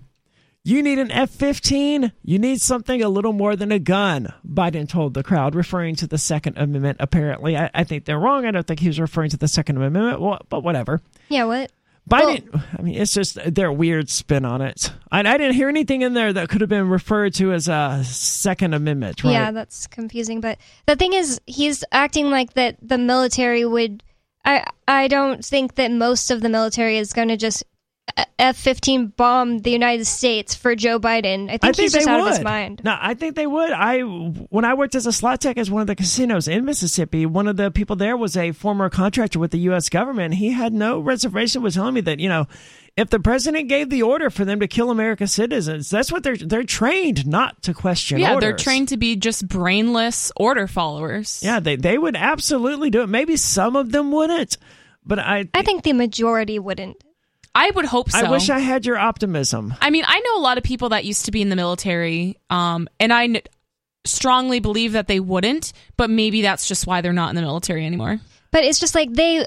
You 0.63 0.83
need 0.83 0.99
an 0.99 1.09
F 1.09 1.31
15. 1.31 2.11
You 2.23 2.37
need 2.37 2.61
something 2.61 3.01
a 3.01 3.09
little 3.09 3.33
more 3.33 3.55
than 3.55 3.71
a 3.71 3.79
gun, 3.79 4.31
Biden 4.47 4.87
told 4.87 5.15
the 5.15 5.23
crowd, 5.23 5.55
referring 5.55 5.95
to 5.95 6.05
the 6.07 6.19
Second 6.19 6.59
Amendment, 6.59 6.97
apparently. 6.99 7.57
I, 7.57 7.71
I 7.73 7.83
think 7.83 8.05
they're 8.05 8.19
wrong. 8.19 8.45
I 8.45 8.51
don't 8.51 8.67
think 8.67 8.79
he 8.79 8.87
was 8.87 8.99
referring 8.99 9.31
to 9.31 9.37
the 9.37 9.47
Second 9.47 9.77
Amendment, 9.77 10.21
well, 10.21 10.39
but 10.49 10.63
whatever. 10.63 11.01
yeah, 11.29 11.45
what? 11.45 11.71
Biden, 12.09 12.63
I 12.77 12.81
mean, 12.81 12.95
it's 12.95 13.13
just 13.13 13.37
their 13.53 13.71
weird 13.71 14.09
spin 14.09 14.43
on 14.43 14.61
it. 14.61 14.91
I, 15.11 15.19
I 15.19 15.37
didn't 15.37 15.53
hear 15.53 15.69
anything 15.69 16.01
in 16.01 16.13
there 16.13 16.33
that 16.33 16.49
could 16.49 16.61
have 16.61 16.69
been 16.69 16.89
referred 16.89 17.33
to 17.35 17.53
as 17.53 17.67
a 17.67 18.01
Second 18.03 18.73
Amendment, 18.73 19.23
right? 19.23 19.31
Yeah, 19.31 19.51
that's 19.51 19.87
confusing. 19.87 20.41
But 20.41 20.57
the 20.87 20.95
thing 20.95 21.13
is, 21.13 21.39
he's 21.45 21.83
acting 21.91 22.29
like 22.29 22.53
that 22.53 22.77
the 22.81 22.97
military 22.97 23.65
would. 23.65 24.03
I 24.43 24.65
I 24.87 25.07
don't 25.07 25.45
think 25.45 25.75
that 25.75 25.91
most 25.91 26.31
of 26.31 26.41
the 26.41 26.49
military 26.49 26.97
is 26.97 27.13
going 27.13 27.29
to 27.29 27.37
just 27.37 27.63
F 28.39 28.57
fifteen 28.57 29.07
bomb 29.07 29.59
the 29.59 29.69
United 29.69 30.05
States 30.05 30.55
for 30.55 30.75
Joe 30.75 30.99
Biden. 30.99 31.45
I 31.45 31.51
think, 31.51 31.63
I 31.63 31.67
think 31.67 31.77
he's 31.77 31.93
just 31.93 32.05
they 32.07 32.11
out 32.11 32.21
would. 32.21 32.31
of 32.31 32.37
his 32.37 32.43
mind. 32.43 32.81
No, 32.83 32.97
I 32.99 33.13
think 33.13 33.35
they 33.35 33.45
would. 33.45 33.71
I 33.71 33.99
when 34.01 34.65
I 34.65 34.73
worked 34.73 34.95
as 34.95 35.05
a 35.05 35.11
slot 35.11 35.41
tech 35.41 35.57
as 35.57 35.69
one 35.69 35.81
of 35.81 35.87
the 35.87 35.95
casinos 35.95 36.47
in 36.47 36.65
Mississippi, 36.65 37.25
one 37.25 37.47
of 37.47 37.55
the 37.57 37.69
people 37.69 37.95
there 37.95 38.17
was 38.17 38.35
a 38.35 38.51
former 38.51 38.89
contractor 38.89 39.37
with 39.37 39.51
the 39.51 39.59
U.S. 39.59 39.89
government. 39.89 40.33
He 40.35 40.49
had 40.49 40.73
no 40.73 40.99
reservation. 40.99 41.61
Was 41.61 41.75
telling 41.75 41.93
me 41.93 42.01
that 42.01 42.19
you 42.19 42.29
know, 42.29 42.47
if 42.97 43.11
the 43.11 43.19
president 43.19 43.69
gave 43.69 43.91
the 43.91 44.01
order 44.01 44.31
for 44.31 44.43
them 44.43 44.59
to 44.59 44.67
kill 44.67 44.89
American 44.89 45.27
citizens, 45.27 45.89
that's 45.89 46.11
what 46.11 46.23
they're 46.23 46.37
they're 46.37 46.63
trained 46.63 47.27
not 47.27 47.61
to 47.63 47.75
question. 47.75 48.17
Yeah, 48.19 48.39
they're 48.39 48.55
trained 48.55 48.89
to 48.89 48.97
be 48.97 49.15
just 49.15 49.47
brainless 49.47 50.31
order 50.35 50.65
followers. 50.65 51.41
Yeah, 51.43 51.59
they 51.59 51.75
they 51.75 51.97
would 51.97 52.15
absolutely 52.15 52.89
do 52.89 53.03
it. 53.03 53.07
Maybe 53.07 53.37
some 53.37 53.75
of 53.75 53.91
them 53.91 54.11
wouldn't, 54.11 54.57
but 55.05 55.19
I 55.19 55.47
I 55.53 55.61
think 55.61 55.83
the 55.83 55.93
majority 55.93 56.57
wouldn't. 56.57 56.97
I 57.53 57.71
would 57.71 57.85
hope 57.85 58.09
so. 58.09 58.19
I 58.19 58.29
wish 58.31 58.49
I 58.49 58.59
had 58.59 58.85
your 58.85 58.97
optimism. 58.97 59.73
I 59.81 59.89
mean, 59.89 60.05
I 60.07 60.19
know 60.19 60.37
a 60.37 60.41
lot 60.41 60.57
of 60.57 60.63
people 60.63 60.89
that 60.89 61.05
used 61.05 61.25
to 61.25 61.31
be 61.31 61.41
in 61.41 61.49
the 61.49 61.55
military, 61.55 62.37
um, 62.49 62.87
and 62.99 63.11
I 63.13 63.23
n- 63.25 63.41
strongly 64.05 64.59
believe 64.59 64.93
that 64.93 65.07
they 65.07 65.19
wouldn't, 65.19 65.73
but 65.97 66.09
maybe 66.09 66.41
that's 66.41 66.67
just 66.67 66.87
why 66.87 67.01
they're 67.01 67.13
not 67.13 67.29
in 67.29 67.35
the 67.35 67.41
military 67.41 67.85
anymore. 67.85 68.19
But 68.51 68.63
it's 68.63 68.79
just 68.79 68.95
like 68.95 69.13
they 69.13 69.45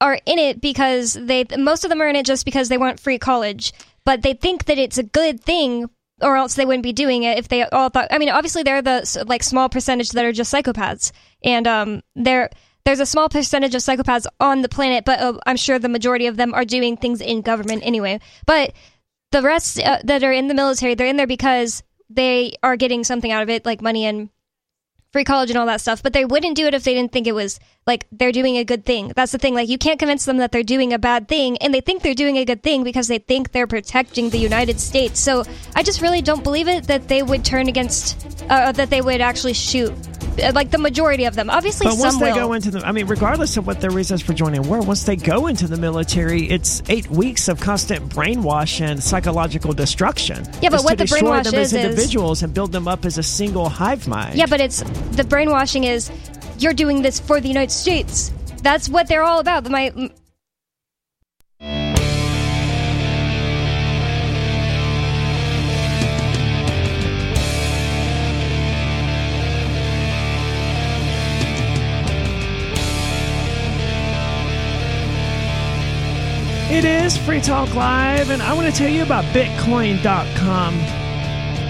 are 0.00 0.18
in 0.26 0.38
it 0.38 0.60
because 0.60 1.14
they 1.14 1.44
most 1.56 1.84
of 1.84 1.90
them 1.90 2.00
are 2.02 2.08
in 2.08 2.16
it 2.16 2.26
just 2.26 2.44
because 2.44 2.68
they 2.68 2.78
want 2.78 3.00
free 3.00 3.18
college, 3.18 3.72
but 4.04 4.22
they 4.22 4.34
think 4.34 4.64
that 4.66 4.78
it's 4.78 4.98
a 4.98 5.02
good 5.02 5.40
thing 5.40 5.88
or 6.20 6.36
else 6.36 6.54
they 6.54 6.64
wouldn't 6.64 6.82
be 6.82 6.92
doing 6.92 7.22
it 7.24 7.38
if 7.38 7.48
they 7.48 7.64
all 7.64 7.88
thought 7.88 8.08
I 8.10 8.18
mean 8.18 8.28
obviously 8.28 8.62
they're 8.62 8.82
the 8.82 9.24
like 9.26 9.42
small 9.42 9.68
percentage 9.68 10.10
that 10.10 10.24
are 10.24 10.32
just 10.32 10.52
psychopaths 10.52 11.10
and 11.42 11.66
um 11.66 12.02
there 12.14 12.50
there's 12.84 13.00
a 13.00 13.06
small 13.06 13.28
percentage 13.28 13.74
of 13.74 13.80
psychopaths 13.80 14.26
on 14.40 14.62
the 14.62 14.68
planet 14.68 15.04
but 15.04 15.20
uh, 15.20 15.38
I'm 15.46 15.56
sure 15.56 15.78
the 15.78 15.88
majority 15.88 16.26
of 16.26 16.36
them 16.36 16.54
are 16.54 16.64
doing 16.64 16.96
things 16.96 17.20
in 17.20 17.42
government 17.42 17.82
anyway. 17.84 18.20
But 18.46 18.72
the 19.32 19.42
rest 19.42 19.80
uh, 19.80 20.00
that 20.04 20.22
are 20.22 20.32
in 20.32 20.48
the 20.48 20.54
military 20.54 20.94
they're 20.94 21.06
in 21.06 21.16
there 21.16 21.26
because 21.26 21.82
they 22.10 22.56
are 22.62 22.76
getting 22.76 23.04
something 23.04 23.32
out 23.32 23.42
of 23.42 23.48
it 23.50 23.64
like 23.66 23.80
money 23.80 24.04
and 24.04 24.28
free 25.12 25.24
college 25.24 25.50
and 25.50 25.58
all 25.58 25.66
that 25.66 25.80
stuff, 25.80 26.02
but 26.02 26.12
they 26.12 26.24
wouldn't 26.24 26.56
do 26.56 26.66
it 26.66 26.74
if 26.74 26.82
they 26.82 26.92
didn't 26.92 27.12
think 27.12 27.26
it 27.26 27.34
was 27.34 27.60
like 27.86 28.06
they're 28.12 28.32
doing 28.32 28.56
a 28.56 28.64
good 28.64 28.84
thing. 28.84 29.12
That's 29.14 29.32
the 29.32 29.38
thing. 29.38 29.54
Like 29.54 29.68
you 29.68 29.78
can't 29.78 29.98
convince 29.98 30.24
them 30.24 30.38
that 30.38 30.52
they're 30.52 30.62
doing 30.62 30.92
a 30.92 30.98
bad 30.98 31.28
thing, 31.28 31.58
and 31.58 31.72
they 31.74 31.80
think 31.80 32.02
they're 32.02 32.14
doing 32.14 32.38
a 32.38 32.44
good 32.44 32.62
thing 32.62 32.82
because 32.84 33.08
they 33.08 33.18
think 33.18 33.52
they're 33.52 33.66
protecting 33.66 34.30
the 34.30 34.38
United 34.38 34.80
States. 34.80 35.20
So 35.20 35.44
I 35.74 35.82
just 35.82 36.00
really 36.00 36.22
don't 36.22 36.42
believe 36.42 36.68
it 36.68 36.84
that 36.88 37.08
they 37.08 37.22
would 37.22 37.44
turn 37.44 37.68
against, 37.68 38.42
uh, 38.48 38.72
that 38.72 38.90
they 38.90 39.00
would 39.02 39.20
actually 39.20 39.52
shoot. 39.54 39.92
Uh, 40.42 40.50
Like 40.52 40.70
the 40.72 40.78
majority 40.78 41.26
of 41.26 41.34
them, 41.36 41.48
obviously 41.48 41.86
But 41.86 41.98
once 41.98 42.16
they 42.18 42.32
will. 42.32 42.48
go 42.48 42.52
into 42.54 42.70
the, 42.72 42.80
I 42.84 42.90
mean, 42.90 43.06
regardless 43.06 43.56
of 43.56 43.66
what 43.68 43.80
their 43.80 43.90
reasons 43.92 44.20
for 44.20 44.32
joining 44.32 44.62
war, 44.68 44.80
once 44.80 45.04
they 45.04 45.14
go 45.14 45.46
into 45.46 45.68
the 45.68 45.76
military, 45.76 46.50
it's 46.50 46.82
eight 46.88 47.08
weeks 47.08 47.46
of 47.48 47.60
constant 47.60 48.08
brainwash 48.08 48.80
and 48.80 49.00
psychological 49.00 49.72
destruction. 49.72 50.42
Yeah, 50.60 50.70
but 50.70 50.82
what 50.82 50.98
the 50.98 51.04
brainwash 51.04 51.44
them 51.44 51.54
as 51.54 51.72
is, 51.72 51.72
is- 51.74 51.84
individuals 51.84 52.42
and 52.42 52.52
build 52.52 52.72
them 52.72 52.88
up 52.88 53.04
as 53.04 53.16
a 53.18 53.22
single 53.22 53.68
hive 53.68 54.08
mind. 54.08 54.34
yeah, 54.36 54.46
but 54.46 54.60
it's 54.60 54.82
the 55.12 55.22
brainwashing 55.24 55.84
is 55.84 56.10
you're 56.58 56.74
doing 56.74 57.02
this 57.02 57.20
for 57.20 57.40
the 57.40 57.48
United 57.48 57.72
States. 57.72 58.32
That's 58.62 58.88
what 58.88 59.08
they're 59.08 59.22
all 59.22 59.40
about. 59.40 59.68
My 59.68 59.92
It 76.70 76.84
is 76.84 77.16
Free 77.16 77.40
Talk 77.40 77.72
Live, 77.74 78.30
and 78.30 78.42
I 78.42 78.52
want 78.52 78.66
to 78.66 78.72
tell 78.72 78.90
you 78.90 79.04
about 79.04 79.24
Bitcoin.com. 79.26 81.03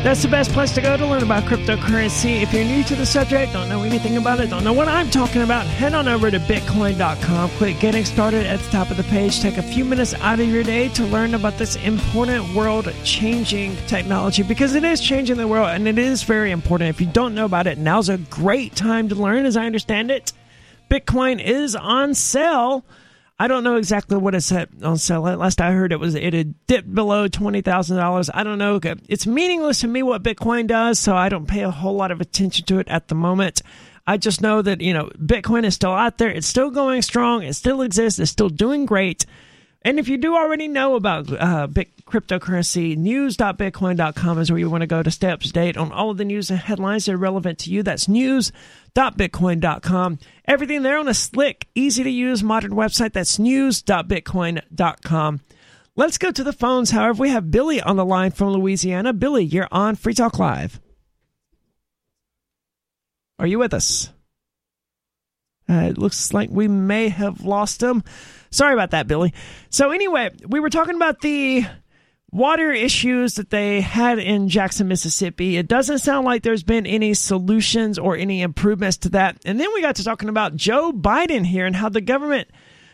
That's 0.05 0.21
the 0.21 0.29
best 0.29 0.53
place 0.53 0.71
to 0.73 0.83
go 0.83 0.99
to 0.99 1.07
learn 1.07 1.23
about 1.23 1.45
cryptocurrency. 1.45 2.43
If 2.43 2.53
you're 2.53 2.63
new 2.63 2.85
to 2.85 2.95
the 2.95 3.07
subject, 3.07 3.55
don't 3.55 3.71
know 3.71 3.85
anything 3.85 4.19
about 4.19 4.39
it, 4.39 4.51
don't 4.51 4.63
know 4.63 4.75
what 4.75 4.87
I'm 4.87 5.09
talking 5.09 5.41
about, 5.41 5.65
head 5.65 5.95
on 5.95 6.09
over 6.09 6.31
to 6.31 6.39
Bitcoin.com. 6.41 7.49
Click 7.53 7.81
Getting 7.81 8.05
Started 8.05 8.45
at 8.45 8.61
the 8.61 8.71
top 8.71 8.91
of 8.91 8.99
the 8.99 9.03
page. 9.05 9.41
Take 9.41 9.57
a 9.57 9.63
few 9.63 9.83
minutes 9.83 10.13
out 10.13 10.41
of 10.41 10.47
your 10.47 10.63
day 10.63 10.91
to 10.91 11.05
learn 11.07 11.33
about 11.33 11.57
this 11.57 11.77
important 11.77 12.55
world 12.55 12.93
changing 13.03 13.77
technology 13.87 14.43
because 14.43 14.75
it 14.75 14.85
is 14.85 15.01
changing 15.01 15.39
the 15.39 15.49
world 15.49 15.71
and 15.71 15.89
it 15.89 15.97
is 15.97 16.23
very 16.23 16.51
important. 16.51 16.91
If 16.91 17.01
you 17.01 17.07
don't 17.07 17.35
know 17.35 17.47
about 17.47 17.67
it, 17.67 17.79
now's 17.79 18.11
a 18.11 18.19
great 18.19 18.77
time 18.77 19.09
to 19.09 19.15
learn, 19.15 19.47
as 19.47 19.57
I 19.57 19.65
understand 19.65 20.11
it. 20.11 20.35
Bitcoin 20.91 21.43
is 21.43 21.75
on 21.75 22.13
sale. 22.13 22.85
I 23.39 23.49
don't 23.49 23.65
know 23.65 23.77
exactly 23.77 24.17
what 24.17 24.35
it's 24.35 24.53
at 24.53 24.69
on 24.83 24.97
sale. 24.97 25.23
Last 25.23 25.61
I 25.61 25.73
heard, 25.73 25.93
it 25.93 25.99
was 25.99 26.15
it 26.15 26.33
had 26.33 26.67
dipped 26.67 26.95
below 26.95 27.27
twenty 27.27 27.63
thousand 27.63 27.97
dollars. 27.97 28.31
I 28.33 28.45
don't 28.45 28.59
know. 28.59 28.79
It's 29.09 29.27
meaningless 29.27 29.81
to 29.81 29.89
me 29.89 30.03
what 30.05 30.23
Bitcoin 30.23 30.69
does, 30.69 31.01
so 31.01 31.17
I 31.17 31.29
don't 31.29 31.49
pay 31.49 31.63
a 31.63 31.71
whole 31.71 31.95
lot 31.95 32.13
of 32.13 32.21
attention 32.21 32.65
to 32.67 32.79
it 32.79 32.89
at 32.89 33.09
the 33.09 33.17
moment. 33.17 33.61
I 34.07 34.19
just 34.19 34.41
know 34.41 34.63
that 34.63 34.81
you 34.81 34.95
know 34.95 35.11
Bitcoin 35.19 35.65
is 35.65 35.75
still 35.75 35.93
out 35.93 36.19
there. 36.19 36.31
It's 36.31 36.47
still 36.47 36.71
going 36.71 37.03
strong. 37.03 37.43
It 37.43 37.55
still 37.55 37.83
exists. 37.83 38.21
It's 38.21 38.31
still 38.31 38.51
doing 38.51 38.87
great. 38.87 39.27
And 39.85 39.99
if 39.99 40.09
you 40.09 40.17
do 40.17 40.35
already 40.35 40.67
know 40.67 40.95
about 40.95 41.31
uh, 41.31 41.69
cryptocurrency, 42.07 42.97
news.bitcoin.com 42.97 44.39
is 44.39 44.51
where 44.51 44.59
you 44.59 44.71
want 44.71 44.81
to 44.81 44.87
go 44.87 45.03
to 45.03 45.11
stay 45.11 45.31
up 45.31 45.41
to 45.41 45.53
date 45.53 45.77
on 45.77 45.93
all 45.93 46.09
of 46.11 46.17
the 46.17 46.25
news 46.25 46.49
and 46.51 46.59
headlines 46.59 47.05
that 47.05 47.13
are 47.13 47.19
relevant 47.19 47.59
to 47.61 47.71
you. 47.71 47.83
That's 47.83 48.09
news.bitcoin.com. 48.09 50.19
Everything 50.47 50.83
there 50.83 50.99
on 50.99 51.09
a 51.09 51.15
slick, 51.15 51.69
easy 51.75 52.03
to 52.03 52.11
use 52.11 52.43
modern 52.43 52.73
website. 52.73 53.13
That's 53.13 53.39
news.bitcoin.com. 53.39 55.41
Let's 55.97 56.19
go 56.19 56.33
to 56.33 56.43
the 56.43 56.53
phones. 56.55 56.91
However, 56.91 57.21
we 57.21 57.29
have 57.29 57.51
Billy 57.51 57.83
on 57.83 57.97
the 57.97 58.07
line 58.07 58.31
from 58.31 58.49
Louisiana. 58.49 59.13
Billy, 59.13 59.45
you're 59.45 59.69
on 59.71 59.97
Free 59.97 60.15
Talk 60.15 60.39
Live. 60.39 60.81
Are 63.39 63.47
you 63.47 63.59
with 63.59 63.75
us? 63.75 64.09
Uh, 65.69 65.89
it 65.91 65.99
looks 65.99 66.33
like 66.33 66.49
we 66.51 66.69
may 66.69 67.09
have 67.09 67.43
lost 67.43 67.83
him. 67.83 68.03
Sorry 68.55 68.73
about 68.73 68.93
that, 68.93 69.09
Billy. 69.09 69.35
So, 69.71 69.91
anyway, 69.91 70.31
we 70.47 70.61
were 70.61 70.71
talking 70.71 70.95
about 70.95 71.21
the 71.21 71.65
water 72.31 72.71
issues 72.71 73.35
that 73.35 73.51
they 73.51 73.81
had 73.81 74.19
in 74.19 74.49
Jackson, 74.49 74.87
Mississippi. 74.87 75.57
It 75.57 75.67
doesn't 75.67 75.99
sound 75.99 76.25
like 76.25 76.43
there's 76.43 76.63
been 76.63 76.87
any 76.87 77.15
solutions 77.15 77.99
or 77.99 78.17
any 78.17 78.43
improvements 78.43 78.97
to 78.99 79.09
that. 79.11 79.39
And 79.45 79.59
then 79.59 79.69
we 79.75 79.83
got 79.83 79.97
to 79.97 80.05
talking 80.05 80.29
about 80.29 80.55
Joe 80.55 80.93
Biden 80.93 81.45
here 81.45 81.67
and 81.67 81.75
how 81.75 81.89
the 81.89 82.01
government, 82.01 82.49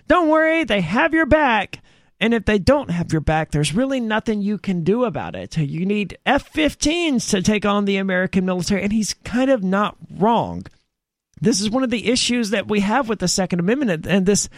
don't 0.08 0.28
worry, 0.28 0.64
they 0.64 0.80
have 0.80 1.12
your 1.12 1.26
back. 1.26 1.80
And 2.20 2.34
if 2.34 2.44
they 2.44 2.58
don't 2.58 2.90
have 2.90 3.12
your 3.12 3.22
back, 3.22 3.50
there's 3.50 3.74
really 3.74 4.00
nothing 4.00 4.42
you 4.42 4.58
can 4.58 4.82
do 4.82 5.04
about 5.04 5.34
it. 5.34 5.56
You 5.56 5.86
need 5.86 6.18
F 6.24 6.52
15s 6.52 7.30
to 7.30 7.40
take 7.42 7.64
on 7.64 7.84
the 7.84 7.96
American 7.96 8.46
military. 8.46 8.82
And 8.82 8.92
he's 8.92 9.14
kind 9.24 9.50
of 9.50 9.62
not 9.62 9.96
wrong. 10.10 10.66
This 11.40 11.60
is 11.60 11.70
one 11.70 11.82
of 11.82 11.90
the 11.90 12.08
issues 12.10 12.50
that 12.50 12.68
we 12.68 12.80
have 12.80 13.08
with 13.08 13.18
the 13.18 13.28
Second 13.28 13.60
Amendment 13.60 14.06
and 14.06 14.26
this 14.26 14.50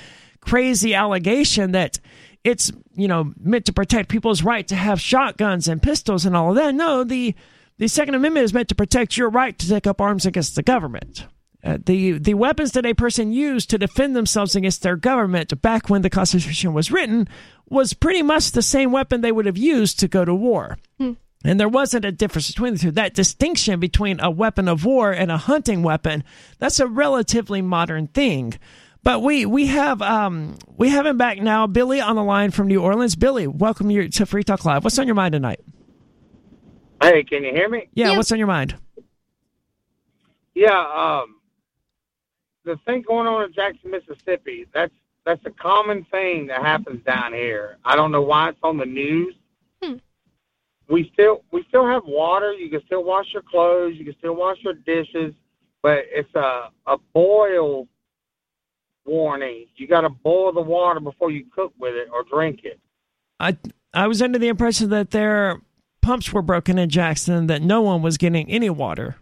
crazy 0.43 0.95
allegation 0.95 1.73
that 1.73 1.99
it's 2.45 2.71
you 2.95 3.09
know 3.09 3.33
meant 3.41 3.65
to 3.67 3.73
protect 3.73 4.09
people's 4.09 4.43
right 4.43 4.67
to 4.69 4.75
have 4.75 5.01
shotguns 5.01 5.69
and 5.69 5.83
pistols 5.83 6.27
and 6.27 6.37
all 6.37 6.51
of 6.51 6.57
that. 6.57 6.75
No, 6.75 7.05
the 7.05 7.35
the 7.79 7.89
Second 7.89 8.15
Amendment 8.15 8.45
is 8.45 8.55
meant 8.55 8.69
to 8.69 8.75
protect 8.75 9.17
your 9.17 9.31
right 9.31 9.59
to 9.59 9.69
take 9.69 9.87
up 9.87 10.01
arms 10.01 10.27
against 10.27 10.55
the 10.55 10.63
government. 10.63 11.27
Uh, 11.65 11.79
the 11.85 12.19
the 12.19 12.35
weapons 12.35 12.73
that 12.73 12.85
a 12.85 12.95
person 12.95 13.33
used 13.33 13.71
to 13.71 13.79
defend 13.79 14.17
themselves 14.17 14.57
against 14.57 14.83
their 14.83 14.97
government 14.97 15.61
back 15.63 15.89
when 15.89 16.03
the 16.03 16.11
Constitution 16.11 16.75
was 16.75 16.91
written 16.91 17.29
was 17.69 17.95
pretty 17.95 18.23
much 18.23 18.51
the 18.51 18.63
same 18.63 18.91
weapon 18.93 19.21
they 19.21 19.33
would 19.33 19.47
have 19.47 19.57
used 19.57 19.99
to 20.01 20.09
go 20.09 20.25
to 20.25 20.35
war. 20.35 20.77
And 21.45 21.59
there 21.59 21.69
wasn't 21.69 22.05
a 22.05 22.13
difference 22.13 22.49
between 22.49 22.75
the 22.75 22.79
two. 22.79 22.91
That 22.93 23.15
distinction 23.15 23.81
between 23.81 24.21
a 24.21 24.31
weapon 24.31 24.69
of 24.69 24.85
war 24.85 25.13
and 25.13 25.31
a 25.31 25.37
hunting 25.37 25.83
weapon, 25.83 26.23
that's 26.59 26.79
a 26.79 26.87
relatively 26.87 27.63
modern 27.63 28.07
thing. 28.09 28.55
But 29.05 29.23
we 29.23 29.47
we 29.47 29.67
have 29.67 30.01
um 30.01 30.57
we 30.77 30.91
have 30.91 31.07
him 31.07 31.19
back 31.19 31.39
now, 31.39 31.67
Billy 31.67 32.01
on 32.01 32.15
the 32.17 32.23
line 32.23 32.51
from 32.53 32.69
New 32.69 32.81
Orleans. 32.81 33.17
Billy, 33.17 33.47
welcome 33.47 33.91
you 33.91 34.09
to 34.09 34.27
Free 34.27 34.45
Talk 34.45 34.65
Live. 34.65 34.85
What's 34.85 34.99
on 34.99 35.07
your 35.07 35.17
mind 35.17 35.33
tonight? 35.33 35.61
Hey, 37.03 37.25
can 37.25 37.43
you 37.43 37.51
hear 37.53 37.69
me? 37.69 37.89
Yeah, 37.95 38.11
Yeah. 38.13 38.17
what's 38.17 38.31
on 38.31 38.39
your 38.39 38.47
mind? 38.47 38.77
Yeah, 40.55 40.79
um, 40.79 41.37
the 42.65 42.77
thing 42.87 43.03
going 43.03 43.27
on 43.27 43.43
in 43.45 43.53
Jackson, 43.53 43.91
Mississippi, 43.91 44.67
that's 44.73 44.93
that's 45.25 45.45
a 45.47 45.51
common 45.51 46.05
thing 46.11 46.47
that 46.49 46.63
happens 46.63 47.03
down 47.05 47.33
here. 47.33 47.79
I 47.85 47.97
don't 47.97 48.13
know 48.13 48.23
why 48.23 48.51
it's 48.51 48.59
on 48.63 48.77
the 48.77 48.87
news. 48.87 49.35
Hmm. 49.83 49.95
We 50.89 51.11
still 51.13 51.43
we 51.51 51.65
still 51.69 51.87
have 51.87 52.05
water. 52.07 52.53
You 52.53 52.71
can 52.71 52.83
still 52.87 53.03
wash 53.03 53.33
your 53.33 53.43
clothes. 53.43 53.95
You 53.97 54.05
can 54.05 54.15
still 54.19 54.37
wash 54.37 54.59
your 54.63 54.75
dishes, 54.75 55.35
but 55.83 56.05
it's 56.09 56.33
a 56.37 56.69
a 56.87 56.99
boil 57.13 57.89
warning. 59.05 59.67
You 59.77 59.87
got 59.87 60.03
to 60.03 60.09
boil 60.11 60.53
the 60.53 60.61
water 60.63 61.01
before 61.01 61.31
you 61.31 61.45
cook 61.55 61.73
with 61.79 61.95
it 61.95 62.09
or 62.13 62.25
drink 62.25 62.61
it. 62.65 62.81
I 63.41 63.57
I 63.95 64.07
was 64.07 64.23
under 64.23 64.39
the 64.39 64.49
impression 64.49 64.91
that 64.91 65.11
their 65.11 65.61
pumps 66.01 66.33
were 66.33 66.43
broken 66.43 66.79
in 66.79 66.89
Jackson, 66.89 67.47
that 67.49 67.63
no 67.63 67.81
one 67.83 68.03
was 68.03 68.17
getting 68.17 68.49
any 68.51 68.71
water. 68.71 69.17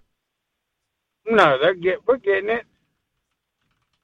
No, 1.27 1.59
they're 1.61 1.75
get 1.75 2.07
we're 2.07 2.17
getting 2.19 2.51
it. 2.51 2.65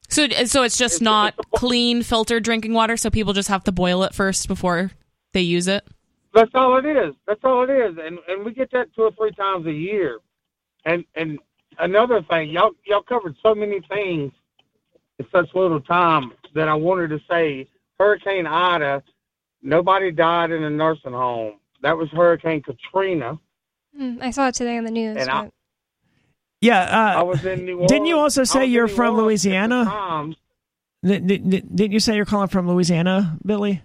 So, 0.08 0.28
so 0.44 0.62
it's 0.62 0.78
just 0.78 0.96
It's- 0.96 1.00
not 1.02 1.34
it's 1.38 1.48
a- 1.52 1.58
clean 1.58 2.02
filtered 2.02 2.44
drinking 2.44 2.72
water. 2.72 2.96
So 2.96 3.10
people 3.10 3.32
just 3.32 3.48
have 3.48 3.64
to 3.64 3.72
boil 3.72 4.02
it 4.04 4.14
first 4.14 4.48
before. 4.48 4.90
they 5.32 5.40
use 5.42 5.68
it. 5.68 5.86
That's 6.32 6.50
all 6.54 6.78
it 6.78 6.86
is. 6.86 7.14
That's 7.26 7.40
all 7.44 7.62
it 7.64 7.70
is. 7.70 7.96
And 8.02 8.18
and 8.28 8.42
we 8.44 8.52
get 8.54 8.70
that 8.72 8.94
two 8.94 9.02
or 9.02 9.10
three 9.12 9.32
times 9.32 9.66
a 9.66 9.72
year. 9.72 10.18
And 10.86 11.04
and 11.14 11.38
another 11.78 12.22
thing, 12.22 12.50
y'all 12.50 12.70
y'all 12.86 13.02
covered 13.02 13.36
so 13.42 13.54
many 13.54 13.80
things 13.82 14.32
in 15.18 15.26
such 15.32 15.48
little 15.55 15.80
time 15.80 16.32
that 16.55 16.68
I 16.68 16.74
wanted 16.74 17.09
to 17.10 17.20
say 17.28 17.68
Hurricane 17.98 18.47
Ida, 18.47 19.02
nobody 19.62 20.10
died 20.10 20.51
in 20.51 20.62
a 20.62 20.70
nursing 20.70 21.12
home. 21.12 21.55
That 21.82 21.97
was 21.97 22.09
Hurricane 22.10 22.62
Katrina. 22.62 23.38
Hmm, 23.97 24.18
I 24.20 24.30
saw 24.30 24.48
it 24.48 24.55
today 24.55 24.76
on 24.78 24.84
the 24.84 24.90
news. 24.90 25.16
And 25.16 25.30
I- 25.30 25.43
but- 25.44 25.52
Yeah. 26.60 27.14
I 27.16 27.20
Uh, 27.20 27.24
was 27.24 27.44
in 27.44 27.64
New 27.64 27.74
Orleans. 27.74 27.90
didn't 27.93 28.06
you 28.06 28.18
also 28.18 28.44
say 28.44 28.66
you're 28.66 28.88
from 28.88 29.14
Orleans 29.14 29.44
Louisiana? 29.44 30.34
Didn't, 31.05 31.26
didn't 31.28 31.76
didn't 31.76 31.93
you 31.93 32.01
say 32.01 32.16
you're 32.16 32.24
calling 32.24 32.48
from 32.48 32.68
Louisiana, 32.68 33.38
Billy? 33.44 33.82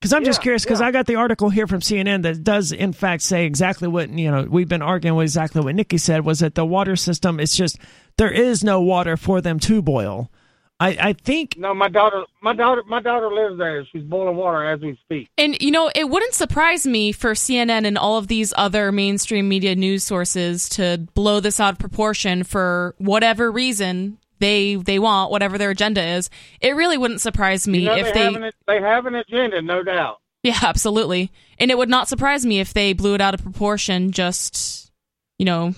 Because 0.00 0.12
I'm 0.12 0.24
just 0.24 0.42
curious. 0.42 0.62
Because 0.62 0.80
yeah. 0.80 0.86
I 0.88 0.90
got 0.92 1.06
the 1.06 1.16
article 1.16 1.48
here 1.50 1.66
from 1.66 1.80
CNN 1.80 2.22
that 2.22 2.44
does, 2.44 2.70
in 2.70 2.92
fact, 2.92 3.22
say 3.22 3.46
exactly 3.46 3.88
what 3.88 4.10
you 4.10 4.30
know. 4.30 4.46
We've 4.48 4.68
been 4.68 4.82
arguing 4.82 5.16
with 5.16 5.24
exactly 5.24 5.62
what 5.62 5.74
Nikki 5.74 5.98
said 5.98 6.24
was 6.24 6.40
that 6.40 6.54
the 6.54 6.66
water 6.66 6.94
system. 6.94 7.40
is 7.40 7.56
just 7.56 7.78
there 8.18 8.30
is 8.30 8.62
no 8.62 8.80
water 8.80 9.16
for 9.16 9.40
them 9.40 9.58
to 9.60 9.82
boil. 9.82 10.30
I, 10.78 10.88
I 11.00 11.12
think 11.14 11.56
No, 11.56 11.74
my 11.74 11.88
daughter, 11.88 12.24
my 12.42 12.52
daughter, 12.52 12.82
my 12.86 13.00
daughter 13.00 13.32
lives 13.32 13.58
there. 13.58 13.84
She's 13.86 14.02
boiling 14.02 14.36
water 14.36 14.62
as 14.64 14.80
we 14.80 14.98
speak. 15.04 15.30
And 15.38 15.60
you 15.60 15.70
know, 15.70 15.90
it 15.94 16.08
wouldn't 16.10 16.34
surprise 16.34 16.86
me 16.86 17.12
for 17.12 17.32
CNN 17.32 17.86
and 17.86 17.96
all 17.96 18.18
of 18.18 18.28
these 18.28 18.52
other 18.56 18.92
mainstream 18.92 19.48
media 19.48 19.74
news 19.74 20.04
sources 20.04 20.68
to 20.70 21.06
blow 21.14 21.40
this 21.40 21.60
out 21.60 21.74
of 21.74 21.78
proportion 21.78 22.44
for 22.44 22.94
whatever 22.98 23.50
reason 23.50 24.18
they 24.38 24.76
they 24.76 24.98
want, 24.98 25.30
whatever 25.30 25.56
their 25.56 25.70
agenda 25.70 26.02
is. 26.04 26.28
It 26.60 26.76
really 26.76 26.98
wouldn't 26.98 27.22
surprise 27.22 27.66
me 27.66 27.78
You 27.80 27.86
know, 27.86 27.96
if 27.96 28.12
they, 28.12 28.20
they 28.20 28.24
have 28.24 28.42
an, 28.42 28.52
they 28.66 28.80
have 28.80 29.06
an 29.06 29.14
agenda, 29.14 29.62
no 29.62 29.82
doubt. 29.82 30.20
Yeah, 30.42 30.58
absolutely. 30.62 31.32
And 31.58 31.70
it 31.70 31.78
would 31.78 31.88
not 31.88 32.08
surprise 32.08 32.44
me 32.44 32.60
if 32.60 32.74
they 32.74 32.92
blew 32.92 33.14
it 33.14 33.20
out 33.20 33.34
of 33.34 33.42
proportion 33.42 34.12
just, 34.12 34.92
you 35.38 35.46
know, 35.46 35.74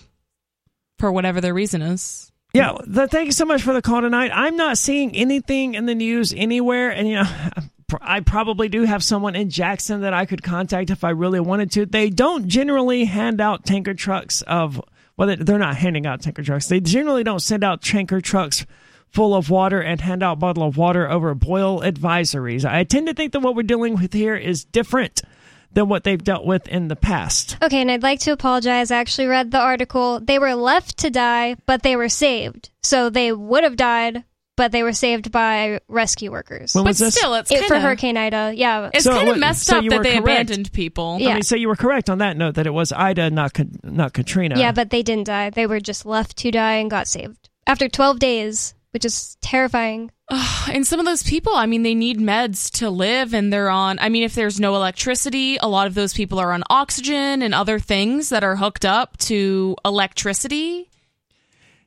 for 0.98 1.12
whatever 1.12 1.40
their 1.40 1.54
reason 1.54 1.82
is. 1.82 2.27
Yeah, 2.54 2.72
th- 2.92 3.10
thank 3.10 3.26
you 3.26 3.32
so 3.32 3.44
much 3.44 3.62
for 3.62 3.72
the 3.74 3.82
call 3.82 4.00
tonight. 4.00 4.30
I'm 4.34 4.56
not 4.56 4.78
seeing 4.78 5.14
anything 5.14 5.74
in 5.74 5.86
the 5.86 5.94
news 5.94 6.32
anywhere, 6.34 6.90
and 6.90 7.06
you 7.06 7.14
know, 7.16 7.28
I 8.00 8.20
probably 8.20 8.68
do 8.68 8.84
have 8.84 9.04
someone 9.04 9.36
in 9.36 9.50
Jackson 9.50 10.00
that 10.00 10.14
I 10.14 10.24
could 10.24 10.42
contact 10.42 10.90
if 10.90 11.04
I 11.04 11.10
really 11.10 11.40
wanted 11.40 11.70
to. 11.72 11.84
They 11.86 12.08
don't 12.10 12.48
generally 12.48 13.04
hand 13.04 13.40
out 13.40 13.66
tanker 13.66 13.94
trucks 13.94 14.42
of 14.42 14.80
well, 15.16 15.28
they- 15.28 15.36
they're 15.36 15.58
not 15.58 15.76
handing 15.76 16.06
out 16.06 16.22
tanker 16.22 16.42
trucks. 16.42 16.68
They 16.68 16.80
generally 16.80 17.24
don't 17.24 17.40
send 17.40 17.64
out 17.64 17.82
tanker 17.82 18.20
trucks 18.20 18.64
full 19.10 19.34
of 19.34 19.50
water 19.50 19.80
and 19.80 20.00
hand 20.00 20.22
out 20.22 20.38
bottle 20.38 20.62
of 20.62 20.76
water 20.76 21.10
over 21.10 21.34
boil 21.34 21.80
advisories. 21.80 22.64
I 22.64 22.84
tend 22.84 23.08
to 23.08 23.14
think 23.14 23.32
that 23.32 23.40
what 23.40 23.56
we're 23.56 23.62
dealing 23.62 23.94
with 23.94 24.12
here 24.12 24.36
is 24.36 24.64
different 24.64 25.22
than 25.72 25.88
what 25.88 26.04
they've 26.04 26.22
dealt 26.22 26.44
with 26.46 26.66
in 26.68 26.88
the 26.88 26.96
past. 26.96 27.56
Okay, 27.62 27.80
and 27.80 27.90
I'd 27.90 28.02
like 28.02 28.20
to 28.20 28.30
apologize. 28.32 28.90
I 28.90 28.96
actually 28.98 29.26
read 29.26 29.50
the 29.50 29.60
article. 29.60 30.20
They 30.20 30.38
were 30.38 30.54
left 30.54 30.98
to 30.98 31.10
die, 31.10 31.56
but 31.66 31.82
they 31.82 31.96
were 31.96 32.08
saved. 32.08 32.70
So 32.82 33.10
they 33.10 33.32
would 33.32 33.64
have 33.64 33.76
died, 33.76 34.24
but 34.56 34.72
they 34.72 34.82
were 34.82 34.92
saved 34.92 35.30
by 35.30 35.78
rescue 35.86 36.30
workers. 36.32 36.74
When 36.74 36.84
But 36.84 36.90
was 36.90 36.98
this? 36.98 37.14
still, 37.14 37.34
it's 37.34 37.50
It- 37.50 37.62
for 37.62 37.68
kind 37.68 37.76
of 37.76 37.82
Hurricane 37.82 38.16
Ida, 38.16 38.52
yeah. 38.56 38.90
it's 38.92 39.04
So 39.04 39.12
kind 39.12 39.28
of 39.28 39.38
messed 39.38 39.66
so 39.66 39.78
up 39.78 39.84
that 39.84 40.02
they 40.02 40.18
correct. 40.18 40.22
abandoned 40.50 40.72
people. 40.72 41.18
Yeah. 41.20 41.30
I 41.30 41.34
mean, 41.34 41.42
so 41.42 41.54
you 41.54 41.68
were 41.68 41.76
correct 41.76 42.10
on 42.10 42.18
that 42.18 42.36
note 42.36 42.54
that 42.56 42.66
it 42.66 42.72
was 42.74 42.90
Ida, 42.92 43.30
not 43.30 43.56
not 43.84 44.14
Katrina. 44.14 44.58
Yeah, 44.58 44.72
but 44.72 44.90
they 44.90 45.02
didn't 45.02 45.26
die. 45.26 45.50
They 45.50 45.66
were 45.66 45.80
just 45.80 46.04
left 46.06 46.36
to 46.38 46.50
die 46.50 46.74
and 46.76 46.90
got 46.90 47.06
saved 47.06 47.48
after 47.66 47.88
12 47.88 48.18
days, 48.18 48.74
which 48.92 49.04
is 49.04 49.36
terrifying. 49.42 50.10
And 50.70 50.86
some 50.86 51.00
of 51.00 51.06
those 51.06 51.22
people, 51.22 51.54
I 51.54 51.64
mean, 51.64 51.82
they 51.82 51.94
need 51.94 52.18
meds 52.18 52.70
to 52.78 52.90
live 52.90 53.32
and 53.32 53.50
they're 53.50 53.70
on, 53.70 53.98
I 54.00 54.10
mean, 54.10 54.22
if 54.22 54.34
there's 54.34 54.60
no 54.60 54.74
electricity, 54.76 55.56
a 55.56 55.66
lot 55.66 55.86
of 55.86 55.94
those 55.94 56.12
people 56.12 56.38
are 56.38 56.52
on 56.52 56.62
oxygen 56.68 57.40
and 57.40 57.54
other 57.54 57.78
things 57.78 58.28
that 58.28 58.44
are 58.44 58.54
hooked 58.56 58.84
up 58.84 59.16
to 59.18 59.74
electricity. 59.84 60.90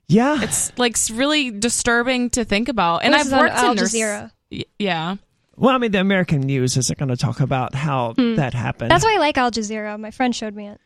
yeah. 0.07 0.41
It's 0.41 0.75
like 0.79 0.97
really 1.13 1.51
disturbing 1.51 2.31
to 2.31 2.43
think 2.43 2.69
about. 2.69 3.03
And 3.03 3.13
This 3.13 3.21
I've 3.21 3.27
is 3.27 3.33
on 3.33 3.39
worked 3.39 3.55
Al 3.55 3.71
in 3.71 3.77
nurse- 3.77 3.93
Jazeera. 3.93 4.31
Y- 4.51 4.63
Yeah. 4.79 5.15
Well, 5.55 5.75
I 5.75 5.77
mean, 5.77 5.91
the 5.91 5.99
American 5.99 6.41
news 6.41 6.75
isn't 6.75 6.97
going 6.97 7.09
to 7.09 7.17
talk 7.17 7.39
about 7.39 7.75
how 7.75 8.13
that 8.17 8.55
happened. 8.55 8.89
That's 8.89 9.03
why 9.03 9.13
I 9.15 9.19
like 9.19 9.37
Al 9.37 9.51
Jazeera. 9.51 9.99
My 9.99 10.09
friend 10.09 10.35
showed 10.35 10.55
me 10.55 10.67
it. 10.69 10.81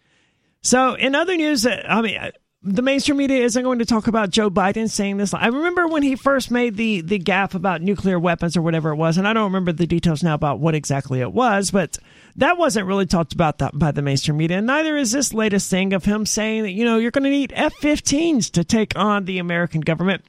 So, 0.64 0.96
in 0.96 1.16
other 1.16 1.38
news, 1.38 1.66
uh, 1.66 1.82
I 1.88 2.02
mean, 2.02 2.18
uh, 2.18 2.32
the 2.68 2.82
mainstream 2.82 3.18
media 3.18 3.44
isn't 3.44 3.62
going 3.62 3.78
to 3.78 3.86
talk 3.86 4.08
about 4.08 4.32
Joe 4.32 4.50
Biden 4.50 4.90
saying 4.90 5.18
this. 5.18 5.36
I 5.36 5.48
remember 5.48 5.88
when 5.88 6.02
he 6.02 6.16
first 6.16 6.50
made 6.50 6.78
the 6.78 7.02
the 7.02 7.20
gaffe 7.20 7.54
about 7.54 7.84
nuclear 7.84 8.18
weapons 8.18 8.58
or 8.58 8.64
whatever 8.64 8.90
it 8.90 8.96
was, 8.96 9.20
and 9.20 9.28
I 9.28 9.34
don't 9.34 9.44
remember 9.44 9.72
the 9.72 9.86
details 9.86 10.24
now 10.24 10.34
about 10.34 10.60
what 10.60 10.74
exactly 10.74 11.22
it 11.22 11.32
was, 11.32 11.70
but 11.70 12.00
that 12.36 12.58
wasn't 12.58 12.88
really 12.88 13.06
talked 13.06 13.34
about 13.34 13.60
that 13.60 13.78
by 13.78 13.92
the 13.92 14.02
mainstream 14.02 14.38
media. 14.38 14.58
And 14.58 14.68
neither 14.68 14.98
is 14.98 15.12
this 15.12 15.32
latest 15.32 15.70
thing 15.70 15.94
of 15.94 16.06
him 16.06 16.26
saying 16.26 16.64
that 16.64 16.72
you 16.72 16.84
know 16.84 16.98
you're 16.98 17.12
going 17.12 17.24
to 17.24 17.30
need 17.30 17.54
F-15s 17.56 18.50
to 18.52 18.64
take 18.64 18.98
on 18.98 19.26
the 19.26 19.38
American 19.38 19.82
government. 19.82 20.26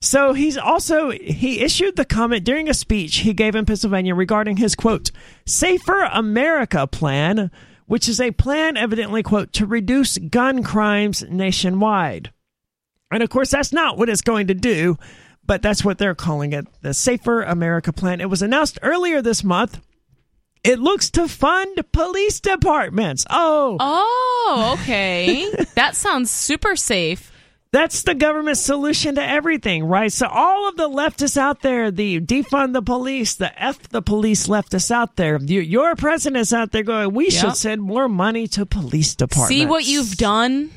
So 0.00 0.32
he's 0.32 0.56
also 0.56 1.10
he 1.10 1.60
issued 1.60 1.96
the 1.96 2.06
comment 2.06 2.44
during 2.44 2.70
a 2.70 2.74
speech 2.74 3.16
he 3.18 3.34
gave 3.34 3.54
in 3.54 3.66
Pennsylvania 3.66 4.14
regarding 4.14 4.56
his 4.56 4.74
quote 4.74 5.10
Safer 5.44 6.00
America 6.12 6.86
plan, 6.86 7.50
which 7.88 8.08
is 8.08 8.20
a 8.20 8.30
plan 8.30 8.76
evidently 8.76 9.22
quote 9.24 9.52
to 9.54 9.66
reduce 9.66 10.16
gun 10.18 10.62
crimes 10.62 11.24
nationwide. 11.28 12.30
And 13.10 13.22
of 13.22 13.30
course 13.30 13.50
that's 13.50 13.72
not 13.72 13.98
what 13.98 14.08
it's 14.08 14.22
going 14.22 14.46
to 14.46 14.54
do, 14.54 14.96
but 15.44 15.62
that's 15.62 15.84
what 15.84 15.98
they're 15.98 16.14
calling 16.14 16.52
it, 16.52 16.66
the 16.82 16.94
Safer 16.94 17.42
America 17.42 17.92
plan. 17.92 18.20
It 18.20 18.30
was 18.30 18.42
announced 18.42 18.78
earlier 18.82 19.20
this 19.20 19.42
month. 19.42 19.80
It 20.62 20.78
looks 20.78 21.10
to 21.12 21.26
fund 21.28 21.82
police 21.92 22.40
departments. 22.40 23.24
Oh, 23.30 23.76
Oh, 23.80 24.76
okay. 24.80 25.50
that 25.74 25.96
sounds 25.96 26.30
super 26.30 26.76
safe. 26.76 27.32
That's 27.70 28.02
the 28.02 28.14
government's 28.14 28.60
solution 28.60 29.16
to 29.16 29.22
everything, 29.22 29.84
right? 29.84 30.10
So 30.10 30.26
all 30.26 30.68
of 30.70 30.76
the 30.78 30.88
leftists 30.88 31.36
out 31.36 31.60
there, 31.60 31.90
the 31.90 32.18
defund 32.18 32.72
the 32.72 32.80
police, 32.80 33.34
the 33.34 33.62
F 33.62 33.88
the 33.90 34.00
police 34.00 34.46
leftists 34.46 34.90
out 34.90 35.16
there, 35.16 35.38
you, 35.38 35.60
your 35.60 35.94
president's 35.94 36.52
out 36.52 36.72
there 36.72 36.82
going, 36.82 37.12
we 37.12 37.24
Yep. 37.24 37.32
should 37.32 37.56
send 37.56 37.82
more 37.82 38.08
money 38.08 38.46
to 38.48 38.64
police 38.64 39.14
departments. 39.14 39.48
See 39.48 39.66
what 39.66 39.84
you've 39.86 40.16
done? 40.16 40.70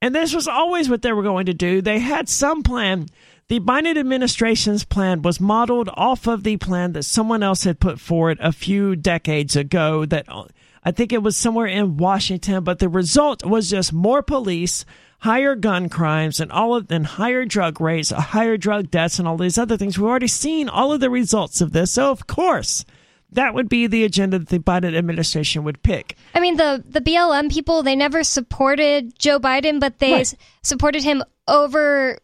And 0.00 0.14
this 0.14 0.32
was 0.34 0.46
always 0.46 0.88
what 0.88 1.02
they 1.02 1.12
were 1.12 1.24
going 1.24 1.46
to 1.46 1.54
do. 1.54 1.82
They 1.82 1.98
had 1.98 2.28
some 2.28 2.62
plan. 2.62 3.06
The 3.48 3.58
Biden 3.60 3.96
administration's 3.98 4.84
plan 4.84 5.22
was 5.22 5.40
modeled 5.40 5.88
off 5.94 6.26
of 6.28 6.44
the 6.44 6.56
plan 6.58 6.92
that 6.92 7.04
someone 7.04 7.42
else 7.42 7.64
had 7.64 7.80
put 7.80 7.98
forward 7.98 8.38
a 8.40 8.52
few 8.52 8.94
decades 8.94 9.56
ago 9.56 10.04
that 10.06 10.26
uh, 10.28 10.44
I 10.84 10.92
think 10.92 11.12
it 11.12 11.22
was 11.22 11.36
somewhere 11.36 11.66
in 11.66 11.96
Washington, 11.96 12.62
but 12.62 12.78
the 12.78 12.88
result 12.88 13.44
was 13.44 13.70
just 13.70 13.92
more 13.92 14.22
police, 14.22 14.84
higher 15.20 15.54
gun 15.54 15.88
crimes 15.88 16.40
and 16.40 16.52
all 16.52 16.74
of 16.74 16.90
and 16.90 17.06
higher 17.06 17.44
drug 17.44 17.80
rates, 17.80 18.10
higher 18.10 18.56
drug 18.56 18.90
deaths 18.90 19.18
and 19.18 19.26
all 19.26 19.36
these 19.36 19.58
other 19.58 19.76
things. 19.76 19.98
We've 19.98 20.08
already 20.08 20.28
seen 20.28 20.68
all 20.68 20.92
of 20.92 21.00
the 21.00 21.10
results 21.10 21.60
of 21.60 21.72
this. 21.72 21.92
So 21.92 22.10
of 22.10 22.26
course, 22.26 22.84
that 23.32 23.54
would 23.54 23.68
be 23.68 23.86
the 23.86 24.04
agenda 24.04 24.38
that 24.38 24.48
the 24.48 24.58
Biden 24.58 24.96
administration 24.96 25.64
would 25.64 25.82
pick. 25.82 26.16
I 26.34 26.40
mean, 26.40 26.56
the 26.56 26.82
the 26.88 27.00
BLM 27.00 27.50
people 27.52 27.82
they 27.82 27.96
never 27.96 28.22
supported 28.22 29.18
Joe 29.18 29.38
Biden, 29.40 29.80
but 29.80 29.98
they 29.98 30.12
Right. 30.12 30.34
supported 30.62 31.02
him 31.02 31.22
over 31.48 32.18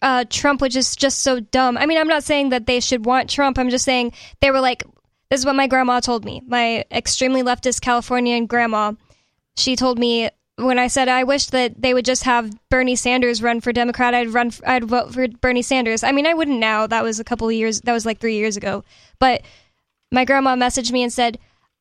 uh, 0.00 0.24
Trump, 0.30 0.60
which 0.60 0.76
is 0.76 0.94
just 0.96 1.20
so 1.20 1.40
dumb. 1.40 1.76
I 1.76 1.86
mean, 1.86 1.98
I'm 1.98 2.08
not 2.08 2.22
saying 2.24 2.50
that 2.50 2.66
they 2.66 2.80
should 2.80 3.04
want 3.04 3.28
Trump. 3.30 3.58
I'm 3.58 3.70
just 3.70 3.84
saying 3.84 4.12
they 4.40 4.50
were 4.50 4.60
like, 4.60 4.84
this 5.30 5.40
is 5.40 5.46
what 5.46 5.56
my 5.56 5.66
grandma 5.66 6.00
told 6.00 6.24
me. 6.24 6.40
My 6.46 6.84
extremely 6.90 7.42
leftist 7.42 7.80
Californian 7.80 8.46
grandma, 8.46 8.92
she 9.56 9.74
told 9.76 9.98
me 9.98 10.30
when 10.56 10.78
I 10.78 10.86
said 10.86 11.08
I 11.08 11.24
wish 11.24 11.46
that 11.46 11.80
they 11.80 11.94
would 11.94 12.04
just 12.04 12.24
have 12.24 12.52
Bernie 12.68 12.96
Sanders 12.96 13.42
run 13.42 13.60
for 13.60 13.72
Democrat, 13.72 14.14
I'd 14.14 14.34
run, 14.34 14.48
f- 14.48 14.60
I'd 14.66 14.84
vote 14.84 15.12
for 15.12 15.26
Bernie 15.28 15.62
Sanders. 15.62 16.04
I 16.04 16.12
mean, 16.12 16.26
I 16.26 16.34
wouldn't 16.34 16.58
now. 16.58 16.86
That 16.86 17.02
was 17.02 17.20
a 17.20 17.24
couple 17.24 17.48
of 17.48 17.54
years. 17.54 17.80
That 17.82 17.92
was 17.92 18.06
like 18.06 18.18
three 18.18 18.36
years 18.36 18.56
ago. 18.56 18.84
But 19.18 19.42
my 20.10 20.24
grandma 20.24 20.54
messaged 20.56 20.92
me 20.92 21.02
and 21.02 21.12
said, 21.12 21.38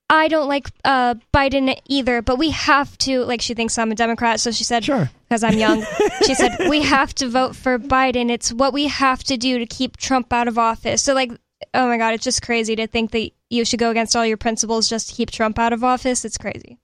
I 0.10 0.27
don't 0.27 0.49
like 0.49 0.69
uh, 0.84 1.15
Biden 1.34 1.80
either, 1.88 2.22
but 2.22 2.38
we 2.38 2.49
have 2.49 2.98
to. 2.99 3.23
Like, 3.23 3.41
she 3.41 3.53
thinks 3.53 3.77
I'm 3.77 3.93
a 3.93 3.95
Democrat, 3.95 4.41
so 4.41 4.52
she 4.52 4.65
said, 4.65 4.84
Sure. 4.84 5.10
because 5.30 5.41
I'm 5.41 5.57
young, 5.57 5.85
she 6.26 6.35
said, 6.35 6.69
we 6.69 6.81
have 6.81 7.15
to 7.15 7.30
vote 7.30 7.56
for 7.56 7.80
Biden. 7.80 8.30
It's 8.30 8.52
what 8.52 8.73
we 8.73 8.88
have 8.88 9.23
to 9.26 9.38
do 9.38 9.60
to 9.60 9.65
keep 9.65 9.95
Trump 9.95 10.34
out 10.34 10.49
of 10.49 10.57
office. 10.57 11.02
So, 11.02 11.14
like, 11.14 11.31
oh 11.73 11.88
my 11.88 11.98
God, 11.98 12.14
it's 12.14 12.26
just 12.26 12.41
crazy 12.41 12.76
to 12.76 12.88
think 12.88 13.11
that 13.11 13.31
you 13.49 13.64
should 13.64 13.80
go 13.80 13.89
against 13.89 14.15
all 14.15 14.26
your 14.26 14.38
principles 14.38 14.89
just 14.89 15.10
to 15.10 15.15
keep 15.15 15.31
Trump 15.31 15.57
out 15.57 15.72
of 15.72 15.81
office. 15.81 16.26
It's 16.26 16.38
crazy. 16.38 16.77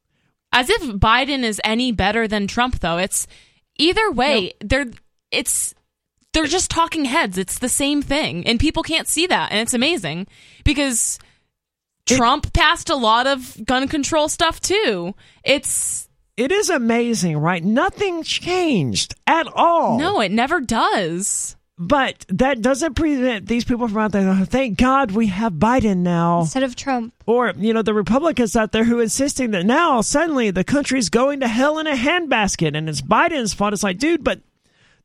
As 0.52 0.70
if 0.70 0.82
Biden 0.82 1.44
is 1.44 1.62
any 1.64 1.92
better 1.92 2.28
than 2.28 2.48
Trump, 2.48 2.80
though. 2.80 2.98
It's 2.98 3.28
either 3.78 4.10
way. 4.12 4.54
They're 4.62 4.88
it's 5.32 5.76
they're 6.34 6.46
just 6.46 6.72
talking 6.72 7.06
heads. 7.06 7.38
It's 7.38 7.60
the 7.60 7.70
same 7.70 8.02
thing, 8.02 8.48
and 8.48 8.60
people 8.60 8.84
can't 8.84 9.08
see 9.08 9.28
that, 9.28 9.52
and 9.52 9.60
it's 9.60 9.74
amazing 9.74 10.28
because 10.64 11.20
Trump 12.06 12.54
passed 12.54 12.90
a 12.90 12.96
lot 12.96 13.28
of 13.28 13.60
gun 13.66 13.88
control 13.88 14.30
stuff 14.30 14.60
too. 14.62 15.14
It's 15.44 16.08
It 16.38 16.52
is 16.52 16.70
amazing, 16.70 17.38
right? 17.38 17.64
Nothing 17.64 18.24
changed 18.24 19.16
at 19.28 19.48
all. 19.54 20.00
no, 20.00 20.22
it 20.22 20.32
never 20.32 20.62
does. 20.62 21.57
But 21.80 22.26
that 22.30 22.62
doesn't 22.62 22.96
prevent 22.96 23.48
these 23.48 23.64
people 23.64 23.88
from 23.88 23.98
out 24.00 24.12
there. 24.12 24.28
"Oh, 24.28 24.46
Thank 24.46 24.80
God 24.80 25.12
we 25.12 25.28
have 25.28 25.54
Biden 25.54 25.98
now. 25.98 26.42
Instead 26.42 26.64
of 26.64 26.76
Trump. 26.76 27.14
Or, 27.28 27.54
you 27.56 27.72
know, 27.72 27.84
the 27.84 27.94
Republicans 27.94 28.56
out 28.56 28.72
there 28.72 28.86
who 28.86 29.00
are 29.00 29.04
insisting 29.04 29.52
that 29.52 29.66
now 29.66 30.02
suddenly 30.02 30.50
the 30.50 30.64
country's 30.64 31.10
going 31.10 31.40
to 31.42 31.48
hell 31.48 31.78
in 31.78 31.86
a 31.86 31.94
handbasket 31.96 32.76
and 32.76 32.90
it's 32.90 33.02
Biden's 33.02 33.54
fault. 33.54 33.74
It's 33.74 33.84
like, 33.84 34.00
dude, 34.00 34.24
but 34.24 34.42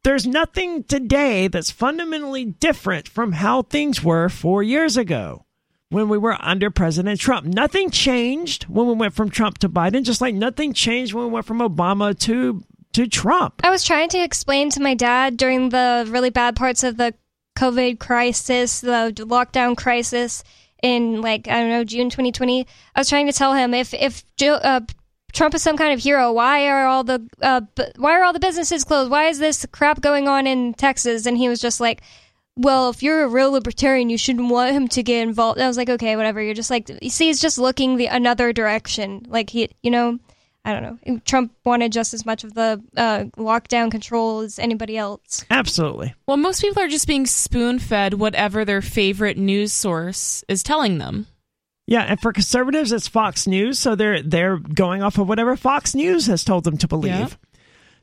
there's 0.02 0.26
nothing 0.26 0.84
today 0.84 1.46
that's 1.48 1.70
fundamentally 1.70 2.44
different 2.46 3.06
from 3.06 3.32
how 3.32 3.62
things 3.62 4.02
were 4.02 4.28
four 4.30 4.62
years 4.62 4.96
ago 4.96 5.44
when 5.90 6.08
we 6.08 6.16
were 6.16 6.36
under 6.40 6.70
President 6.70 7.20
Trump. 7.20 7.46
Nothing 7.46 7.90
changed 7.90 8.64
when 8.64 8.86
we 8.86 8.94
went 8.94 9.12
from 9.12 9.28
Trump 9.28 9.58
to 9.58 9.68
Biden, 9.68 10.04
just 10.04 10.22
like 10.22 10.34
nothing 10.34 10.72
changed 10.72 11.12
when 11.12 11.26
we 11.26 11.30
went 11.30 11.44
from 11.46 11.58
Obama 11.58 12.18
to 12.20 12.64
to 12.92 13.06
Trump. 13.06 13.60
I 13.64 13.70
was 13.70 13.84
trying 13.84 14.08
to 14.10 14.22
explain 14.22 14.70
to 14.70 14.82
my 14.82 14.94
dad 14.94 15.36
during 15.36 15.70
the 15.70 16.06
really 16.08 16.30
bad 16.30 16.56
parts 16.56 16.82
of 16.84 16.96
the 16.96 17.14
COVID 17.56 17.98
crisis, 17.98 18.80
the 18.80 19.12
lockdown 19.16 19.76
crisis 19.76 20.42
in 20.82 21.22
like 21.22 21.48
I 21.48 21.60
don't 21.60 21.70
know 21.70 21.84
June 21.84 22.10
2020. 22.10 22.66
I 22.94 23.00
was 23.00 23.08
trying 23.08 23.26
to 23.26 23.32
tell 23.32 23.54
him 23.54 23.72
if 23.72 23.94
if 23.94 24.24
Joe, 24.36 24.54
uh, 24.54 24.80
Trump 25.32 25.54
is 25.54 25.62
some 25.62 25.76
kind 25.76 25.92
of 25.92 26.00
hero, 26.00 26.32
why 26.32 26.66
are 26.66 26.86
all 26.86 27.04
the 27.04 27.26
uh, 27.40 27.62
why 27.96 28.18
are 28.18 28.24
all 28.24 28.32
the 28.32 28.40
businesses 28.40 28.84
closed? 28.84 29.10
Why 29.10 29.28
is 29.28 29.38
this 29.38 29.64
crap 29.72 30.00
going 30.00 30.28
on 30.28 30.46
in 30.46 30.74
Texas? 30.74 31.26
And 31.26 31.36
he 31.36 31.48
was 31.48 31.60
just 31.60 31.80
like. 31.80 32.02
Well, 32.54 32.90
if 32.90 33.02
you're 33.02 33.24
a 33.24 33.28
real 33.28 33.50
libertarian, 33.50 34.10
you 34.10 34.18
shouldn't 34.18 34.50
want 34.50 34.74
him 34.74 34.86
to 34.88 35.02
get 35.02 35.22
involved. 35.26 35.58
I 35.58 35.66
was 35.66 35.78
like, 35.78 35.88
okay, 35.88 36.16
whatever. 36.16 36.42
You're 36.42 36.52
just 36.52 36.68
like, 36.68 36.86
you 37.00 37.08
see, 37.08 37.28
he's 37.28 37.40
just 37.40 37.56
looking 37.56 37.96
the 37.96 38.08
another 38.08 38.52
direction. 38.52 39.24
Like 39.26 39.48
he, 39.48 39.70
you 39.82 39.90
know, 39.90 40.18
I 40.64 40.72
don't 40.72 40.82
know. 41.04 41.20
Trump 41.24 41.52
wanted 41.64 41.90
just 41.90 42.14
as 42.14 42.24
much 42.24 42.44
of 42.44 42.54
the 42.54 42.80
uh, 42.96 43.24
lockdown 43.36 43.90
control 43.90 44.40
as 44.40 44.60
anybody 44.60 44.96
else. 44.96 45.44
Absolutely. 45.50 46.14
Well, 46.26 46.36
most 46.36 46.60
people 46.60 46.82
are 46.82 46.88
just 46.88 47.08
being 47.08 47.26
spoon 47.26 47.80
fed 47.80 48.14
whatever 48.14 48.64
their 48.64 48.80
favorite 48.80 49.36
news 49.36 49.72
source 49.72 50.44
is 50.48 50.62
telling 50.62 50.98
them. 50.98 51.26
Yeah, 51.86 52.02
and 52.02 52.20
for 52.20 52.32
conservatives, 52.32 52.92
it's 52.92 53.08
Fox 53.08 53.48
News, 53.48 53.78
so 53.78 53.96
they're 53.96 54.22
they're 54.22 54.56
going 54.56 55.02
off 55.02 55.18
of 55.18 55.28
whatever 55.28 55.56
Fox 55.56 55.96
News 55.96 56.26
has 56.26 56.44
told 56.44 56.62
them 56.62 56.78
to 56.78 56.86
believe. 56.86 57.10
Yeah. 57.12 57.28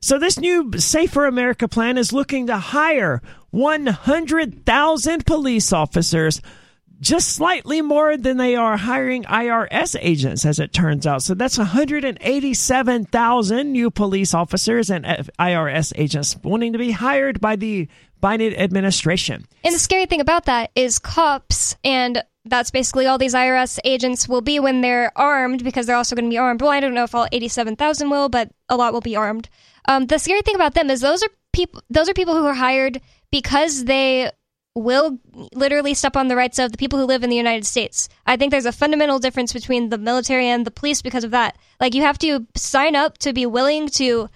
So 0.01 0.19
this 0.19 0.37
new 0.37 0.71
Safer 0.77 1.25
America 1.25 1.67
plan 1.67 1.97
is 1.97 2.13
looking 2.13 2.47
to 2.47 2.57
hire 2.57 3.21
100,000 3.51 5.25
police 5.25 5.73
officers, 5.73 6.41
just 6.99 7.29
slightly 7.29 7.81
more 7.81 8.17
than 8.17 8.35
they 8.37 8.55
are 8.55 8.77
hiring 8.77 9.23
IRS 9.23 9.95
agents, 9.99 10.45
as 10.45 10.59
it 10.59 10.71
turns 10.73 11.07
out. 11.07 11.23
So 11.23 11.33
that's 11.33 11.57
187,000 11.57 13.71
new 13.71 13.89
police 13.89 14.33
officers 14.33 14.89
and 14.89 15.05
IRS 15.39 15.93
agents 15.95 16.35
wanting 16.43 16.73
to 16.73 16.79
be 16.79 16.91
hired 16.91 17.39
by 17.39 17.55
the 17.55 17.87
Biden 18.21 18.53
administration. 18.57 19.45
And 19.63 19.73
the 19.73 19.79
scary 19.79 20.05
thing 20.05 20.19
about 20.21 20.45
that 20.45 20.69
is 20.75 20.99
cops, 20.99 21.75
and 21.83 22.23
that's 22.45 22.71
basically 22.71 23.05
all 23.05 23.17
these 23.17 23.33
IRS 23.33 23.79
agents 23.85 24.27
will 24.27 24.41
be 24.41 24.59
when 24.59 24.81
they're 24.81 25.17
armed, 25.17 25.63
because 25.63 25.85
they're 25.85 25.95
also 25.95 26.15
going 26.15 26.25
to 26.25 26.29
be 26.29 26.37
armed. 26.37 26.61
Well, 26.61 26.71
I 26.71 26.81
don't 26.81 26.93
know 26.93 27.05
if 27.05 27.15
all 27.15 27.27
87,000 27.31 28.09
will, 28.09 28.27
but 28.29 28.51
a 28.67 28.75
lot 28.75 28.91
will 28.93 29.01
be 29.01 29.15
armed. 29.15 29.47
Um, 29.87 30.07
the 30.07 30.19
scary 30.19 30.41
thing 30.41 30.55
about 30.55 30.73
them 30.73 30.89
is 30.89 30.99
those 31.01 31.23
are 31.23 31.29
people. 31.53 31.81
Those 31.89 32.09
are 32.09 32.13
people 32.13 32.35
who 32.35 32.45
are 32.45 32.53
hired 32.53 32.99
because 33.31 33.85
they 33.85 34.31
will 34.75 35.19
literally 35.53 35.93
step 35.93 36.15
on 36.15 36.27
the 36.27 36.35
rights 36.35 36.59
of 36.59 36.71
the 36.71 36.77
people 36.77 36.99
who 36.99 37.05
live 37.05 37.23
in 37.23 37.29
the 37.29 37.35
United 37.35 37.65
States. 37.65 38.07
I 38.25 38.37
think 38.37 38.51
there's 38.51 38.65
a 38.65 38.71
fundamental 38.71 39.19
difference 39.19 39.51
between 39.51 39.89
the 39.89 39.97
military 39.97 40.47
and 40.47 40.65
the 40.65 40.71
police 40.71 41.01
because 41.01 41.23
of 41.23 41.31
that. 41.31 41.57
Like 41.79 41.93
you 41.93 42.03
have 42.03 42.19
to 42.19 42.45
sign 42.55 42.95
up 42.95 43.17
to 43.19 43.33
be 43.33 43.45
willing 43.45 43.89
to 43.89 44.29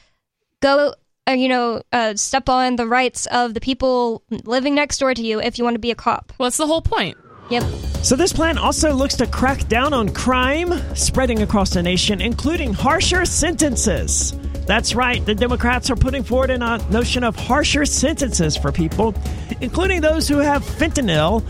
go 0.62 0.96
uh, 1.28 1.32
you 1.32 1.48
know 1.48 1.82
uh, 1.92 2.16
step 2.16 2.50
on 2.50 2.76
the 2.76 2.88
rights 2.88 3.26
of 3.28 3.54
the 3.54 3.62
people 3.62 4.24
living 4.46 4.76
next 4.76 4.98
door 4.98 5.14
to 5.14 5.22
you 5.22 5.40
if 5.40 5.58
you 5.58 5.64
want 5.64 5.76
to 5.76 5.80
be 5.80 5.92
a 5.92 5.96
cop. 5.96 6.34
Well, 6.38 6.48
that's 6.48 6.58
the 6.58 6.68
whole 6.68 6.82
point. 6.82 7.18
Yep. 7.50 7.64
So 8.04 8.16
this 8.16 8.34
plan 8.34 8.58
also 8.58 8.94
looks 8.94 9.16
to 9.18 9.28
crack 9.28 9.68
down 9.68 9.94
on 9.94 10.10
crime 10.10 10.74
spreading 10.96 11.42
across 11.42 11.72
the 11.72 11.84
nation, 11.84 12.22
including 12.22 12.74
harsher 12.74 13.26
sentences. 13.26 14.34
That's 14.66 14.96
right, 14.96 15.26
the 15.26 15.36
Democrats 15.36 15.90
are 15.90 15.96
putting 15.96 16.24
forward 16.24 16.50
a 16.50 16.58
notion 16.90 17.24
of 17.24 17.36
harsher 17.36 17.86
sentences 17.86 18.56
for 18.56 18.72
people, 18.72 19.14
including 19.60 20.02
those 20.02 20.28
who 20.28 20.38
have 20.38 20.64
fentanyl, 20.64 21.44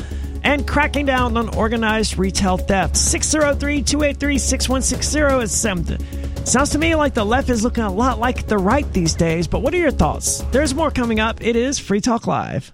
and 0.44 0.68
cracking 0.68 1.06
down 1.06 1.38
on 1.38 1.56
organized 1.56 2.18
retail 2.18 2.58
theft. 2.58 2.98
603 2.98 3.82
283 3.84 4.38
6160 4.38 5.44
is 5.44 5.52
something. 5.52 6.46
Sounds 6.46 6.72
to 6.72 6.78
me 6.78 6.96
like 6.96 7.14
the 7.14 7.24
left 7.24 7.50
is 7.50 7.64
looking 7.64 7.84
a 7.84 7.92
lot 7.92 8.20
like 8.20 8.48
the 8.48 8.58
right 8.58 8.92
these 8.94 9.14
days, 9.16 9.48
but 9.48 9.62
what 9.62 9.74
are 9.74 9.78
your 9.78 9.92
thoughts? 9.92 10.44
There's 10.52 10.76
more 10.76 10.92
coming 10.92 11.20
up. 11.20 11.42
It 11.42 11.56
is 11.56 11.80
Free 11.80 12.02
Talk 12.02 12.28
Live. 12.28 12.74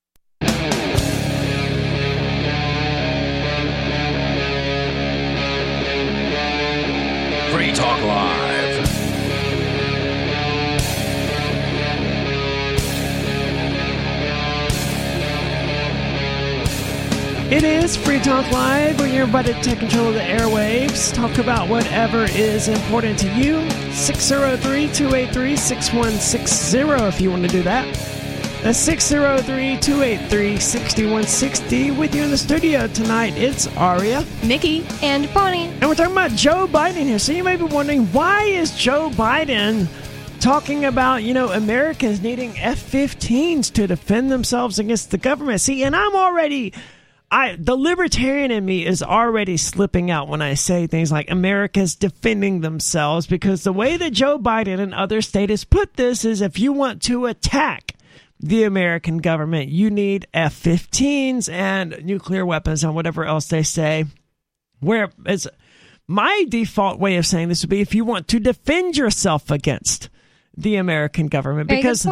Free 7.51 7.71
Talk 7.73 8.01
Live. 8.01 8.61
It 17.51 17.65
is 17.65 17.97
Free 17.97 18.19
Talk 18.19 18.49
Live, 18.51 18.97
where 18.97 19.09
you're 19.09 19.25
about 19.25 19.45
to 19.47 19.53
take 19.61 19.79
control 19.79 20.07
of 20.07 20.13
the 20.13 20.21
airwaves. 20.21 21.13
Talk 21.13 21.37
about 21.37 21.67
whatever 21.67 22.23
is 22.23 22.69
important 22.69 23.19
to 23.19 23.27
you. 23.33 23.69
603 23.91 24.87
283 24.87 25.57
6160 25.57 26.79
if 27.07 27.19
you 27.19 27.29
want 27.29 27.41
to 27.43 27.49
do 27.49 27.61
that. 27.63 28.20
That's 28.63 28.77
603 28.77 29.79
283 29.79 30.59
6160. 30.59 31.91
With 31.91 32.13
you 32.13 32.21
in 32.21 32.29
the 32.29 32.37
studio 32.37 32.85
tonight, 32.85 33.35
it's 33.35 33.65
Aria. 33.75 34.23
Nikki. 34.43 34.85
And 35.01 35.33
Bonnie. 35.33 35.69
And 35.69 35.87
we're 35.87 35.95
talking 35.95 36.11
about 36.11 36.29
Joe 36.33 36.67
Biden 36.67 37.05
here. 37.05 37.17
So 37.17 37.31
you 37.31 37.43
may 37.43 37.55
be 37.55 37.63
wondering, 37.63 38.05
why 38.13 38.43
is 38.43 38.77
Joe 38.77 39.09
Biden 39.09 39.87
talking 40.39 40.85
about, 40.85 41.23
you 41.23 41.33
know, 41.33 41.51
Americans 41.51 42.21
needing 42.21 42.55
F 42.59 42.77
15s 42.77 43.71
to 43.73 43.87
defend 43.87 44.31
themselves 44.31 44.77
against 44.77 45.09
the 45.09 45.17
government? 45.17 45.59
See, 45.59 45.83
and 45.83 45.95
I'm 45.95 46.15
already. 46.15 46.71
I 47.31 47.55
the 47.57 47.75
libertarian 47.75 48.51
in 48.51 48.63
me 48.63 48.85
is 48.85 49.01
already 49.01 49.57
slipping 49.57 50.11
out 50.11 50.27
when 50.27 50.43
I 50.43 50.53
say 50.53 50.85
things 50.85 51.11
like 51.11 51.31
America's 51.31 51.95
defending 51.95 52.61
themselves 52.61 53.25
because 53.25 53.63
the 53.63 53.73
way 53.73 53.97
that 53.97 54.13
Joe 54.13 54.37
Biden 54.37 54.79
and 54.79 54.93
other 54.93 55.23
states 55.23 55.63
put 55.63 55.95
this 55.95 56.25
is 56.25 56.41
if 56.41 56.59
you 56.59 56.73
want 56.73 57.01
to 57.03 57.25
attack 57.25 57.95
the 58.43 58.63
American 58.63 59.19
government, 59.19 59.69
you 59.69 59.89
need 59.89 60.27
F 60.33 60.61
15s 60.61 61.51
and 61.51 62.03
nuclear 62.03 62.45
weapons 62.45 62.83
and 62.83 62.95
whatever 62.95 63.23
else 63.23 63.47
they 63.47 63.63
say. 63.63 64.05
Whereas 64.79 65.47
my 66.07 66.45
default 66.49 66.99
way 66.99 67.17
of 67.17 67.25
saying 67.25 67.49
this 67.49 67.61
would 67.61 67.69
be 67.69 67.81
if 67.81 67.93
you 67.93 68.03
want 68.03 68.27
to 68.29 68.39
defend 68.39 68.97
yourself 68.97 69.51
against 69.51 70.09
the 70.57 70.75
American 70.75 71.27
government 71.27 71.69
because 71.69 72.05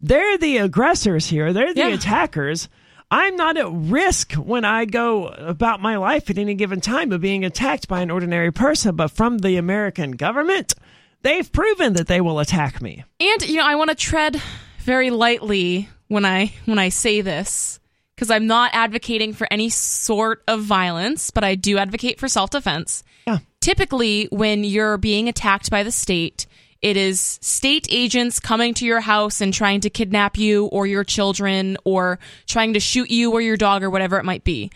they're 0.00 0.36
the 0.38 0.58
aggressors 0.58 1.28
here, 1.28 1.52
they're 1.52 1.72
the 1.72 1.80
Yeah. 1.80 1.94
attackers. 1.94 2.68
I'm 3.08 3.36
not 3.36 3.56
at 3.56 3.70
risk 3.70 4.32
when 4.32 4.64
I 4.64 4.84
go 4.84 5.28
about 5.28 5.80
my 5.80 5.96
life 5.96 6.28
at 6.28 6.36
any 6.38 6.54
given 6.54 6.80
time 6.80 7.12
of 7.12 7.20
being 7.20 7.44
attacked 7.44 7.86
by 7.86 8.00
an 8.00 8.10
ordinary 8.10 8.50
person, 8.52 8.96
but 8.96 9.12
from 9.12 9.38
the 9.38 9.56
American 9.56 10.12
government, 10.12 10.74
they've 11.22 11.50
proven 11.50 11.92
that 11.92 12.08
they 12.08 12.20
will 12.20 12.40
attack 12.40 12.82
me. 12.82 13.04
And, 13.20 13.48
you 13.48 13.56
know, 13.58 13.64
I 13.64 13.76
want 13.76 13.90
to 13.90 13.96
tread 13.96 14.42
very 14.86 15.10
lightly 15.10 15.88
when 16.08 16.24
I 16.24 16.54
when 16.64 16.78
I 16.78 16.88
say 16.88 17.20
this 17.20 17.78
because 18.14 18.30
I'm 18.30 18.46
not 18.46 18.70
advocating 18.72 19.34
for 19.34 19.46
any 19.50 19.68
sort 19.68 20.42
of 20.48 20.62
violence, 20.62 21.30
but 21.30 21.44
I 21.44 21.54
do 21.54 21.76
advocate 21.76 22.18
for 22.18 22.28
self-defense. 22.28 23.04
Yeah. 23.26 23.38
Typically, 23.60 24.28
when 24.30 24.64
you're 24.64 24.96
being 24.96 25.28
attacked 25.28 25.70
by 25.70 25.82
the 25.82 25.90
state, 25.90 26.46
it 26.80 26.96
is 26.96 27.38
state 27.42 27.88
agents 27.90 28.40
coming 28.40 28.72
to 28.74 28.86
your 28.86 29.00
house 29.00 29.42
and 29.42 29.52
trying 29.52 29.80
to 29.80 29.90
kidnap 29.90 30.38
you 30.38 30.66
or 30.66 30.86
your 30.86 31.04
children 31.04 31.76
or 31.84 32.18
trying 32.46 32.72
to 32.74 32.80
shoot 32.80 33.10
you 33.10 33.32
or 33.32 33.42
your 33.42 33.56
dog 33.56 33.82
or 33.82 33.90
whatever 33.90 34.18
it 34.18 34.24
might 34.24 34.44
be. 34.44 34.70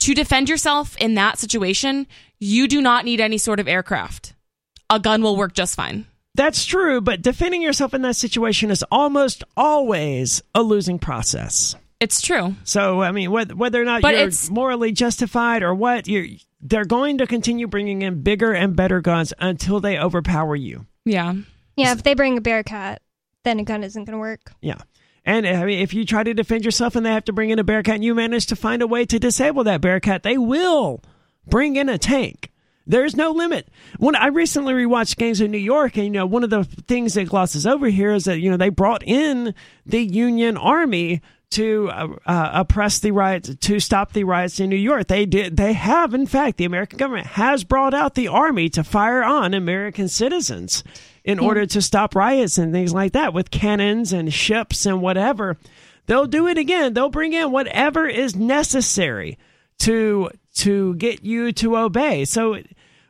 To 0.00 0.14
defend 0.14 0.48
yourself 0.48 0.96
in 0.96 1.14
that 1.14 1.38
situation, 1.38 2.06
you 2.38 2.66
do 2.66 2.82
not 2.82 3.04
need 3.04 3.20
any 3.20 3.38
sort 3.38 3.60
of 3.60 3.68
aircraft. 3.68 4.34
A 4.90 4.98
gun 4.98 5.22
will 5.22 5.36
work 5.36 5.54
just 5.54 5.76
fine. 5.76 6.06
That's 6.34 6.64
true, 6.64 7.00
but 7.00 7.20
defending 7.20 7.60
yourself 7.60 7.92
in 7.92 8.02
that 8.02 8.16
situation 8.16 8.70
is 8.70 8.84
almost 8.90 9.44
always 9.56 10.42
a 10.54 10.62
losing 10.62 10.98
process. 10.98 11.76
It's 12.00 12.20
true. 12.20 12.54
So, 12.64 13.02
I 13.02 13.12
mean, 13.12 13.30
whether, 13.30 13.54
whether 13.54 13.80
or 13.80 13.84
not 13.84 14.02
But 14.02 14.14
you're 14.14 14.20
it's- 14.22 14.50
morally 14.50 14.92
justified 14.92 15.62
or 15.62 15.74
what, 15.74 16.08
you're, 16.08 16.26
they're 16.60 16.84
going 16.84 17.18
to 17.18 17.26
continue 17.26 17.66
bringing 17.68 18.02
in 18.02 18.22
bigger 18.22 18.52
and 18.52 18.74
better 18.74 19.00
guns 19.00 19.32
until 19.38 19.78
they 19.80 19.98
overpower 19.98 20.56
you. 20.56 20.86
Yeah. 21.04 21.34
Yeah, 21.76 21.92
if 21.92 22.02
they 22.02 22.14
bring 22.14 22.38
a 22.38 22.40
Bearcat, 22.40 23.02
then 23.44 23.60
a 23.60 23.64
gun 23.64 23.84
isn't 23.84 24.04
going 24.04 24.14
to 24.14 24.18
work. 24.18 24.52
Yeah. 24.60 24.78
And 25.24 25.46
I 25.46 25.64
mean, 25.64 25.80
if 25.80 25.94
you 25.94 26.04
try 26.04 26.22
to 26.24 26.34
defend 26.34 26.64
yourself 26.64 26.96
and 26.96 27.04
they 27.06 27.12
have 27.12 27.24
to 27.26 27.32
bring 27.32 27.50
in 27.50 27.58
a 27.58 27.64
Bearcat 27.64 27.96
and 27.96 28.04
you 28.04 28.14
manage 28.14 28.46
to 28.46 28.56
find 28.56 28.82
a 28.82 28.86
way 28.86 29.04
to 29.06 29.18
disable 29.18 29.64
that 29.64 29.80
Bearcat, 29.80 30.22
they 30.22 30.38
will 30.38 31.02
bring 31.46 31.76
in 31.76 31.88
a 31.88 31.98
tank. 31.98 32.50
There's 32.86 33.16
no 33.16 33.30
limit. 33.30 33.68
When 33.98 34.16
I 34.16 34.26
recently 34.28 34.74
rewatched 34.74 35.16
Gangs 35.16 35.40
of 35.40 35.50
New 35.50 35.58
York, 35.58 35.96
and 35.96 36.06
you 36.06 36.10
know, 36.10 36.26
one 36.26 36.44
of 36.44 36.50
the 36.50 36.64
things 36.64 37.14
that 37.14 37.28
glosses 37.28 37.66
over 37.66 37.88
here 37.88 38.12
is 38.12 38.24
that 38.24 38.40
you 38.40 38.50
know 38.50 38.56
they 38.56 38.70
brought 38.70 39.02
in 39.04 39.54
the 39.86 40.00
Union 40.00 40.56
Army 40.56 41.22
to 41.52 41.90
uh, 41.90 42.08
uh, 42.26 42.50
oppress 42.54 42.98
the 42.98 43.10
riots, 43.10 43.54
to 43.54 43.78
stop 43.78 44.12
the 44.12 44.24
riots 44.24 44.58
in 44.58 44.70
New 44.70 44.76
York. 44.76 45.06
They 45.06 45.26
did. 45.26 45.56
They 45.56 45.74
have, 45.74 46.14
in 46.14 46.26
fact, 46.26 46.56
the 46.56 46.64
American 46.64 46.98
government 46.98 47.26
has 47.28 47.62
brought 47.62 47.94
out 47.94 48.14
the 48.14 48.28
army 48.28 48.68
to 48.70 48.82
fire 48.82 49.22
on 49.22 49.54
American 49.54 50.08
citizens 50.08 50.82
in 51.24 51.38
order 51.38 51.66
to 51.66 51.80
stop 51.80 52.16
riots 52.16 52.58
and 52.58 52.72
things 52.72 52.92
like 52.92 53.12
that 53.12 53.32
with 53.32 53.50
cannons 53.50 54.12
and 54.12 54.32
ships 54.32 54.86
and 54.86 55.00
whatever. 55.00 55.56
They'll 56.06 56.26
do 56.26 56.48
it 56.48 56.58
again. 56.58 56.94
They'll 56.94 57.10
bring 57.10 57.32
in 57.32 57.52
whatever 57.52 58.08
is 58.08 58.34
necessary 58.34 59.38
to 59.80 60.30
to 60.56 60.94
get 60.94 61.24
you 61.24 61.52
to 61.52 61.76
obey. 61.76 62.24
So 62.24 62.58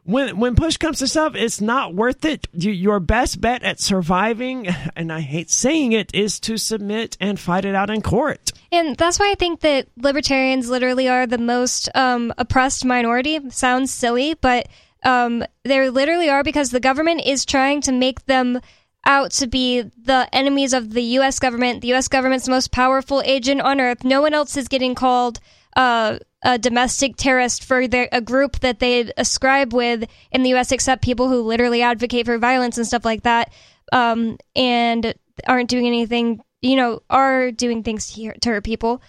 when 0.05 0.39
when 0.39 0.57
push 0.57 0.77
comes 0.77 0.99
to 0.99 1.07
shove, 1.07 1.37
it's 1.37 1.61
not 1.61 1.95
worth 1.95 2.25
it. 2.25 2.49
You, 2.53 2.73
your 2.73 3.01
best 3.01 3.41
bet 3.41 3.63
at 3.63 3.81
surviving, 3.81 4.67
and 4.97 5.13
I 5.13 5.21
hate 5.21 5.51
saying 5.51 5.93
it, 5.93 6.15
is 6.15 6.41
to 6.41 6.57
submit 6.57 7.17
and 7.21 7.39
fight 7.39 7.65
it 7.65 7.75
out 7.75 7.91
in 7.91 8.03
court. 8.03 8.53
And 8.71 8.97
that's 8.97 9.19
why 9.19 9.31
I 9.31 9.35
think 9.35 9.61
that 9.61 9.87
libertarians 9.97 10.71
literally 10.71 11.09
are 11.09 11.27
the 11.27 11.39
most 11.39 11.89
um, 11.95 12.33
oppressed 12.39 12.85
minority. 12.85 13.39
Sounds 13.51 13.93
silly, 13.93 14.35
but 14.35 14.69
um, 15.05 15.45
they 15.65 15.91
literally 15.91 16.31
are 16.31 16.43
because 16.43 16.71
the 16.71 16.81
government 16.81 17.23
is 17.27 17.45
trying 17.45 17.81
to 17.83 17.93
make 17.93 18.25
them 18.27 18.61
out 19.05 19.33
to 19.33 19.47
be 19.47 19.83
the 19.83 20.29
enemies 20.33 20.73
of 20.73 20.93
the 20.93 21.03
U.S. 21.03 21.39
government. 21.39 21.81
The 21.81 21.89
U.S. 21.89 22.09
government's 22.09 22.45
the 22.47 22.53
most 22.53 22.71
powerful 22.71 23.21
agent 23.25 23.61
on 23.61 23.81
earth. 23.81 24.05
No 24.05 24.23
one 24.23 24.33
else 24.33 24.57
is 24.57 24.69
getting 24.69 24.95
called 24.95 25.41
uh, 25.77 26.19
a 26.43 26.59
domestic 26.59 27.17
terrorist 27.17 27.65
for 27.65 27.87
their, 27.87 28.09
a 28.13 28.21
group 28.21 28.61
that 28.61 28.81
they 28.81 29.11
ascribe 29.17 29.73
with 29.73 30.05
in 30.31 30.43
the 30.43 30.51
U.S. 30.51 30.73
except 30.73 31.03
people 31.03 31.29
who 31.29 31.43
literally 31.43 31.83
advocate 31.83 32.27
for 32.27 32.39
violence 32.39 32.79
and 32.79 32.87
stuff 32.87 33.05
like 33.05 33.23
that, 33.23 33.53
um, 33.93 34.37
and 34.57 35.15
aren't 35.47 35.71
doing 35.71 35.87
anything. 35.87 36.43
You 36.61 36.77
know, 36.77 37.01
are 37.11 37.51
doing 37.51 37.83
things 37.83 38.13
to, 38.13 38.33
to 38.39 38.49
hurt 38.49 38.65
people. 38.65 39.03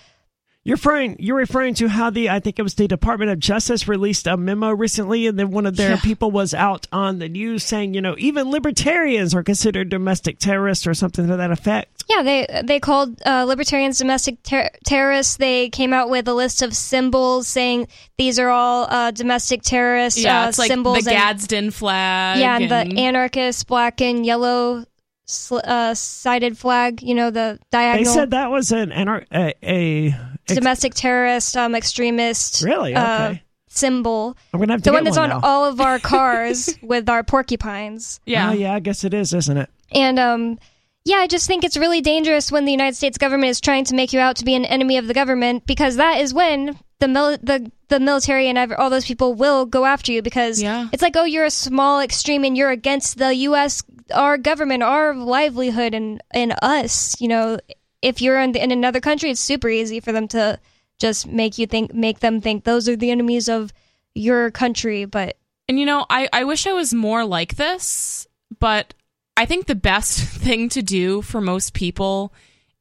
You're 0.65 0.75
referring 0.75 1.17
you're 1.19 1.35
referring 1.35 1.73
to 1.75 1.89
how 1.89 2.09
the 2.09 2.29
I 2.29 2.39
think 2.39 2.57
it 2.57 2.61
was 2.61 2.75
the 2.75 2.87
Department 2.87 3.31
of 3.31 3.37
Justice 3.39 3.85
released 3.85 4.27
a 4.27 4.37
memo 4.37 4.71
recently, 4.71 5.27
and 5.27 5.37
then 5.37 5.51
one 5.51 5.65
of 5.65 5.75
their 5.75 5.91
Yeah. 5.91 5.99
people 5.99 6.31
was 6.31 6.53
out 6.53 6.87
on 6.93 7.19
the 7.19 7.27
news 7.27 7.65
saying, 7.65 7.93
you 7.93 7.99
know, 8.01 8.15
even 8.17 8.49
libertarians 8.49 9.35
are 9.35 9.43
considered 9.43 9.89
domestic 9.89 10.39
terrorists 10.39 10.87
or 10.87 10.93
something 10.93 11.27
to 11.27 11.35
that 11.35 11.51
effect. 11.51 12.05
Yeah, 12.09 12.23
they 12.23 12.61
they 12.63 12.79
called 12.79 13.21
uh, 13.25 13.43
libertarians 13.43 13.97
domestic 13.97 14.41
ter- 14.43 14.69
terrorists. 14.85 15.35
They 15.35 15.67
came 15.69 15.91
out 15.91 16.09
with 16.09 16.29
a 16.29 16.33
list 16.33 16.61
of 16.61 16.73
symbols 16.73 17.49
saying 17.49 17.87
these 18.17 18.39
are 18.39 18.49
all 18.49 18.87
uh, 18.89 19.11
domestic 19.11 19.63
terrorist 19.63 20.17
Yeah, 20.17 20.43
uh, 20.45 20.47
it's 20.49 20.59
like 20.59 20.69
symbols. 20.69 21.03
the 21.03 21.11
and, 21.11 21.17
Gadsden 21.19 21.71
flag. 21.71 22.39
yeah, 22.39 22.55
and 22.55 22.71
and- 22.71 22.91
the 22.93 22.99
anarchist 23.01 23.67
black 23.67 23.99
and 23.99 24.25
yellow 24.25 24.85
sl- 25.25 25.59
uh, 25.65 25.93
sided 25.93 26.57
flag. 26.57 27.01
You 27.03 27.15
know, 27.15 27.31
the 27.31 27.59
diagonal. 27.69 28.05
They 28.13 28.17
said 28.17 28.31
that 28.31 28.49
was 28.49 28.71
an 28.71 28.91
anar- 28.91 29.25
a, 29.29 29.53
a, 29.61 30.07
a 30.07 30.15
domestic 30.47 30.93
terrorist 30.93 31.55
um, 31.57 31.75
extremist. 31.75 32.61
really 32.63 32.93
uh, 32.95 33.29
okay. 33.29 33.43
symbol. 33.67 34.37
I'm 34.53 34.59
gonna 34.59 34.73
have 34.73 34.81
to 34.81 34.85
The 34.85 34.91
get 34.91 34.97
one 34.97 35.03
that's 35.05 35.17
on 35.17 35.29
now. 35.29 35.39
all 35.43 35.65
of 35.65 35.79
our 35.81 35.99
cars 36.13 36.77
with 36.81 37.09
our 37.09 37.23
porcupines. 37.23 38.19
yeah. 38.25 38.49
Oh, 38.49 38.53
yeah, 38.53 38.73
I 38.73 38.79
guess 38.79 39.03
it 39.03 39.13
is, 39.13 39.33
isn't 39.33 39.57
it? 39.57 39.69
And 39.91 40.19
um, 40.19 40.59
yeah, 41.05 41.17
I 41.17 41.27
just 41.27 41.47
think 41.47 41.63
it's 41.63 41.77
really 41.77 42.01
dangerous 42.01 42.51
when 42.51 42.65
the 42.65 42.71
United 42.71 42.95
States 42.95 43.17
government 43.17 43.49
is 43.51 43.61
trying 43.61 43.85
to 43.85 43.95
make 43.95 44.13
you 44.13 44.19
out 44.19 44.37
to 44.37 44.45
be 44.45 44.55
an 44.55 44.65
enemy 44.65 44.97
of 44.97 45.07
the 45.07 45.13
government 45.13 45.65
because 45.65 45.97
that 45.97 46.19
is 46.21 46.33
when 46.33 46.77
the 46.99 47.07
mil- 47.07 47.37
the 47.41 47.69
the 47.89 47.99
military 47.99 48.47
and 48.47 48.57
all 48.73 48.89
those 48.89 49.05
people 49.05 49.33
will 49.35 49.65
go 49.65 49.85
after 49.85 50.11
you 50.11 50.21
because 50.21 50.61
Yeah. 50.61 50.87
it's 50.93 51.01
like 51.03 51.15
oh 51.17 51.25
you're 51.25 51.45
a 51.45 51.51
small 51.51 51.99
extreme 51.99 52.43
and 52.43 52.55
you're 52.57 52.71
against 52.71 53.17
the 53.17 53.35
U.S. 53.35 53.83
our 54.13 54.37
government 54.37 54.81
our 54.83 55.13
livelihood 55.13 55.93
and 55.93 56.21
and 56.31 56.55
us 56.61 57.19
you 57.19 57.27
know 57.27 57.59
if 58.03 58.21
you're 58.21 58.39
in, 58.39 58.55
in 58.55 58.71
another 58.71 58.99
country 58.99 59.31
it's 59.31 59.39
super 59.39 59.69
easy 59.69 59.99
for 59.99 60.11
them 60.11 60.27
to 60.27 60.59
just 60.99 61.25
make 61.27 61.57
you 61.57 61.65
think 61.65 61.93
make 61.93 62.19
them 62.19 62.41
think 62.41 62.63
those 62.63 62.87
are 62.87 62.95
the 62.95 63.11
enemies 63.11 63.49
of 63.49 63.73
your 64.13 64.51
country 64.51 65.05
but 65.05 65.37
And 65.67 65.79
you 65.79 65.85
know, 65.85 66.05
I, 66.09 66.27
I 66.33 66.43
wish 66.43 66.67
I 66.67 66.73
was 66.73 66.93
more 66.93 67.25
like 67.25 67.55
this, 67.55 68.27
but 68.59 68.93
I 69.37 69.45
think 69.45 69.65
the 69.65 69.75
best 69.75 70.19
thing 70.43 70.69
to 70.69 70.81
do 70.81 71.21
for 71.21 71.41
most 71.41 71.73
people 71.73 72.33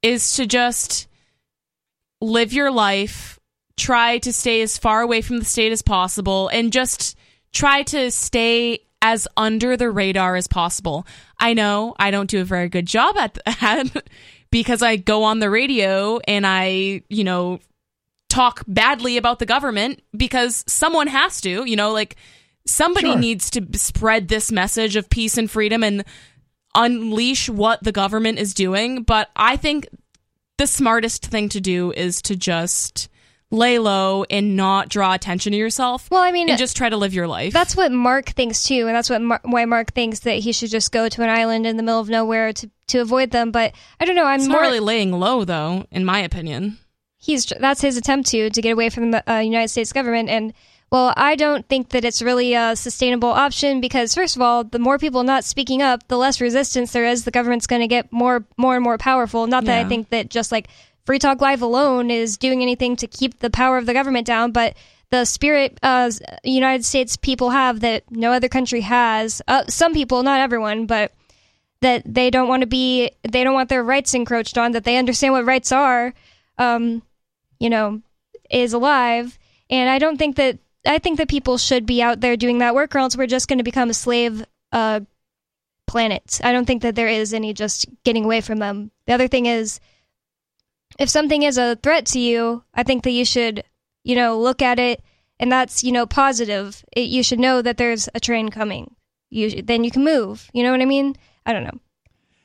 is 0.02 0.34
to 0.34 0.46
just 0.46 1.06
live 2.20 2.52
your 2.52 2.70
life, 2.70 3.38
try 3.76 4.18
to 4.18 4.32
stay 4.32 4.62
as 4.62 4.78
far 4.78 5.00
away 5.00 5.22
from 5.22 5.38
the 5.38 5.44
state 5.44 5.72
as 5.72 5.82
possible, 5.82 6.48
and 6.48 6.72
just 6.72 7.16
try 7.52 7.82
to 7.84 8.10
stay 8.10 8.80
as 9.00 9.26
under 9.36 9.76
the 9.76 9.90
radar 9.90 10.36
as 10.36 10.46
possible. 10.46 11.06
I 11.38 11.54
know 11.54 11.94
I 11.98 12.10
don't 12.10 12.30
do 12.30 12.40
a 12.40 12.44
very 12.44 12.68
good 12.68 12.86
job 12.86 13.16
at 13.16 13.34
that 13.46 14.08
because 14.52 14.82
I 14.82 14.94
go 14.96 15.24
on 15.24 15.40
the 15.40 15.50
radio 15.50 16.20
and 16.28 16.46
I, 16.46 17.02
you 17.08 17.24
know, 17.24 17.58
talk 18.28 18.62
badly 18.68 19.16
about 19.16 19.40
the 19.40 19.46
government 19.46 20.00
because 20.16 20.62
someone 20.68 21.08
has 21.08 21.40
to, 21.40 21.64
you 21.64 21.74
know, 21.74 21.90
like 21.90 22.14
somebody 22.66 23.08
Sure. 23.08 23.18
needs 23.18 23.50
to 23.50 23.66
spread 23.74 24.28
this 24.28 24.52
message 24.52 24.94
of 24.94 25.10
peace 25.10 25.36
and 25.36 25.50
freedom 25.50 25.82
and 25.82 26.04
unleash 26.74 27.48
what 27.48 27.82
the 27.82 27.92
government 27.92 28.38
is 28.38 28.54
doing. 28.54 29.02
But 29.02 29.30
I 29.34 29.56
think 29.56 29.88
the 30.58 30.66
smartest 30.66 31.26
thing 31.26 31.48
to 31.48 31.60
do 31.60 31.90
is 31.90 32.22
to 32.22 32.36
just 32.36 33.08
lay 33.52 33.78
low 33.78 34.24
and 34.30 34.56
not 34.56 34.88
draw 34.88 35.12
attention 35.12 35.52
to 35.52 35.58
yourself. 35.58 36.10
Well, 36.10 36.22
I 36.22 36.32
mean, 36.32 36.48
and 36.48 36.58
just 36.58 36.76
try 36.76 36.88
to 36.88 36.96
live 36.96 37.14
your 37.14 37.28
life. 37.28 37.52
That's 37.52 37.76
what 37.76 37.92
Mark 37.92 38.30
thinks 38.30 38.64
too, 38.64 38.86
and 38.88 38.96
that's 38.96 39.10
what 39.10 39.20
Mar- 39.20 39.40
why 39.44 39.66
Mark 39.66 39.92
thinks 39.92 40.20
that 40.20 40.38
he 40.38 40.52
should 40.52 40.70
just 40.70 40.90
go 40.90 41.08
to 41.08 41.22
an 41.22 41.28
island 41.28 41.66
in 41.66 41.76
the 41.76 41.82
middle 41.82 42.00
of 42.00 42.08
nowhere 42.08 42.52
to 42.54 42.70
to 42.88 43.00
avoid 43.00 43.30
them. 43.30 43.52
But 43.52 43.74
I 44.00 44.06
don't 44.06 44.16
know. 44.16 44.24
I'm 44.24 44.40
it's 44.40 44.48
more 44.48 44.62
not 44.62 44.66
really 44.66 44.80
laying 44.80 45.12
low, 45.12 45.44
though, 45.44 45.86
in 45.92 46.04
my 46.04 46.18
opinion. 46.20 46.78
he's 47.18 47.46
that's 47.60 47.82
his 47.82 47.96
attempt 47.96 48.30
to 48.30 48.50
to 48.50 48.62
get 48.62 48.72
away 48.72 48.88
from 48.88 49.12
the 49.12 49.30
uh, 49.30 49.38
United 49.38 49.68
States 49.68 49.92
government 49.92 50.28
and. 50.28 50.52
Well, 50.90 51.14
I 51.16 51.36
don't 51.36 51.66
think 51.66 51.88
that 51.92 52.04
it's 52.04 52.20
really 52.20 52.52
a 52.52 52.76
sustainable 52.76 53.30
option 53.30 53.80
because, 53.80 54.14
first 54.14 54.36
of 54.36 54.42
all, 54.42 54.62
the 54.62 54.78
more 54.78 54.98
people 54.98 55.22
not 55.22 55.42
speaking 55.42 55.80
up, 55.80 56.06
the 56.08 56.18
less 56.18 56.38
resistance 56.38 56.92
there 56.92 57.06
is. 57.06 57.24
The 57.24 57.30
government's 57.30 57.66
going 57.66 57.80
to 57.80 57.88
get 57.88 58.12
more, 58.12 58.44
more 58.58 58.74
and 58.74 58.84
more 58.84 58.98
powerful. 58.98 59.46
Not 59.46 59.64
that 59.64 59.86
I 59.86 59.88
think 59.88 60.10
that 60.10 60.28
just 60.28 60.52
like 60.52 60.68
Free 61.04 61.18
Talk 61.18 61.40
Live 61.40 61.62
alone 61.62 62.10
is 62.10 62.36
doing 62.36 62.62
anything 62.62 62.96
to 62.96 63.06
keep 63.06 63.40
the 63.40 63.50
power 63.50 63.76
of 63.76 63.86
the 63.86 63.92
government 63.92 64.26
down, 64.26 64.52
but 64.52 64.76
the 65.10 65.24
spirit 65.24 65.78
uh, 65.82 66.10
United 66.44 66.84
States 66.84 67.16
people 67.16 67.50
have 67.50 67.80
that 67.80 68.04
no 68.10 68.32
other 68.32 68.48
country 68.48 68.80
has. 68.82 69.42
Uh, 69.46 69.64
some 69.68 69.92
people, 69.92 70.22
not 70.22 70.40
everyone, 70.40 70.86
but 70.86 71.12
that 71.80 72.02
they 72.06 72.30
don't 72.30 72.48
want 72.48 72.62
to 72.62 72.66
be, 72.66 73.10
they 73.22 73.44
don't 73.44 73.54
want 73.54 73.68
their 73.68 73.82
rights 73.82 74.14
encroached 74.14 74.56
on. 74.56 74.72
That 74.72 74.84
they 74.84 74.96
understand 74.96 75.34
what 75.34 75.44
rights 75.44 75.72
are. 75.72 76.14
Um, 76.56 77.02
you 77.58 77.70
know, 77.70 78.02
is 78.50 78.72
alive. 78.72 79.38
And 79.70 79.88
I 79.88 79.98
don't 79.98 80.18
think 80.18 80.36
that 80.36 80.58
I 80.86 80.98
think 80.98 81.18
that 81.18 81.28
people 81.28 81.58
should 81.58 81.86
be 81.86 82.02
out 82.02 82.20
there 82.20 82.36
doing 82.36 82.58
that 82.58 82.74
work, 82.74 82.94
or 82.94 82.98
else 82.98 83.16
we're 83.16 83.26
just 83.26 83.48
going 83.48 83.58
to 83.58 83.64
become 83.64 83.90
a 83.90 83.94
slave 83.94 84.44
uh, 84.72 85.00
planet. 85.86 86.40
I 86.42 86.52
don't 86.52 86.64
think 86.64 86.82
that 86.82 86.94
there 86.94 87.08
is 87.08 87.32
any 87.32 87.54
just 87.54 87.86
getting 88.04 88.24
away 88.24 88.40
from 88.40 88.58
them. 88.58 88.90
The 89.06 89.14
other 89.14 89.28
thing 89.28 89.46
is, 89.46 89.80
if 91.02 91.10
something 91.10 91.42
is 91.42 91.58
a 91.58 91.76
threat 91.76 92.06
to 92.06 92.20
you, 92.20 92.62
I 92.72 92.84
think 92.84 93.02
that 93.04 93.10
you 93.10 93.24
should, 93.24 93.64
you 94.04 94.14
know, 94.14 94.38
look 94.38 94.62
at 94.62 94.78
it, 94.78 95.02
and 95.38 95.50
that's 95.50 95.82
you 95.82 95.92
know 95.92 96.06
positive. 96.06 96.84
It, 96.92 97.08
you 97.08 97.22
should 97.22 97.40
know 97.40 97.60
that 97.60 97.76
there's 97.76 98.08
a 98.14 98.20
train 98.20 98.48
coming. 98.50 98.94
You 99.28 99.62
then 99.62 99.84
you 99.84 99.90
can 99.90 100.04
move. 100.04 100.48
You 100.52 100.62
know 100.62 100.70
what 100.70 100.80
I 100.80 100.86
mean? 100.86 101.16
I 101.44 101.52
don't 101.52 101.64
know. 101.64 101.80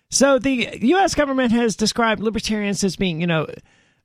So 0.10 0.40
the 0.40 0.80
U.S. 0.82 1.16
government 1.16 1.52
has 1.52 1.76
described 1.76 2.22
libertarians 2.22 2.84
as 2.84 2.96
being, 2.96 3.20
you 3.20 3.28
know, 3.28 3.48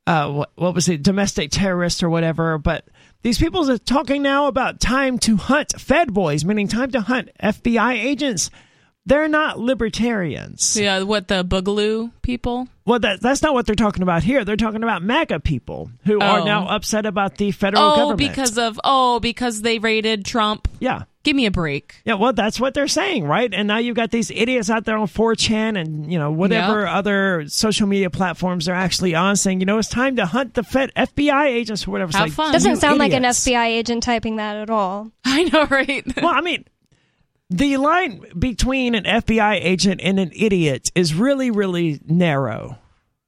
uh, 0.05 0.29
what, 0.29 0.51
what 0.55 0.75
was 0.75 0.89
it, 0.89 1.01
domestic 1.01 1.49
terrorists 1.49 2.03
or 2.03 2.09
whatever. 2.09 2.57
But 2.57 2.85
these 3.21 3.37
people 3.37 3.69
are 3.71 3.77
talking 3.77 4.21
now 4.21 4.47
about 4.47 4.81
time 4.81 5.17
to 5.19 5.37
hunt 5.37 5.79
Fed 5.79 6.13
boys, 6.13 6.43
meaning 6.43 6.67
time 6.67 6.91
to 6.91 7.01
hunt 7.01 7.29
FBI 7.41 7.93
agents. 7.93 8.49
They're 9.05 9.27
not 9.27 9.59
libertarians. 9.59 10.77
Yeah, 10.79 11.03
what 11.03 11.27
the 11.27 11.43
Boogaloo 11.43 12.11
people? 12.21 12.67
Well, 12.85 12.99
that, 12.99 13.21
that's 13.21 13.41
not 13.41 13.53
what 13.53 13.65
they're 13.65 13.75
talking 13.75 14.03
about 14.03 14.23
here. 14.23 14.43
They're 14.45 14.55
talking 14.57 14.83
about 14.83 15.03
MAGA 15.03 15.39
people 15.41 15.89
who 16.05 16.19
are 16.19 16.39
Oh. 16.39 16.43
now 16.45 16.67
upset 16.67 17.05
about 17.05 17.37
the 17.37 17.51
federal 17.51 17.83
Oh, 17.83 17.95
government. 17.95 18.17
because 18.19 18.57
of 18.57 18.79
oh, 18.83 19.19
because 19.19 19.61
they 19.61 19.79
raided 19.79 20.25
Trump. 20.25 20.67
yeah. 20.79 21.03
Give 21.23 21.37
me 21.37 21.45
a 21.45 21.51
break. 21.51 21.95
Yeah, 22.03 22.15
well, 22.15 22.33
that's 22.33 22.59
what 22.59 22.73
they're 22.73 22.89
saying, 22.89 23.23
right? 23.25 23.49
And 23.53 23.65
now 23.69 23.77
you've 23.77 23.95
got 23.95 24.11
these 24.11 24.29
idiots 24.29 24.69
out 24.69 24.83
there 24.83 24.97
on 24.97 25.07
4chan 25.07 25.79
and, 25.79 26.11
you 26.11 26.19
know, 26.19 26.31
whatever 26.33 26.85
other 26.85 27.45
social 27.47 27.87
media 27.87 28.09
platforms 28.09 28.65
they're 28.65 28.75
actually 28.75 29.15
on 29.15 29.37
saying, 29.37 29.61
you 29.61 29.65
know, 29.65 29.77
it's 29.77 29.87
time 29.87 30.17
to 30.17 30.25
hunt 30.25 30.53
the 30.53 30.63
Fed 30.63 30.91
FBI 30.97 31.45
agents 31.45 31.87
or 31.87 31.91
whatever. 31.91 32.09
It's 32.09 32.17
Have 32.17 32.25
like, 32.27 32.33
fun. 32.33 32.51
Doesn't 32.51 32.71
you 32.71 32.75
sound 32.75 32.99
like 32.99 33.13
an. 33.13 33.23
FBI 33.23 33.67
agent 33.67 34.03
typing 34.03 34.35
that 34.35 34.57
at 34.57 34.69
all. 34.69 35.11
I 35.23 35.43
know, 35.45 35.65
right? 35.67 36.03
Well, 36.21 36.27
I 36.35 36.41
mean, 36.41 36.65
the 37.53 37.77
line 37.77 38.25
between 38.37 38.95
an 38.95 39.03
FBI 39.03 39.63
agent 39.63 40.01
and 40.03 40.19
an 40.19 40.31
idiot 40.35 40.91
is 40.95 41.13
really, 41.13 41.51
really 41.51 41.99
narrow. 42.05 42.79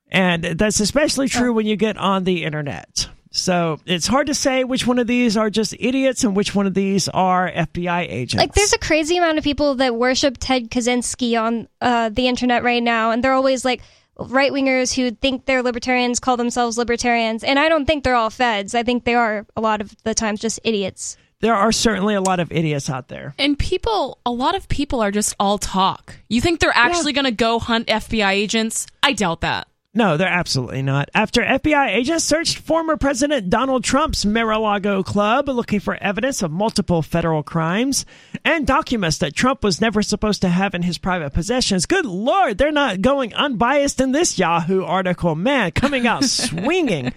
And 0.10 0.44
that's 0.44 0.80
especially 0.80 1.28
true 1.28 1.54
when 1.54 1.68
you 1.68 1.76
get 1.76 1.98
on 1.98 2.24
the 2.24 2.44
internet. 2.44 3.08
So 3.30 3.80
it's 3.86 4.08
hard 4.08 4.28
to 4.28 4.34
say 4.34 4.64
which 4.64 4.88
one 4.88 4.98
of 4.98 5.08
these 5.08 5.36
are 5.38 5.50
just 5.50 5.76
idiots 5.78 6.24
and 6.24 6.36
which 6.36 6.56
one 6.56 6.66
of 6.66 6.74
these 6.74 7.08
are 7.10 7.52
FBI 7.52 8.08
agents. 8.10 8.42
Like, 8.42 8.54
there's 8.54 8.74
a 8.74 8.80
crazy 8.80 9.18
amount 9.18 9.38
of 9.38 9.44
people 9.44 9.76
that 9.76 9.96
worship 9.96 10.38
Ted 10.40 10.72
Kaczynski 10.72 11.40
on 11.40 11.68
uh, 11.82 12.10
the 12.10 12.28
internet 12.28 12.64
right 12.64 12.82
now, 12.82 13.12
and 13.12 13.24
they're 13.24 13.34
always 13.34 13.66
like 13.66 13.82
right 14.18 14.54
wingers 14.54 14.96
who 14.96 15.12
think 15.12 15.46
they're 15.46 15.62
libertarians 15.62 16.22
call 16.22 16.38
themselves 16.38 16.78
libertarians. 16.78 17.44
And 17.44 17.60
I 17.60 17.68
don't 17.68 17.86
think 17.86 18.04
they're 18.04 18.16
all 18.16 18.30
feds. 18.30 18.74
I 18.74 18.84
think 18.84 19.04
they 19.04 19.16
are 19.16 19.46
a 19.56 19.62
lot 19.62 19.82
of 19.82 19.94
the 20.04 20.16
times 20.16 20.40
just 20.40 20.62
idiots. 20.64 21.18
There 21.41 21.56
are 21.56 21.72
certainly 21.72 22.16
a 22.16 22.22
lot 22.22 22.40
of 22.40 22.52
idiots 22.52 22.90
out 22.90 23.07
there. 23.07 23.34
And 23.38 23.57
people, 23.57 24.20
a 24.26 24.32
lot 24.32 24.56
of 24.56 24.68
people 24.68 25.02
are 25.02 25.12
just 25.12 25.36
all 25.40 25.57
talk. 25.57 26.16
You 26.30 26.41
think 26.41 26.60
they're 26.60 26.72
actually 26.74 27.14
going 27.14 27.26
to 27.26 27.32
go 27.32 27.60
hunt 27.60 27.88
FBI 27.88 28.32
agents? 28.32 28.88
I 29.03 29.14
doubt 29.14 29.41
that. 29.41 29.68
No, 29.98 30.18
they're 30.18 30.28
absolutely 30.28 30.82
not. 30.82 31.10
After 31.16 31.41
FBI 31.41 31.88
agents 31.95 32.26
searched 32.26 32.57
former 32.57 32.98
President 32.98 33.49
Donald 33.49 33.86
Trump's 33.86 34.26
Mar-a-Lago 34.26 35.03
club 35.03 35.48
looking 35.48 35.80
for 35.80 35.95
evidence 35.95 36.41
of 36.41 36.52
multiple 36.52 37.02
federal 37.02 37.44
crimes 37.44 38.06
and 38.44 38.68
documents 38.68 39.20
that 39.20 39.34
Trump 39.34 39.64
was 39.64 39.80
never 39.80 40.02
supposed 40.02 40.41
to 40.41 40.49
have 40.49 40.74
in 40.76 40.82
his 40.82 40.98
private 40.98 41.32
possessions. 41.32 41.86
Good 41.86 42.06
lord, 42.06 42.57
they're 42.57 42.74
not 42.74 42.99
going 42.99 43.34
unbiased 43.36 44.02
in 44.02 44.12
this 44.12 44.38
Yahoo 44.38 44.84
article. 44.84 45.34
Man, 45.34 45.72
coming 45.72 46.06
out 46.06 46.24
swinging. 46.26 47.14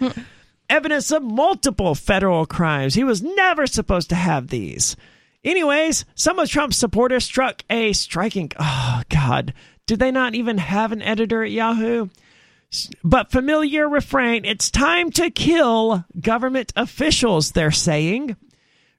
Evidence 0.68 1.10
of 1.10 1.22
multiple 1.22 1.94
federal 1.94 2.44
crimes. 2.44 2.94
He 2.94 3.04
was 3.04 3.22
never 3.22 3.66
supposed 3.66 4.10
to 4.10 4.14
have 4.14 4.48
these. 4.48 4.96
Anyways, 5.44 6.04
some 6.14 6.38
of 6.38 6.48
Trump's 6.48 6.76
supporters 6.76 7.24
struck 7.24 7.62
a 7.70 7.92
striking. 7.92 8.52
Oh, 8.58 9.02
God. 9.08 9.54
Do 9.86 9.96
they 9.96 10.10
not 10.10 10.34
even 10.34 10.58
have 10.58 10.92
an 10.92 11.00
editor 11.00 11.42
at 11.42 11.50
Yahoo? 11.50 12.08
But 13.02 13.30
familiar 13.30 13.88
refrain 13.88 14.44
it's 14.44 14.70
time 14.70 15.10
to 15.12 15.30
kill 15.30 16.04
government 16.20 16.72
officials, 16.76 17.52
they're 17.52 17.70
saying. 17.70 18.36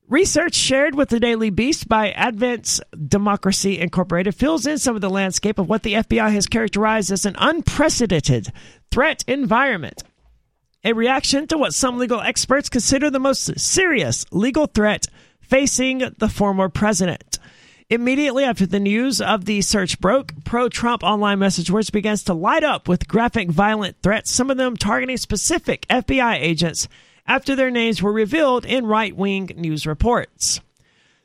Research 0.08 0.56
shared 0.56 0.96
with 0.96 1.10
the 1.10 1.20
Daily 1.20 1.52
Beast 1.52 1.88
by 1.88 2.08
Advance 2.14 2.82
Democracy 3.08 3.78
Incorporated 3.78 4.34
fills 4.34 4.66
in 4.66 4.80
some 4.80 4.96
of 4.96 5.02
the 5.02 5.10
landscape 5.10 5.60
of 5.60 5.70
what 5.70 5.84
the 5.84 5.94
FBI 5.94 6.32
has 6.32 6.48
characterized 6.48 7.12
as 7.12 7.28
an 7.28 7.36
unprecedented 7.38 8.52
threat 8.90 9.24
environment. 9.28 10.02
A 10.86 10.94
reaction 10.94 11.46
to 11.48 11.58
what 11.58 11.74
some 11.74 11.98
legal 11.98 12.22
experts 12.22 12.70
consider 12.70 13.10
the 13.10 13.20
most 13.20 13.60
serious 13.60 14.26
legal 14.32 14.66
threat 14.66 15.08
facing 15.42 16.04
the 16.20 16.30
former 16.30 16.70
president. 16.70 17.38
Immediately 17.90 18.46
after 18.46 18.66
the 18.66 18.80
news 18.80 19.20
of 19.20 19.44
the 19.44 19.62
search 19.62 20.00
broke, 20.00 20.32
pro 20.46 20.70
Trump 20.70 21.04
online 21.04 21.40
message 21.40 21.70
boards 21.70 21.90
began 21.90 22.16
to 22.16 22.34
light 22.34 22.64
up 22.64 22.88
with 22.88 23.10
graphic, 23.10 23.50
violent 23.50 23.98
threats, 24.02 24.32
some 24.32 24.50
of 24.50 24.56
them 24.56 24.78
targeting 24.78 25.18
specific 25.18 25.86
FBI 25.90 26.36
agents 26.40 26.88
after 27.28 27.58
their 27.58 27.72
names 27.72 28.02
were 28.02 28.14
revealed 28.14 28.64
in 28.64 28.86
right 28.86 29.14
wing 29.14 29.52
news 29.58 29.86
reports. 29.86 30.62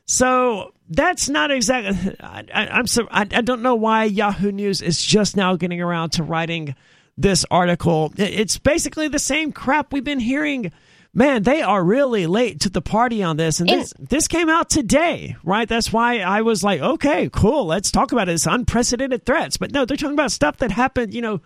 So 0.05 0.73
that's 0.89 1.29
not 1.29 1.51
exactly. 1.51 2.15
I, 2.19 2.45
I'm 2.53 2.87
so 2.87 3.07
I, 3.09 3.21
I 3.21 3.41
don't 3.41 3.61
know 3.61 3.75
why 3.75 4.03
Yahoo 4.03 4.51
News 4.51 4.81
is 4.81 5.01
just 5.01 5.37
now 5.37 5.55
getting 5.55 5.81
around 5.81 6.11
to 6.11 6.23
writing 6.23 6.75
this 7.17 7.45
article. 7.49 8.13
It's 8.17 8.57
basically 8.57 9.07
the 9.07 9.19
same 9.19 9.51
crap 9.51 9.93
we've 9.93 10.03
been 10.03 10.19
hearing. 10.19 10.71
Man, 11.13 11.43
they 11.43 11.61
are 11.61 11.81
really 11.81 12.27
late 12.27 12.59
to 12.61 12.69
the 12.69 12.81
party 12.81 13.23
on 13.23 13.37
this, 13.37 13.61
and 13.61 13.69
And- 13.69 13.81
this 13.81 13.93
this 13.97 14.27
came 14.27 14.49
out 14.49 14.69
today, 14.69 15.37
right? 15.45 15.67
That's 15.67 15.93
why 15.93 16.19
I 16.19 16.41
was 16.41 16.61
like, 16.61 16.81
okay, 16.81 17.29
cool, 17.31 17.65
let's 17.67 17.89
talk 17.89 18.11
about 18.11 18.27
it. 18.27 18.33
It's 18.33 18.45
unprecedented 18.45 19.25
threats, 19.25 19.55
but 19.55 19.71
no, 19.71 19.85
they're 19.85 19.95
talking 19.95 20.13
about 20.13 20.31
stuff 20.33 20.57
that 20.57 20.71
happened, 20.71 21.13
you 21.13 21.21
know, 21.21 21.39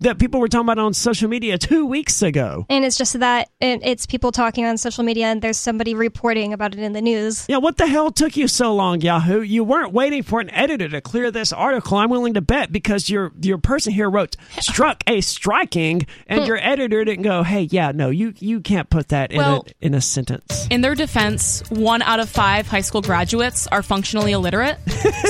that 0.00 0.18
people 0.18 0.40
were 0.40 0.48
talking 0.48 0.66
about 0.66 0.78
on 0.78 0.94
social 0.94 1.28
media 1.28 1.58
two 1.58 1.86
weeks 1.86 2.22
ago. 2.22 2.66
And 2.68 2.84
it's 2.84 2.96
just 2.96 3.18
that 3.20 3.48
it's 3.60 4.06
people 4.06 4.32
talking 4.32 4.64
on 4.64 4.76
social 4.78 5.04
media, 5.04 5.26
and 5.26 5.40
there's 5.40 5.56
somebody 5.56 5.94
reporting 5.94 6.52
about 6.52 6.74
it 6.74 6.80
in 6.80 6.92
the 6.92 7.00
news. 7.00 7.46
Yeah, 7.48 7.58
what 7.58 7.76
the 7.76 7.86
hell 7.86 8.10
took 8.10 8.36
you 8.36 8.48
so 8.48 8.74
long, 8.74 9.00
Yahoo? 9.00 9.40
You 9.40 9.64
weren't 9.64 9.92
waiting 9.92 10.22
for 10.22 10.40
an 10.40 10.50
editor 10.50 10.88
to 10.88 11.00
clear 11.00 11.30
this 11.30 11.52
article. 11.52 11.98
I'm 11.98 12.10
willing 12.10 12.34
to 12.34 12.40
bet 12.40 12.72
because 12.72 13.08
your 13.08 13.32
your 13.40 13.58
person 13.58 13.92
here 13.92 14.10
wrote 14.10 14.36
struck 14.60 15.02
a 15.06 15.20
striking, 15.20 16.06
and 16.26 16.40
hmm. 16.40 16.46
your 16.46 16.58
editor 16.58 17.04
didn't 17.04 17.22
go, 17.22 17.42
"Hey, 17.42 17.62
yeah, 17.62 17.92
no, 17.94 18.10
you 18.10 18.34
you 18.38 18.60
can't 18.60 18.90
put 18.90 19.08
that 19.08 19.32
in 19.32 19.38
Well- 19.38 19.66
a 19.66 19.86
in 19.86 19.94
a 19.94 20.00
sentence." 20.00 20.66
In 20.70 20.80
their 20.80 20.94
defense, 20.94 21.62
one 21.70 22.02
out 22.02 22.20
of 22.20 22.28
five 22.28 22.66
high 22.66 22.80
school 22.80 23.02
graduates 23.02 23.66
are 23.68 23.82
functionally 23.82 24.32
illiterate. 24.32 24.78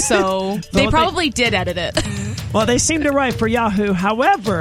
So 0.00 0.58
they 0.72 0.84
they- 0.84 0.90
probably 0.90 1.30
did 1.30 1.54
edit 1.54 1.76
it. 1.76 2.34
Well, 2.52 2.66
they 2.66 2.78
seem 2.78 3.02
to 3.02 3.10
write 3.10 3.34
for 3.34 3.48
Yahoo. 3.48 3.92
However, 3.92 4.53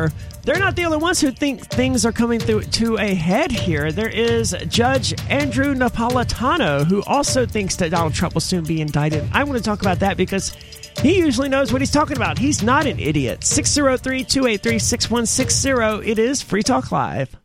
they're 0.43 0.59
not 0.59 0.75
the 0.75 0.85
only 0.85 0.97
ones 0.97 1.21
who 1.21 1.31
think 1.31 1.65
things 1.67 2.05
are 2.05 2.11
coming 2.11 2.39
through 2.39 2.63
to 2.63 2.97
a 2.97 3.13
head 3.13 3.51
here. 3.51 3.91
There 3.91 4.09
is 4.09 4.55
Judge 4.67 5.13
Andrew 5.29 5.73
Napolitano, 5.73 6.85
who 6.85 7.03
also 7.03 7.45
thinks 7.45 7.75
that 7.77 7.91
Donald 7.91 8.13
Trump 8.13 8.33
will 8.33 8.41
soon 8.41 8.63
be 8.63 8.81
indicted. 8.81 9.23
I 9.31 9.43
want 9.43 9.57
to 9.57 9.63
talk 9.63 9.81
about 9.81 9.99
that 9.99 10.17
because 10.17 10.53
he 11.01 11.17
usually 11.17 11.49
knows 11.49 11.71
what 11.71 11.81
he's 11.81 11.91
talking 11.91 12.17
about. 12.17 12.37
He's 12.37 12.61
not 12.61 12.85
an 12.85 12.99
idiot. 12.99 13.43
603 13.43 14.23
283 14.23 14.79
6160. 14.79 16.11
It 16.11 16.19
is 16.19 16.41
Free 16.41 16.63
Talk 16.63 16.91
Live. 16.91 17.42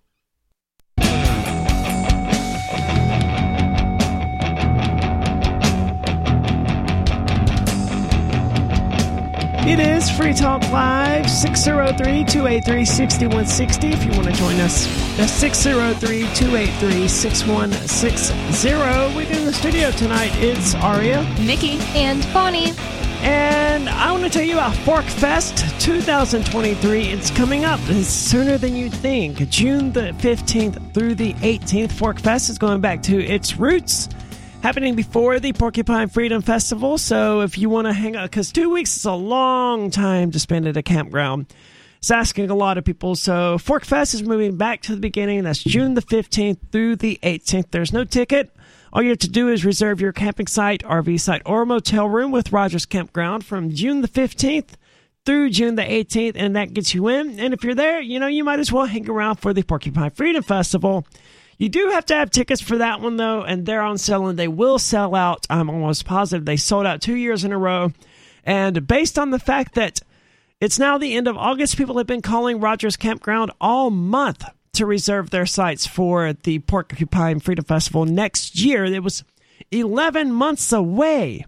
It 9.68 9.80
is 9.80 10.10
Free 10.10 10.32
Talk 10.32 10.62
Live, 10.72 11.28
603 11.28 12.24
283 12.24 12.86
6160. 12.86 13.88
If 13.88 14.02
you 14.02 14.10
want 14.12 14.24
to 14.24 14.32
join 14.32 14.58
us, 14.60 14.86
that's 15.18 15.30
603 15.30 16.20
283 16.34 17.06
6160. 17.06 19.14
With 19.14 19.30
in 19.30 19.44
the 19.44 19.52
studio 19.52 19.90
tonight, 19.90 20.30
it's 20.36 20.74
Aria. 20.76 21.22
Nikki, 21.38 21.76
And 21.94 22.26
Bonnie, 22.32 22.72
And 23.20 23.90
I 23.90 24.10
want 24.10 24.24
to 24.24 24.30
tell 24.30 24.42
you 24.42 24.54
about 24.54 24.74
Fork 24.74 25.04
Fest 25.04 25.58
2023. 25.82 27.02
It's 27.02 27.30
coming 27.30 27.66
up 27.66 27.78
It's 27.88 28.08
sooner 28.08 28.56
than 28.56 28.74
you 28.74 28.88
think. 28.88 29.50
June 29.50 29.92
the 29.92 30.12
15th 30.12 30.94
through 30.94 31.14
the 31.14 31.34
18th. 31.34 31.92
Fork 31.92 32.20
Fest 32.20 32.48
is 32.48 32.56
going 32.56 32.80
back 32.80 33.02
to 33.02 33.22
its 33.22 33.58
roots, 33.58 34.08
happening 34.62 34.94
before 34.94 35.38
the 35.38 35.52
Porcupine 35.52 36.08
Freedom 36.08 36.42
Festival. 36.42 36.98
So 36.98 37.42
if 37.42 37.58
you 37.58 37.68
want 37.68 37.86
to 37.86 37.92
hang 37.92 38.16
out, 38.16 38.30
because 38.30 38.52
two 38.52 38.70
weeks 38.70 38.96
is 38.96 39.04
a 39.04 39.12
long 39.12 39.90
time 39.90 40.30
to 40.32 40.38
spend 40.38 40.66
at 40.66 40.76
a 40.76 40.82
campground. 40.82 41.46
It's 41.98 42.10
asking 42.10 42.50
a 42.50 42.54
lot 42.54 42.78
of 42.78 42.84
people. 42.84 43.16
So 43.16 43.58
Fork 43.58 43.84
Fest 43.84 44.14
is 44.14 44.22
moving 44.22 44.56
back 44.56 44.82
to 44.82 44.94
the 44.94 45.00
beginning. 45.00 45.44
That's 45.44 45.62
June 45.62 45.94
the 45.94 46.02
15th 46.02 46.58
through 46.70 46.96
the 46.96 47.18
18th. 47.22 47.70
There's 47.70 47.92
no 47.92 48.04
ticket. 48.04 48.54
All 48.92 49.02
you 49.02 49.10
have 49.10 49.18
to 49.18 49.28
do 49.28 49.48
is 49.48 49.64
reserve 49.64 50.00
your 50.00 50.12
camping 50.12 50.46
site, 50.46 50.82
RV 50.82 51.20
site, 51.20 51.42
or 51.44 51.66
motel 51.66 52.08
room 52.08 52.30
with 52.30 52.52
Rogers 52.52 52.86
Campground 52.86 53.44
from 53.44 53.70
June 53.70 54.00
the 54.00 54.08
15th 54.08 54.70
through 55.26 55.50
June 55.50 55.74
the 55.74 55.82
18th, 55.82 56.32
and 56.36 56.56
that 56.56 56.72
gets 56.72 56.94
you 56.94 57.08
in. 57.08 57.38
And 57.38 57.52
if 57.52 57.62
you're 57.62 57.74
there, 57.74 58.00
you 58.00 58.18
know, 58.18 58.28
you 58.28 58.44
might 58.44 58.60
as 58.60 58.72
well 58.72 58.86
hang 58.86 59.10
around 59.10 59.36
for 59.36 59.52
the 59.52 59.62
Porcupine 59.62 60.10
Freedom 60.10 60.42
Festival. 60.42 61.06
You 61.58 61.68
do 61.68 61.90
have 61.90 62.06
to 62.06 62.14
have 62.14 62.30
tickets 62.30 62.60
for 62.60 62.78
that 62.78 63.00
one, 63.00 63.16
though, 63.16 63.42
and 63.42 63.66
they're 63.66 63.82
on 63.82 63.98
sale 63.98 64.28
and 64.28 64.38
they 64.38 64.48
will 64.48 64.78
sell 64.78 65.14
out. 65.14 65.46
I'm 65.50 65.68
almost 65.68 66.04
positive 66.04 66.44
they 66.44 66.56
sold 66.56 66.86
out 66.86 67.02
two 67.02 67.16
years 67.16 67.44
in 67.44 67.52
a 67.52 67.58
row. 67.58 67.92
And 68.44 68.86
based 68.86 69.18
on 69.18 69.30
the 69.30 69.40
fact 69.40 69.74
that 69.74 70.00
it's 70.60 70.78
now 70.78 70.98
the 70.98 71.14
end 71.14 71.26
of 71.26 71.36
August, 71.36 71.76
people 71.76 71.98
have 71.98 72.06
been 72.06 72.22
calling 72.22 72.60
Rogers 72.60 72.96
Campground 72.96 73.50
all 73.60 73.90
month 73.90 74.44
to 74.74 74.86
reserve 74.86 75.30
their 75.30 75.46
sites 75.46 75.86
for 75.86 76.32
the 76.32 76.60
Porcupine 76.60 77.40
Freedom 77.40 77.64
Festival 77.64 78.04
next 78.06 78.60
year. 78.60 78.84
It 78.84 79.02
was 79.02 79.24
11 79.72 80.32
months 80.32 80.72
away. 80.72 81.44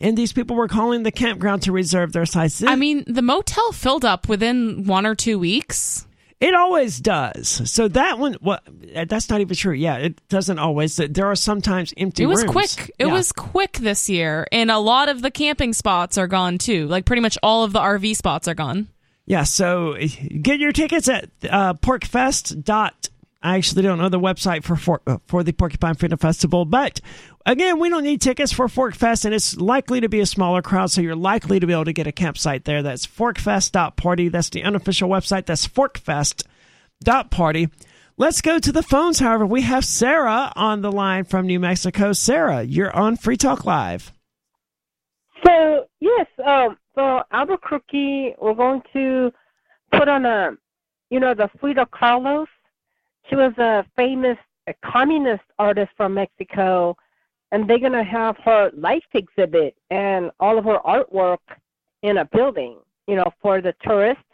and 0.00 0.16
these 0.16 0.32
people 0.32 0.56
were 0.56 0.68
calling 0.68 1.02
the 1.02 1.12
campground 1.12 1.62
to 1.62 1.72
reserve 1.72 2.12
their 2.12 2.26
sites. 2.26 2.62
I 2.62 2.74
mean, 2.76 3.04
the 3.06 3.22
motel 3.22 3.72
filled 3.72 4.04
up 4.04 4.28
within 4.28 4.84
one 4.84 5.06
or 5.06 5.14
two 5.14 5.38
weeks. 5.38 6.05
It 6.38 6.54
always 6.54 7.00
does. 7.00 7.48
So 7.70 7.88
that 7.88 8.18
one, 8.18 8.36
well, 8.42 8.58
that's 9.06 9.30
not 9.30 9.40
even 9.40 9.56
true. 9.56 9.72
Yeah, 9.72 9.96
it 9.96 10.20
doesn't 10.28 10.58
always. 10.58 10.96
There 10.96 11.26
are 11.26 11.34
sometimes 11.34 11.94
empty. 11.96 12.24
It 12.24 12.26
was 12.26 12.42
rooms. 12.42 12.52
quick. 12.52 12.90
It 12.98 13.06
Yeah. 13.06 13.12
was 13.12 13.32
quick 13.32 13.72
this 13.78 14.10
year, 14.10 14.46
and 14.52 14.70
a 14.70 14.78
lot 14.78 15.08
of 15.08 15.22
the 15.22 15.30
camping 15.30 15.72
spots 15.72 16.18
are 16.18 16.26
gone 16.26 16.58
too. 16.58 16.86
Like 16.88 17.06
pretty 17.06 17.22
much 17.22 17.38
all 17.42 17.64
of 17.64 17.72
the 17.72 17.80
RV 17.80 18.14
spots 18.16 18.48
are 18.48 18.54
gone. 18.54 18.88
Yeah, 19.24 19.42
so 19.44 19.96
get 20.42 20.60
your 20.60 20.72
tickets 20.72 21.08
at 21.08 21.30
uh, 21.50 21.74
PorcFest. 21.74 22.62
I 23.46 23.56
actually 23.56 23.82
don't 23.82 23.98
know 23.98 24.08
the 24.08 24.18
website 24.18 24.64
for 24.64 24.74
for, 24.74 25.00
uh, 25.06 25.18
for 25.26 25.44
the 25.44 25.52
Porcupine 25.52 25.94
Freedom 25.94 26.18
Festival, 26.18 26.64
but 26.64 27.00
again, 27.46 27.78
we 27.78 27.88
don't 27.88 28.02
need 28.02 28.20
tickets 28.20 28.50
for 28.50 28.66
Forkfest, 28.66 29.24
and 29.24 29.32
it's 29.32 29.56
likely 29.56 30.00
to 30.00 30.08
be 30.08 30.18
a 30.18 30.26
smaller 30.26 30.62
crowd, 30.62 30.90
so 30.90 31.00
you're 31.00 31.14
likely 31.14 31.60
to 31.60 31.66
be 31.66 31.72
able 31.72 31.84
to 31.84 31.92
get 31.92 32.08
a 32.08 32.12
campsite 32.12 32.64
there. 32.64 32.82
That's 32.82 33.06
forkfest.party. 33.06 34.30
That's 34.30 34.50
the 34.50 34.64
unofficial 34.64 35.08
website. 35.08 35.46
That's 35.46 35.68
forkfest.party. 35.68 37.68
Let's 38.16 38.40
go 38.40 38.58
to 38.58 38.72
the 38.72 38.82
phones, 38.82 39.20
however. 39.20 39.46
We 39.46 39.62
have 39.62 39.84
Sarah 39.84 40.52
on 40.56 40.82
the 40.82 40.90
line 40.90 41.22
from 41.22 41.46
New 41.46 41.60
Mexico. 41.60 42.14
Sarah, 42.14 42.64
you're 42.64 42.96
on 42.96 43.16
Free 43.16 43.36
Talk 43.36 43.64
Live. 43.64 44.10
So 45.44 45.86
yes, 46.00 46.26
um, 46.44 46.76
so 46.96 47.22
Albuquerque, 47.30 48.34
we're 48.40 48.54
going 48.54 48.82
to 48.92 49.30
put 49.92 50.08
on 50.08 50.26
a, 50.26 50.50
you 51.10 51.20
know, 51.20 51.32
the 51.32 51.48
Frida 51.60 51.86
Kahlo. 51.92 52.46
She 53.28 53.34
was 53.36 53.52
a 53.58 53.84
famous 53.96 54.38
a 54.68 54.74
communist 54.84 55.44
artist 55.60 55.90
from 55.96 56.14
Mexico, 56.14 56.96
and 57.52 57.68
they're 57.70 57.78
gonna 57.78 58.02
have 58.02 58.36
her 58.44 58.70
life 58.76 59.04
exhibit 59.14 59.76
and 59.90 60.30
all 60.40 60.58
of 60.58 60.64
her 60.64 60.78
artwork 60.84 61.38
in 62.02 62.18
a 62.18 62.24
building, 62.24 62.76
you 63.06 63.14
know, 63.14 63.30
for 63.40 63.60
the 63.60 63.72
tourists. 63.84 64.24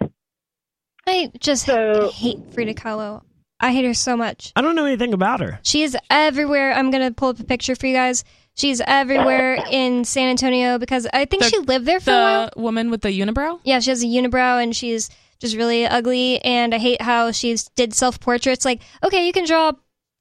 I 1.06 1.30
just 1.38 1.66
So- 1.66 2.10
hate 2.14 2.38
Frida 2.54 2.74
Kahlo. 2.74 3.22
I 3.60 3.72
hate 3.72 3.84
her 3.84 3.94
so 3.94 4.16
much. 4.16 4.52
I 4.56 4.62
don't 4.62 4.74
know 4.74 4.86
anything 4.86 5.12
about 5.12 5.40
her. 5.40 5.60
She 5.62 5.82
is 5.82 5.96
everywhere. 6.10 6.72
I'm 6.72 6.90
gonna 6.90 7.12
pull 7.12 7.28
up 7.28 7.38
a 7.40 7.44
picture 7.44 7.76
for 7.76 7.86
you 7.86 7.94
guys. 7.94 8.24
She's 8.54 8.80
everywhere 8.86 9.62
in 9.70 10.04
San 10.04 10.28
Antonio 10.30 10.78
because 10.78 11.06
I 11.12 11.24
think 11.26 11.42
The- 11.44 11.48
she 11.50 11.58
lived 11.58 11.86
there 11.86 12.00
for 12.00 12.10
a 12.10 12.14
while. 12.14 12.50
The 12.54 12.60
woman 12.60 12.90
with 12.90 13.02
the 13.02 13.10
unibrow. 13.10 13.60
Yeah, 13.64 13.80
she 13.80 13.90
has 13.90 14.02
a 14.02 14.06
unibrow 14.06 14.62
and 14.62 14.74
she's 14.74 15.10
just 15.42 15.56
really 15.56 15.86
ugly. 15.86 16.42
And 16.42 16.74
I 16.74 16.78
hate 16.78 17.02
how 17.02 17.30
she 17.32 17.56
did 17.76 17.92
self 17.92 18.18
portraits. 18.18 18.64
Like, 18.64 18.80
okay, 19.04 19.26
you 19.26 19.32
can 19.32 19.44
draw 19.44 19.72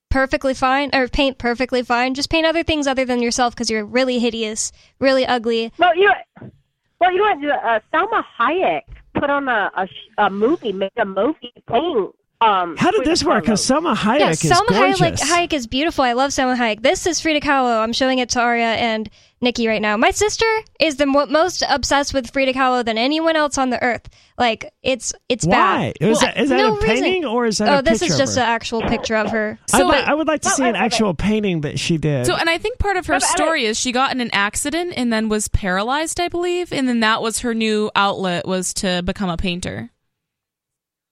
perfectly 0.10 0.54
fine 0.54 0.90
or 0.94 1.08
paint 1.08 1.38
perfectly 1.38 1.84
fine. 1.84 2.14
Just 2.14 2.30
paint 2.30 2.46
other 2.46 2.64
things 2.64 2.88
other 2.88 3.06
than 3.06 3.22
yourself 3.22 3.56
because 3.56 3.70
you're 3.70 3.86
really 3.86 4.20
hideous, 4.20 4.74
really 5.00 5.26
ugly. 5.26 5.72
Well, 5.78 5.96
you 5.96 6.10
know, 6.10 6.52
well, 7.00 7.12
you 7.14 7.18
know 7.18 7.50
what? 7.50 7.66
Uh, 7.66 7.80
Salma 7.94 8.24
Hayek 8.40 8.82
put 9.16 9.30
on 9.30 9.48
a, 9.48 9.72
a, 9.78 9.88
a 10.26 10.30
movie, 10.30 10.74
made 10.74 10.92
a 10.98 11.06
movie 11.06 11.54
playing. 11.68 12.12
Um, 12.42 12.76
How 12.76 12.90
did 12.90 12.98
Frida 12.98 13.10
this 13.12 13.24
work? 13.24 13.44
Because 13.44 13.62
Salma 13.66 13.96
Hayek 13.96 14.20
yeah, 14.20 14.30
is 14.32 14.42
Salma 14.42 14.66
Hayek, 14.68 14.98
gorgeous. 15.00 15.32
Hayek 15.32 15.54
is 15.54 15.68
beautiful. 15.68 16.04
I 16.04 16.14
love 16.14 16.32
Salma 16.32 16.58
Hayek. 16.58 16.82
This 16.82 17.06
is 17.06 17.22
Frida 17.22 17.40
Kahlo. 17.42 17.82
I'm 17.84 17.94
showing 17.94 18.18
it 18.20 18.30
to 18.30 18.42
Aria 18.42 18.74
and 18.74 19.08
Nikki 19.42 19.68
right 19.68 19.82
now. 19.82 19.96
My 19.96 20.10
sister 20.10 20.46
is 20.80 20.96
the 20.96 21.06
mo- 21.06 21.28
most 21.28 21.64
obsessed 21.70 22.16
with 22.16 22.32
Frida 22.32 22.54
Kahlo 22.54 22.84
than 22.84 22.98
anyone 22.98 23.36
else 23.36 23.60
on 23.60 23.70
the 23.70 23.82
earth. 23.84 24.10
Like 24.40 24.72
it's 24.82 25.14
it's 25.30 25.46
Why? 25.46 25.54
bad. 25.54 25.94
Is 26.02 26.20
that, 26.22 26.38
is 26.38 26.50
that 26.50 26.58
no 26.58 26.78
a 26.78 26.82
painting 26.82 27.14
reason. 27.22 27.26
or 27.26 27.46
is 27.46 27.60
that 27.60 27.70
Oh, 27.70 27.78
a 27.80 27.82
this 27.84 28.00
picture 28.00 28.14
is 28.14 28.18
just 28.20 28.38
an 28.38 28.44
actual 28.44 28.82
picture 28.82 29.16
of 29.16 29.30
her. 29.30 29.60
I, 29.74 29.78
So- 29.78 29.86
would, 29.86 29.96
I 29.96 30.14
would 30.16 30.28
like 30.28 30.42
to 30.42 30.50
No, 30.50 30.56
see 30.56 30.64
wait, 30.64 30.70
an 30.70 30.74
wait, 30.74 30.80
wait. 30.82 30.86
actual 30.86 31.14
painting 31.14 31.62
that 31.62 31.78
she 31.80 31.98
did. 32.00 32.26
So, 32.26 32.36
and 32.36 32.50
I 32.50 32.58
think 32.58 32.80
part 32.80 32.98
of 32.98 33.06
her 33.06 33.14
but 33.16 33.24
story 33.24 33.66
is 33.66 33.80
she 33.80 33.92
got 33.92 34.12
in 34.14 34.20
an 34.20 34.32
accident 34.34 34.94
and 34.98 35.14
then 35.14 35.30
was 35.30 35.48
paralyzed, 35.48 36.20
I 36.20 36.28
believe, 36.28 36.74
and 36.74 36.88
then 36.90 37.02
that 37.02 37.22
was 37.22 37.40
her 37.42 37.54
new 37.54 37.92
outlet 37.96 38.48
was 38.48 38.74
to 38.76 39.04
become 39.04 39.30
a 39.30 39.38
painter. 39.38 39.92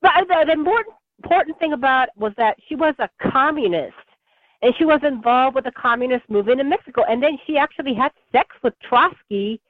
But 0.02 0.12
the, 0.28 0.44
the 0.48 0.54
important 0.54 0.96
important 1.24 1.58
thing 1.60 1.74
about 1.74 2.10
was 2.18 2.34
that 2.38 2.56
she 2.68 2.76
was 2.76 2.96
a 3.00 3.10
communist, 3.32 3.94
and 4.62 4.74
she 4.78 4.86
was 4.86 5.02
involved 5.04 5.56
with 5.56 5.66
the 5.66 5.72
communist 5.72 6.30
movement 6.30 6.60
in 6.62 6.70
Mexico. 6.70 7.04
And 7.10 7.22
then 7.24 7.38
she 7.46 7.58
actually 7.58 7.94
had 7.94 8.12
sex 8.32 8.56
with 8.64 8.74
Trotsky. 8.88 9.62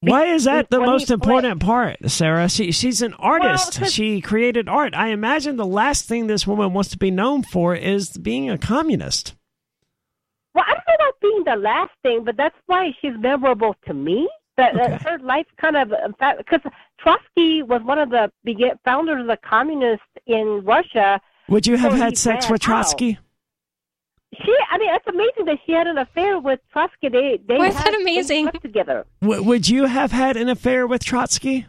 Why 0.00 0.24
is 0.26 0.44
that 0.44 0.68
the 0.68 0.80
most 0.80 1.12
important 1.12 1.60
part, 1.62 1.96
Sarah? 2.10 2.48
She 2.48 2.72
she's 2.72 3.02
an 3.02 3.14
artist. 3.14 3.78
'cause- 3.78 3.92
she 3.92 4.20
created 4.20 4.68
art. 4.68 4.94
I 4.96 5.08
imagine 5.08 5.56
the 5.56 5.66
last 5.66 6.08
thing 6.08 6.26
this 6.26 6.44
woman 6.44 6.72
wants 6.72 6.90
to 6.90 6.98
be 6.98 7.12
known 7.12 7.44
for 7.44 7.76
is 7.76 8.16
being 8.18 8.50
a 8.50 8.58
communist. 8.58 9.36
Well, 10.54 10.64
I 10.66 10.72
don't 10.74 10.82
know 10.88 10.94
about 11.06 11.20
being 11.20 11.44
the 11.44 11.56
last 11.56 11.92
thing, 12.02 12.24
but 12.24 12.36
that's 12.36 12.56
why 12.66 12.92
she's 13.00 13.16
memorable 13.16 13.76
to 13.86 13.94
me. 13.94 14.28
That, 14.58 14.74
that 14.74 14.92
Okay. 14.92 15.04
her 15.10 15.18
life 15.20 15.46
kind 15.56 15.76
of, 15.76 15.92
because 16.36 16.60
Trotsky 17.02 17.62
was 17.62 17.82
one 17.84 17.98
of 17.98 18.10
the 18.10 18.30
founders 18.84 19.20
of 19.22 19.26
the 19.26 19.38
communists 19.44 20.04
in 20.26 20.62
Russia. 20.64 21.20
Would 21.48 21.66
you 21.66 21.76
have 21.76 21.92
So 21.92 21.98
had 21.98 22.16
sex 22.18 22.48
with 22.48 22.60
Trotsky? 22.60 23.18
She, 24.34 24.54
I 24.70 24.78
mean, 24.78 24.88
it's 24.94 25.06
amazing 25.06 25.44
that 25.44 25.58
she 25.66 25.72
had 25.72 25.86
an 25.86 25.98
affair 25.98 26.38
with 26.38 26.60
Trotsky. 26.72 27.08
They, 27.10 27.38
they 27.46 27.58
Why 27.58 27.68
is 27.68 27.74
had, 27.74 27.88
that 27.88 28.00
amazing? 28.00 28.46
They 28.46 28.50
slept 28.52 28.62
together. 28.64 29.04
W- 29.20 29.42
would 29.42 29.68
you 29.68 29.84
have 29.86 30.10
had 30.12 30.36
an 30.38 30.48
affair 30.48 30.86
with 30.86 31.04
Trotsky? 31.04 31.66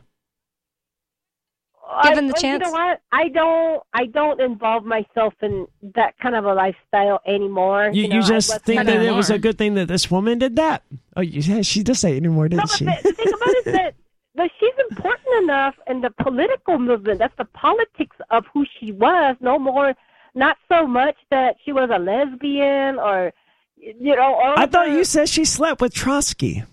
Given 2.04 2.28
the 2.28 2.36
I, 2.36 2.40
chance. 2.40 2.62
You 2.66 2.66
know 2.68 2.72
what? 2.72 3.02
I 3.12 3.28
don't. 3.28 3.84
I 3.94 4.06
don't 4.06 4.40
involve 4.40 4.86
myself 4.86 5.34
in 5.42 5.68
that 5.96 6.18
kind 6.20 6.36
of 6.36 6.46
a 6.46 6.54
lifestyle 6.54 7.20
anymore. 7.28 7.90
You, 7.94 8.04
You, 8.04 8.08
know, 8.08 8.16
you 8.16 8.22
just 8.24 8.64
think 8.64 8.86
that 8.86 8.96
of- 8.96 9.04
it 9.04 9.12
was 9.12 9.30
a 9.30 9.38
good 9.38 9.58
thing 9.58 9.76
that 9.76 9.90
this 9.90 10.10
woman 10.10 10.40
did 10.40 10.56
that? 10.56 10.84
Oh, 11.18 11.22
yeah, 11.22 11.62
she 11.62 11.84
didn't 11.84 11.98
say 11.98 12.16
anymore, 12.16 12.46
No, 12.46 12.58
didn't 12.58 12.62
but 12.64 12.78
she? 12.78 12.86
the, 12.86 13.00
the 13.04 13.12
thing 13.12 13.28
about 13.34 13.48
it 13.50 13.68
is 13.68 13.74
that, 13.74 13.96
that 14.36 14.50
she's 14.60 14.74
important 14.90 15.44
enough 15.44 15.76
in 15.88 16.02
the 16.02 16.10
political 16.12 16.80
movement. 16.80 17.20
That's 17.20 17.36
the 17.38 17.46
politics 17.46 18.16
of 18.32 18.46
who 18.54 18.66
she 18.80 18.92
was. 18.92 19.36
No 19.40 19.60
more, 19.60 19.94
not 20.36 20.58
so 20.70 20.88
much 20.88 21.16
that 21.30 21.56
she 21.64 21.72
was 21.72 21.90
a 21.94 22.00
lesbian 22.00 22.98
or, 23.00 23.32
you 23.78 24.16
know. 24.16 24.34
All 24.36 24.54
I 24.58 24.66
thought 24.66 24.88
the- 24.88 24.94
you 24.94 25.04
said 25.04 25.30
she 25.30 25.46
slept 25.46 25.82
with 25.82 25.94
Trotsky. 25.94 26.64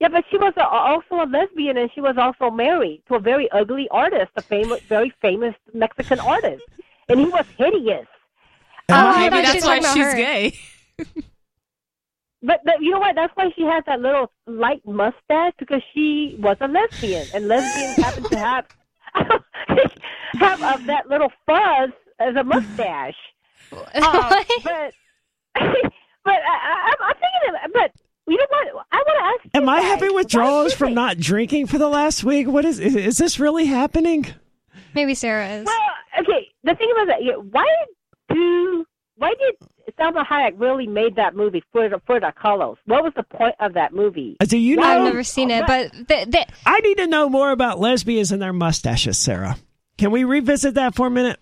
Yeah, 0.00 0.08
but 0.08 0.24
she 0.30 0.38
was 0.38 0.54
a, 0.56 0.66
also 0.66 1.16
a 1.22 1.26
lesbian, 1.28 1.76
and 1.76 1.90
she 1.94 2.00
was 2.00 2.16
also 2.16 2.50
married 2.50 3.02
to 3.08 3.16
a 3.16 3.20
very 3.20 3.50
ugly 3.50 3.86
artist, 3.90 4.30
a 4.34 4.40
famous, 4.40 4.80
very 4.84 5.12
famous 5.20 5.54
Mexican 5.74 6.18
artist, 6.20 6.64
and 7.10 7.20
he 7.20 7.26
was 7.26 7.44
hideous. 7.58 8.06
Am 8.88 9.04
Oh, 9.04 9.08
I- 9.08 9.26
I 9.26 9.28
Maybe 9.30 9.42
that's 9.46 9.66
why 9.66 9.80
she's 9.80 10.04
her. 10.04 10.16
gay. 10.16 10.58
But, 12.42 12.60
but 12.64 12.80
you 12.80 12.90
know 12.90 12.98
what? 13.00 13.14
That's 13.16 13.32
why 13.36 13.50
she 13.54 13.62
has 13.62 13.84
that 13.86 14.00
little 14.00 14.32
light 14.46 14.80
mustache 14.86 15.52
because 15.58 15.82
she 15.92 16.36
was 16.38 16.56
a 16.60 16.68
lesbian, 16.68 17.26
and 17.34 17.48
lesbians 17.48 17.96
happen 17.96 18.24
to 18.24 18.38
have 18.38 18.66
have 20.38 20.62
uh, 20.62 20.76
that 20.86 21.08
little 21.08 21.30
fuzz 21.46 21.90
as 22.18 22.36
a 22.36 22.44
mustache. 22.44 23.16
Uh, 23.72 24.42
but 24.64 24.92
but 25.54 26.34
I, 26.34 26.34
I, 26.34 26.94
I'm 27.00 27.14
thinking, 27.14 27.64
of, 27.64 27.72
but 27.72 27.92
you 28.26 28.36
know 28.36 28.46
what? 28.50 28.86
I 28.90 28.96
want 28.96 29.06
to 29.06 29.24
ask. 29.24 29.44
you 29.44 29.62
Am 29.62 29.68
I 29.68 29.78
guys, 29.78 29.90
having 29.90 30.14
withdrawals 30.14 30.74
from 30.74 30.92
not 30.92 31.18
drinking 31.18 31.68
for 31.68 31.78
the 31.78 31.88
last 31.88 32.24
week? 32.24 32.48
What 32.48 32.64
is 32.64 32.80
is, 32.80 32.96
is 32.96 33.18
this 33.18 33.38
really 33.38 33.66
happening? 33.66 34.26
Maybe 34.92 35.14
Sarah 35.14 35.48
is. 35.48 35.66
Well, 35.66 35.80
okay. 36.20 36.48
The 36.64 36.74
thing 36.74 36.90
about 36.90 37.06
that, 37.06 37.44
why 37.52 37.66
do 38.28 38.84
why 39.20 39.34
did 39.38 39.94
Salma 39.98 40.24
Hayek 40.26 40.54
really 40.58 40.86
made 40.86 41.16
that 41.16 41.36
movie 41.36 41.62
for 41.72 41.88
the 41.90 42.00
for 42.06 42.18
the 42.18 42.32
Carlos? 42.40 42.78
What 42.86 43.04
was 43.04 43.12
the 43.16 43.22
point 43.22 43.54
of 43.60 43.74
that 43.74 43.92
movie? 43.92 44.38
Uh, 44.40 44.46
Do 44.46 44.56
you 44.56 44.76
know? 44.76 44.82
I've 44.82 45.04
never 45.04 45.22
seen 45.22 45.50
it, 45.50 45.66
but 45.66 45.92
th- 46.08 46.30
th- 46.30 46.48
I 46.64 46.80
need 46.80 46.96
to 46.96 47.06
know 47.06 47.28
more 47.28 47.50
about 47.50 47.78
lesbians 47.78 48.32
and 48.32 48.40
their 48.40 48.54
mustaches, 48.54 49.18
Sarah. 49.18 49.56
Can 49.98 50.10
we 50.10 50.24
revisit 50.24 50.74
that 50.74 50.94
for 50.94 51.06
a 51.06 51.10
minute? 51.10 51.38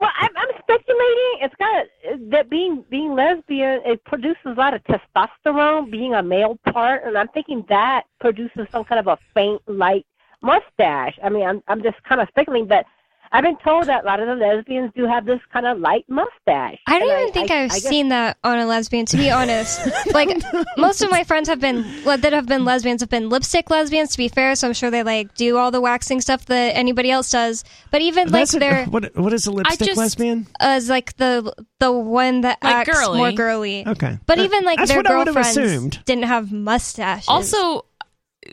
Well, 0.00 0.10
I'm, 0.20 0.30
I'm 0.36 0.48
speculating. 0.60 1.32
It's 1.40 1.54
got 1.56 1.86
that 2.30 2.48
being 2.48 2.84
being 2.88 3.16
lesbian. 3.16 3.80
It 3.84 4.04
produces 4.04 4.36
a 4.44 4.50
lot 4.50 4.72
of 4.72 4.82
testosterone, 4.84 5.90
being 5.90 6.14
a 6.14 6.22
male 6.22 6.58
part, 6.72 7.02
and 7.04 7.18
I'm 7.18 7.28
thinking 7.28 7.64
that 7.68 8.04
produces 8.20 8.68
some 8.70 8.84
kind 8.84 9.00
of 9.00 9.08
a 9.08 9.18
faint, 9.34 9.60
light 9.66 10.06
mustache. 10.40 11.18
I 11.22 11.30
mean, 11.30 11.44
I'm 11.44 11.62
I'm 11.66 11.82
just 11.82 12.00
kind 12.04 12.20
of 12.20 12.28
speculating, 12.28 12.68
but 12.68 12.84
I've 13.32 13.42
been 13.44 13.56
told 13.58 13.86
that 13.86 14.04
a 14.04 14.06
lot 14.06 14.20
of 14.20 14.26
the 14.28 14.34
lesbians 14.34 14.92
do 14.96 15.06
have 15.06 15.24
this 15.26 15.40
kind 15.52 15.66
of 15.66 15.78
light 15.78 16.04
mustache. 16.08 16.78
I 16.86 16.98
don't 16.98 17.10
And 17.10 17.20
even 17.22 17.32
think 17.32 17.50
I, 17.50 17.64
I've 17.64 17.70
I 17.72 17.74
guess- 17.74 17.88
seen 17.88 18.08
that 18.10 18.38
on 18.44 18.58
a 18.58 18.66
lesbian. 18.66 19.06
To 19.06 19.16
be 19.16 19.30
honest, 19.30 19.80
like 20.14 20.28
most 20.76 21.02
of 21.02 21.10
my 21.10 21.24
friends 21.24 21.48
have 21.48 21.60
been 21.60 21.84
that 22.04 22.32
have 22.32 22.46
been 22.46 22.64
lesbians 22.64 23.00
have 23.02 23.10
been 23.10 23.28
lipstick 23.28 23.70
lesbians. 23.70 24.10
To 24.12 24.18
be 24.18 24.28
fair, 24.28 24.54
so 24.54 24.68
I'm 24.68 24.74
sure 24.74 24.90
they 24.90 25.02
like 25.02 25.34
do 25.34 25.56
all 25.56 25.70
the 25.70 25.80
waxing 25.80 26.20
stuff 26.20 26.46
that 26.46 26.76
anybody 26.76 27.10
else 27.10 27.30
does. 27.30 27.64
But 27.90 28.00
even 28.02 28.24
like 28.28 28.32
That's 28.32 28.54
a- 28.54 28.58
they're 28.58 28.84
what 28.90 29.16
what 29.16 29.32
is 29.32 29.46
a 29.46 29.52
lipstick 29.52 29.86
just- 29.88 29.98
lesbian? 29.98 30.46
Uh, 30.60 30.76
as 30.76 30.88
like 30.88 31.16
the 31.16 31.52
the 31.78 31.92
one 31.92 32.42
that 32.42 32.58
Like 32.62 32.88
acts 32.88 32.98
girly. 32.98 33.18
more 33.18 33.32
girly. 33.32 33.86
Okay, 33.86 34.18
But 34.26 34.36
That- 34.36 34.44
even 34.44 34.64
like 34.64 34.84
their 34.86 35.00
I 35.00 35.02
girlfriends 35.02 35.56
assumed. 35.56 36.04
didn't 36.04 36.24
have 36.24 36.52
mustaches. 36.52 37.28
Also, 37.28 37.85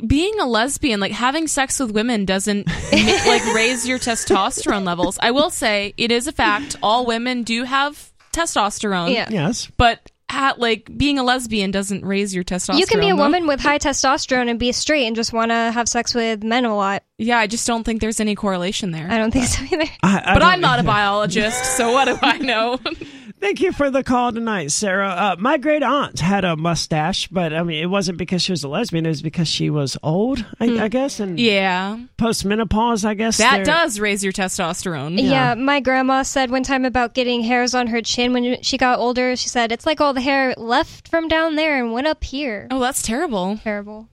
being 0.06 0.40
a 0.40 0.46
lesbian, 0.46 1.00
like 1.00 1.12
having 1.12 1.48
sex 1.48 1.80
with 1.80 1.92
women, 1.92 2.26
doesn't 2.26 2.68
like 2.68 3.46
raise 3.56 3.88
your 3.88 4.00
testosterone 4.00 4.84
levels. 4.86 5.18
I 5.22 5.32
will 5.32 5.50
say 5.50 5.94
it 5.98 6.12
is 6.12 6.28
a 6.28 6.32
fact. 6.32 6.76
All 6.82 7.06
women 7.06 7.44
do 7.44 7.64
have 7.64 8.12
testosterone. 8.34 9.14
Yeah. 9.14 9.28
Yes, 9.30 9.70
But 9.78 10.10
at 10.30 10.58
like 10.60 10.90
being 10.98 11.20
a 11.20 11.24
lesbian 11.24 11.70
doesn't 11.70 12.04
raise 12.04 12.34
your 12.34 12.44
testosterone. 12.44 12.80
You 12.80 12.88
can 12.88 13.00
be 13.00 13.10
a 13.10 13.16
though. 13.16 13.22
woman 13.22 13.46
with 13.46 13.60
high 13.60 13.78
testosterone 13.78 14.50
and 14.50 14.58
be 14.60 14.72
straight 14.72 15.06
and 15.06 15.16
just 15.16 15.32
want 15.32 15.52
to 15.52 15.56
have 15.56 15.88
sex 15.88 16.16
with 16.16 16.44
men 16.44 16.66
a 16.66 16.76
lot. 16.76 17.04
Yeah, 17.20 17.38
I 17.38 17.46
just 17.46 17.68
don't 17.68 17.84
think 17.84 18.02
there's 18.02 18.20
any 18.20 18.34
correlation 18.34 18.92
there. 18.92 19.08
I 19.10 19.20
don't 19.20 19.32
think 19.32 19.46
so 19.46 19.64
either. 19.64 19.86
I, 20.02 20.24
I 20.26 20.34
but 20.34 20.42
I'm 20.42 20.60
not 20.60 20.80
a 20.80 20.84
biologist, 20.98 21.78
so 21.78 21.92
what 21.92 22.06
do 22.06 22.18
I 22.22 22.38
know? 22.40 22.80
Thank 23.44 23.60
you 23.60 23.74
for 23.74 23.92
the 23.92 24.06
call 24.06 24.32
tonight, 24.32 24.72
Sarah. 24.72 25.10
Uh, 25.10 25.36
my 25.38 25.58
great 25.58 25.84
aunt 25.84 26.22
had 26.22 26.46
a 26.46 26.56
mustache, 26.56 27.28
but 27.28 27.54
I 27.54 27.62
mean, 27.64 27.84
it 27.84 27.88
wasn't 27.88 28.18
because 28.18 28.42
she 28.42 28.54
was 28.54 28.64
a 28.64 28.70
lesbian. 28.70 29.06
It 29.06 29.10
was 29.10 29.22
because 29.22 29.50
she 29.50 29.70
was 29.70 29.98
old, 30.02 30.46
I, 30.62 30.84
I 30.84 30.88
guess, 30.88 31.20
and 31.20 31.38
yeah, 31.38 32.00
post-menopause. 32.16 33.04
I 33.04 33.16
guess 33.16 33.40
that 33.40 33.66
does 33.66 34.00
raise 34.00 34.24
your 34.24 34.32
testosterone. 34.32 35.22
Yeah. 35.22 35.56
my 35.56 35.82
grandma 35.82 36.24
said 36.24 36.52
one 36.52 36.64
time 36.64 36.86
about 36.86 37.16
getting 37.16 37.42
hairs 37.42 37.76
on 37.76 37.88
her 37.88 38.02
chin 38.02 38.32
when 38.32 38.62
she 38.62 38.78
got 38.78 39.00
older. 39.00 39.36
She 39.36 39.50
said 39.50 39.74
it's 39.74 39.86
like 39.86 40.00
all 40.00 40.14
the 40.14 40.22
hair 40.22 40.54
left 40.56 41.10
from 41.10 41.28
down 41.28 41.58
there 41.58 41.78
and 41.78 41.92
went 41.92 42.08
up 42.08 42.24
here. 42.24 42.70
Oh, 42.72 42.80
that's 42.80 43.02
terrible. 43.02 43.60
Terrible. 43.62 44.08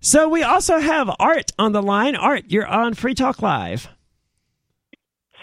So 0.00 0.28
we 0.28 0.42
also 0.42 0.80
have 0.80 1.08
Art 1.20 1.52
on 1.60 1.70
the 1.70 1.80
line. 1.80 2.16
Art, 2.16 2.46
you're 2.48 2.66
on 2.66 2.94
Free 2.94 3.14
Talk 3.14 3.40
Live. 3.40 3.88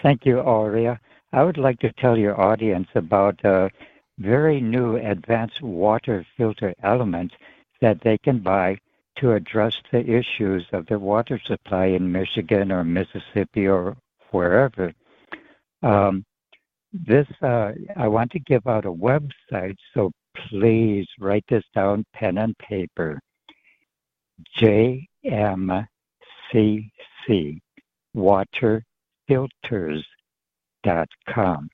Thank 0.02 0.26
you, 0.26 0.38
Aria. 0.38 1.00
I 1.32 1.42
would 1.44 1.58
like 1.58 1.78
to 1.80 1.92
tell 1.92 2.16
your 2.16 2.40
audience 2.40 2.88
about 2.94 3.44
a 3.44 3.70
very 4.18 4.60
new 4.60 4.96
advanced 4.96 5.60
water 5.60 6.24
filter 6.36 6.74
element 6.82 7.32
that 7.80 8.00
they 8.00 8.18
can 8.18 8.38
buy 8.38 8.78
to 9.18 9.32
address 9.32 9.76
the 9.90 10.00
issues 10.00 10.64
of 10.72 10.86
their 10.86 10.98
water 10.98 11.40
supply 11.44 11.86
in 11.86 12.10
Michigan 12.12 12.70
or 12.70 12.84
Mississippi 12.84 13.66
or 13.66 13.96
wherever. 14.30 14.92
Um, 15.82 16.24
this, 16.92 17.26
uh, 17.42 17.72
I 17.96 18.08
want 18.08 18.30
to 18.32 18.38
give 18.40 18.66
out 18.66 18.84
a 18.84 18.92
website, 18.92 19.76
so 19.94 20.10
please 20.48 21.06
write 21.18 21.44
this 21.48 21.64
down, 21.74 22.04
pen 22.14 22.38
and 22.38 22.56
paper. 22.58 23.20
JMCC, 24.58 25.88
Water 28.14 28.84
Filters 29.26 30.06
com. 31.28 31.68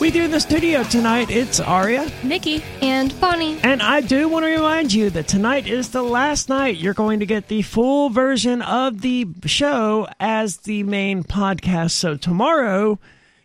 With 0.00 0.16
you 0.16 0.22
in 0.22 0.30
the 0.30 0.40
studio 0.40 0.82
tonight, 0.82 1.30
it's 1.30 1.60
Aria. 1.60 2.10
Nikki. 2.22 2.64
And 2.80 3.18
Bonnie. 3.20 3.58
And 3.62 3.82
I 3.82 4.00
do 4.00 4.26
want 4.26 4.46
to 4.46 4.50
remind 4.50 4.90
you 4.90 5.10
that 5.10 5.28
tonight 5.28 5.66
is 5.66 5.90
the 5.90 6.02
last 6.02 6.48
night 6.48 6.78
you're 6.78 6.94
going 6.94 7.20
to 7.20 7.26
get 7.26 7.48
the 7.48 7.62
full 7.62 8.08
version 8.08 8.62
of 8.62 9.02
the 9.02 9.26
show 9.44 10.08
as 10.18 10.58
the 10.58 10.84
main 10.84 11.22
podcast. 11.22 11.90
So 11.90 12.16
tomorrow, 12.16 12.98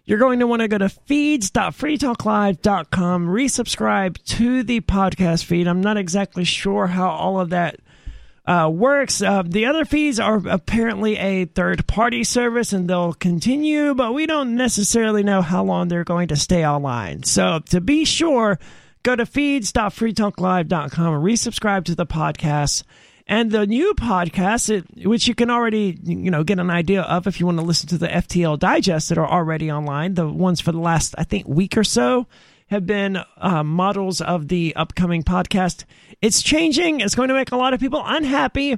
you're 0.06 0.20
going 0.20 0.40
to 0.40 0.48
want 0.48 0.62
to 0.62 0.68
go 0.68 0.78
to 0.78 0.90
feeds.freetalklive.com, 0.90 3.28
resubscribe 3.28 4.22
to 4.26 4.64
the 4.64 4.82
podcast 4.82 5.46
feed. 5.46 5.66
I'm 5.68 5.80
not 5.82 5.98
exactly 5.98 6.44
sure 6.44 6.88
how 6.88 7.10
all 7.10 7.40
of 7.40 7.52
that 7.52 7.80
uh, 8.46 8.70
works. 8.74 9.22
Uh, 9.22 9.44
the 9.46 9.66
other 9.66 9.86
feeds 9.86 10.20
are 10.20 10.42
apparently 10.48 11.16
a 11.18 11.46
third 11.46 11.88
party 11.88 12.26
service 12.26 12.74
and 12.74 12.90
they'll 12.90 13.14
continue, 13.14 13.96
but 13.96 14.14
we 14.14 14.26
don't 14.26 14.56
necessarily 14.56 15.24
know 15.24 15.42
how 15.42 15.64
long 15.64 15.88
they're 15.88 16.04
going 16.04 16.28
to 16.28 16.36
stay 16.36 16.68
online. 16.68 17.24
So 17.24 17.60
to 17.70 17.80
be 17.80 18.04
sure, 18.04 18.60
go 19.04 19.16
to 19.16 19.26
feeds.freetalklive.com 19.26 21.14
and 21.14 21.24
resubscribe 21.24 21.86
to 21.86 21.96
the 21.96 22.06
podcast. 22.06 22.84
And 23.26 23.52
the 23.52 23.66
new 23.66 23.94
podcast, 23.94 24.70
it, 24.70 25.08
which 25.08 25.28
you 25.28 25.36
can 25.36 25.50
already, 25.50 25.98
you 26.04 26.30
know, 26.30 26.44
get 26.44 26.60
an 26.60 26.70
idea 26.70 27.04
of 27.04 27.26
if 27.26 27.40
you 27.40 27.46
want 27.46 27.58
to 27.60 27.64
listen 27.64 27.88
to 27.90 27.98
the 27.98 28.08
FTL 28.08 28.60
digest 28.60 29.10
that 29.10 29.18
are 29.18 29.28
already 29.28 29.72
online, 29.72 30.16
the 30.16 30.28
ones 30.28 30.60
for 30.60 30.72
the 30.72 30.80
last, 30.80 31.16
I 31.18 31.24
think, 31.24 31.48
week 31.48 31.78
or 31.78 31.86
so 31.86 32.28
have 32.68 32.86
been 32.86 33.20
uh, 33.38 33.64
models 33.64 34.20
of 34.20 34.50
the 34.50 34.76
upcoming 34.76 35.24
podcast. 35.24 35.86
It's 36.22 36.42
changing. 36.42 37.00
It's 37.00 37.16
going 37.16 37.30
to 37.30 37.34
make 37.34 37.52
a 37.52 37.56
lot 37.56 37.74
of 37.74 37.80
people 37.80 38.02
unhappy. 38.06 38.78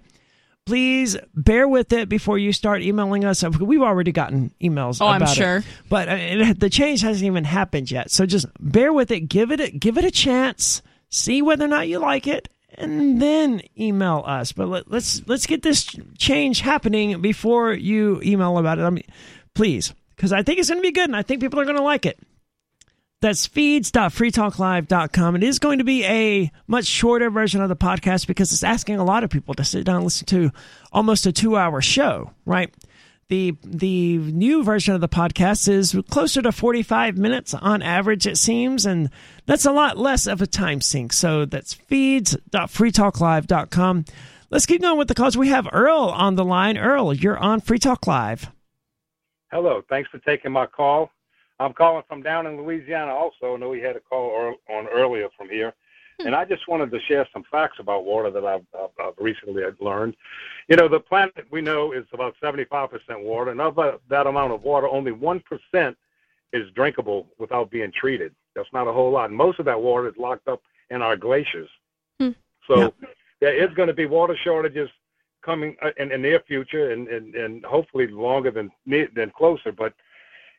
Please 0.66 1.16
bear 1.36 1.68
with 1.68 1.94
it 1.94 2.10
before 2.10 2.38
you 2.40 2.52
start 2.52 2.82
emailing 2.82 3.24
us. 3.24 3.44
We've 3.44 3.84
already 3.84 4.12
gotten 4.12 4.52
emails. 4.62 5.00
Oh, 5.00 5.08
I'm 5.08 5.22
about 5.22 5.34
it, 5.34 5.36
sure. 5.36 5.64
but 5.90 6.10
uh, 6.10 6.16
it, 6.18 6.60
the 6.60 6.72
change 6.72 7.02
hasn't 7.02 7.26
even 7.26 7.44
happened 7.44 7.92
yet. 7.92 8.10
So 8.10 8.26
just 8.26 8.48
bear 8.60 8.92
with 8.92 9.12
it. 9.12 9.22
Give 9.22 9.52
it 9.52 9.60
a, 9.60 9.70
give 9.70 9.98
it 9.98 10.06
a 10.06 10.12
chance. 10.12 10.82
See 11.10 11.44
whether 11.44 11.66
or 11.66 11.68
not 11.68 11.88
you 11.88 12.00
like 12.00 12.26
it, 12.26 12.50
and 12.78 13.22
then 13.22 13.62
email 13.78 14.24
us. 14.26 14.52
But 14.52 14.68
let, 14.68 14.92
let's 14.92 15.22
let's 15.28 15.46
get 15.46 15.62
this 15.62 15.96
change 16.18 16.62
happening 16.62 17.22
before 17.22 17.74
you 17.74 18.22
email 18.24 18.58
about 18.58 18.80
it. 18.80 18.84
I 18.84 18.90
mean, 18.90 19.06
please, 19.54 19.94
because 20.16 20.32
I 20.32 20.44
think 20.44 20.60
it's 20.60 20.70
going 20.70 20.82
to 20.82 20.88
be 20.88 20.92
good, 20.92 21.10
and 21.10 21.16
I 21.16 21.22
think 21.22 21.42
people 21.42 21.60
are 21.60 21.66
going 21.66 21.78
to 21.78 21.84
like 21.84 22.06
it. 22.06 22.20
That's 23.22 23.48
feeds.freetalklive.com. 23.48 25.36
It 25.36 25.44
is 25.44 25.58
going 25.58 25.80
to 25.80 25.84
be 25.84 26.04
a 26.06 26.52
much 26.68 26.86
shorter 26.86 27.30
version 27.32 27.62
of 27.62 27.70
the 27.70 27.76
podcast 27.76 28.28
because 28.28 28.52
it's 28.52 28.64
asking 28.64 28.98
a 29.00 29.04
lot 29.04 29.24
of 29.24 29.30
people 29.30 29.56
to 29.56 29.64
sit 29.64 29.84
down 29.86 29.96
and 29.96 30.04
listen 30.04 30.28
to 30.28 30.52
almost 30.92 31.26
a 31.26 31.32
two 31.32 31.58
hour 31.58 31.82
show, 31.82 32.32
right? 32.46 32.72
The 33.28 33.58
the 33.64 34.20
new 34.20 34.64
version 34.64 34.94
of 34.94 35.02
the 35.02 35.10
podcast 35.10 35.68
is 35.68 35.98
closer 36.12 36.44
to 36.44 36.52
45 36.52 37.18
minutes 37.18 37.56
on 37.56 37.82
average, 37.82 38.28
it 38.28 38.38
seems, 38.38 38.86
and 38.86 39.10
that's 39.48 39.66
a 39.66 39.72
lot 39.72 39.98
less 39.98 40.28
of 40.28 40.44
a 40.44 40.48
time 40.48 40.80
sink. 40.80 41.12
So 41.12 41.46
that's 41.46 41.74
feeds.freetalklive.com. 41.74 44.06
Let's 44.52 44.68
keep 44.68 44.84
going 44.84 45.00
with 45.00 45.08
the 45.08 45.16
calls. 45.16 45.36
We 45.36 45.50
have 45.50 45.68
Earl 45.72 46.14
on 46.16 46.36
the 46.36 46.46
line. 46.46 46.78
Earl, 46.78 47.16
you're 47.16 47.40
on 47.40 47.62
Free 47.62 47.80
Talk 47.80 48.06
Live. 48.06 48.52
Hello. 49.52 49.82
Thanks 49.90 50.08
for 50.12 50.20
taking 50.20 50.52
my 50.52 50.68
call. 50.68 51.10
I'm 51.60 51.74
calling 51.74 52.04
from 52.08 52.22
down 52.22 52.46
in 52.46 52.62
Louisiana 52.62 53.12
also. 53.12 53.56
I 53.56 53.58
know 53.58 53.70
we 53.70 53.82
had 53.82 53.96
a 53.96 54.02
call 54.02 54.54
on 54.70 54.88
earlier 54.94 55.30
from 55.36 55.50
here. 55.50 55.74
Hmm. 56.20 56.28
And 56.28 56.36
I 56.36 56.46
just 56.46 56.68
wanted 56.68 56.92
to 56.92 57.00
share 57.08 57.28
some 57.34 57.44
facts 57.52 57.78
about 57.80 58.06
water 58.06 58.30
that 58.30 58.46
I've, 58.46 58.68
I've, 58.78 58.92
I've 59.00 59.14
recently 59.18 59.64
learned. 59.80 60.16
You 60.68 60.76
know, 60.76 60.88
the 60.88 61.00
planet 61.00 61.46
we 61.52 61.62
know 61.62 61.92
is 61.92 62.06
about 62.12 62.36
75% 62.42 63.22
water, 63.22 63.52
and 63.52 63.62
of 63.62 63.76
that- 63.76 64.00
that 64.10 64.28
amount 64.28 64.54
of 64.54 64.64
water, 64.64 64.88
only 64.88 65.12
1% 65.12 65.98
is 66.54 66.70
drinkable 66.72 67.28
without 67.38 67.70
being 67.70 67.92
treated. 67.92 68.34
That's 68.56 68.72
not 68.74 68.88
a 68.88 68.94
whole 68.94 69.12
lot. 69.12 69.30
And 69.30 69.38
most 69.38 69.60
of 69.60 69.66
that 69.66 69.80
water 69.80 70.08
is 70.08 70.18
locked 70.18 70.48
up 70.48 70.62
in 70.90 71.02
our 71.02 71.16
glaciers. 71.16 71.70
Hmm. 72.20 72.32
So 72.68 72.94
there 73.42 73.54
is 73.54 73.74
going 73.76 73.88
to 73.88 73.94
be 73.94 74.06
water 74.06 74.36
shortages 74.44 74.90
coming 75.44 75.76
uh, 75.82 75.92
in 75.98 76.10
the 76.10 76.18
near 76.18 76.40
future, 76.42 76.92
and, 76.92 77.08
and, 77.08 77.36
and 77.36 77.64
hopefully 77.66 78.08
longer 78.08 78.52
than 78.52 78.72
than 78.88 79.32
closer. 79.32 79.72
But 79.72 79.94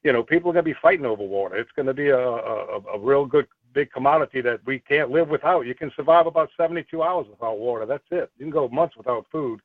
you 0.04 0.12
know, 0.12 0.22
people 0.22 0.50
are 0.50 0.54
going 0.54 0.64
to 0.64 0.70
be 0.70 0.78
fighting 0.80 1.06
over 1.06 1.24
water. 1.24 1.56
It's 1.56 1.72
going 1.72 1.86
to 1.86 1.94
be 1.94 2.08
a, 2.10 2.18
a, 2.18 2.80
a 2.94 2.98
real 2.98 3.26
good 3.26 3.48
big 3.72 3.90
commodity 3.90 4.40
that 4.40 4.60
we 4.64 4.78
can't 4.78 5.10
live 5.10 5.28
without. 5.28 5.66
You 5.66 5.74
can 5.74 5.90
survive 5.96 6.26
about 6.26 6.50
72 6.56 7.02
hours 7.02 7.26
without 7.28 7.58
water. 7.58 7.84
That's 7.86 8.04
it. 8.10 8.30
You 8.38 8.44
can 8.44 8.50
go 8.50 8.68
months 8.68 8.96
without 8.96 9.26
food, 9.32 9.60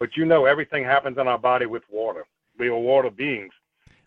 but 0.00 0.16
you 0.16 0.24
know 0.24 0.46
everything 0.46 0.82
happens 0.82 1.18
in 1.18 1.28
our 1.28 1.38
body 1.38 1.66
with 1.66 1.84
water. 1.88 2.24
We 2.58 2.68
are 2.68 2.76
water 2.76 3.10
beings. 3.10 3.52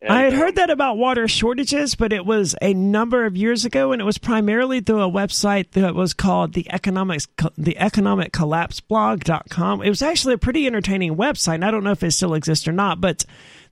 And, 0.01 0.11
I 0.11 0.23
had 0.23 0.33
heard 0.33 0.55
that 0.55 0.69
about 0.69 0.97
water 0.97 1.29
shortages, 1.29 1.95
but 1.95 2.11
it 2.11 2.25
was 2.25 2.57
a 2.61 2.73
number 2.73 3.25
of 3.25 3.37
years 3.37 3.63
ago, 3.63 3.93
and 3.93 4.01
it 4.01 4.05
was 4.05 4.17
primarily 4.17 4.81
through 4.81 5.01
a 5.01 5.09
website 5.09 5.71
that 5.71 5.95
was 5.95 6.13
called 6.13 6.55
the 6.55 6.69
economics 6.73 7.25
the 7.57 7.77
economic 7.77 8.33
collapse 8.33 8.81
blog.com. 8.81 9.81
It 9.81 9.87
was 9.87 10.01
actually 10.01 10.33
a 10.33 10.39
pretty 10.39 10.67
entertaining 10.67 11.15
website. 11.15 11.55
And 11.55 11.65
I 11.65 11.71
don't 11.71 11.85
know 11.85 11.91
if 11.91 12.03
it 12.03 12.11
still 12.11 12.33
exists 12.33 12.67
or 12.67 12.73
not, 12.73 12.99
but 12.99 13.23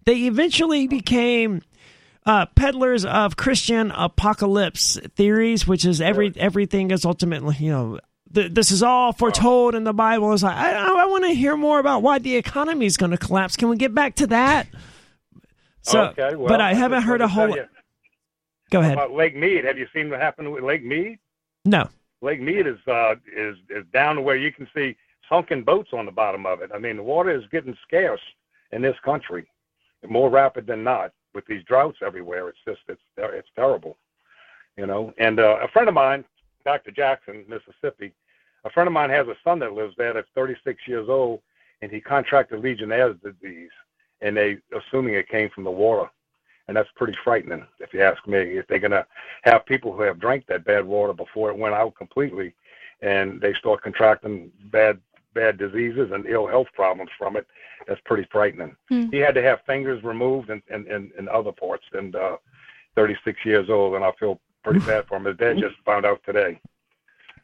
they 0.05 0.19
eventually 0.19 0.87
became 0.87 1.63
uh, 2.25 2.45
peddlers 2.55 3.03
of 3.03 3.35
Christian 3.35 3.91
apocalypse 3.91 4.97
theories, 5.15 5.67
which 5.67 5.83
is 5.83 5.99
every 5.99 6.31
everything 6.37 6.91
is 6.91 7.03
ultimately 7.03 7.57
you 7.59 7.71
know 7.71 7.99
th- 8.33 8.53
this 8.53 8.71
is 8.71 8.83
all 8.83 9.13
foretold 9.13 9.75
in 9.75 9.83
the 9.83 9.93
Bible. 9.93 10.31
Is 10.33 10.43
like 10.43 10.55
I, 10.55 11.03
I 11.03 11.05
want 11.05 11.25
to 11.25 11.31
hear 11.31 11.55
more 11.55 11.79
about 11.79 12.01
why 12.01 12.19
the 12.19 12.35
economy 12.35 12.85
is 12.85 12.97
going 12.97 13.11
to 13.11 13.17
collapse. 13.17 13.55
Can 13.55 13.69
we 13.69 13.77
get 13.77 13.93
back 13.93 14.15
to 14.15 14.27
that? 14.27 14.67
So, 15.83 16.01
okay, 16.05 16.35
well, 16.35 16.47
but 16.47 16.61
I 16.61 16.73
haven't 16.73 17.03
heard 17.03 17.21
a 17.21 17.25
wanted 17.25 17.27
to 17.27 17.35
tell 17.35 17.47
whole. 17.47 17.55
you 17.55 17.65
Go 18.71 18.79
ahead. 18.79 18.93
About 18.93 19.11
Lake 19.11 19.35
Mead, 19.35 19.65
have 19.65 19.77
you 19.77 19.85
seen 19.93 20.09
what 20.09 20.21
happened 20.21 20.51
with 20.51 20.63
Lake 20.63 20.83
Mead? 20.83 21.19
No. 21.65 21.89
Lake 22.21 22.41
Mead 22.41 22.65
is 22.65 22.77
uh, 22.87 23.15
is 23.35 23.57
is 23.69 23.85
down 23.93 24.15
to 24.15 24.21
where 24.21 24.37
you 24.37 24.51
can 24.51 24.67
see 24.73 24.95
sunken 25.27 25.63
boats 25.63 25.89
on 25.93 26.05
the 26.05 26.11
bottom 26.11 26.45
of 26.45 26.61
it. 26.61 26.71
I 26.73 26.79
mean, 26.79 26.95
the 26.97 27.03
water 27.03 27.31
is 27.31 27.43
getting 27.51 27.77
scarce 27.85 28.21
in 28.71 28.81
this 28.81 28.95
country, 29.03 29.45
more 30.07 30.29
rapid 30.29 30.65
than 30.65 30.83
not. 30.83 31.11
With 31.33 31.45
these 31.47 31.63
droughts 31.63 31.99
everywhere, 32.05 32.49
it's 32.49 32.59
just 32.65 32.79
it's 32.87 33.01
it's 33.17 33.49
terrible, 33.55 33.97
you 34.77 34.85
know. 34.85 35.13
And 35.17 35.39
uh, 35.39 35.57
a 35.61 35.67
friend 35.67 35.89
of 35.89 35.93
mine, 35.93 36.23
Dr. 36.63 36.91
Jackson, 36.91 37.45
Mississippi, 37.47 38.13
a 38.63 38.69
friend 38.69 38.87
of 38.87 38.93
mine 38.93 39.09
has 39.09 39.27
a 39.27 39.35
son 39.43 39.59
that 39.59 39.73
lives 39.73 39.95
there 39.97 40.13
that's 40.13 40.27
36 40.35 40.87
years 40.87 41.09
old, 41.09 41.41
and 41.81 41.91
he 41.91 41.99
contracted 41.99 42.61
Legionnaire's 42.61 43.17
disease, 43.23 43.71
and 44.21 44.37
they 44.37 44.57
assuming 44.75 45.15
it 45.15 45.29
came 45.29 45.49
from 45.49 45.63
the 45.63 45.71
water, 45.71 46.09
and 46.67 46.77
that's 46.77 46.89
pretty 46.95 47.17
frightening 47.23 47.65
if 47.79 47.93
you 47.93 48.01
ask 48.01 48.25
me. 48.27 48.37
If 48.37 48.67
they're 48.67 48.79
gonna 48.79 49.05
have 49.43 49.65
people 49.65 49.93
who 49.93 50.03
have 50.03 50.19
drank 50.19 50.45
that 50.47 50.65
bad 50.65 50.85
water 50.85 51.13
before 51.13 51.49
it 51.49 51.57
went 51.57 51.73
out 51.73 51.95
completely, 51.95 52.53
and 53.01 53.41
they 53.41 53.53
start 53.53 53.81
contracting 53.81 54.51
bad 54.65 54.99
bad 55.33 55.57
diseases 55.57 56.11
and 56.11 56.25
ill 56.27 56.45
health 56.45 56.67
problems 56.73 57.09
from 57.17 57.37
it, 57.37 57.47
that's 57.87 58.01
pretty 58.05 58.27
frightening. 58.31 58.75
Hmm. 58.89 59.09
He 59.09 59.17
had 59.17 59.33
to 59.35 59.41
have 59.41 59.61
fingers 59.65 60.03
removed 60.03 60.49
and 60.49 60.61
and, 60.69 60.85
and, 60.87 61.11
and 61.17 61.29
other 61.29 61.51
parts, 61.51 61.85
and 61.93 62.15
uh, 62.15 62.37
36 62.95 63.39
years 63.43 63.69
old, 63.69 63.95
and 63.95 64.03
I 64.03 64.11
feel 64.19 64.39
pretty 64.63 64.79
bad 64.85 65.07
for 65.07 65.17
him. 65.17 65.25
His 65.25 65.37
dad 65.37 65.57
just 65.57 65.75
found 65.83 66.05
out 66.05 66.21
today. 66.25 66.59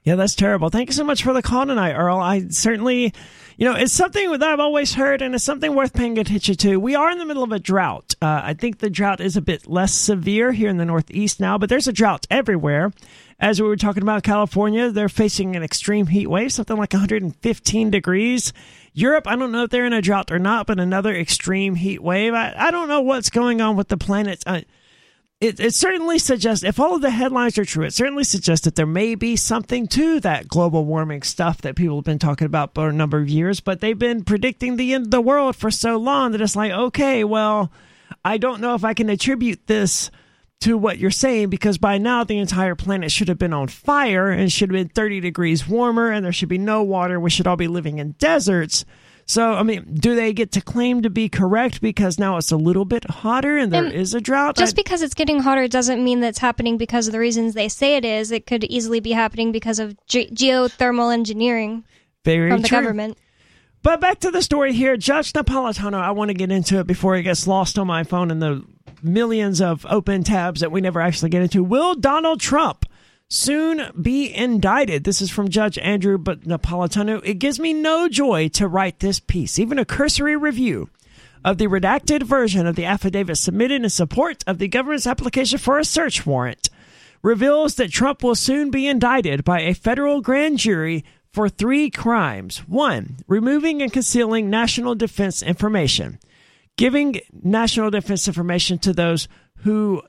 Yeah, 0.07 0.15
that's 0.15 0.35
terrible. 0.35 0.69
Thank 0.69 0.87
you 0.87 0.93
so 0.93 1.03
much 1.03 1.21
for 1.21 1.33
the 1.33 1.41
call 1.41 1.65
tonight, 1.65 1.91
Earl. 1.91 2.19
I 2.19 2.47
certainly, 2.47 3.13
you 3.57 3.65
know, 3.65 3.75
it's 3.75 3.91
something 3.91 4.31
that 4.31 4.41
I've 4.41 4.61
always 4.61 4.93
heard, 4.93 5.21
and 5.21 5.35
it's 5.35 5.43
something 5.43 5.75
worth 5.75 5.91
paying 5.91 6.17
attention 6.17 6.55
to. 6.55 6.79
We 6.79 6.95
are 6.95 7.11
in 7.11 7.17
the 7.17 7.25
middle 7.25 7.43
of 7.43 7.51
a 7.51 7.59
drought. 7.59 8.15
Uh, 8.21 8.39
I 8.41 8.53
think 8.53 8.77
the 8.77 8.89
drought 8.89 9.19
is 9.19 9.35
a 9.35 9.41
bit 9.41 9.67
less 9.67 9.91
severe 9.91 10.53
here 10.53 10.69
in 10.69 10.77
the 10.77 10.85
Northeast 10.85 11.41
now, 11.41 11.57
but 11.57 11.67
there's 11.67 11.89
a 11.89 11.91
drought 11.91 12.25
everywhere. 12.31 12.93
As 13.37 13.61
we 13.61 13.67
were 13.67 13.75
talking 13.75 14.01
about 14.01 14.23
California, 14.23 14.91
they're 14.91 15.09
facing 15.09 15.57
an 15.57 15.63
extreme 15.63 16.07
heat 16.07 16.27
wave, 16.27 16.53
something 16.53 16.77
like 16.77 16.93
115 16.93 17.91
degrees. 17.91 18.53
Europe, 18.93 19.27
I 19.27 19.35
don't 19.35 19.51
know 19.51 19.63
if 19.63 19.71
they're 19.71 19.85
in 19.85 19.91
a 19.91 20.01
drought 20.01 20.31
or 20.31 20.39
not, 20.39 20.67
but 20.67 20.79
another 20.79 21.13
extreme 21.13 21.75
heat 21.75 22.01
wave. 22.01 22.33
I, 22.33 22.53
I 22.57 22.71
don't 22.71 22.87
know 22.87 23.01
what's 23.01 23.29
going 23.29 23.59
on 23.59 23.75
with 23.75 23.89
the 23.89 23.97
planet. 23.97 24.41
Uh, 24.45 24.61
it, 25.39 25.59
it 25.59 25.73
certainly 25.75 26.17
suggests, 26.17 26.63
if 26.63 26.79
all 26.79 26.95
of 26.95 27.01
the 27.01 27.11
headlines 27.11 27.57
are 27.59 27.65
true, 27.65 27.85
it 27.85 27.93
certainly 27.93 28.23
suggests 28.23 28.65
that 28.65 28.75
there 28.75 28.87
may 28.87 29.13
be 29.13 29.35
something 29.35 29.87
to 29.89 30.19
that 30.21 30.47
global 30.47 30.83
warming 30.83 31.21
stuff 31.21 31.61
that 31.61 31.75
people 31.75 31.97
have 31.97 32.05
been 32.05 32.17
talking 32.17 32.47
about 32.47 32.73
for 32.73 32.89
a 32.89 32.93
number 32.93 33.19
of 33.19 33.29
years, 33.29 33.59
but 33.59 33.79
they've 33.79 33.99
been 33.99 34.23
predicting 34.23 34.75
the 34.77 34.93
end 34.93 35.05
of 35.05 35.11
the 35.11 35.21
world 35.21 35.55
for 35.55 35.69
so 35.69 35.97
long 35.97 36.31
that 36.31 36.41
it's 36.41 36.55
like, 36.55 36.71
okay, 36.71 37.23
well, 37.23 37.71
I 38.25 38.37
don't 38.37 38.61
know 38.61 38.73
if 38.73 38.83
I 38.83 38.95
can 38.95 39.09
attribute 39.11 39.67
this 39.67 40.09
to 40.61 40.75
what 40.75 40.97
you're 40.97 41.11
saying 41.11 41.51
because 41.51 41.77
by 41.77 41.99
now 41.99 42.23
the 42.23 42.39
entire 42.39 42.73
planet 42.73 43.11
should 43.11 43.27
have 43.27 43.37
been 43.37 43.53
on 43.53 43.67
fire 43.67 44.29
and 44.29 44.51
should 44.51 44.71
have 44.71 44.87
been 44.87 44.89
30 44.89 45.19
degrees 45.19 45.67
warmer 45.67 46.09
and 46.09 46.25
there 46.25 46.31
should 46.31 46.49
be 46.49 46.57
no 46.57 46.81
water. 46.81 47.19
We 47.19 47.29
should 47.29 47.45
all 47.45 47.55
be 47.55 47.67
living 47.67 47.99
in 47.99 48.13
deserts. 48.13 48.85
So, 49.29 49.53
I 49.53 49.63
mean, 49.63 49.83
do 49.95 50.15
they 50.15 50.31
get 50.31 50.53
to 50.53 50.61
claim 50.61 51.01
to 51.01 51.09
be 51.09 51.27
correct 51.27 51.81
because 51.81 52.17
now 52.17 52.37
it's 52.37 52.49
a 52.51 52.55
little 52.55 52.85
bit 52.85 53.03
hotter 53.09 53.57
and 53.57 53.73
there 53.73 53.85
is 53.85 54.13
And 54.13 54.21
a 54.21 54.23
drought? 54.23 54.55
Just 54.55 54.75
I- 54.75 54.81
because 54.81 55.01
it's 55.01 55.13
getting 55.13 55.39
hotter 55.41 55.67
doesn't 55.67 56.01
mean 56.01 56.21
that's 56.21 56.39
happening 56.39 56.77
because 56.77 57.07
of 57.07 57.11
the 57.11 57.19
reasons 57.19 57.53
they 57.53 57.67
say 57.67 57.97
it 57.97 58.05
is. 58.05 58.31
It 58.31 58.45
could 58.47 58.63
easily 58.63 59.01
be 59.01 59.11
happening 59.11 59.51
because 59.51 59.79
of 59.79 59.97
ge- 60.07 60.31
geothermal 60.33 61.13
engineering 61.13 61.83
Very 62.23 62.49
from 62.49 62.61
the 62.61 62.69
true. 62.69 62.77
government. 62.81 63.17
But 63.83 63.99
back 63.99 64.19
to 64.21 64.31
the 64.31 64.41
story 64.41 64.71
here. 64.73 64.95
Judge 64.95 65.33
Napolitano, 65.33 65.99
I 65.99 66.11
want 66.11 66.29
to 66.29 66.33
get 66.33 66.49
into 66.51 66.79
it 66.79 66.87
before 66.87 67.15
it 67.15 67.23
gets 67.23 67.47
lost 67.47 67.77
on 67.77 67.85
my 67.87 68.03
phone 68.03 68.31
in 68.31 68.39
the 68.39 68.63
millions 69.03 69.61
of 69.61 69.85
open 69.89 70.23
tabs 70.23 70.61
that 70.61 70.71
we 70.71 70.79
never 70.81 71.01
actually 71.01 71.29
get 71.29 71.41
into. 71.41 71.63
Will 71.63 71.95
Donald 71.95 72.39
Trump 72.39 72.85
soon 73.29 73.91
be 74.01 74.33
indicted? 74.33 75.03
This 75.03 75.21
is 75.21 75.29
from 75.29 75.49
Judge 75.49 75.77
Andrew 75.79 76.17
but 76.17 76.41
Napolitano. 76.41 77.21
It 77.23 77.35
gives 77.35 77.59
me 77.59 77.73
no 77.73 78.07
joy 78.07 78.47
to 78.49 78.67
write 78.67 78.99
this 78.99 79.19
piece, 79.19 79.59
even 79.59 79.79
a 79.79 79.85
cursory 79.85 80.35
review 80.35 80.89
of 81.43 81.57
the 81.57 81.67
redacted 81.67 82.23
version 82.23 82.65
of 82.65 82.75
the 82.75 82.85
affidavit 82.85 83.37
submitted 83.37 83.83
in 83.83 83.89
support 83.89 84.43
of 84.47 84.57
the 84.57 84.67
government's 84.67 85.07
application 85.07 85.57
for 85.57 85.77
a 85.77 85.85
search 85.85 86.25
warrant 86.25 86.69
reveals 87.21 87.75
that 87.75 87.91
Trump 87.91 88.23
will 88.23 88.35
soon 88.35 88.69
be 88.71 88.87
indicted 88.87 89.43
by 89.43 89.61
a 89.61 89.73
federal 89.73 90.21
grand 90.21 90.57
jury 90.57 91.03
for 91.31 91.49
three 91.49 91.89
crimes. 91.89 92.59
One, 92.67 93.17
removing 93.27 93.81
and 93.81 93.91
concealing 93.91 94.49
national 94.49 94.95
defense 94.95 95.43
information, 95.43 96.19
giving 96.77 97.19
national 97.43 97.91
defense 97.91 98.27
information 98.27 98.77
to 98.79 98.93
those 98.93 99.27
who 99.57 100.01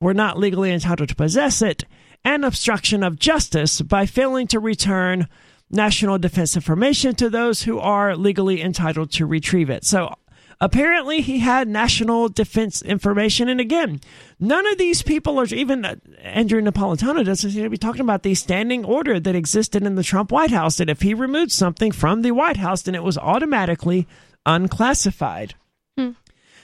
were 0.00 0.14
not 0.14 0.38
legally 0.38 0.72
entitled 0.72 1.08
to 1.08 1.14
possess 1.14 1.62
it, 1.62 1.84
and 2.24 2.44
obstruction 2.44 3.02
of 3.02 3.18
justice 3.18 3.80
by 3.80 4.06
failing 4.06 4.46
to 4.48 4.60
return 4.60 5.28
national 5.70 6.18
defense 6.18 6.56
information 6.56 7.14
to 7.16 7.28
those 7.28 7.62
who 7.62 7.78
are 7.78 8.16
legally 8.16 8.62
entitled 8.62 9.10
to 9.12 9.26
retrieve 9.26 9.70
it. 9.70 9.84
So 9.84 10.14
apparently 10.60 11.20
he 11.20 11.40
had 11.40 11.68
national 11.68 12.28
defense 12.28 12.82
information. 12.82 13.48
And 13.48 13.60
again, 13.60 14.00
none 14.38 14.66
of 14.66 14.78
these 14.78 15.02
people 15.02 15.40
are 15.40 15.46
even 15.46 15.84
Andrew 16.22 16.60
Napolitano 16.60 17.24
doesn't 17.24 17.50
seem 17.50 17.64
to 17.64 17.70
be 17.70 17.76
talking 17.76 18.02
about 18.02 18.22
the 18.22 18.34
standing 18.34 18.84
order 18.84 19.18
that 19.20 19.34
existed 19.34 19.84
in 19.84 19.96
the 19.96 20.02
Trump 20.02 20.32
White 20.32 20.50
House 20.50 20.76
that 20.76 20.90
if 20.90 21.02
he 21.02 21.14
removed 21.14 21.52
something 21.52 21.92
from 21.92 22.22
the 22.22 22.32
White 22.32 22.58
House, 22.58 22.82
then 22.82 22.94
it 22.94 23.02
was 23.02 23.18
automatically 23.18 24.06
unclassified. 24.44 25.54
Hmm. 25.98 26.12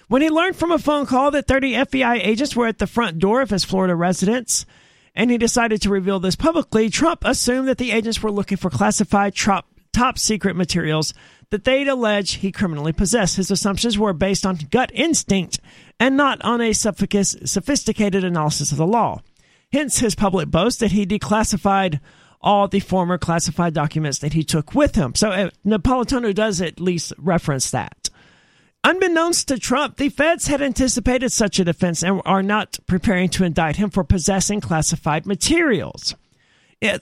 When 0.09 0.23
he 0.23 0.31
learned 0.31 0.57
from 0.57 0.73
a 0.73 0.79
phone 0.79 1.07
call 1.07 1.31
that 1.31 1.47
30 1.47 1.73
FBI 1.73 2.25
agents 2.25 2.55
were 2.55 2.67
at 2.67 2.79
the 2.79 2.87
front 2.87 3.19
door 3.19 3.41
of 3.41 3.51
his 3.51 3.65
Florida 3.65 3.95
residence, 3.95 4.67
and 5.15 5.31
he 5.31 5.39
decided 5.39 5.83
to 5.83 5.91
reveal 5.91 6.21
this 6.21 6.37
publicly, 6.37 6.89
Trump 6.89 7.23
assumed 7.25 7.69
that 7.69 7.79
the 7.79 7.93
agents 7.93 8.23
were 8.23 8.31
looking 8.31 8.57
for 8.57 8.71
classified 8.71 9.35
top, 9.37 9.67
secret 10.17 10.57
materials 10.57 11.13
that 11.51 11.65
they'd 11.65 11.89
allege 11.89 12.37
he 12.37 12.51
criminally 12.51 12.93
possessed. 12.93 13.37
His 13.37 13.51
assumptions 13.51 13.99
were 13.99 14.15
based 14.15 14.47
on 14.47 14.59
gut 14.71 14.91
instinct 14.95 15.61
and 16.01 16.17
not 16.17 16.43
on 16.43 16.63
a 16.63 16.73
sophisticated 16.73 18.25
analysis 18.25 18.73
of 18.73 18.79
the 18.79 18.87
law. 18.87 19.21
Hence 19.71 19.99
his 19.99 20.15
public 20.15 20.51
boast 20.51 20.81
that 20.81 20.93
he 20.93 21.07
declassified 21.07 22.01
all 22.41 22.69
the 22.69 22.81
former 22.81 23.19
classified 23.19 23.75
documents 23.75 24.19
that 24.19 24.33
he 24.33 24.43
took 24.43 24.75
with 24.75 24.95
him. 24.95 25.15
So 25.15 25.31
uh, 25.31 25.51
Napolitano 25.65 26.35
does 26.35 26.61
at 26.61 26.81
least 26.81 27.13
reference 27.19 27.71
that. 27.71 28.02
Unbeknownst 28.85 29.47
to 29.47 29.59
Trump, 29.59 29.97
the 29.97 30.09
feds 30.09 30.49
had 30.49 30.61
anticipated 30.61 31.31
such 31.31 31.61
a 31.61 31.65
defense 31.65 32.03
and 32.03 32.21
are 32.25 32.43
not 32.43 32.79
preparing 32.87 33.29
to 33.29 33.45
indict 33.45 33.77
him 33.77 33.91
for 33.91 34.03
possessing 34.03 34.61
classified 34.61 35.25
materials. 35.25 36.17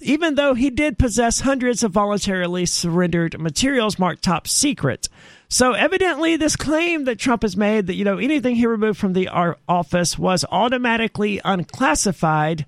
Even 0.02 0.34
though 0.34 0.52
he 0.52 0.68
did 0.68 0.98
possess 0.98 1.40
hundreds 1.40 1.82
of 1.82 1.90
voluntarily 1.90 2.66
surrendered 2.66 3.40
materials 3.40 3.98
marked 3.98 4.22
top 4.22 4.46
secret. 4.46 5.08
So 5.48 5.72
evidently 5.72 6.36
this 6.36 6.54
claim 6.54 7.04
that 7.04 7.18
Trump 7.18 7.42
has 7.42 7.56
made 7.56 7.86
that 7.86 7.94
you 7.94 8.04
know 8.04 8.18
anything 8.18 8.56
he 8.56 8.66
removed 8.66 8.98
from 8.98 9.14
the 9.14 9.28
office 9.66 10.18
was 10.18 10.44
automatically 10.50 11.40
unclassified 11.46 12.66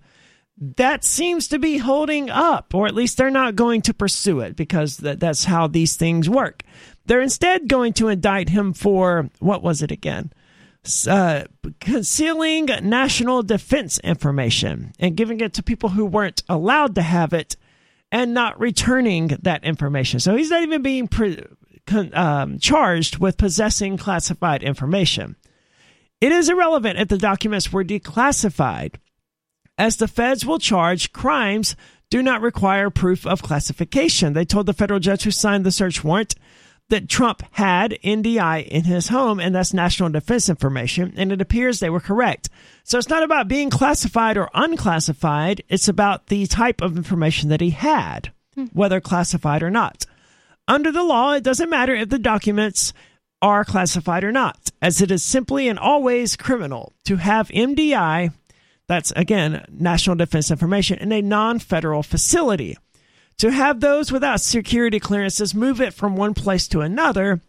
that 0.76 1.04
seems 1.04 1.48
to 1.48 1.58
be 1.58 1.78
holding 1.78 2.30
up, 2.30 2.74
or 2.74 2.86
at 2.86 2.94
least 2.94 3.16
they're 3.16 3.30
not 3.30 3.56
going 3.56 3.82
to 3.82 3.94
pursue 3.94 4.40
it 4.40 4.54
because 4.54 4.98
that, 4.98 5.18
that's 5.18 5.44
how 5.44 5.66
these 5.66 5.96
things 5.96 6.28
work. 6.28 6.62
They're 7.06 7.20
instead 7.20 7.68
going 7.68 7.92
to 7.94 8.08
indict 8.08 8.48
him 8.48 8.72
for 8.72 9.30
what 9.40 9.62
was 9.62 9.82
it 9.82 9.90
again? 9.90 10.32
uh, 11.08 11.44
concealing 11.80 12.66
national 12.82 13.42
defense 13.42 14.00
information 14.00 14.92
and 14.98 15.16
giving 15.16 15.40
it 15.40 15.54
to 15.54 15.62
people 15.62 15.90
who 15.90 16.04
weren't 16.04 16.42
allowed 16.48 16.96
to 16.96 17.02
have 17.02 17.32
it 17.32 17.56
and 18.10 18.34
not 18.34 18.58
returning 18.58 19.28
that 19.42 19.64
information. 19.64 20.20
So 20.20 20.36
he's 20.36 20.50
not 20.50 20.62
even 20.62 20.82
being 20.82 21.08
pre- 21.08 21.44
con- 21.86 22.14
um, 22.14 22.58
charged 22.58 23.18
with 23.18 23.38
possessing 23.38 23.96
classified 23.96 24.62
information. 24.62 25.36
It 26.20 26.32
is 26.32 26.48
irrelevant 26.48 26.98
if 26.98 27.08
the 27.08 27.18
documents 27.18 27.72
were 27.72 27.84
declassified, 27.84 28.96
as 29.78 29.96
the 29.96 30.08
feds 30.08 30.44
will 30.44 30.58
charge 30.58 31.12
crimes 31.12 31.76
do 32.10 32.22
not 32.22 32.42
require 32.42 32.90
proof 32.90 33.26
of 33.26 33.42
classification. 33.42 34.32
They 34.32 34.44
told 34.44 34.66
the 34.66 34.74
federal 34.74 35.00
judge 35.00 35.22
who 35.22 35.30
signed 35.30 35.64
the 35.64 35.70
search 35.70 36.04
warrant 36.04 36.34
that 36.92 37.08
Trump 37.08 37.42
had 37.52 37.98
NDI 38.04 38.68
in 38.68 38.84
his 38.84 39.08
home, 39.08 39.40
and 39.40 39.54
that's 39.54 39.72
national 39.72 40.10
defense 40.10 40.50
information, 40.50 41.14
and 41.16 41.32
it 41.32 41.40
appears 41.40 41.80
they 41.80 41.88
were 41.88 42.00
correct. 42.00 42.50
So 42.84 42.98
it's 42.98 43.08
not 43.08 43.22
about 43.22 43.48
being 43.48 43.70
classified 43.70 44.36
or 44.36 44.50
unclassified, 44.52 45.62
it's 45.70 45.88
about 45.88 46.26
the 46.26 46.46
type 46.46 46.82
of 46.82 46.98
information 46.98 47.48
that 47.48 47.62
he 47.62 47.70
had, 47.70 48.30
hmm. 48.54 48.66
whether 48.74 49.00
classified 49.00 49.62
or 49.62 49.70
not. 49.70 50.04
Under 50.68 50.92
the 50.92 51.02
law, 51.02 51.32
it 51.32 51.42
doesn't 51.42 51.70
matter 51.70 51.94
if 51.94 52.10
the 52.10 52.18
documents 52.18 52.92
are 53.40 53.64
classified 53.64 54.22
or 54.22 54.30
not, 54.30 54.70
as 54.82 55.00
it 55.00 55.10
is 55.10 55.22
simply 55.22 55.68
and 55.68 55.78
always 55.78 56.36
criminal 56.36 56.92
to 57.06 57.16
have 57.16 57.48
NDI, 57.48 58.34
that's 58.86 59.12
again, 59.12 59.64
national 59.70 60.16
defense 60.16 60.50
information, 60.50 60.98
in 60.98 61.10
a 61.10 61.22
non 61.22 61.58
federal 61.58 62.02
facility 62.02 62.76
to 63.38 63.50
have 63.50 63.80
those 63.80 64.12
without 64.12 64.40
security 64.40 65.00
clearances 65.00 65.54
move 65.54 65.80
it 65.80 65.94
from 65.94 66.16
one 66.16 66.34
place 66.34 66.68
to 66.68 66.80
another, 66.80 67.40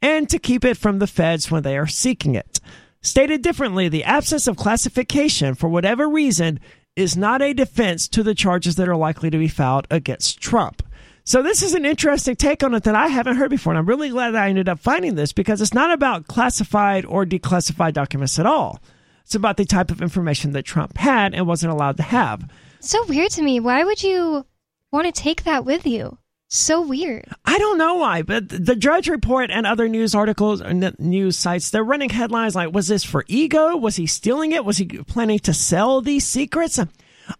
and 0.00 0.28
to 0.30 0.38
keep 0.38 0.64
it 0.64 0.76
from 0.76 0.98
the 0.98 1.06
feds 1.06 1.50
when 1.50 1.62
they 1.62 1.76
are 1.76 1.86
seeking 1.86 2.34
it. 2.34 2.60
Stated 3.02 3.42
differently, 3.42 3.88
the 3.88 4.04
absence 4.04 4.46
of 4.46 4.56
classification 4.56 5.54
for 5.54 5.68
whatever 5.68 6.08
reason 6.08 6.60
is 6.94 7.16
not 7.16 7.42
a 7.42 7.54
defense 7.54 8.06
to 8.08 8.22
the 8.22 8.34
charges 8.34 8.76
that 8.76 8.88
are 8.88 8.96
likely 8.96 9.30
to 9.30 9.38
be 9.38 9.48
filed 9.48 9.86
against 9.90 10.40
Trump. 10.40 10.82
So 11.24 11.42
this 11.42 11.62
is 11.62 11.74
an 11.74 11.84
interesting 11.84 12.34
take 12.34 12.62
on 12.64 12.74
it 12.74 12.82
that 12.82 12.96
I 12.96 13.06
haven't 13.06 13.36
heard 13.36 13.50
before, 13.50 13.72
and 13.72 13.78
I'm 13.78 13.86
really 13.86 14.08
glad 14.08 14.32
that 14.32 14.42
I 14.42 14.48
ended 14.48 14.68
up 14.68 14.80
finding 14.80 15.14
this 15.14 15.32
because 15.32 15.60
it's 15.60 15.74
not 15.74 15.92
about 15.92 16.26
classified 16.26 17.04
or 17.04 17.24
declassified 17.24 17.92
documents 17.92 18.38
at 18.38 18.46
all. 18.46 18.80
It's 19.24 19.36
about 19.36 19.56
the 19.56 19.64
type 19.64 19.90
of 19.92 20.02
information 20.02 20.50
that 20.52 20.64
Trump 20.64 20.96
had 20.98 21.32
and 21.32 21.46
wasn't 21.46 21.72
allowed 21.72 21.96
to 21.98 22.02
have. 22.02 22.50
So 22.80 23.04
weird 23.06 23.30
to 23.32 23.42
me. 23.42 23.60
Why 23.60 23.84
would 23.84 24.02
you 24.02 24.44
want 24.92 25.12
to 25.12 25.20
take 25.20 25.44
that 25.44 25.64
with 25.64 25.86
you? 25.86 26.18
So 26.48 26.82
weird. 26.82 27.24
I 27.46 27.56
don't 27.56 27.78
know 27.78 27.94
why, 27.94 28.20
but 28.20 28.50
the 28.50 28.76
Drudge 28.76 29.08
Report 29.08 29.50
and 29.50 29.66
other 29.66 29.88
news 29.88 30.14
articles 30.14 30.60
uh, 30.60 30.66
and 30.66 30.94
news 30.98 31.38
sites, 31.38 31.70
they're 31.70 31.82
running 31.82 32.10
headlines 32.10 32.54
like, 32.54 32.74
was 32.74 32.88
this 32.88 33.04
for 33.04 33.24
ego? 33.26 33.74
Was 33.74 33.96
he 33.96 34.06
stealing 34.06 34.52
it? 34.52 34.62
Was 34.62 34.76
he 34.76 34.84
planning 34.84 35.38
to 35.40 35.54
sell 35.54 36.02
these 36.02 36.26
secrets? 36.26 36.78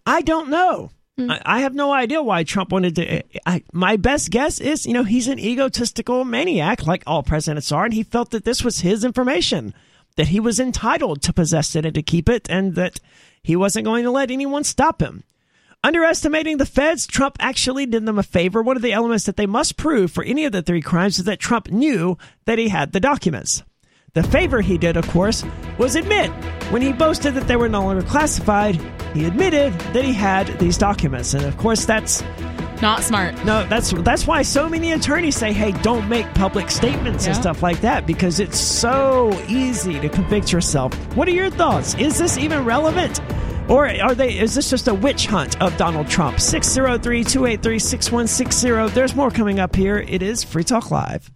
I 0.07 0.23
don't 0.23 0.49
know. 0.49 0.93
Hmm. 1.19 1.31
I, 1.31 1.43
I 1.45 1.61
have 1.61 1.75
no 1.75 1.93
idea 1.93 2.23
why 2.23 2.43
Trump 2.43 2.73
wanted 2.73 2.97
to. 2.97 3.07
Eh, 3.07 3.23
I, 3.45 3.63
my 3.71 3.97
best 3.99 4.31
guess 4.31 4.61
is, 4.61 4.87
you 4.87 4.95
know, 4.95 5.05
he's 5.05 5.29
an 5.29 5.39
egotistical 5.39 6.25
maniac, 6.25 6.87
like 6.87 7.03
all 7.07 7.23
presidents 7.23 7.71
are, 7.71 7.85
and 7.85 7.93
he 7.93 8.03
felt 8.03 8.31
that 8.31 8.47
this 8.47 8.65
was 8.65 8.81
his 8.81 9.05
information, 9.05 9.75
that 10.17 10.29
he 10.29 10.41
was 10.41 10.59
entitled 10.59 11.21
to 11.21 11.35
possess 11.35 11.77
it 11.77 11.85
and 11.85 11.95
to 11.95 12.03
keep 12.03 12.31
it, 12.31 12.49
and 12.49 12.77
that 12.77 12.99
he 13.43 13.57
wasn't 13.57 13.85
going 13.85 14.05
to 14.05 14.11
let 14.11 14.31
anyone 14.31 14.65
stop 14.65 15.03
him. 15.03 15.25
Underestimating 15.85 16.59
the 16.59 16.67
feds, 16.67 17.09
Trump 17.09 17.37
actually 17.41 17.87
did 17.87 18.07
them 18.07 18.17
a 18.17 18.23
favor. 18.23 18.63
One 18.63 18.77
of 18.77 18.83
the 18.83 18.93
elements 18.93 19.25
that 19.25 19.37
they 19.37 19.47
must 19.47 19.77
prove 19.77 20.13
for 20.13 20.23
any 20.23 20.45
of 20.45 20.53
the 20.53 20.63
three 20.63 20.81
crimes 20.81 21.19
is 21.19 21.25
that 21.25 21.41
Trump 21.41 21.73
knew 21.73 22.17
that 22.45 22.57
he 22.57 22.69
had 22.69 22.93
the 22.93 23.01
documents. 23.01 23.65
The 24.15 24.23
favor 24.23 24.61
he 24.61 24.79
did, 24.79 24.97
of 24.97 25.09
course, 25.09 25.45
was 25.79 25.97
admit 25.97 26.31
when 26.71 26.83
he 26.83 26.93
boasted 26.93 27.35
that 27.35 27.49
they 27.49 27.57
were 27.57 27.69
no 27.69 27.83
longer 27.83 28.03
classified, 28.03 28.77
he 29.13 29.25
admitted 29.25 29.73
that 29.93 30.05
he 30.05 30.13
had 30.13 30.47
these 30.61 30.79
documents. 30.79 31.35
And 31.35 31.45
of 31.45 31.57
course, 31.57 31.85
that's 31.85 32.23
not 32.81 33.03
smart. 33.03 33.35
No, 33.45 33.67
that's 33.67 33.91
that's 34.03 34.25
why 34.25 34.43
so 34.43 34.69
many 34.69 34.93
attorneys 34.93 35.35
say, 35.35 35.53
"Hey, 35.53 35.73
don't 35.83 36.09
make 36.09 36.33
public 36.35 36.71
statements 36.71 37.27
and 37.27 37.35
stuff 37.35 37.61
like 37.61 37.81
that 37.81 38.07
because 38.07 38.39
it's 38.39 38.59
so 38.59 39.37
easy 39.49 39.99
to 39.99 40.09
convict 40.09 40.53
yourself." 40.53 40.95
What 41.17 41.27
are 41.27 41.33
your 41.33 41.51
thoughts? 41.51 41.95
Is 41.95 42.19
this 42.19 42.39
even 42.39 42.65
relevant? 42.65 43.21
Or 43.73 43.89
are 43.89 44.15
they 44.15 44.39
is 44.39 44.55
this 44.55 44.69
just 44.69 44.87
a 44.87 44.93
witch 44.93 45.25
hunt 45.25 45.59
of 45.63 45.75
Donald 45.79 46.07
Trump? 46.07 46.37
603-283-6160. 46.37 48.93
There's 48.93 49.17
more 49.17 49.31
coming 49.31 49.61
up 49.61 49.75
here. 49.75 49.97
It 49.97 50.23
is 50.23 50.45
Free 50.45 50.63
Talk 50.63 50.91
Live. 50.91 51.31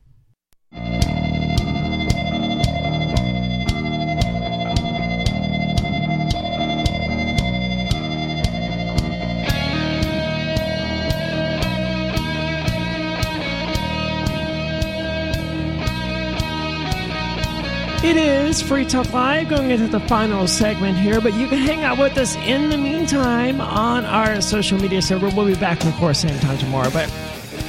It 18.05 18.19
is 18.19 18.36
Free 18.63 18.85
Talk 18.85 19.13
Live 19.13 19.49
going 19.49 19.71
into 19.71 19.89
the 19.89 20.01
final 20.01 20.47
segment 20.47 20.97
here, 20.97 21.21
but 21.21 21.35
you 21.35 21.49
can 21.49 21.59
hang 21.59 21.85
out 21.85 21.99
with 21.99 22.17
us 22.17 22.37
in 22.37 22.71
the 22.71 22.77
meantime 22.77 23.61
on 23.61 24.05
our 24.05 24.41
social 24.41 24.79
media 24.79 25.03
server. 25.03 25.29
We'll 25.29 25.47
be 25.47 25.55
back, 25.55 25.85
of 25.85 25.93
course, 25.95 26.21
same 26.21 26.39
time 26.41 26.59
tomorrow. 26.59 26.91
But 26.91 27.13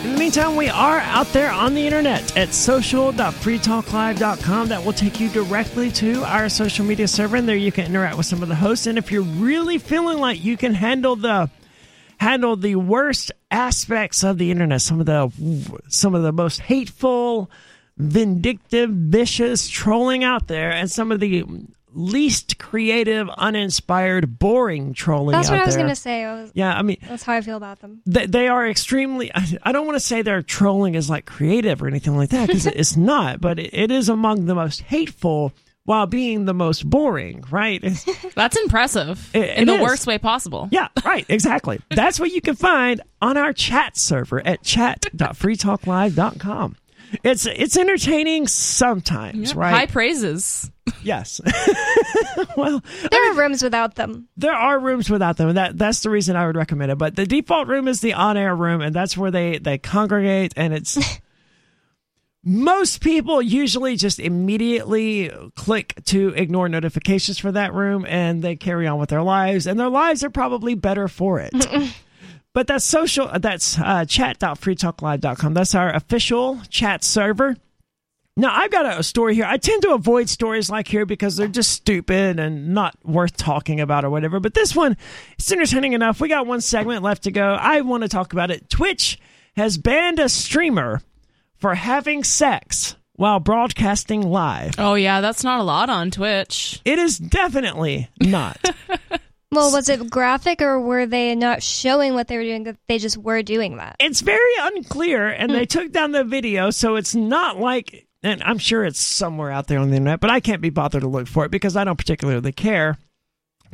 in 0.03 0.13
the 0.13 0.19
meantime, 0.19 0.55
we 0.55 0.69
are 0.69 0.99
out 0.99 1.27
there 1.33 1.51
on 1.51 1.73
the 1.73 1.85
internet 1.85 2.37
at 2.37 2.53
social.freetalklive.com. 2.53 4.69
That 4.69 4.85
will 4.85 4.93
take 4.93 5.19
you 5.19 5.29
directly 5.29 5.91
to 5.91 6.23
our 6.23 6.49
social 6.49 6.85
media 6.85 7.07
server, 7.07 7.37
and 7.37 7.47
there 7.47 7.55
you 7.55 7.71
can 7.71 7.85
interact 7.85 8.17
with 8.17 8.25
some 8.25 8.43
of 8.43 8.49
the 8.49 8.55
hosts. 8.55 8.87
And 8.87 8.97
if 8.97 9.11
you're 9.11 9.21
really 9.21 9.77
feeling 9.77 10.19
like 10.19 10.43
you 10.43 10.57
can 10.57 10.73
handle 10.73 11.15
the 11.15 11.49
handle 12.17 12.55
the 12.55 12.75
worst 12.75 13.31
aspects 13.51 14.23
of 14.23 14.37
the 14.37 14.51
internet, 14.51 14.81
some 14.81 14.99
of 14.99 15.05
the 15.05 15.31
some 15.87 16.15
of 16.15 16.23
the 16.23 16.31
most 16.31 16.61
hateful, 16.61 17.49
vindictive, 17.97 18.89
vicious 18.91 19.67
trolling 19.69 20.23
out 20.23 20.47
there, 20.47 20.71
and 20.71 20.89
some 20.89 21.11
of 21.11 21.19
the 21.19 21.43
least 21.93 22.59
creative, 22.59 23.27
uninspired, 23.37 24.37
boring 24.37 24.93
trolling 24.93 25.31
That's 25.31 25.49
out 25.49 25.53
what 25.53 25.63
I 25.63 25.65
was 25.65 25.75
going 25.75 25.87
to 25.89 25.95
say. 25.95 26.23
I 26.25 26.41
was, 26.41 26.51
Yeah, 26.53 26.77
I 26.77 26.83
mean, 26.83 26.97
that's 27.07 27.23
how 27.23 27.33
I 27.33 27.41
feel 27.41 27.57
about 27.57 27.79
them. 27.79 28.01
they, 28.05 28.27
they 28.27 28.47
are 28.47 28.67
extremely 28.67 29.31
I, 29.33 29.57
I 29.63 29.71
don't 29.71 29.87
want 29.87 29.95
to 29.95 29.99
say 29.99 30.21
their 30.21 30.43
trolling 30.43 30.93
is 30.93 31.09
like 31.09 31.25
creative 31.25 31.81
or 31.81 31.87
anything 31.87 32.15
like 32.15 32.29
that 32.29 32.45
because 32.47 32.67
it's 32.67 32.95
not 32.97 33.41
but 33.41 33.57
it, 33.57 33.73
it 33.73 33.89
is 33.89 34.09
among 34.09 34.45
the 34.45 34.53
most 34.53 34.81
hateful 34.81 35.53
while 35.85 36.05
being 36.05 36.45
the 36.45 36.53
most 36.53 36.87
boring 36.87 37.43
right 37.49 37.81
That's 38.35 38.57
impressive 38.57 39.31
It- 39.33 39.57
in 39.57 39.63
it 39.63 39.65
the 39.71 39.75
is. 39.77 39.81
worst 39.81 40.05
way 40.05 40.19
possible. 40.19 40.69
yeah 40.71 40.89
right 41.03 41.25
exactly 41.29 41.79
that's 41.89 42.19
what 42.19 42.29
you 42.31 42.41
can 42.41 42.53
find 42.55 43.01
on 43.23 43.37
our 43.37 43.53
chat 43.53 43.97
server 43.97 44.45
at 44.45 44.61
chat.freetalklive.com 44.61 46.75
it's 47.23 47.45
it's 47.45 47.77
entertaining 47.77 48.47
sometimes 48.47 49.49
Yep. 49.49 49.57
right 49.57 49.73
High 49.73 49.85
praises. 49.85 50.69
yes 51.03 51.39
well 52.57 52.81
There 53.11 53.31
are 53.31 53.35
rooms 53.35 53.61
without 53.63 53.95
them. 53.95 54.27
there 54.37 54.53
are 54.53 54.79
rooms 54.79 55.09
without 55.09 55.37
them 55.37 55.49
and 55.49 55.57
that 55.57 55.77
that's 55.77 56.01
the 56.01 56.09
reason 56.09 56.35
i 56.35 56.45
would 56.47 56.55
recommend 56.57 56.91
it 56.91 56.97
but 56.97 57.15
the 57.15 57.25
default 57.25 57.67
room 57.67 57.87
is 57.87 58.01
the 58.01 58.13
on-air 58.13 58.55
room 58.55 58.81
and 58.81 58.93
that's 58.95 59.15
where 59.17 59.31
they 59.31 59.57
they 59.57 59.77
congregate 59.77 60.53
and 60.57 60.73
it's 60.73 60.97
most 62.43 63.01
people 63.01 63.41
usually 63.41 63.95
just 63.97 64.19
immediately 64.19 65.29
click 65.55 65.93
to 66.05 66.29
ignore 66.29 66.69
notifications 66.69 67.37
for 67.37 67.51
that 67.51 67.73
room 67.73 68.05
and 68.07 68.41
they 68.41 68.55
carry 68.55 68.87
on 68.87 68.97
with 68.99 69.09
their 69.09 69.23
lives 69.23 69.67
and 69.67 69.77
their 69.79 69.89
lives 69.89 70.23
are 70.23 70.29
probably 70.29 70.73
better 70.75 71.07
for 71.09 71.39
it 71.39 71.51
but 72.57 72.65
that's 72.65 72.83
social 72.83 73.29
that's 73.37 73.77
uh, 73.77 74.03
chat.freetalklive.com 74.03 75.53
that's 75.53 75.75
our 75.75 75.93
official 75.93 76.59
chat 76.71 77.03
server 77.03 77.55
now, 78.39 78.51
I've 78.53 78.69
got 78.69 78.99
a 78.99 79.01
story 79.01 79.33
here. 79.33 79.45
I 79.45 79.57
tend 79.57 79.81
to 79.81 79.95
avoid 79.95 80.29
stories 80.29 80.69
like 80.69 80.87
here 80.87 81.07
because 81.07 81.37
they're 81.37 81.47
just 81.47 81.71
stupid 81.71 82.39
and 82.39 82.69
not 82.69 82.95
worth 83.03 83.35
talking 83.35 83.79
about 83.79 84.05
or 84.05 84.11
whatever. 84.11 84.39
But 84.39 84.53
this 84.53 84.75
one, 84.75 84.95
it's 85.39 85.51
entertaining 85.51 85.93
enough. 85.93 86.21
We 86.21 86.29
got 86.29 86.45
one 86.45 86.61
segment 86.61 87.01
left 87.01 87.23
to 87.23 87.31
go. 87.31 87.57
I 87.59 87.81
want 87.81 88.03
to 88.03 88.09
talk 88.09 88.33
about 88.33 88.51
it. 88.51 88.69
Twitch 88.69 89.19
has 89.55 89.79
banned 89.79 90.19
a 90.19 90.29
streamer 90.29 91.01
for 91.55 91.73
having 91.73 92.23
sex 92.23 92.95
while 93.13 93.39
broadcasting 93.39 94.21
live. 94.21 94.75
Oh 94.77 94.93
yeah, 94.93 95.19
that's 95.19 95.43
not 95.43 95.59
a 95.59 95.63
lot 95.63 95.89
on 95.89 96.11
Twitch. 96.11 96.79
It 96.85 96.99
is 96.99 97.17
definitely 97.17 98.07
not. 98.21 98.59
Well, 99.51 99.71
was 99.71 99.87
it 99.89 100.09
graphic 100.09 100.61
or 100.61 100.79
were 100.79 101.05
they 101.05 101.33
not 101.33 101.63
showing 101.63 102.13
what 102.13 102.27
they 102.27 102.37
were 102.37 102.43
doing? 102.43 102.63
That 102.63 102.75
they 102.87 102.97
just 102.97 103.17
were 103.17 103.41
doing 103.41 103.77
that. 103.77 103.95
it's 103.99 104.21
very 104.21 104.51
unclear 104.59 105.27
and 105.29 105.49
they 105.51 105.59
hmm. 105.59 105.65
took 105.65 105.91
down 105.91 106.11
the 106.11 106.23
video 106.23 106.69
so 106.69 106.95
it's 106.95 107.15
not 107.15 107.57
like 107.59 108.07
and 108.23 108.41
i'm 108.43 108.57
sure 108.57 108.83
it's 108.83 108.99
somewhere 108.99 109.51
out 109.51 109.67
there 109.67 109.79
on 109.79 109.89
the 109.89 109.95
internet 109.95 110.19
but 110.19 110.29
i 110.29 110.39
can't 110.39 110.61
be 110.61 110.69
bothered 110.69 111.01
to 111.01 111.07
look 111.07 111.27
for 111.27 111.45
it 111.45 111.51
because 111.51 111.75
i 111.77 111.83
don't 111.83 111.97
particularly 111.97 112.51
care 112.51 112.97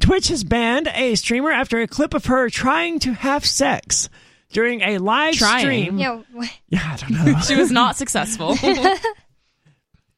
twitch 0.01 0.27
has 0.27 0.43
banned 0.43 0.87
a 0.93 1.15
streamer 1.15 1.51
after 1.51 1.81
a 1.81 1.87
clip 1.87 2.13
of 2.13 2.25
her 2.25 2.49
trying 2.49 2.99
to 2.99 3.13
have 3.13 3.45
sex 3.45 4.09
during 4.51 4.81
a 4.81 4.97
live 4.99 5.35
Trying. 5.35 5.59
stream 5.61 5.97
Yeah, 5.97 6.21
wh- 6.37 6.47
yeah 6.69 6.91
i 6.93 6.97
don't 6.97 7.11
know 7.25 7.39
She 7.47 7.55
was 7.55 7.71
not 7.71 7.95
successful. 7.97 8.55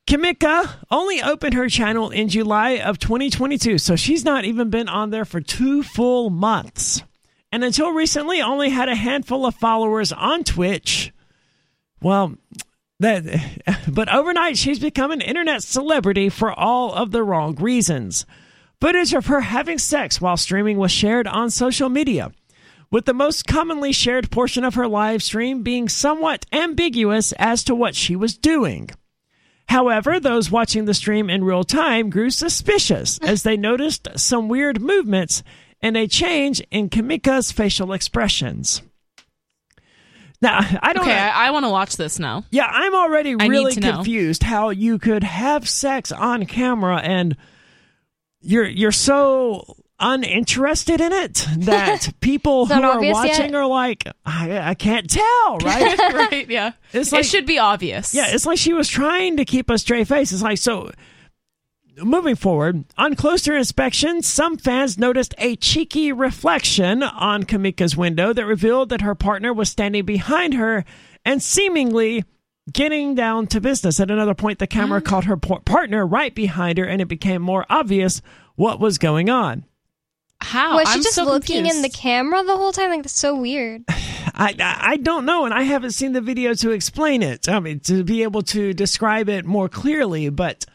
Kimika 0.07 0.71
only 0.91 1.19
opened 1.21 1.55
her 1.55 1.67
channel 1.67 2.11
in 2.11 2.29
July 2.29 2.77
of 2.77 2.99
2022, 2.99 3.79
so 3.79 3.95
she's 3.95 4.23
not 4.23 4.45
even 4.45 4.69
been 4.69 4.87
on 4.87 5.09
there 5.09 5.25
for 5.25 5.41
two 5.41 5.81
full 5.81 6.29
months. 6.29 7.01
And 7.51 7.63
until 7.63 7.91
recently, 7.91 8.39
only 8.39 8.69
had 8.69 8.87
a 8.87 8.95
handful 8.95 9.47
of 9.47 9.55
followers 9.55 10.11
on 10.11 10.43
Twitch. 10.43 11.11
Well, 12.01 12.35
that, 12.99 13.23
but 13.87 14.13
overnight, 14.13 14.57
she's 14.57 14.77
become 14.77 15.11
an 15.11 15.21
internet 15.21 15.63
celebrity 15.63 16.29
for 16.29 16.51
all 16.53 16.93
of 16.93 17.09
the 17.09 17.23
wrong 17.23 17.55
reasons. 17.55 18.27
Footage 18.79 19.13
of 19.13 19.25
her 19.25 19.41
having 19.41 19.79
sex 19.79 20.21
while 20.21 20.37
streaming 20.37 20.77
was 20.77 20.91
shared 20.91 21.25
on 21.25 21.49
social 21.49 21.89
media, 21.89 22.31
with 22.91 23.05
the 23.05 23.13
most 23.13 23.47
commonly 23.47 23.91
shared 23.91 24.29
portion 24.29 24.63
of 24.63 24.75
her 24.75 24.87
live 24.87 25.23
stream 25.23 25.63
being 25.63 25.89
somewhat 25.89 26.45
ambiguous 26.51 27.31
as 27.39 27.63
to 27.63 27.73
what 27.73 27.95
she 27.95 28.15
was 28.15 28.37
doing. 28.37 28.91
However, 29.67 30.19
those 30.19 30.51
watching 30.51 30.85
the 30.85 30.93
stream 30.93 31.29
in 31.29 31.43
real 31.43 31.63
time 31.63 32.09
grew 32.09 32.29
suspicious 32.29 33.17
as 33.21 33.43
they 33.43 33.57
noticed 33.57 34.07
some 34.15 34.47
weird 34.47 34.79
movements 34.81 35.43
and 35.81 35.97
a 35.97 36.07
change 36.07 36.61
in 36.71 36.89
Kimika's 36.89 37.51
facial 37.51 37.91
expressions. 37.93 38.81
Now, 40.41 40.59
I 40.81 40.93
don't 40.93 41.03
Okay, 41.03 41.11
know. 41.15 41.17
I, 41.17 41.47
I 41.47 41.51
want 41.51 41.65
to 41.65 41.69
watch 41.69 41.95
this 41.97 42.19
now. 42.19 42.43
Yeah, 42.51 42.67
I'm 42.69 42.93
already 42.93 43.35
I 43.39 43.47
really 43.47 43.73
to 43.73 43.79
know. 43.79 43.91
confused 43.95 44.43
how 44.43 44.69
you 44.69 44.99
could 44.99 45.23
have 45.23 45.67
sex 45.67 46.11
on 46.11 46.45
camera 46.45 46.97
and 46.97 47.35
you're 48.41 48.67
you're 48.67 48.91
so 48.91 49.75
uninterested 49.99 50.99
in 50.99 51.11
it 51.13 51.45
that 51.57 52.13
people 52.19 52.65
who 52.65 52.73
are 52.73 52.95
obvious 52.95 53.17
yet? 53.23 53.39
watching 53.39 53.55
are 53.55 53.67
like, 53.67 54.07
I, 54.25 54.69
I 54.69 54.73
can't 54.73 55.09
tell, 55.09 55.57
right? 55.63 55.97
right? 56.13 56.49
Yeah. 56.49 56.73
It's 56.91 57.13
it 57.13 57.25
should 57.25 57.45
be 57.45 57.59
obvious. 57.59 58.13
Yeah, 58.13 58.27
it's 58.29 58.45
like 58.45 58.57
she 58.57 58.73
was 58.73 58.89
trying 58.89 59.37
to 59.37 59.45
keep 59.45 59.69
a 59.69 59.77
straight 59.77 60.07
face. 60.07 60.31
It's 60.31 60.41
like 60.41 60.57
so. 60.57 60.91
Moving 61.97 62.35
forward, 62.35 62.83
on 62.97 63.15
closer 63.15 63.55
inspection, 63.55 64.21
some 64.21 64.57
fans 64.57 64.97
noticed 64.97 65.33
a 65.37 65.55
cheeky 65.55 66.11
reflection 66.11 67.01
on 67.01 67.43
Kamika's 67.43 67.95
window 67.95 68.33
that 68.33 68.45
revealed 68.45 68.89
that 68.89 68.99
her 68.99 69.15
partner 69.15 69.53
was 69.53 69.69
standing 69.69 70.03
behind 70.03 70.55
her 70.55 70.83
and 71.23 71.41
seemingly 71.41 72.25
getting 72.71 73.15
down 73.15 73.47
to 73.47 73.61
business. 73.61 74.01
At 74.01 74.11
another 74.11 74.33
point, 74.33 74.59
the 74.59 74.67
camera 74.67 75.01
mm. 75.01 75.05
caught 75.05 75.23
her 75.23 75.37
partner 75.37 76.05
right 76.05 76.35
behind 76.35 76.79
her, 76.79 76.85
and 76.85 77.01
it 77.01 77.07
became 77.07 77.41
more 77.41 77.65
obvious 77.69 78.21
what 78.55 78.79
was 78.79 78.97
going 78.97 79.29
on. 79.29 79.63
How? 80.45 80.75
Was 80.75 80.87
she 80.87 80.93
I'm 80.95 81.01
just 81.03 81.15
so 81.15 81.25
looking 81.25 81.65
in 81.65 81.81
the 81.81 81.89
camera 81.89 82.43
the 82.43 82.55
whole 82.55 82.71
time? 82.71 82.89
Like 82.91 83.03
that's 83.03 83.17
so 83.17 83.35
weird. 83.35 83.83
I, 84.37 84.53
I 84.59 84.77
I 84.91 84.97
don't 84.97 85.25
know, 85.25 85.45
and 85.45 85.53
I 85.53 85.63
haven't 85.63 85.91
seen 85.91 86.13
the 86.13 86.21
video 86.21 86.53
to 86.55 86.71
explain 86.71 87.23
it. 87.23 87.49
I 87.49 87.59
mean, 87.59 87.79
to 87.81 88.03
be 88.03 88.23
able 88.23 88.41
to 88.43 88.73
describe 88.73 89.29
it 89.29 89.45
more 89.45 89.69
clearly, 89.69 90.29
but 90.29 90.65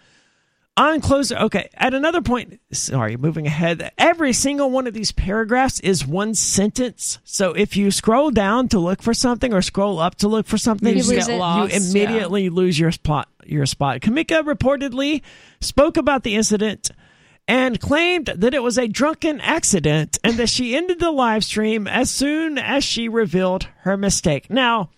on 0.77 1.01
closer. 1.01 1.37
Okay, 1.37 1.69
at 1.75 1.93
another 1.93 2.23
point, 2.23 2.59
sorry, 2.73 3.17
moving 3.17 3.47
ahead. 3.47 3.93
Every 3.99 4.33
single 4.33 4.71
one 4.71 4.87
of 4.87 4.95
these 4.95 5.13
paragraphs 5.13 5.79
is 5.81 6.07
one 6.07 6.35
sentence. 6.35 7.19
So 7.25 7.53
if 7.53 7.77
you 7.77 7.91
scroll 7.91 8.31
down 8.31 8.69
to 8.69 8.79
look 8.79 9.03
for 9.03 9.13
something 9.13 9.53
or 9.53 9.61
scroll 9.63 9.99
up 9.99 10.15
to 10.17 10.29
look 10.29 10.47
for 10.47 10.57
something, 10.59 10.97
You 10.97 11.03
lose 11.03 11.27
get 11.27 11.39
lost. 11.39 11.75
you 11.75 11.81
immediately 11.81 12.49
lose 12.49 12.79
your 12.79 12.93
spot. 12.93 13.29
Your 13.45 13.67
spot. 13.67 14.01
Kamika 14.01 14.43
reportedly 14.43 15.23
spoke 15.61 15.97
about 15.97 16.23
the 16.23 16.35
incident 16.37 16.91
and 17.51 17.81
claimed 17.81 18.27
that 18.36 18.55
it 18.55 18.62
was 18.62 18.78
a 18.78 18.86
drunken 18.86 19.40
accident 19.40 20.16
and 20.22 20.36
that 20.36 20.48
she 20.48 20.77
ended 20.77 21.01
the 21.01 21.10
live 21.10 21.43
stream 21.43 21.89
as 21.89 22.09
soon 22.09 22.56
as 22.56 22.85
she 22.85 23.09
revealed 23.09 23.66
her 23.81 23.97
mistake. 23.97 24.48
Now, 24.48 24.90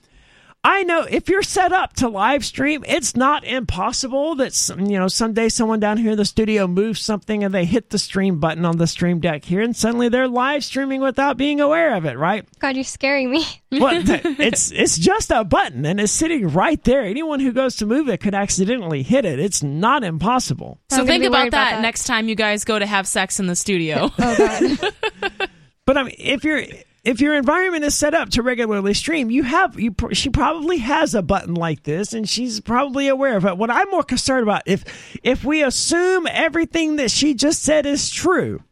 I 0.65 0.85
know 0.85 1.03
if 1.03 1.29
you're 1.29 1.43
set 1.43 1.73
up 1.73 1.95
to 1.95 2.09
live 2.09 2.45
stream, 2.45 2.85
it's 2.87 3.17
not 3.17 3.43
impossible 3.43 4.37
that 4.37 4.55
some, 4.55 4.87
you 4.87 4.97
know 4.97 5.09
someday 5.09 5.49
someone 5.49 5.81
down 5.81 5.97
here 5.97 6.13
in 6.13 6.17
the 6.17 6.25
studio 6.25 6.69
moves 6.69 7.01
something 7.01 7.43
and 7.43 7.53
they 7.53 7.65
hit 7.65 7.91
the 7.91 7.99
stream 7.99 8.39
button 8.39 8.65
on 8.65 8.79
the 8.79 8.87
stream 8.87 9.19
deck 9.19 9.45
here 9.45 9.61
and 9.61 9.75
suddenly 9.75 10.09
they're 10.09 10.29
live 10.29 10.63
streaming 10.63 11.01
without 11.01 11.37
being 11.37 11.61
aware 11.61 11.97
of 11.97 12.05
it, 12.05 12.17
right? 12.17 12.47
God, 12.61 12.77
you're 12.77 12.85
scaring 12.85 13.31
me. 13.31 13.45
Well, 13.73 14.03
th- 14.03 14.21
it's 14.39 14.71
it's 14.71 14.99
just 14.99 15.31
a 15.31 15.45
button 15.45 15.87
and 15.87 15.99
it's 15.99 16.13
sitting 16.13 16.49
right 16.49 16.85
there. 16.85 17.01
Anyone 17.05 17.41
who 17.41 17.53
goes 17.53 17.77
to 17.77 17.87
move 17.87 18.07
it 18.11 18.19
could 18.21 18.35
accidentally 18.35 19.03
hit 19.03 19.25
it. 19.25 19.41
It's 19.41 19.63
not 19.63 20.05
impossible. 20.05 20.79
So 20.91 21.01
I'm 21.01 21.07
think 21.07 21.25
about 21.25 21.45
that, 21.45 21.47
about 21.47 21.71
that. 21.77 21.81
next 21.81 22.05
time 22.05 22.29
you 22.29 22.35
guys 22.35 22.65
go 22.67 22.79
to 22.79 22.85
have 22.85 23.07
sex 23.07 23.41
in 23.41 23.47
the 23.47 23.57
studio. 23.57 24.11
Oh 24.19 24.37
God. 24.37 24.93
But 25.85 25.97
I 25.97 26.05
mean, 26.05 26.15
if 26.19 26.45
you're 26.45 26.63
if 27.05 27.21
your 27.21 27.35
environment 27.35 27.85
is 27.85 27.97
set 27.97 28.15
up 28.15 28.31
to 28.31 28.43
regularly 28.43 28.95
stream, 28.95 29.31
you 29.31 29.43
have 29.43 29.79
you. 29.79 29.95
She 30.13 30.31
probably 30.31 30.79
has 30.79 31.15
a 31.15 31.23
button 31.23 31.55
like 31.55 31.83
this, 31.83 32.13
and 32.13 32.29
she's 32.29 32.61
probably 32.61 33.09
aware 33.09 33.37
of 33.37 33.45
it. 33.45 33.57
What 33.59 33.71
I'm 33.71 33.91
more 33.91 34.05
concerned 34.05 34.45
about 34.45 34.63
if 34.67 34.85
if 35.23 35.45
we 35.45 35.63
assume 35.65 36.27
everything 36.31 36.97
that 36.97 37.11
she 37.11 37.35
just 37.35 37.63
said 37.63 37.87
is 37.87 38.09
true, 38.11 38.63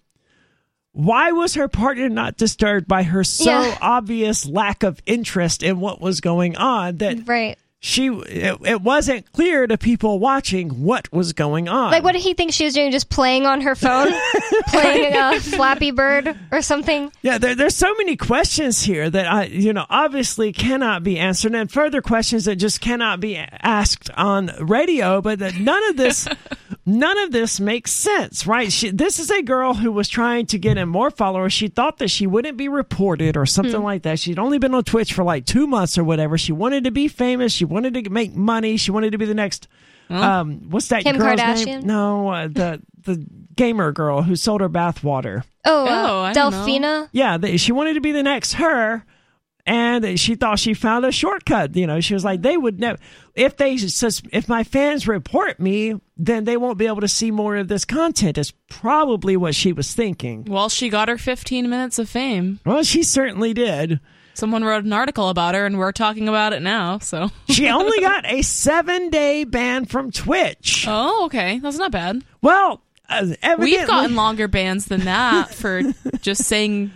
why 0.93 1.33
was 1.33 1.55
her 1.55 1.69
partner 1.69 2.09
not 2.09 2.37
disturbed 2.37 2.87
by 2.87 3.03
her 3.05 3.25
so 3.25 3.51
Yeah. 3.51 3.79
obvious 3.81 4.47
lack 4.47 4.83
of 4.83 5.01
interest 5.07 5.63
in 5.63 5.81
what 5.81 6.01
was 6.01 6.21
going 6.21 6.57
on 6.57 6.99
that 6.99 7.27
right. 7.27 7.59
She 7.83 8.09
it, 8.09 8.59
it 8.63 8.83
wasn't 8.83 9.31
clear 9.33 9.67
to 9.67 9.79
people 9.79 10.19
watching 10.19 10.83
what 10.83 11.11
was 11.13 11.33
going 11.33 11.67
on? 11.67 11.91
Like, 11.91 12.05
what 12.05 12.13
did 12.13 12.21
he 12.21 12.35
think 12.35 12.53
she 12.53 12.65
was 12.65 12.75
doing? 12.75 12.93
Just 12.93 13.09
playing 13.09 13.47
on 13.47 13.63
her 13.63 13.75
phone, 13.75 14.13
playing 14.69 15.17
a 15.17 15.41
Flappy 15.41 15.91
Bird 15.91 16.39
or 16.53 16.61
something? 16.61 17.11
Yeah, 17.23 17.39
there, 17.39 17.55
there's 17.55 17.75
so 17.75 17.95
many 17.95 18.17
questions 18.17 18.83
here 18.83 19.09
that 19.09 19.27
I, 19.27 19.45
you 19.45 19.73
know, 19.73 19.87
obviously 19.89 20.53
cannot 20.53 21.03
be 21.03 21.19
answered, 21.19 21.55
and 21.55 21.73
further 21.73 22.03
questions 22.03 22.45
that 22.45 22.57
just 22.57 22.83
cannot 22.83 23.19
be 23.19 23.39
asked 23.39 24.11
on 24.11 24.51
radio. 24.61 25.23
But 25.23 25.39
that 25.39 25.55
none 25.55 25.83
of 25.89 25.97
this, 25.97 26.29
none 26.91 27.19
of 27.19 27.31
this 27.33 27.61
makes 27.61 27.93
sense, 27.93 28.47
right? 28.47 28.71
She, 28.73 28.91
this 28.91 29.19
is 29.19 29.31
a 29.31 29.43
girl 29.43 29.75
who 29.75 29.93
was 29.93 30.09
trying 30.09 30.47
to 30.47 30.59
get 30.59 30.77
in 30.77 30.89
more 30.89 31.11
followers. 31.11 31.53
She 31.53 31.69
thought 31.69 31.99
that 31.99 32.09
she 32.09 32.27
wouldn't 32.27 32.57
be 32.57 32.69
reported 32.69 33.37
or 33.37 33.47
something 33.47 33.83
like 33.83 34.03
that. 34.03 34.19
She'd 34.19 34.39
only 34.39 34.59
been 34.59 34.75
on 34.75 34.85
Twitch 34.85 35.13
for 35.13 35.25
like 35.25 35.47
two 35.47 35.67
months 35.67 35.97
or 35.97 36.05
whatever. 36.05 36.37
She 36.37 36.53
wanted 36.53 36.85
to 36.85 36.91
be 36.91 37.09
famous. 37.09 37.53
She 37.53 37.65
wanted 37.65 37.95
to 37.95 38.11
make 38.11 38.35
money. 38.35 38.77
She 38.77 38.91
wanted 38.91 39.13
to 39.13 39.19
be 39.19 39.25
the 39.27 39.35
next. 39.35 39.69
Um, 40.09 40.69
what's 40.71 40.89
that 40.89 41.05
Kim 41.05 41.19
girl's 41.19 41.39
Kardashian? 41.41 41.67
name? 41.67 41.81
No, 41.87 42.29
uh, 42.29 42.49
the 42.49 42.83
the 43.05 43.25
gamer 43.55 43.93
girl 43.93 44.23
who 44.23 44.35
sold 44.35 44.61
her 44.61 44.69
bathwater. 44.69 45.45
Oh, 45.65 45.87
Oh, 45.89 46.21
uh, 46.21 46.23
I. 46.23 46.33
Delphina. 46.33 47.09
Yeah, 47.13 47.39
they, 47.39 47.57
she 47.59 47.71
wanted 47.73 47.95
to 47.95 48.01
be 48.01 48.11
the 48.11 48.23
next 48.25 48.55
her, 48.55 49.05
and 49.67 50.19
she 50.19 50.35
thought 50.35 50.59
she 50.59 50.75
found 50.75 51.05
a 51.05 51.13
shortcut. 51.13 51.77
You 51.77 51.87
know, 51.87 52.01
she 52.01 52.15
was 52.15 52.25
like, 52.25 52.43
they 52.43 52.57
would 52.57 52.81
never 52.81 52.99
if 53.35 53.57
they 53.57 53.77
sus- 53.77 54.23
if 54.33 54.49
my 54.49 54.65
fans 54.65 55.07
report 55.09 55.61
me, 55.61 56.01
then 56.17 56.45
they 56.45 56.57
won't 56.57 56.79
be 56.79 56.87
able 56.87 57.01
to 57.03 57.09
see 57.09 57.31
more 57.31 57.57
of 57.57 57.69
this 57.69 57.85
content. 57.85 58.39
Is 58.39 58.53
probably 58.69 59.37
what 59.37 59.55
she 59.55 59.73
was 59.73 59.93
thinking. 59.95 60.45
well, 60.45 60.69
she 60.69 60.89
got 60.89 61.09
her 61.09 61.19
15 61.19 61.69
minutes 61.71 61.99
of 61.99 62.09
fame. 62.09 62.61
Well, 62.65 62.83
she 62.83 63.03
certainly 63.03 63.55
did. 63.55 64.01
Someone 64.35 64.65
wrote 64.65 64.85
an 64.85 64.93
article 64.93 65.29
about 65.29 65.55
her, 65.55 65.67
and 65.67 65.77
we're 65.79 65.93
talking 65.93 66.29
about 66.29 66.53
it 66.53 66.63
now. 66.63 66.99
So, 66.99 67.31
She 67.51 67.69
only 67.69 68.01
got 68.01 68.25
a 68.31 68.43
seven 68.43 69.11
day 69.11 69.45
ban 69.45 69.85
from 69.85 70.11
Twitch. 70.11 70.87
oh, 70.89 71.27
okay, 71.27 71.59
that's 71.59 71.77
not 71.79 71.91
bad. 71.93 72.23
Well, 72.41 72.81
uh, 73.09 73.27
We've 73.59 73.87
gotten 73.87 74.15
longer 74.17 74.49
bans 74.49 74.87
than 74.87 75.01
that 75.01 75.53
for 75.55 75.83
just 76.23 76.45
saying 76.45 76.93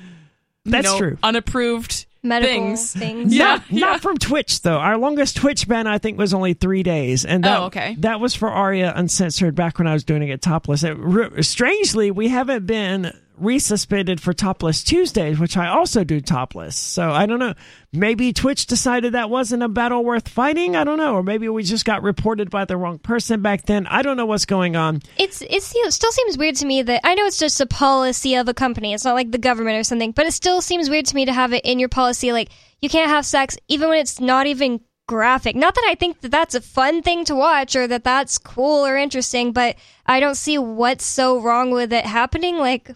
you 0.64 0.70
That's 0.70 0.86
know, 0.86 0.98
true. 0.98 1.18
unapproved 1.22 2.06
Medical 2.24 2.54
things. 2.54 2.92
things. 2.92 3.34
Yeah, 3.34 3.60
not, 3.70 3.72
not 3.72 4.00
from 4.00 4.16
Twitch 4.16 4.62
though. 4.62 4.78
Our 4.78 4.96
longest 4.96 5.36
Twitch 5.36 5.68
ban 5.68 5.86
I 5.86 5.98
think 5.98 6.18
was 6.18 6.34
only 6.34 6.54
three 6.54 6.82
days, 6.82 7.24
and 7.24 7.44
oh, 7.44 7.48
that, 7.48 7.60
Oh, 7.60 7.64
okay. 7.66 7.94
that 8.00 8.18
was 8.18 8.34
for 8.34 8.48
Aria 8.48 8.92
Uncensored 8.96 9.54
back 9.54 9.78
when 9.78 9.86
I 9.86 9.92
was 9.92 10.02
doing 10.04 10.26
it 10.26 10.42
topless. 10.42 10.82
It, 10.82 10.96
r- 10.98 11.42
strangely, 11.42 12.10
we 12.10 12.28
haven't 12.28 12.66
been 12.66 13.12
resuspended 13.40 14.20
for 14.20 14.32
topless 14.32 14.82
Tuesdays, 14.82 15.38
which 15.38 15.56
I 15.56 15.68
also 15.68 16.04
do 16.04 16.20
topless. 16.20 16.76
So 16.76 17.10
I 17.10 17.26
don't 17.26 17.38
know. 17.38 17.54
Maybe 17.92 18.32
Twitch 18.32 18.66
decided 18.66 19.14
that 19.14 19.30
wasn't 19.30 19.62
a 19.62 19.68
battle 19.68 20.04
worth 20.04 20.28
fighting. 20.28 20.76
I 20.76 20.84
don't 20.84 20.98
know, 20.98 21.14
or 21.14 21.22
maybe 21.22 21.48
we 21.48 21.62
just 21.62 21.84
got 21.84 22.02
reported 22.02 22.50
by 22.50 22.64
the 22.64 22.76
wrong 22.76 22.98
person 22.98 23.42
back 23.42 23.66
then. 23.66 23.86
I 23.86 24.02
don't 24.02 24.16
know 24.16 24.26
what's 24.26 24.46
going 24.46 24.76
on. 24.76 25.02
It's 25.16 25.42
it's 25.42 25.74
it 25.74 25.92
still 25.92 26.12
seems 26.12 26.38
weird 26.38 26.56
to 26.56 26.66
me 26.66 26.82
that 26.82 27.00
I 27.04 27.14
know 27.14 27.26
it's 27.26 27.38
just 27.38 27.60
a 27.60 27.66
policy 27.66 28.34
of 28.34 28.48
a 28.48 28.54
company. 28.54 28.94
It's 28.94 29.04
not 29.04 29.14
like 29.14 29.30
the 29.30 29.38
government 29.38 29.78
or 29.78 29.84
something, 29.84 30.12
but 30.12 30.26
it 30.26 30.32
still 30.32 30.60
seems 30.60 30.90
weird 30.90 31.06
to 31.06 31.14
me 31.14 31.24
to 31.24 31.32
have 31.32 31.52
it 31.52 31.64
in 31.64 31.78
your 31.78 31.88
policy 31.88 32.32
like 32.32 32.50
you 32.80 32.88
can't 32.88 33.10
have 33.10 33.26
sex 33.26 33.56
even 33.68 33.88
when 33.88 33.98
it's 33.98 34.20
not 34.20 34.46
even 34.46 34.80
graphic. 35.06 35.54
Not 35.56 35.74
that 35.74 35.86
I 35.88 35.94
think 35.94 36.20
that 36.20 36.30
that's 36.30 36.54
a 36.54 36.60
fun 36.60 37.02
thing 37.02 37.24
to 37.26 37.34
watch 37.34 37.76
or 37.76 37.86
that 37.86 38.04
that's 38.04 38.38
cool 38.38 38.86
or 38.86 38.96
interesting, 38.96 39.52
but 39.52 39.76
I 40.06 40.20
don't 40.20 40.36
see 40.36 40.58
what's 40.58 41.04
so 41.04 41.40
wrong 41.40 41.70
with 41.70 41.92
it 41.92 42.06
happening. 42.06 42.56
Like 42.56 42.90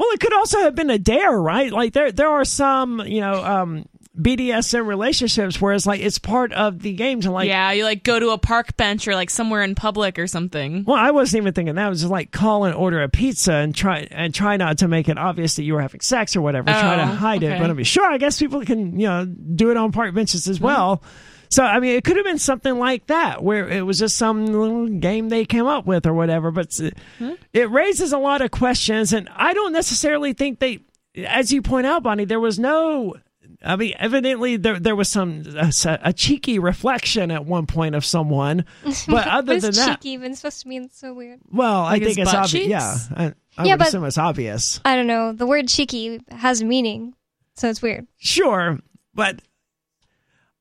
Well, 0.00 0.08
it 0.12 0.20
could 0.20 0.32
also 0.32 0.60
have 0.60 0.74
been 0.74 0.88
a 0.88 0.98
dare, 0.98 1.38
right? 1.38 1.70
Like 1.70 1.92
there, 1.92 2.10
there 2.10 2.30
are 2.30 2.44
some, 2.46 3.02
you 3.04 3.20
know, 3.20 3.44
um, 3.44 3.84
BDSM 4.18 4.86
relationships 4.86 5.60
where 5.60 5.74
it's 5.74 5.86
like 5.86 6.00
it's 6.00 6.18
part 6.18 6.52
of 6.54 6.80
the 6.80 6.92
game 6.94 7.20
to 7.20 7.30
like 7.30 7.48
yeah, 7.48 7.70
you 7.72 7.84
like 7.84 8.02
go 8.02 8.18
to 8.18 8.30
a 8.30 8.38
park 8.38 8.76
bench 8.76 9.06
or 9.06 9.14
like 9.14 9.28
somewhere 9.30 9.62
in 9.62 9.74
public 9.74 10.18
or 10.18 10.26
something. 10.26 10.84
Well, 10.86 10.96
I 10.96 11.10
wasn't 11.10 11.42
even 11.42 11.52
thinking 11.54 11.74
that. 11.74 11.86
It 11.86 11.90
was 11.90 12.00
just 12.00 12.10
like 12.10 12.30
call 12.32 12.64
and 12.64 12.74
order 12.74 13.02
a 13.02 13.08
pizza 13.10 13.52
and 13.52 13.74
try 13.74 14.08
and 14.10 14.34
try 14.34 14.56
not 14.56 14.78
to 14.78 14.88
make 14.88 15.08
it 15.08 15.18
obvious 15.18 15.56
that 15.56 15.64
you 15.64 15.74
were 15.74 15.80
having 15.82 16.00
sex 16.00 16.34
or 16.34 16.40
whatever. 16.40 16.70
try 16.70 16.96
to 16.96 17.02
Oh, 17.02 17.06
hide 17.06 17.42
it. 17.42 17.58
But 17.60 17.70
I 17.70 17.72
mean, 17.74 17.84
sure, 17.84 18.10
I 18.10 18.16
guess 18.18 18.38
people 18.38 18.62
can 18.64 18.98
you 18.98 19.06
know 19.06 19.24
do 19.26 19.70
it 19.70 19.76
on 19.76 19.92
park 19.92 20.14
benches 20.14 20.48
as 20.48 20.60
well. 20.60 21.02
So 21.50 21.64
I 21.64 21.80
mean, 21.80 21.96
it 21.96 22.04
could 22.04 22.16
have 22.16 22.24
been 22.24 22.38
something 22.38 22.78
like 22.78 23.08
that 23.08 23.42
where 23.42 23.68
it 23.68 23.84
was 23.84 23.98
just 23.98 24.16
some 24.16 24.46
little 24.46 24.86
game 24.88 25.28
they 25.28 25.44
came 25.44 25.66
up 25.66 25.84
with 25.84 26.06
or 26.06 26.14
whatever. 26.14 26.50
But 26.52 26.78
it- 26.80 26.96
hmm? 27.18 27.32
it 27.52 27.68
raises 27.70 28.12
a 28.12 28.18
lot 28.18 28.40
of 28.40 28.50
questions, 28.52 29.12
and 29.12 29.28
I 29.34 29.52
don't 29.52 29.72
necessarily 29.72 30.32
think 30.32 30.60
they, 30.60 30.78
as 31.26 31.52
you 31.52 31.60
point 31.60 31.86
out, 31.86 32.02
Bonnie, 32.04 32.24
there 32.24 32.40
was 32.40 32.58
no. 32.58 33.16
I 33.62 33.76
mean, 33.76 33.92
evidently 33.98 34.56
there 34.56 34.78
there 34.78 34.96
was 34.96 35.08
some 35.10 35.42
a, 35.56 35.70
a 36.02 36.12
cheeky 36.14 36.58
reflection 36.58 37.30
at 37.30 37.44
one 37.44 37.66
point 37.66 37.94
of 37.94 38.04
someone, 38.06 38.64
but 39.08 39.26
other 39.26 39.58
than 39.60 39.72
that, 39.74 39.98
cheeky 40.00 40.10
even 40.10 40.34
supposed 40.36 40.62
to 40.62 40.68
mean? 40.68 40.88
So 40.90 41.12
weird. 41.12 41.40
well, 41.52 41.82
Like 41.82 42.00
I 42.00 42.04
think 42.06 42.18
it's 42.18 42.32
obvious. 42.32 42.68
Yeah, 42.68 42.96
I, 43.14 43.24
I 43.58 43.64
Yeah, 43.66 43.74
would 43.74 43.82
assume 43.82 44.04
it's 44.04 44.16
obvious. 44.16 44.80
I 44.84 44.94
don't 44.96 45.08
know. 45.08 45.32
The 45.32 45.46
word 45.46 45.68
cheeky 45.68 46.20
has 46.30 46.62
meaning, 46.62 47.12
so 47.56 47.68
it's 47.68 47.82
weird. 47.82 48.06
Sure, 48.16 48.78
but 49.14 49.42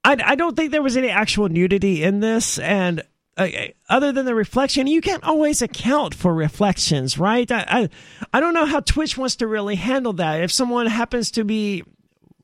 I, 0.03 0.17
I 0.23 0.35
don't 0.35 0.55
think 0.55 0.71
there 0.71 0.81
was 0.81 0.97
any 0.97 1.09
actual 1.09 1.49
nudity 1.49 2.03
in 2.03 2.19
this, 2.19 2.57
and 2.59 3.03
uh, 3.37 3.47
other 3.89 4.11
than 4.11 4.25
the 4.25 4.35
reflection, 4.35 4.87
you 4.87 5.01
can't 5.01 5.23
always 5.23 5.61
account 5.61 6.13
for 6.13 6.33
reflections, 6.33 7.17
right? 7.17 7.49
I, 7.51 7.65
I 7.67 7.89
I 8.33 8.39
don't 8.39 8.53
know 8.53 8.65
how 8.65 8.81
Twitch 8.81 9.17
wants 9.17 9.37
to 9.37 9.47
really 9.47 9.75
handle 9.75 10.13
that. 10.13 10.41
If 10.41 10.51
someone 10.51 10.87
happens 10.87 11.31
to 11.31 11.43
be, 11.43 11.83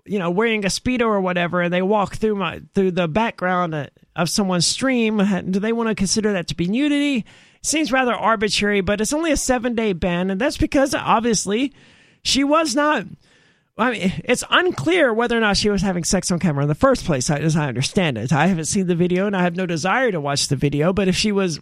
you 0.06 0.19
know, 0.19 0.30
wearing 0.30 0.64
a 0.65 0.69
speedo 0.69 1.02
or 1.02 1.22
whatever, 1.22 1.61
and 1.61 1.73
they 1.73 1.82
walk 1.82 2.15
through 2.15 2.36
my 2.36 2.61
through 2.73 2.91
the 2.91 3.07
background 3.07 3.76
uh, 3.76 3.88
of 4.15 4.30
someone's 4.30 4.65
stream, 4.65 5.18
do 5.49 5.60
they 5.60 5.73
want 5.73 5.90
to 5.90 5.95
consider 5.95 6.34
that 6.34 6.48
to 6.48 6.56
be 6.56 6.68
nudity? 6.68 7.26
Seems 7.61 7.91
rather 7.91 8.14
arbitrary, 8.14 8.82
but 8.82 9.02
it's 9.02 9.14
only 9.14 9.32
a 9.32 9.38
seven 9.38 9.76
day 9.76 9.94
ban, 9.94 10.30
and 10.30 10.40
that's 10.40 10.57
because 10.57 10.94
obviously 10.94 11.73
she 12.22 12.44
was 12.44 12.76
not. 12.76 13.06
I 13.77 13.91
mean, 13.91 14.14
it's 14.23 14.43
unclear 14.49 15.14
whether 15.14 15.38
or 15.38 15.41
not 15.41 15.57
she 15.57 15.69
was 15.69 15.81
having 15.81 16.06
sex 16.06 16.31
on 16.31 16.39
camera 16.39 16.64
in 16.64 16.69
the 16.69 16.76
first 16.76 17.06
place, 17.06 17.30
as 17.30 17.57
I 17.57 17.68
understand 17.68 18.18
it. 18.18 18.31
I 18.31 18.47
haven't 18.47 18.65
seen 18.65 18.88
the 18.88 18.95
video 18.95 19.27
and 19.27 19.35
I 19.35 19.43
have 19.43 19.56
no 19.57 19.65
desire 19.65 20.11
to 20.11 20.22
watch 20.22 20.47
the 20.47 20.56
video, 20.56 20.93
but 20.93 21.07
if 21.10 21.15
she 21.15 21.34
was, 21.34 21.60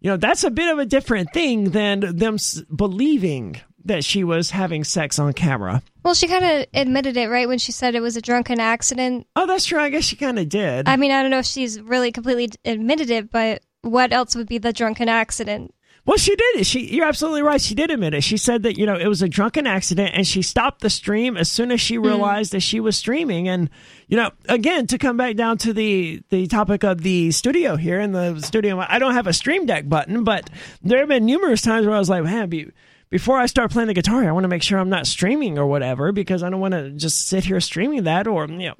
you 0.00 0.10
know, 0.10 0.16
that's 0.16 0.44
a 0.44 0.50
bit 0.50 0.72
of 0.72 0.78
a 0.78 0.86
different 0.86 1.32
thing 1.32 1.70
than 1.70 2.16
them 2.16 2.36
believing 2.74 3.60
that 3.84 4.04
she 4.04 4.24
was 4.24 4.50
having 4.50 4.84
sex 4.84 5.18
on 5.18 5.32
camera. 5.32 5.82
Well, 6.04 6.14
she 6.14 6.28
kind 6.28 6.44
of 6.44 6.66
admitted 6.74 7.16
it, 7.16 7.28
right, 7.28 7.48
when 7.48 7.58
she 7.58 7.72
said 7.72 7.94
it 7.94 8.00
was 8.00 8.16
a 8.16 8.22
drunken 8.22 8.60
accident. 8.60 9.26
Oh, 9.34 9.46
that's 9.46 9.64
true. 9.64 9.80
I 9.80 9.90
guess 9.90 10.04
she 10.04 10.16
kind 10.16 10.38
of 10.38 10.48
did. 10.48 10.88
I 10.88 10.96
mean, 10.96 11.10
I 11.10 11.22
don't 11.22 11.30
know 11.30 11.38
if 11.38 11.46
she's 11.46 11.80
really 11.80 12.12
completely 12.12 12.50
admitted 12.64 13.10
it, 13.10 13.30
but 13.30 13.62
what 13.82 14.12
else 14.12 14.34
would 14.34 14.48
be 14.48 14.58
the 14.58 14.72
drunken 14.72 15.08
accident? 15.08 15.72
Well, 16.06 16.16
she 16.16 16.36
did. 16.36 16.56
It. 16.56 16.66
She, 16.66 16.86
you're 16.94 17.06
absolutely 17.06 17.42
right. 17.42 17.60
She 17.60 17.74
did 17.74 17.90
admit 17.90 18.14
it. 18.14 18.22
She 18.22 18.36
said 18.36 18.62
that 18.62 18.78
you 18.78 18.86
know 18.86 18.94
it 18.94 19.08
was 19.08 19.22
a 19.22 19.28
drunken 19.28 19.66
accident, 19.66 20.12
and 20.14 20.24
she 20.24 20.40
stopped 20.40 20.80
the 20.80 20.88
stream 20.88 21.36
as 21.36 21.50
soon 21.50 21.72
as 21.72 21.80
she 21.80 21.98
mm. 21.98 22.04
realized 22.04 22.52
that 22.52 22.60
she 22.60 22.78
was 22.78 22.96
streaming. 22.96 23.48
And 23.48 23.68
you 24.06 24.16
know, 24.16 24.30
again, 24.48 24.86
to 24.86 24.98
come 24.98 25.16
back 25.16 25.34
down 25.34 25.58
to 25.58 25.72
the 25.72 26.22
the 26.30 26.46
topic 26.46 26.84
of 26.84 27.02
the 27.02 27.32
studio 27.32 27.74
here 27.74 27.98
in 27.98 28.12
the 28.12 28.40
studio, 28.40 28.78
I 28.78 29.00
don't 29.00 29.14
have 29.14 29.26
a 29.26 29.32
stream 29.32 29.66
deck 29.66 29.88
button, 29.88 30.22
but 30.22 30.48
there 30.80 31.00
have 31.00 31.08
been 31.08 31.26
numerous 31.26 31.60
times 31.60 31.86
where 31.86 31.96
I 31.96 31.98
was 31.98 32.08
like, 32.08 32.22
man, 32.22 32.48
be, 32.48 32.70
before 33.10 33.38
I 33.38 33.46
start 33.46 33.72
playing 33.72 33.88
the 33.88 33.94
guitar, 33.94 34.28
I 34.28 34.30
want 34.30 34.44
to 34.44 34.48
make 34.48 34.62
sure 34.62 34.78
I'm 34.78 34.88
not 34.88 35.08
streaming 35.08 35.58
or 35.58 35.66
whatever 35.66 36.12
because 36.12 36.44
I 36.44 36.50
don't 36.50 36.60
want 36.60 36.74
to 36.74 36.90
just 36.90 37.26
sit 37.26 37.44
here 37.44 37.60
streaming 37.60 38.04
that 38.04 38.28
or 38.28 38.46
you 38.46 38.68
know. 38.68 38.74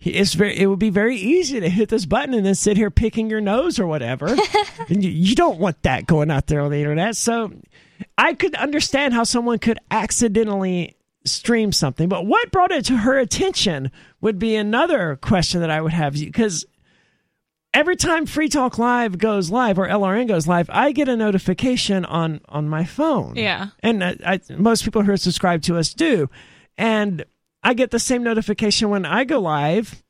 It's 0.00 0.34
very. 0.34 0.58
It 0.58 0.66
would 0.66 0.78
be 0.78 0.90
very 0.90 1.16
easy 1.16 1.58
to 1.60 1.68
hit 1.68 1.88
this 1.88 2.06
button 2.06 2.34
and 2.34 2.46
then 2.46 2.54
sit 2.54 2.76
here 2.76 2.90
picking 2.90 3.28
your 3.28 3.40
nose 3.40 3.80
or 3.80 3.86
whatever. 3.86 4.26
and 4.88 5.02
you, 5.02 5.10
you 5.10 5.34
don't 5.34 5.58
want 5.58 5.82
that 5.82 6.06
going 6.06 6.30
out 6.30 6.46
there 6.46 6.60
on 6.60 6.70
the 6.70 6.78
internet. 6.78 7.16
So, 7.16 7.52
I 8.16 8.34
could 8.34 8.54
understand 8.54 9.12
how 9.14 9.24
someone 9.24 9.58
could 9.58 9.78
accidentally 9.90 10.96
stream 11.24 11.72
something, 11.72 12.08
but 12.08 12.26
what 12.26 12.50
brought 12.50 12.70
it 12.70 12.84
to 12.86 12.96
her 12.96 13.18
attention 13.18 13.90
would 14.20 14.38
be 14.38 14.56
another 14.56 15.16
question 15.16 15.60
that 15.60 15.70
I 15.70 15.80
would 15.80 15.92
have 15.92 16.16
you 16.16 16.26
because 16.26 16.64
every 17.74 17.96
time 17.96 18.26
Free 18.26 18.48
Talk 18.48 18.78
Live 18.78 19.18
goes 19.18 19.50
live 19.50 19.78
or 19.78 19.86
LRN 19.88 20.28
goes 20.28 20.46
live, 20.46 20.70
I 20.72 20.92
get 20.92 21.08
a 21.08 21.16
notification 21.16 22.04
on 22.04 22.40
on 22.48 22.68
my 22.68 22.84
phone. 22.84 23.36
Yeah. 23.36 23.68
and 23.80 24.02
uh, 24.02 24.14
I, 24.24 24.40
most 24.56 24.84
people 24.84 25.02
who 25.02 25.12
are 25.12 25.16
subscribed 25.16 25.64
to 25.64 25.76
us 25.76 25.92
do, 25.92 26.30
and 26.76 27.24
I 27.62 27.74
get 27.74 27.90
the 27.90 27.98
same 27.98 28.22
notification 28.22 28.90
when 28.90 29.04
I 29.04 29.24
go 29.24 29.40
live. 29.40 30.02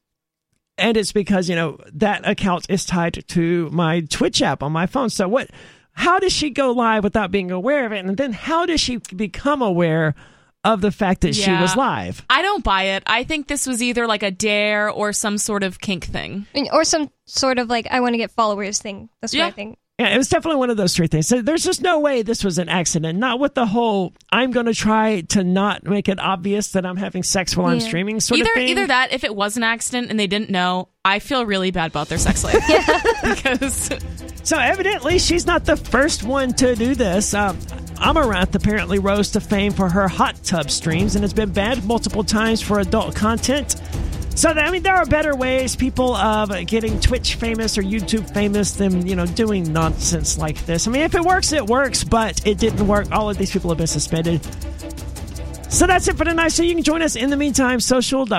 And 0.76 0.96
it's 0.96 1.12
because 1.12 1.48
you 1.48 1.56
know 1.56 1.78
that 1.94 2.28
account 2.28 2.66
is 2.68 2.84
tied 2.84 3.24
to 3.28 3.68
my 3.70 4.00
Twitch 4.02 4.40
app 4.42 4.62
on 4.62 4.70
my 4.70 4.86
phone. 4.86 5.10
So 5.10 5.26
what? 5.28 5.50
How 5.92 6.20
does 6.20 6.32
she 6.32 6.50
go 6.50 6.70
live 6.70 7.02
without 7.02 7.32
being 7.32 7.50
aware 7.50 7.84
of 7.84 7.92
it? 7.92 8.04
And 8.04 8.16
then 8.16 8.32
how 8.32 8.66
does 8.66 8.80
she 8.80 8.98
become 9.16 9.62
aware 9.62 10.14
of 10.62 10.80
the 10.80 10.92
fact 10.92 11.22
that 11.22 11.34
she 11.34 11.50
was 11.50 11.74
live? 11.74 12.24
I 12.30 12.40
don't 12.42 12.62
buy 12.62 12.84
it. 12.84 13.02
I 13.04 13.24
think 13.24 13.48
this 13.48 13.66
was 13.66 13.82
either 13.82 14.06
like 14.06 14.22
a 14.22 14.30
dare 14.30 14.88
or 14.88 15.12
some 15.12 15.38
sort 15.38 15.64
of 15.64 15.80
kink 15.80 16.04
thing. 16.04 16.46
Or 16.72 16.84
some 16.84 17.10
sort 17.26 17.58
of 17.58 17.68
like, 17.68 17.88
I 17.90 17.98
want 17.98 18.12
to 18.12 18.18
get 18.18 18.30
followers 18.30 18.78
thing. 18.78 19.08
That's 19.20 19.34
what 19.34 19.42
I 19.42 19.50
think. 19.50 19.78
Yeah, 19.98 20.14
it 20.14 20.16
was 20.16 20.28
definitely 20.28 20.58
one 20.60 20.70
of 20.70 20.76
those 20.76 20.94
three 20.94 21.08
things. 21.08 21.26
So 21.26 21.42
there's 21.42 21.64
just 21.64 21.82
no 21.82 21.98
way 21.98 22.22
this 22.22 22.44
was 22.44 22.58
an 22.58 22.68
accident. 22.68 23.18
Not 23.18 23.40
with 23.40 23.54
the 23.54 23.66
whole 23.66 24.14
"I'm 24.30 24.52
going 24.52 24.66
to 24.66 24.74
try 24.74 25.22
to 25.22 25.42
not 25.42 25.82
make 25.84 26.08
it 26.08 26.20
obvious 26.20 26.72
that 26.72 26.86
I'm 26.86 26.96
having 26.96 27.24
sex 27.24 27.56
while 27.56 27.66
I'm 27.66 27.80
streaming" 27.80 28.20
sort 28.20 28.38
either 28.38 28.50
of 28.50 28.54
thing. 28.54 28.68
either 28.68 28.86
that, 28.86 29.12
if 29.12 29.24
it 29.24 29.34
was 29.34 29.56
an 29.56 29.64
accident 29.64 30.10
and 30.10 30.18
they 30.18 30.28
didn't 30.28 30.50
know, 30.50 30.88
I 31.04 31.18
feel 31.18 31.44
really 31.44 31.72
bad 31.72 31.90
about 31.90 32.08
their 32.08 32.18
sex 32.18 32.44
life. 32.44 32.62
because 33.24 33.90
So 34.44 34.56
evidently, 34.56 35.18
she's 35.18 35.46
not 35.46 35.64
the 35.64 35.76
first 35.76 36.22
one 36.22 36.52
to 36.54 36.76
do 36.76 36.94
this. 36.94 37.34
Um, 37.34 37.58
Amouranth 37.96 38.54
apparently 38.54 39.00
rose 39.00 39.32
to 39.32 39.40
fame 39.40 39.72
for 39.72 39.88
her 39.88 40.06
hot 40.06 40.36
tub 40.44 40.70
streams 40.70 41.16
and 41.16 41.24
has 41.24 41.34
been 41.34 41.50
banned 41.50 41.84
multiple 41.84 42.22
times 42.22 42.62
for 42.62 42.78
adult 42.78 43.16
content. 43.16 43.74
So 44.38 44.50
I 44.50 44.70
mean, 44.70 44.84
there 44.84 44.94
are 44.94 45.04
better 45.04 45.34
ways 45.34 45.74
people 45.74 46.14
of 46.14 46.64
getting 46.64 47.00
Twitch 47.00 47.34
famous 47.34 47.76
or 47.76 47.82
YouTube 47.82 48.32
famous 48.32 48.70
than 48.70 49.04
you 49.04 49.16
know 49.16 49.26
doing 49.26 49.72
nonsense 49.72 50.38
like 50.38 50.64
this. 50.64 50.86
I 50.86 50.92
mean, 50.92 51.02
if 51.02 51.16
it 51.16 51.22
works, 51.22 51.52
it 51.52 51.66
works, 51.66 52.04
but 52.04 52.46
it 52.46 52.56
didn't 52.56 52.86
work. 52.86 53.10
All 53.10 53.28
of 53.28 53.36
these 53.36 53.50
people 53.50 53.68
have 53.70 53.78
been 53.78 53.88
suspended. 53.88 54.40
So 55.68 55.88
that's 55.88 56.06
it 56.06 56.16
for 56.16 56.24
tonight. 56.24 56.50
So 56.50 56.62
you 56.62 56.74
can 56.76 56.84
join 56.84 57.02
us 57.02 57.16
in 57.16 57.30
the 57.30 57.36
meantime. 57.36 57.80
Social.freetalklive. 57.80 58.38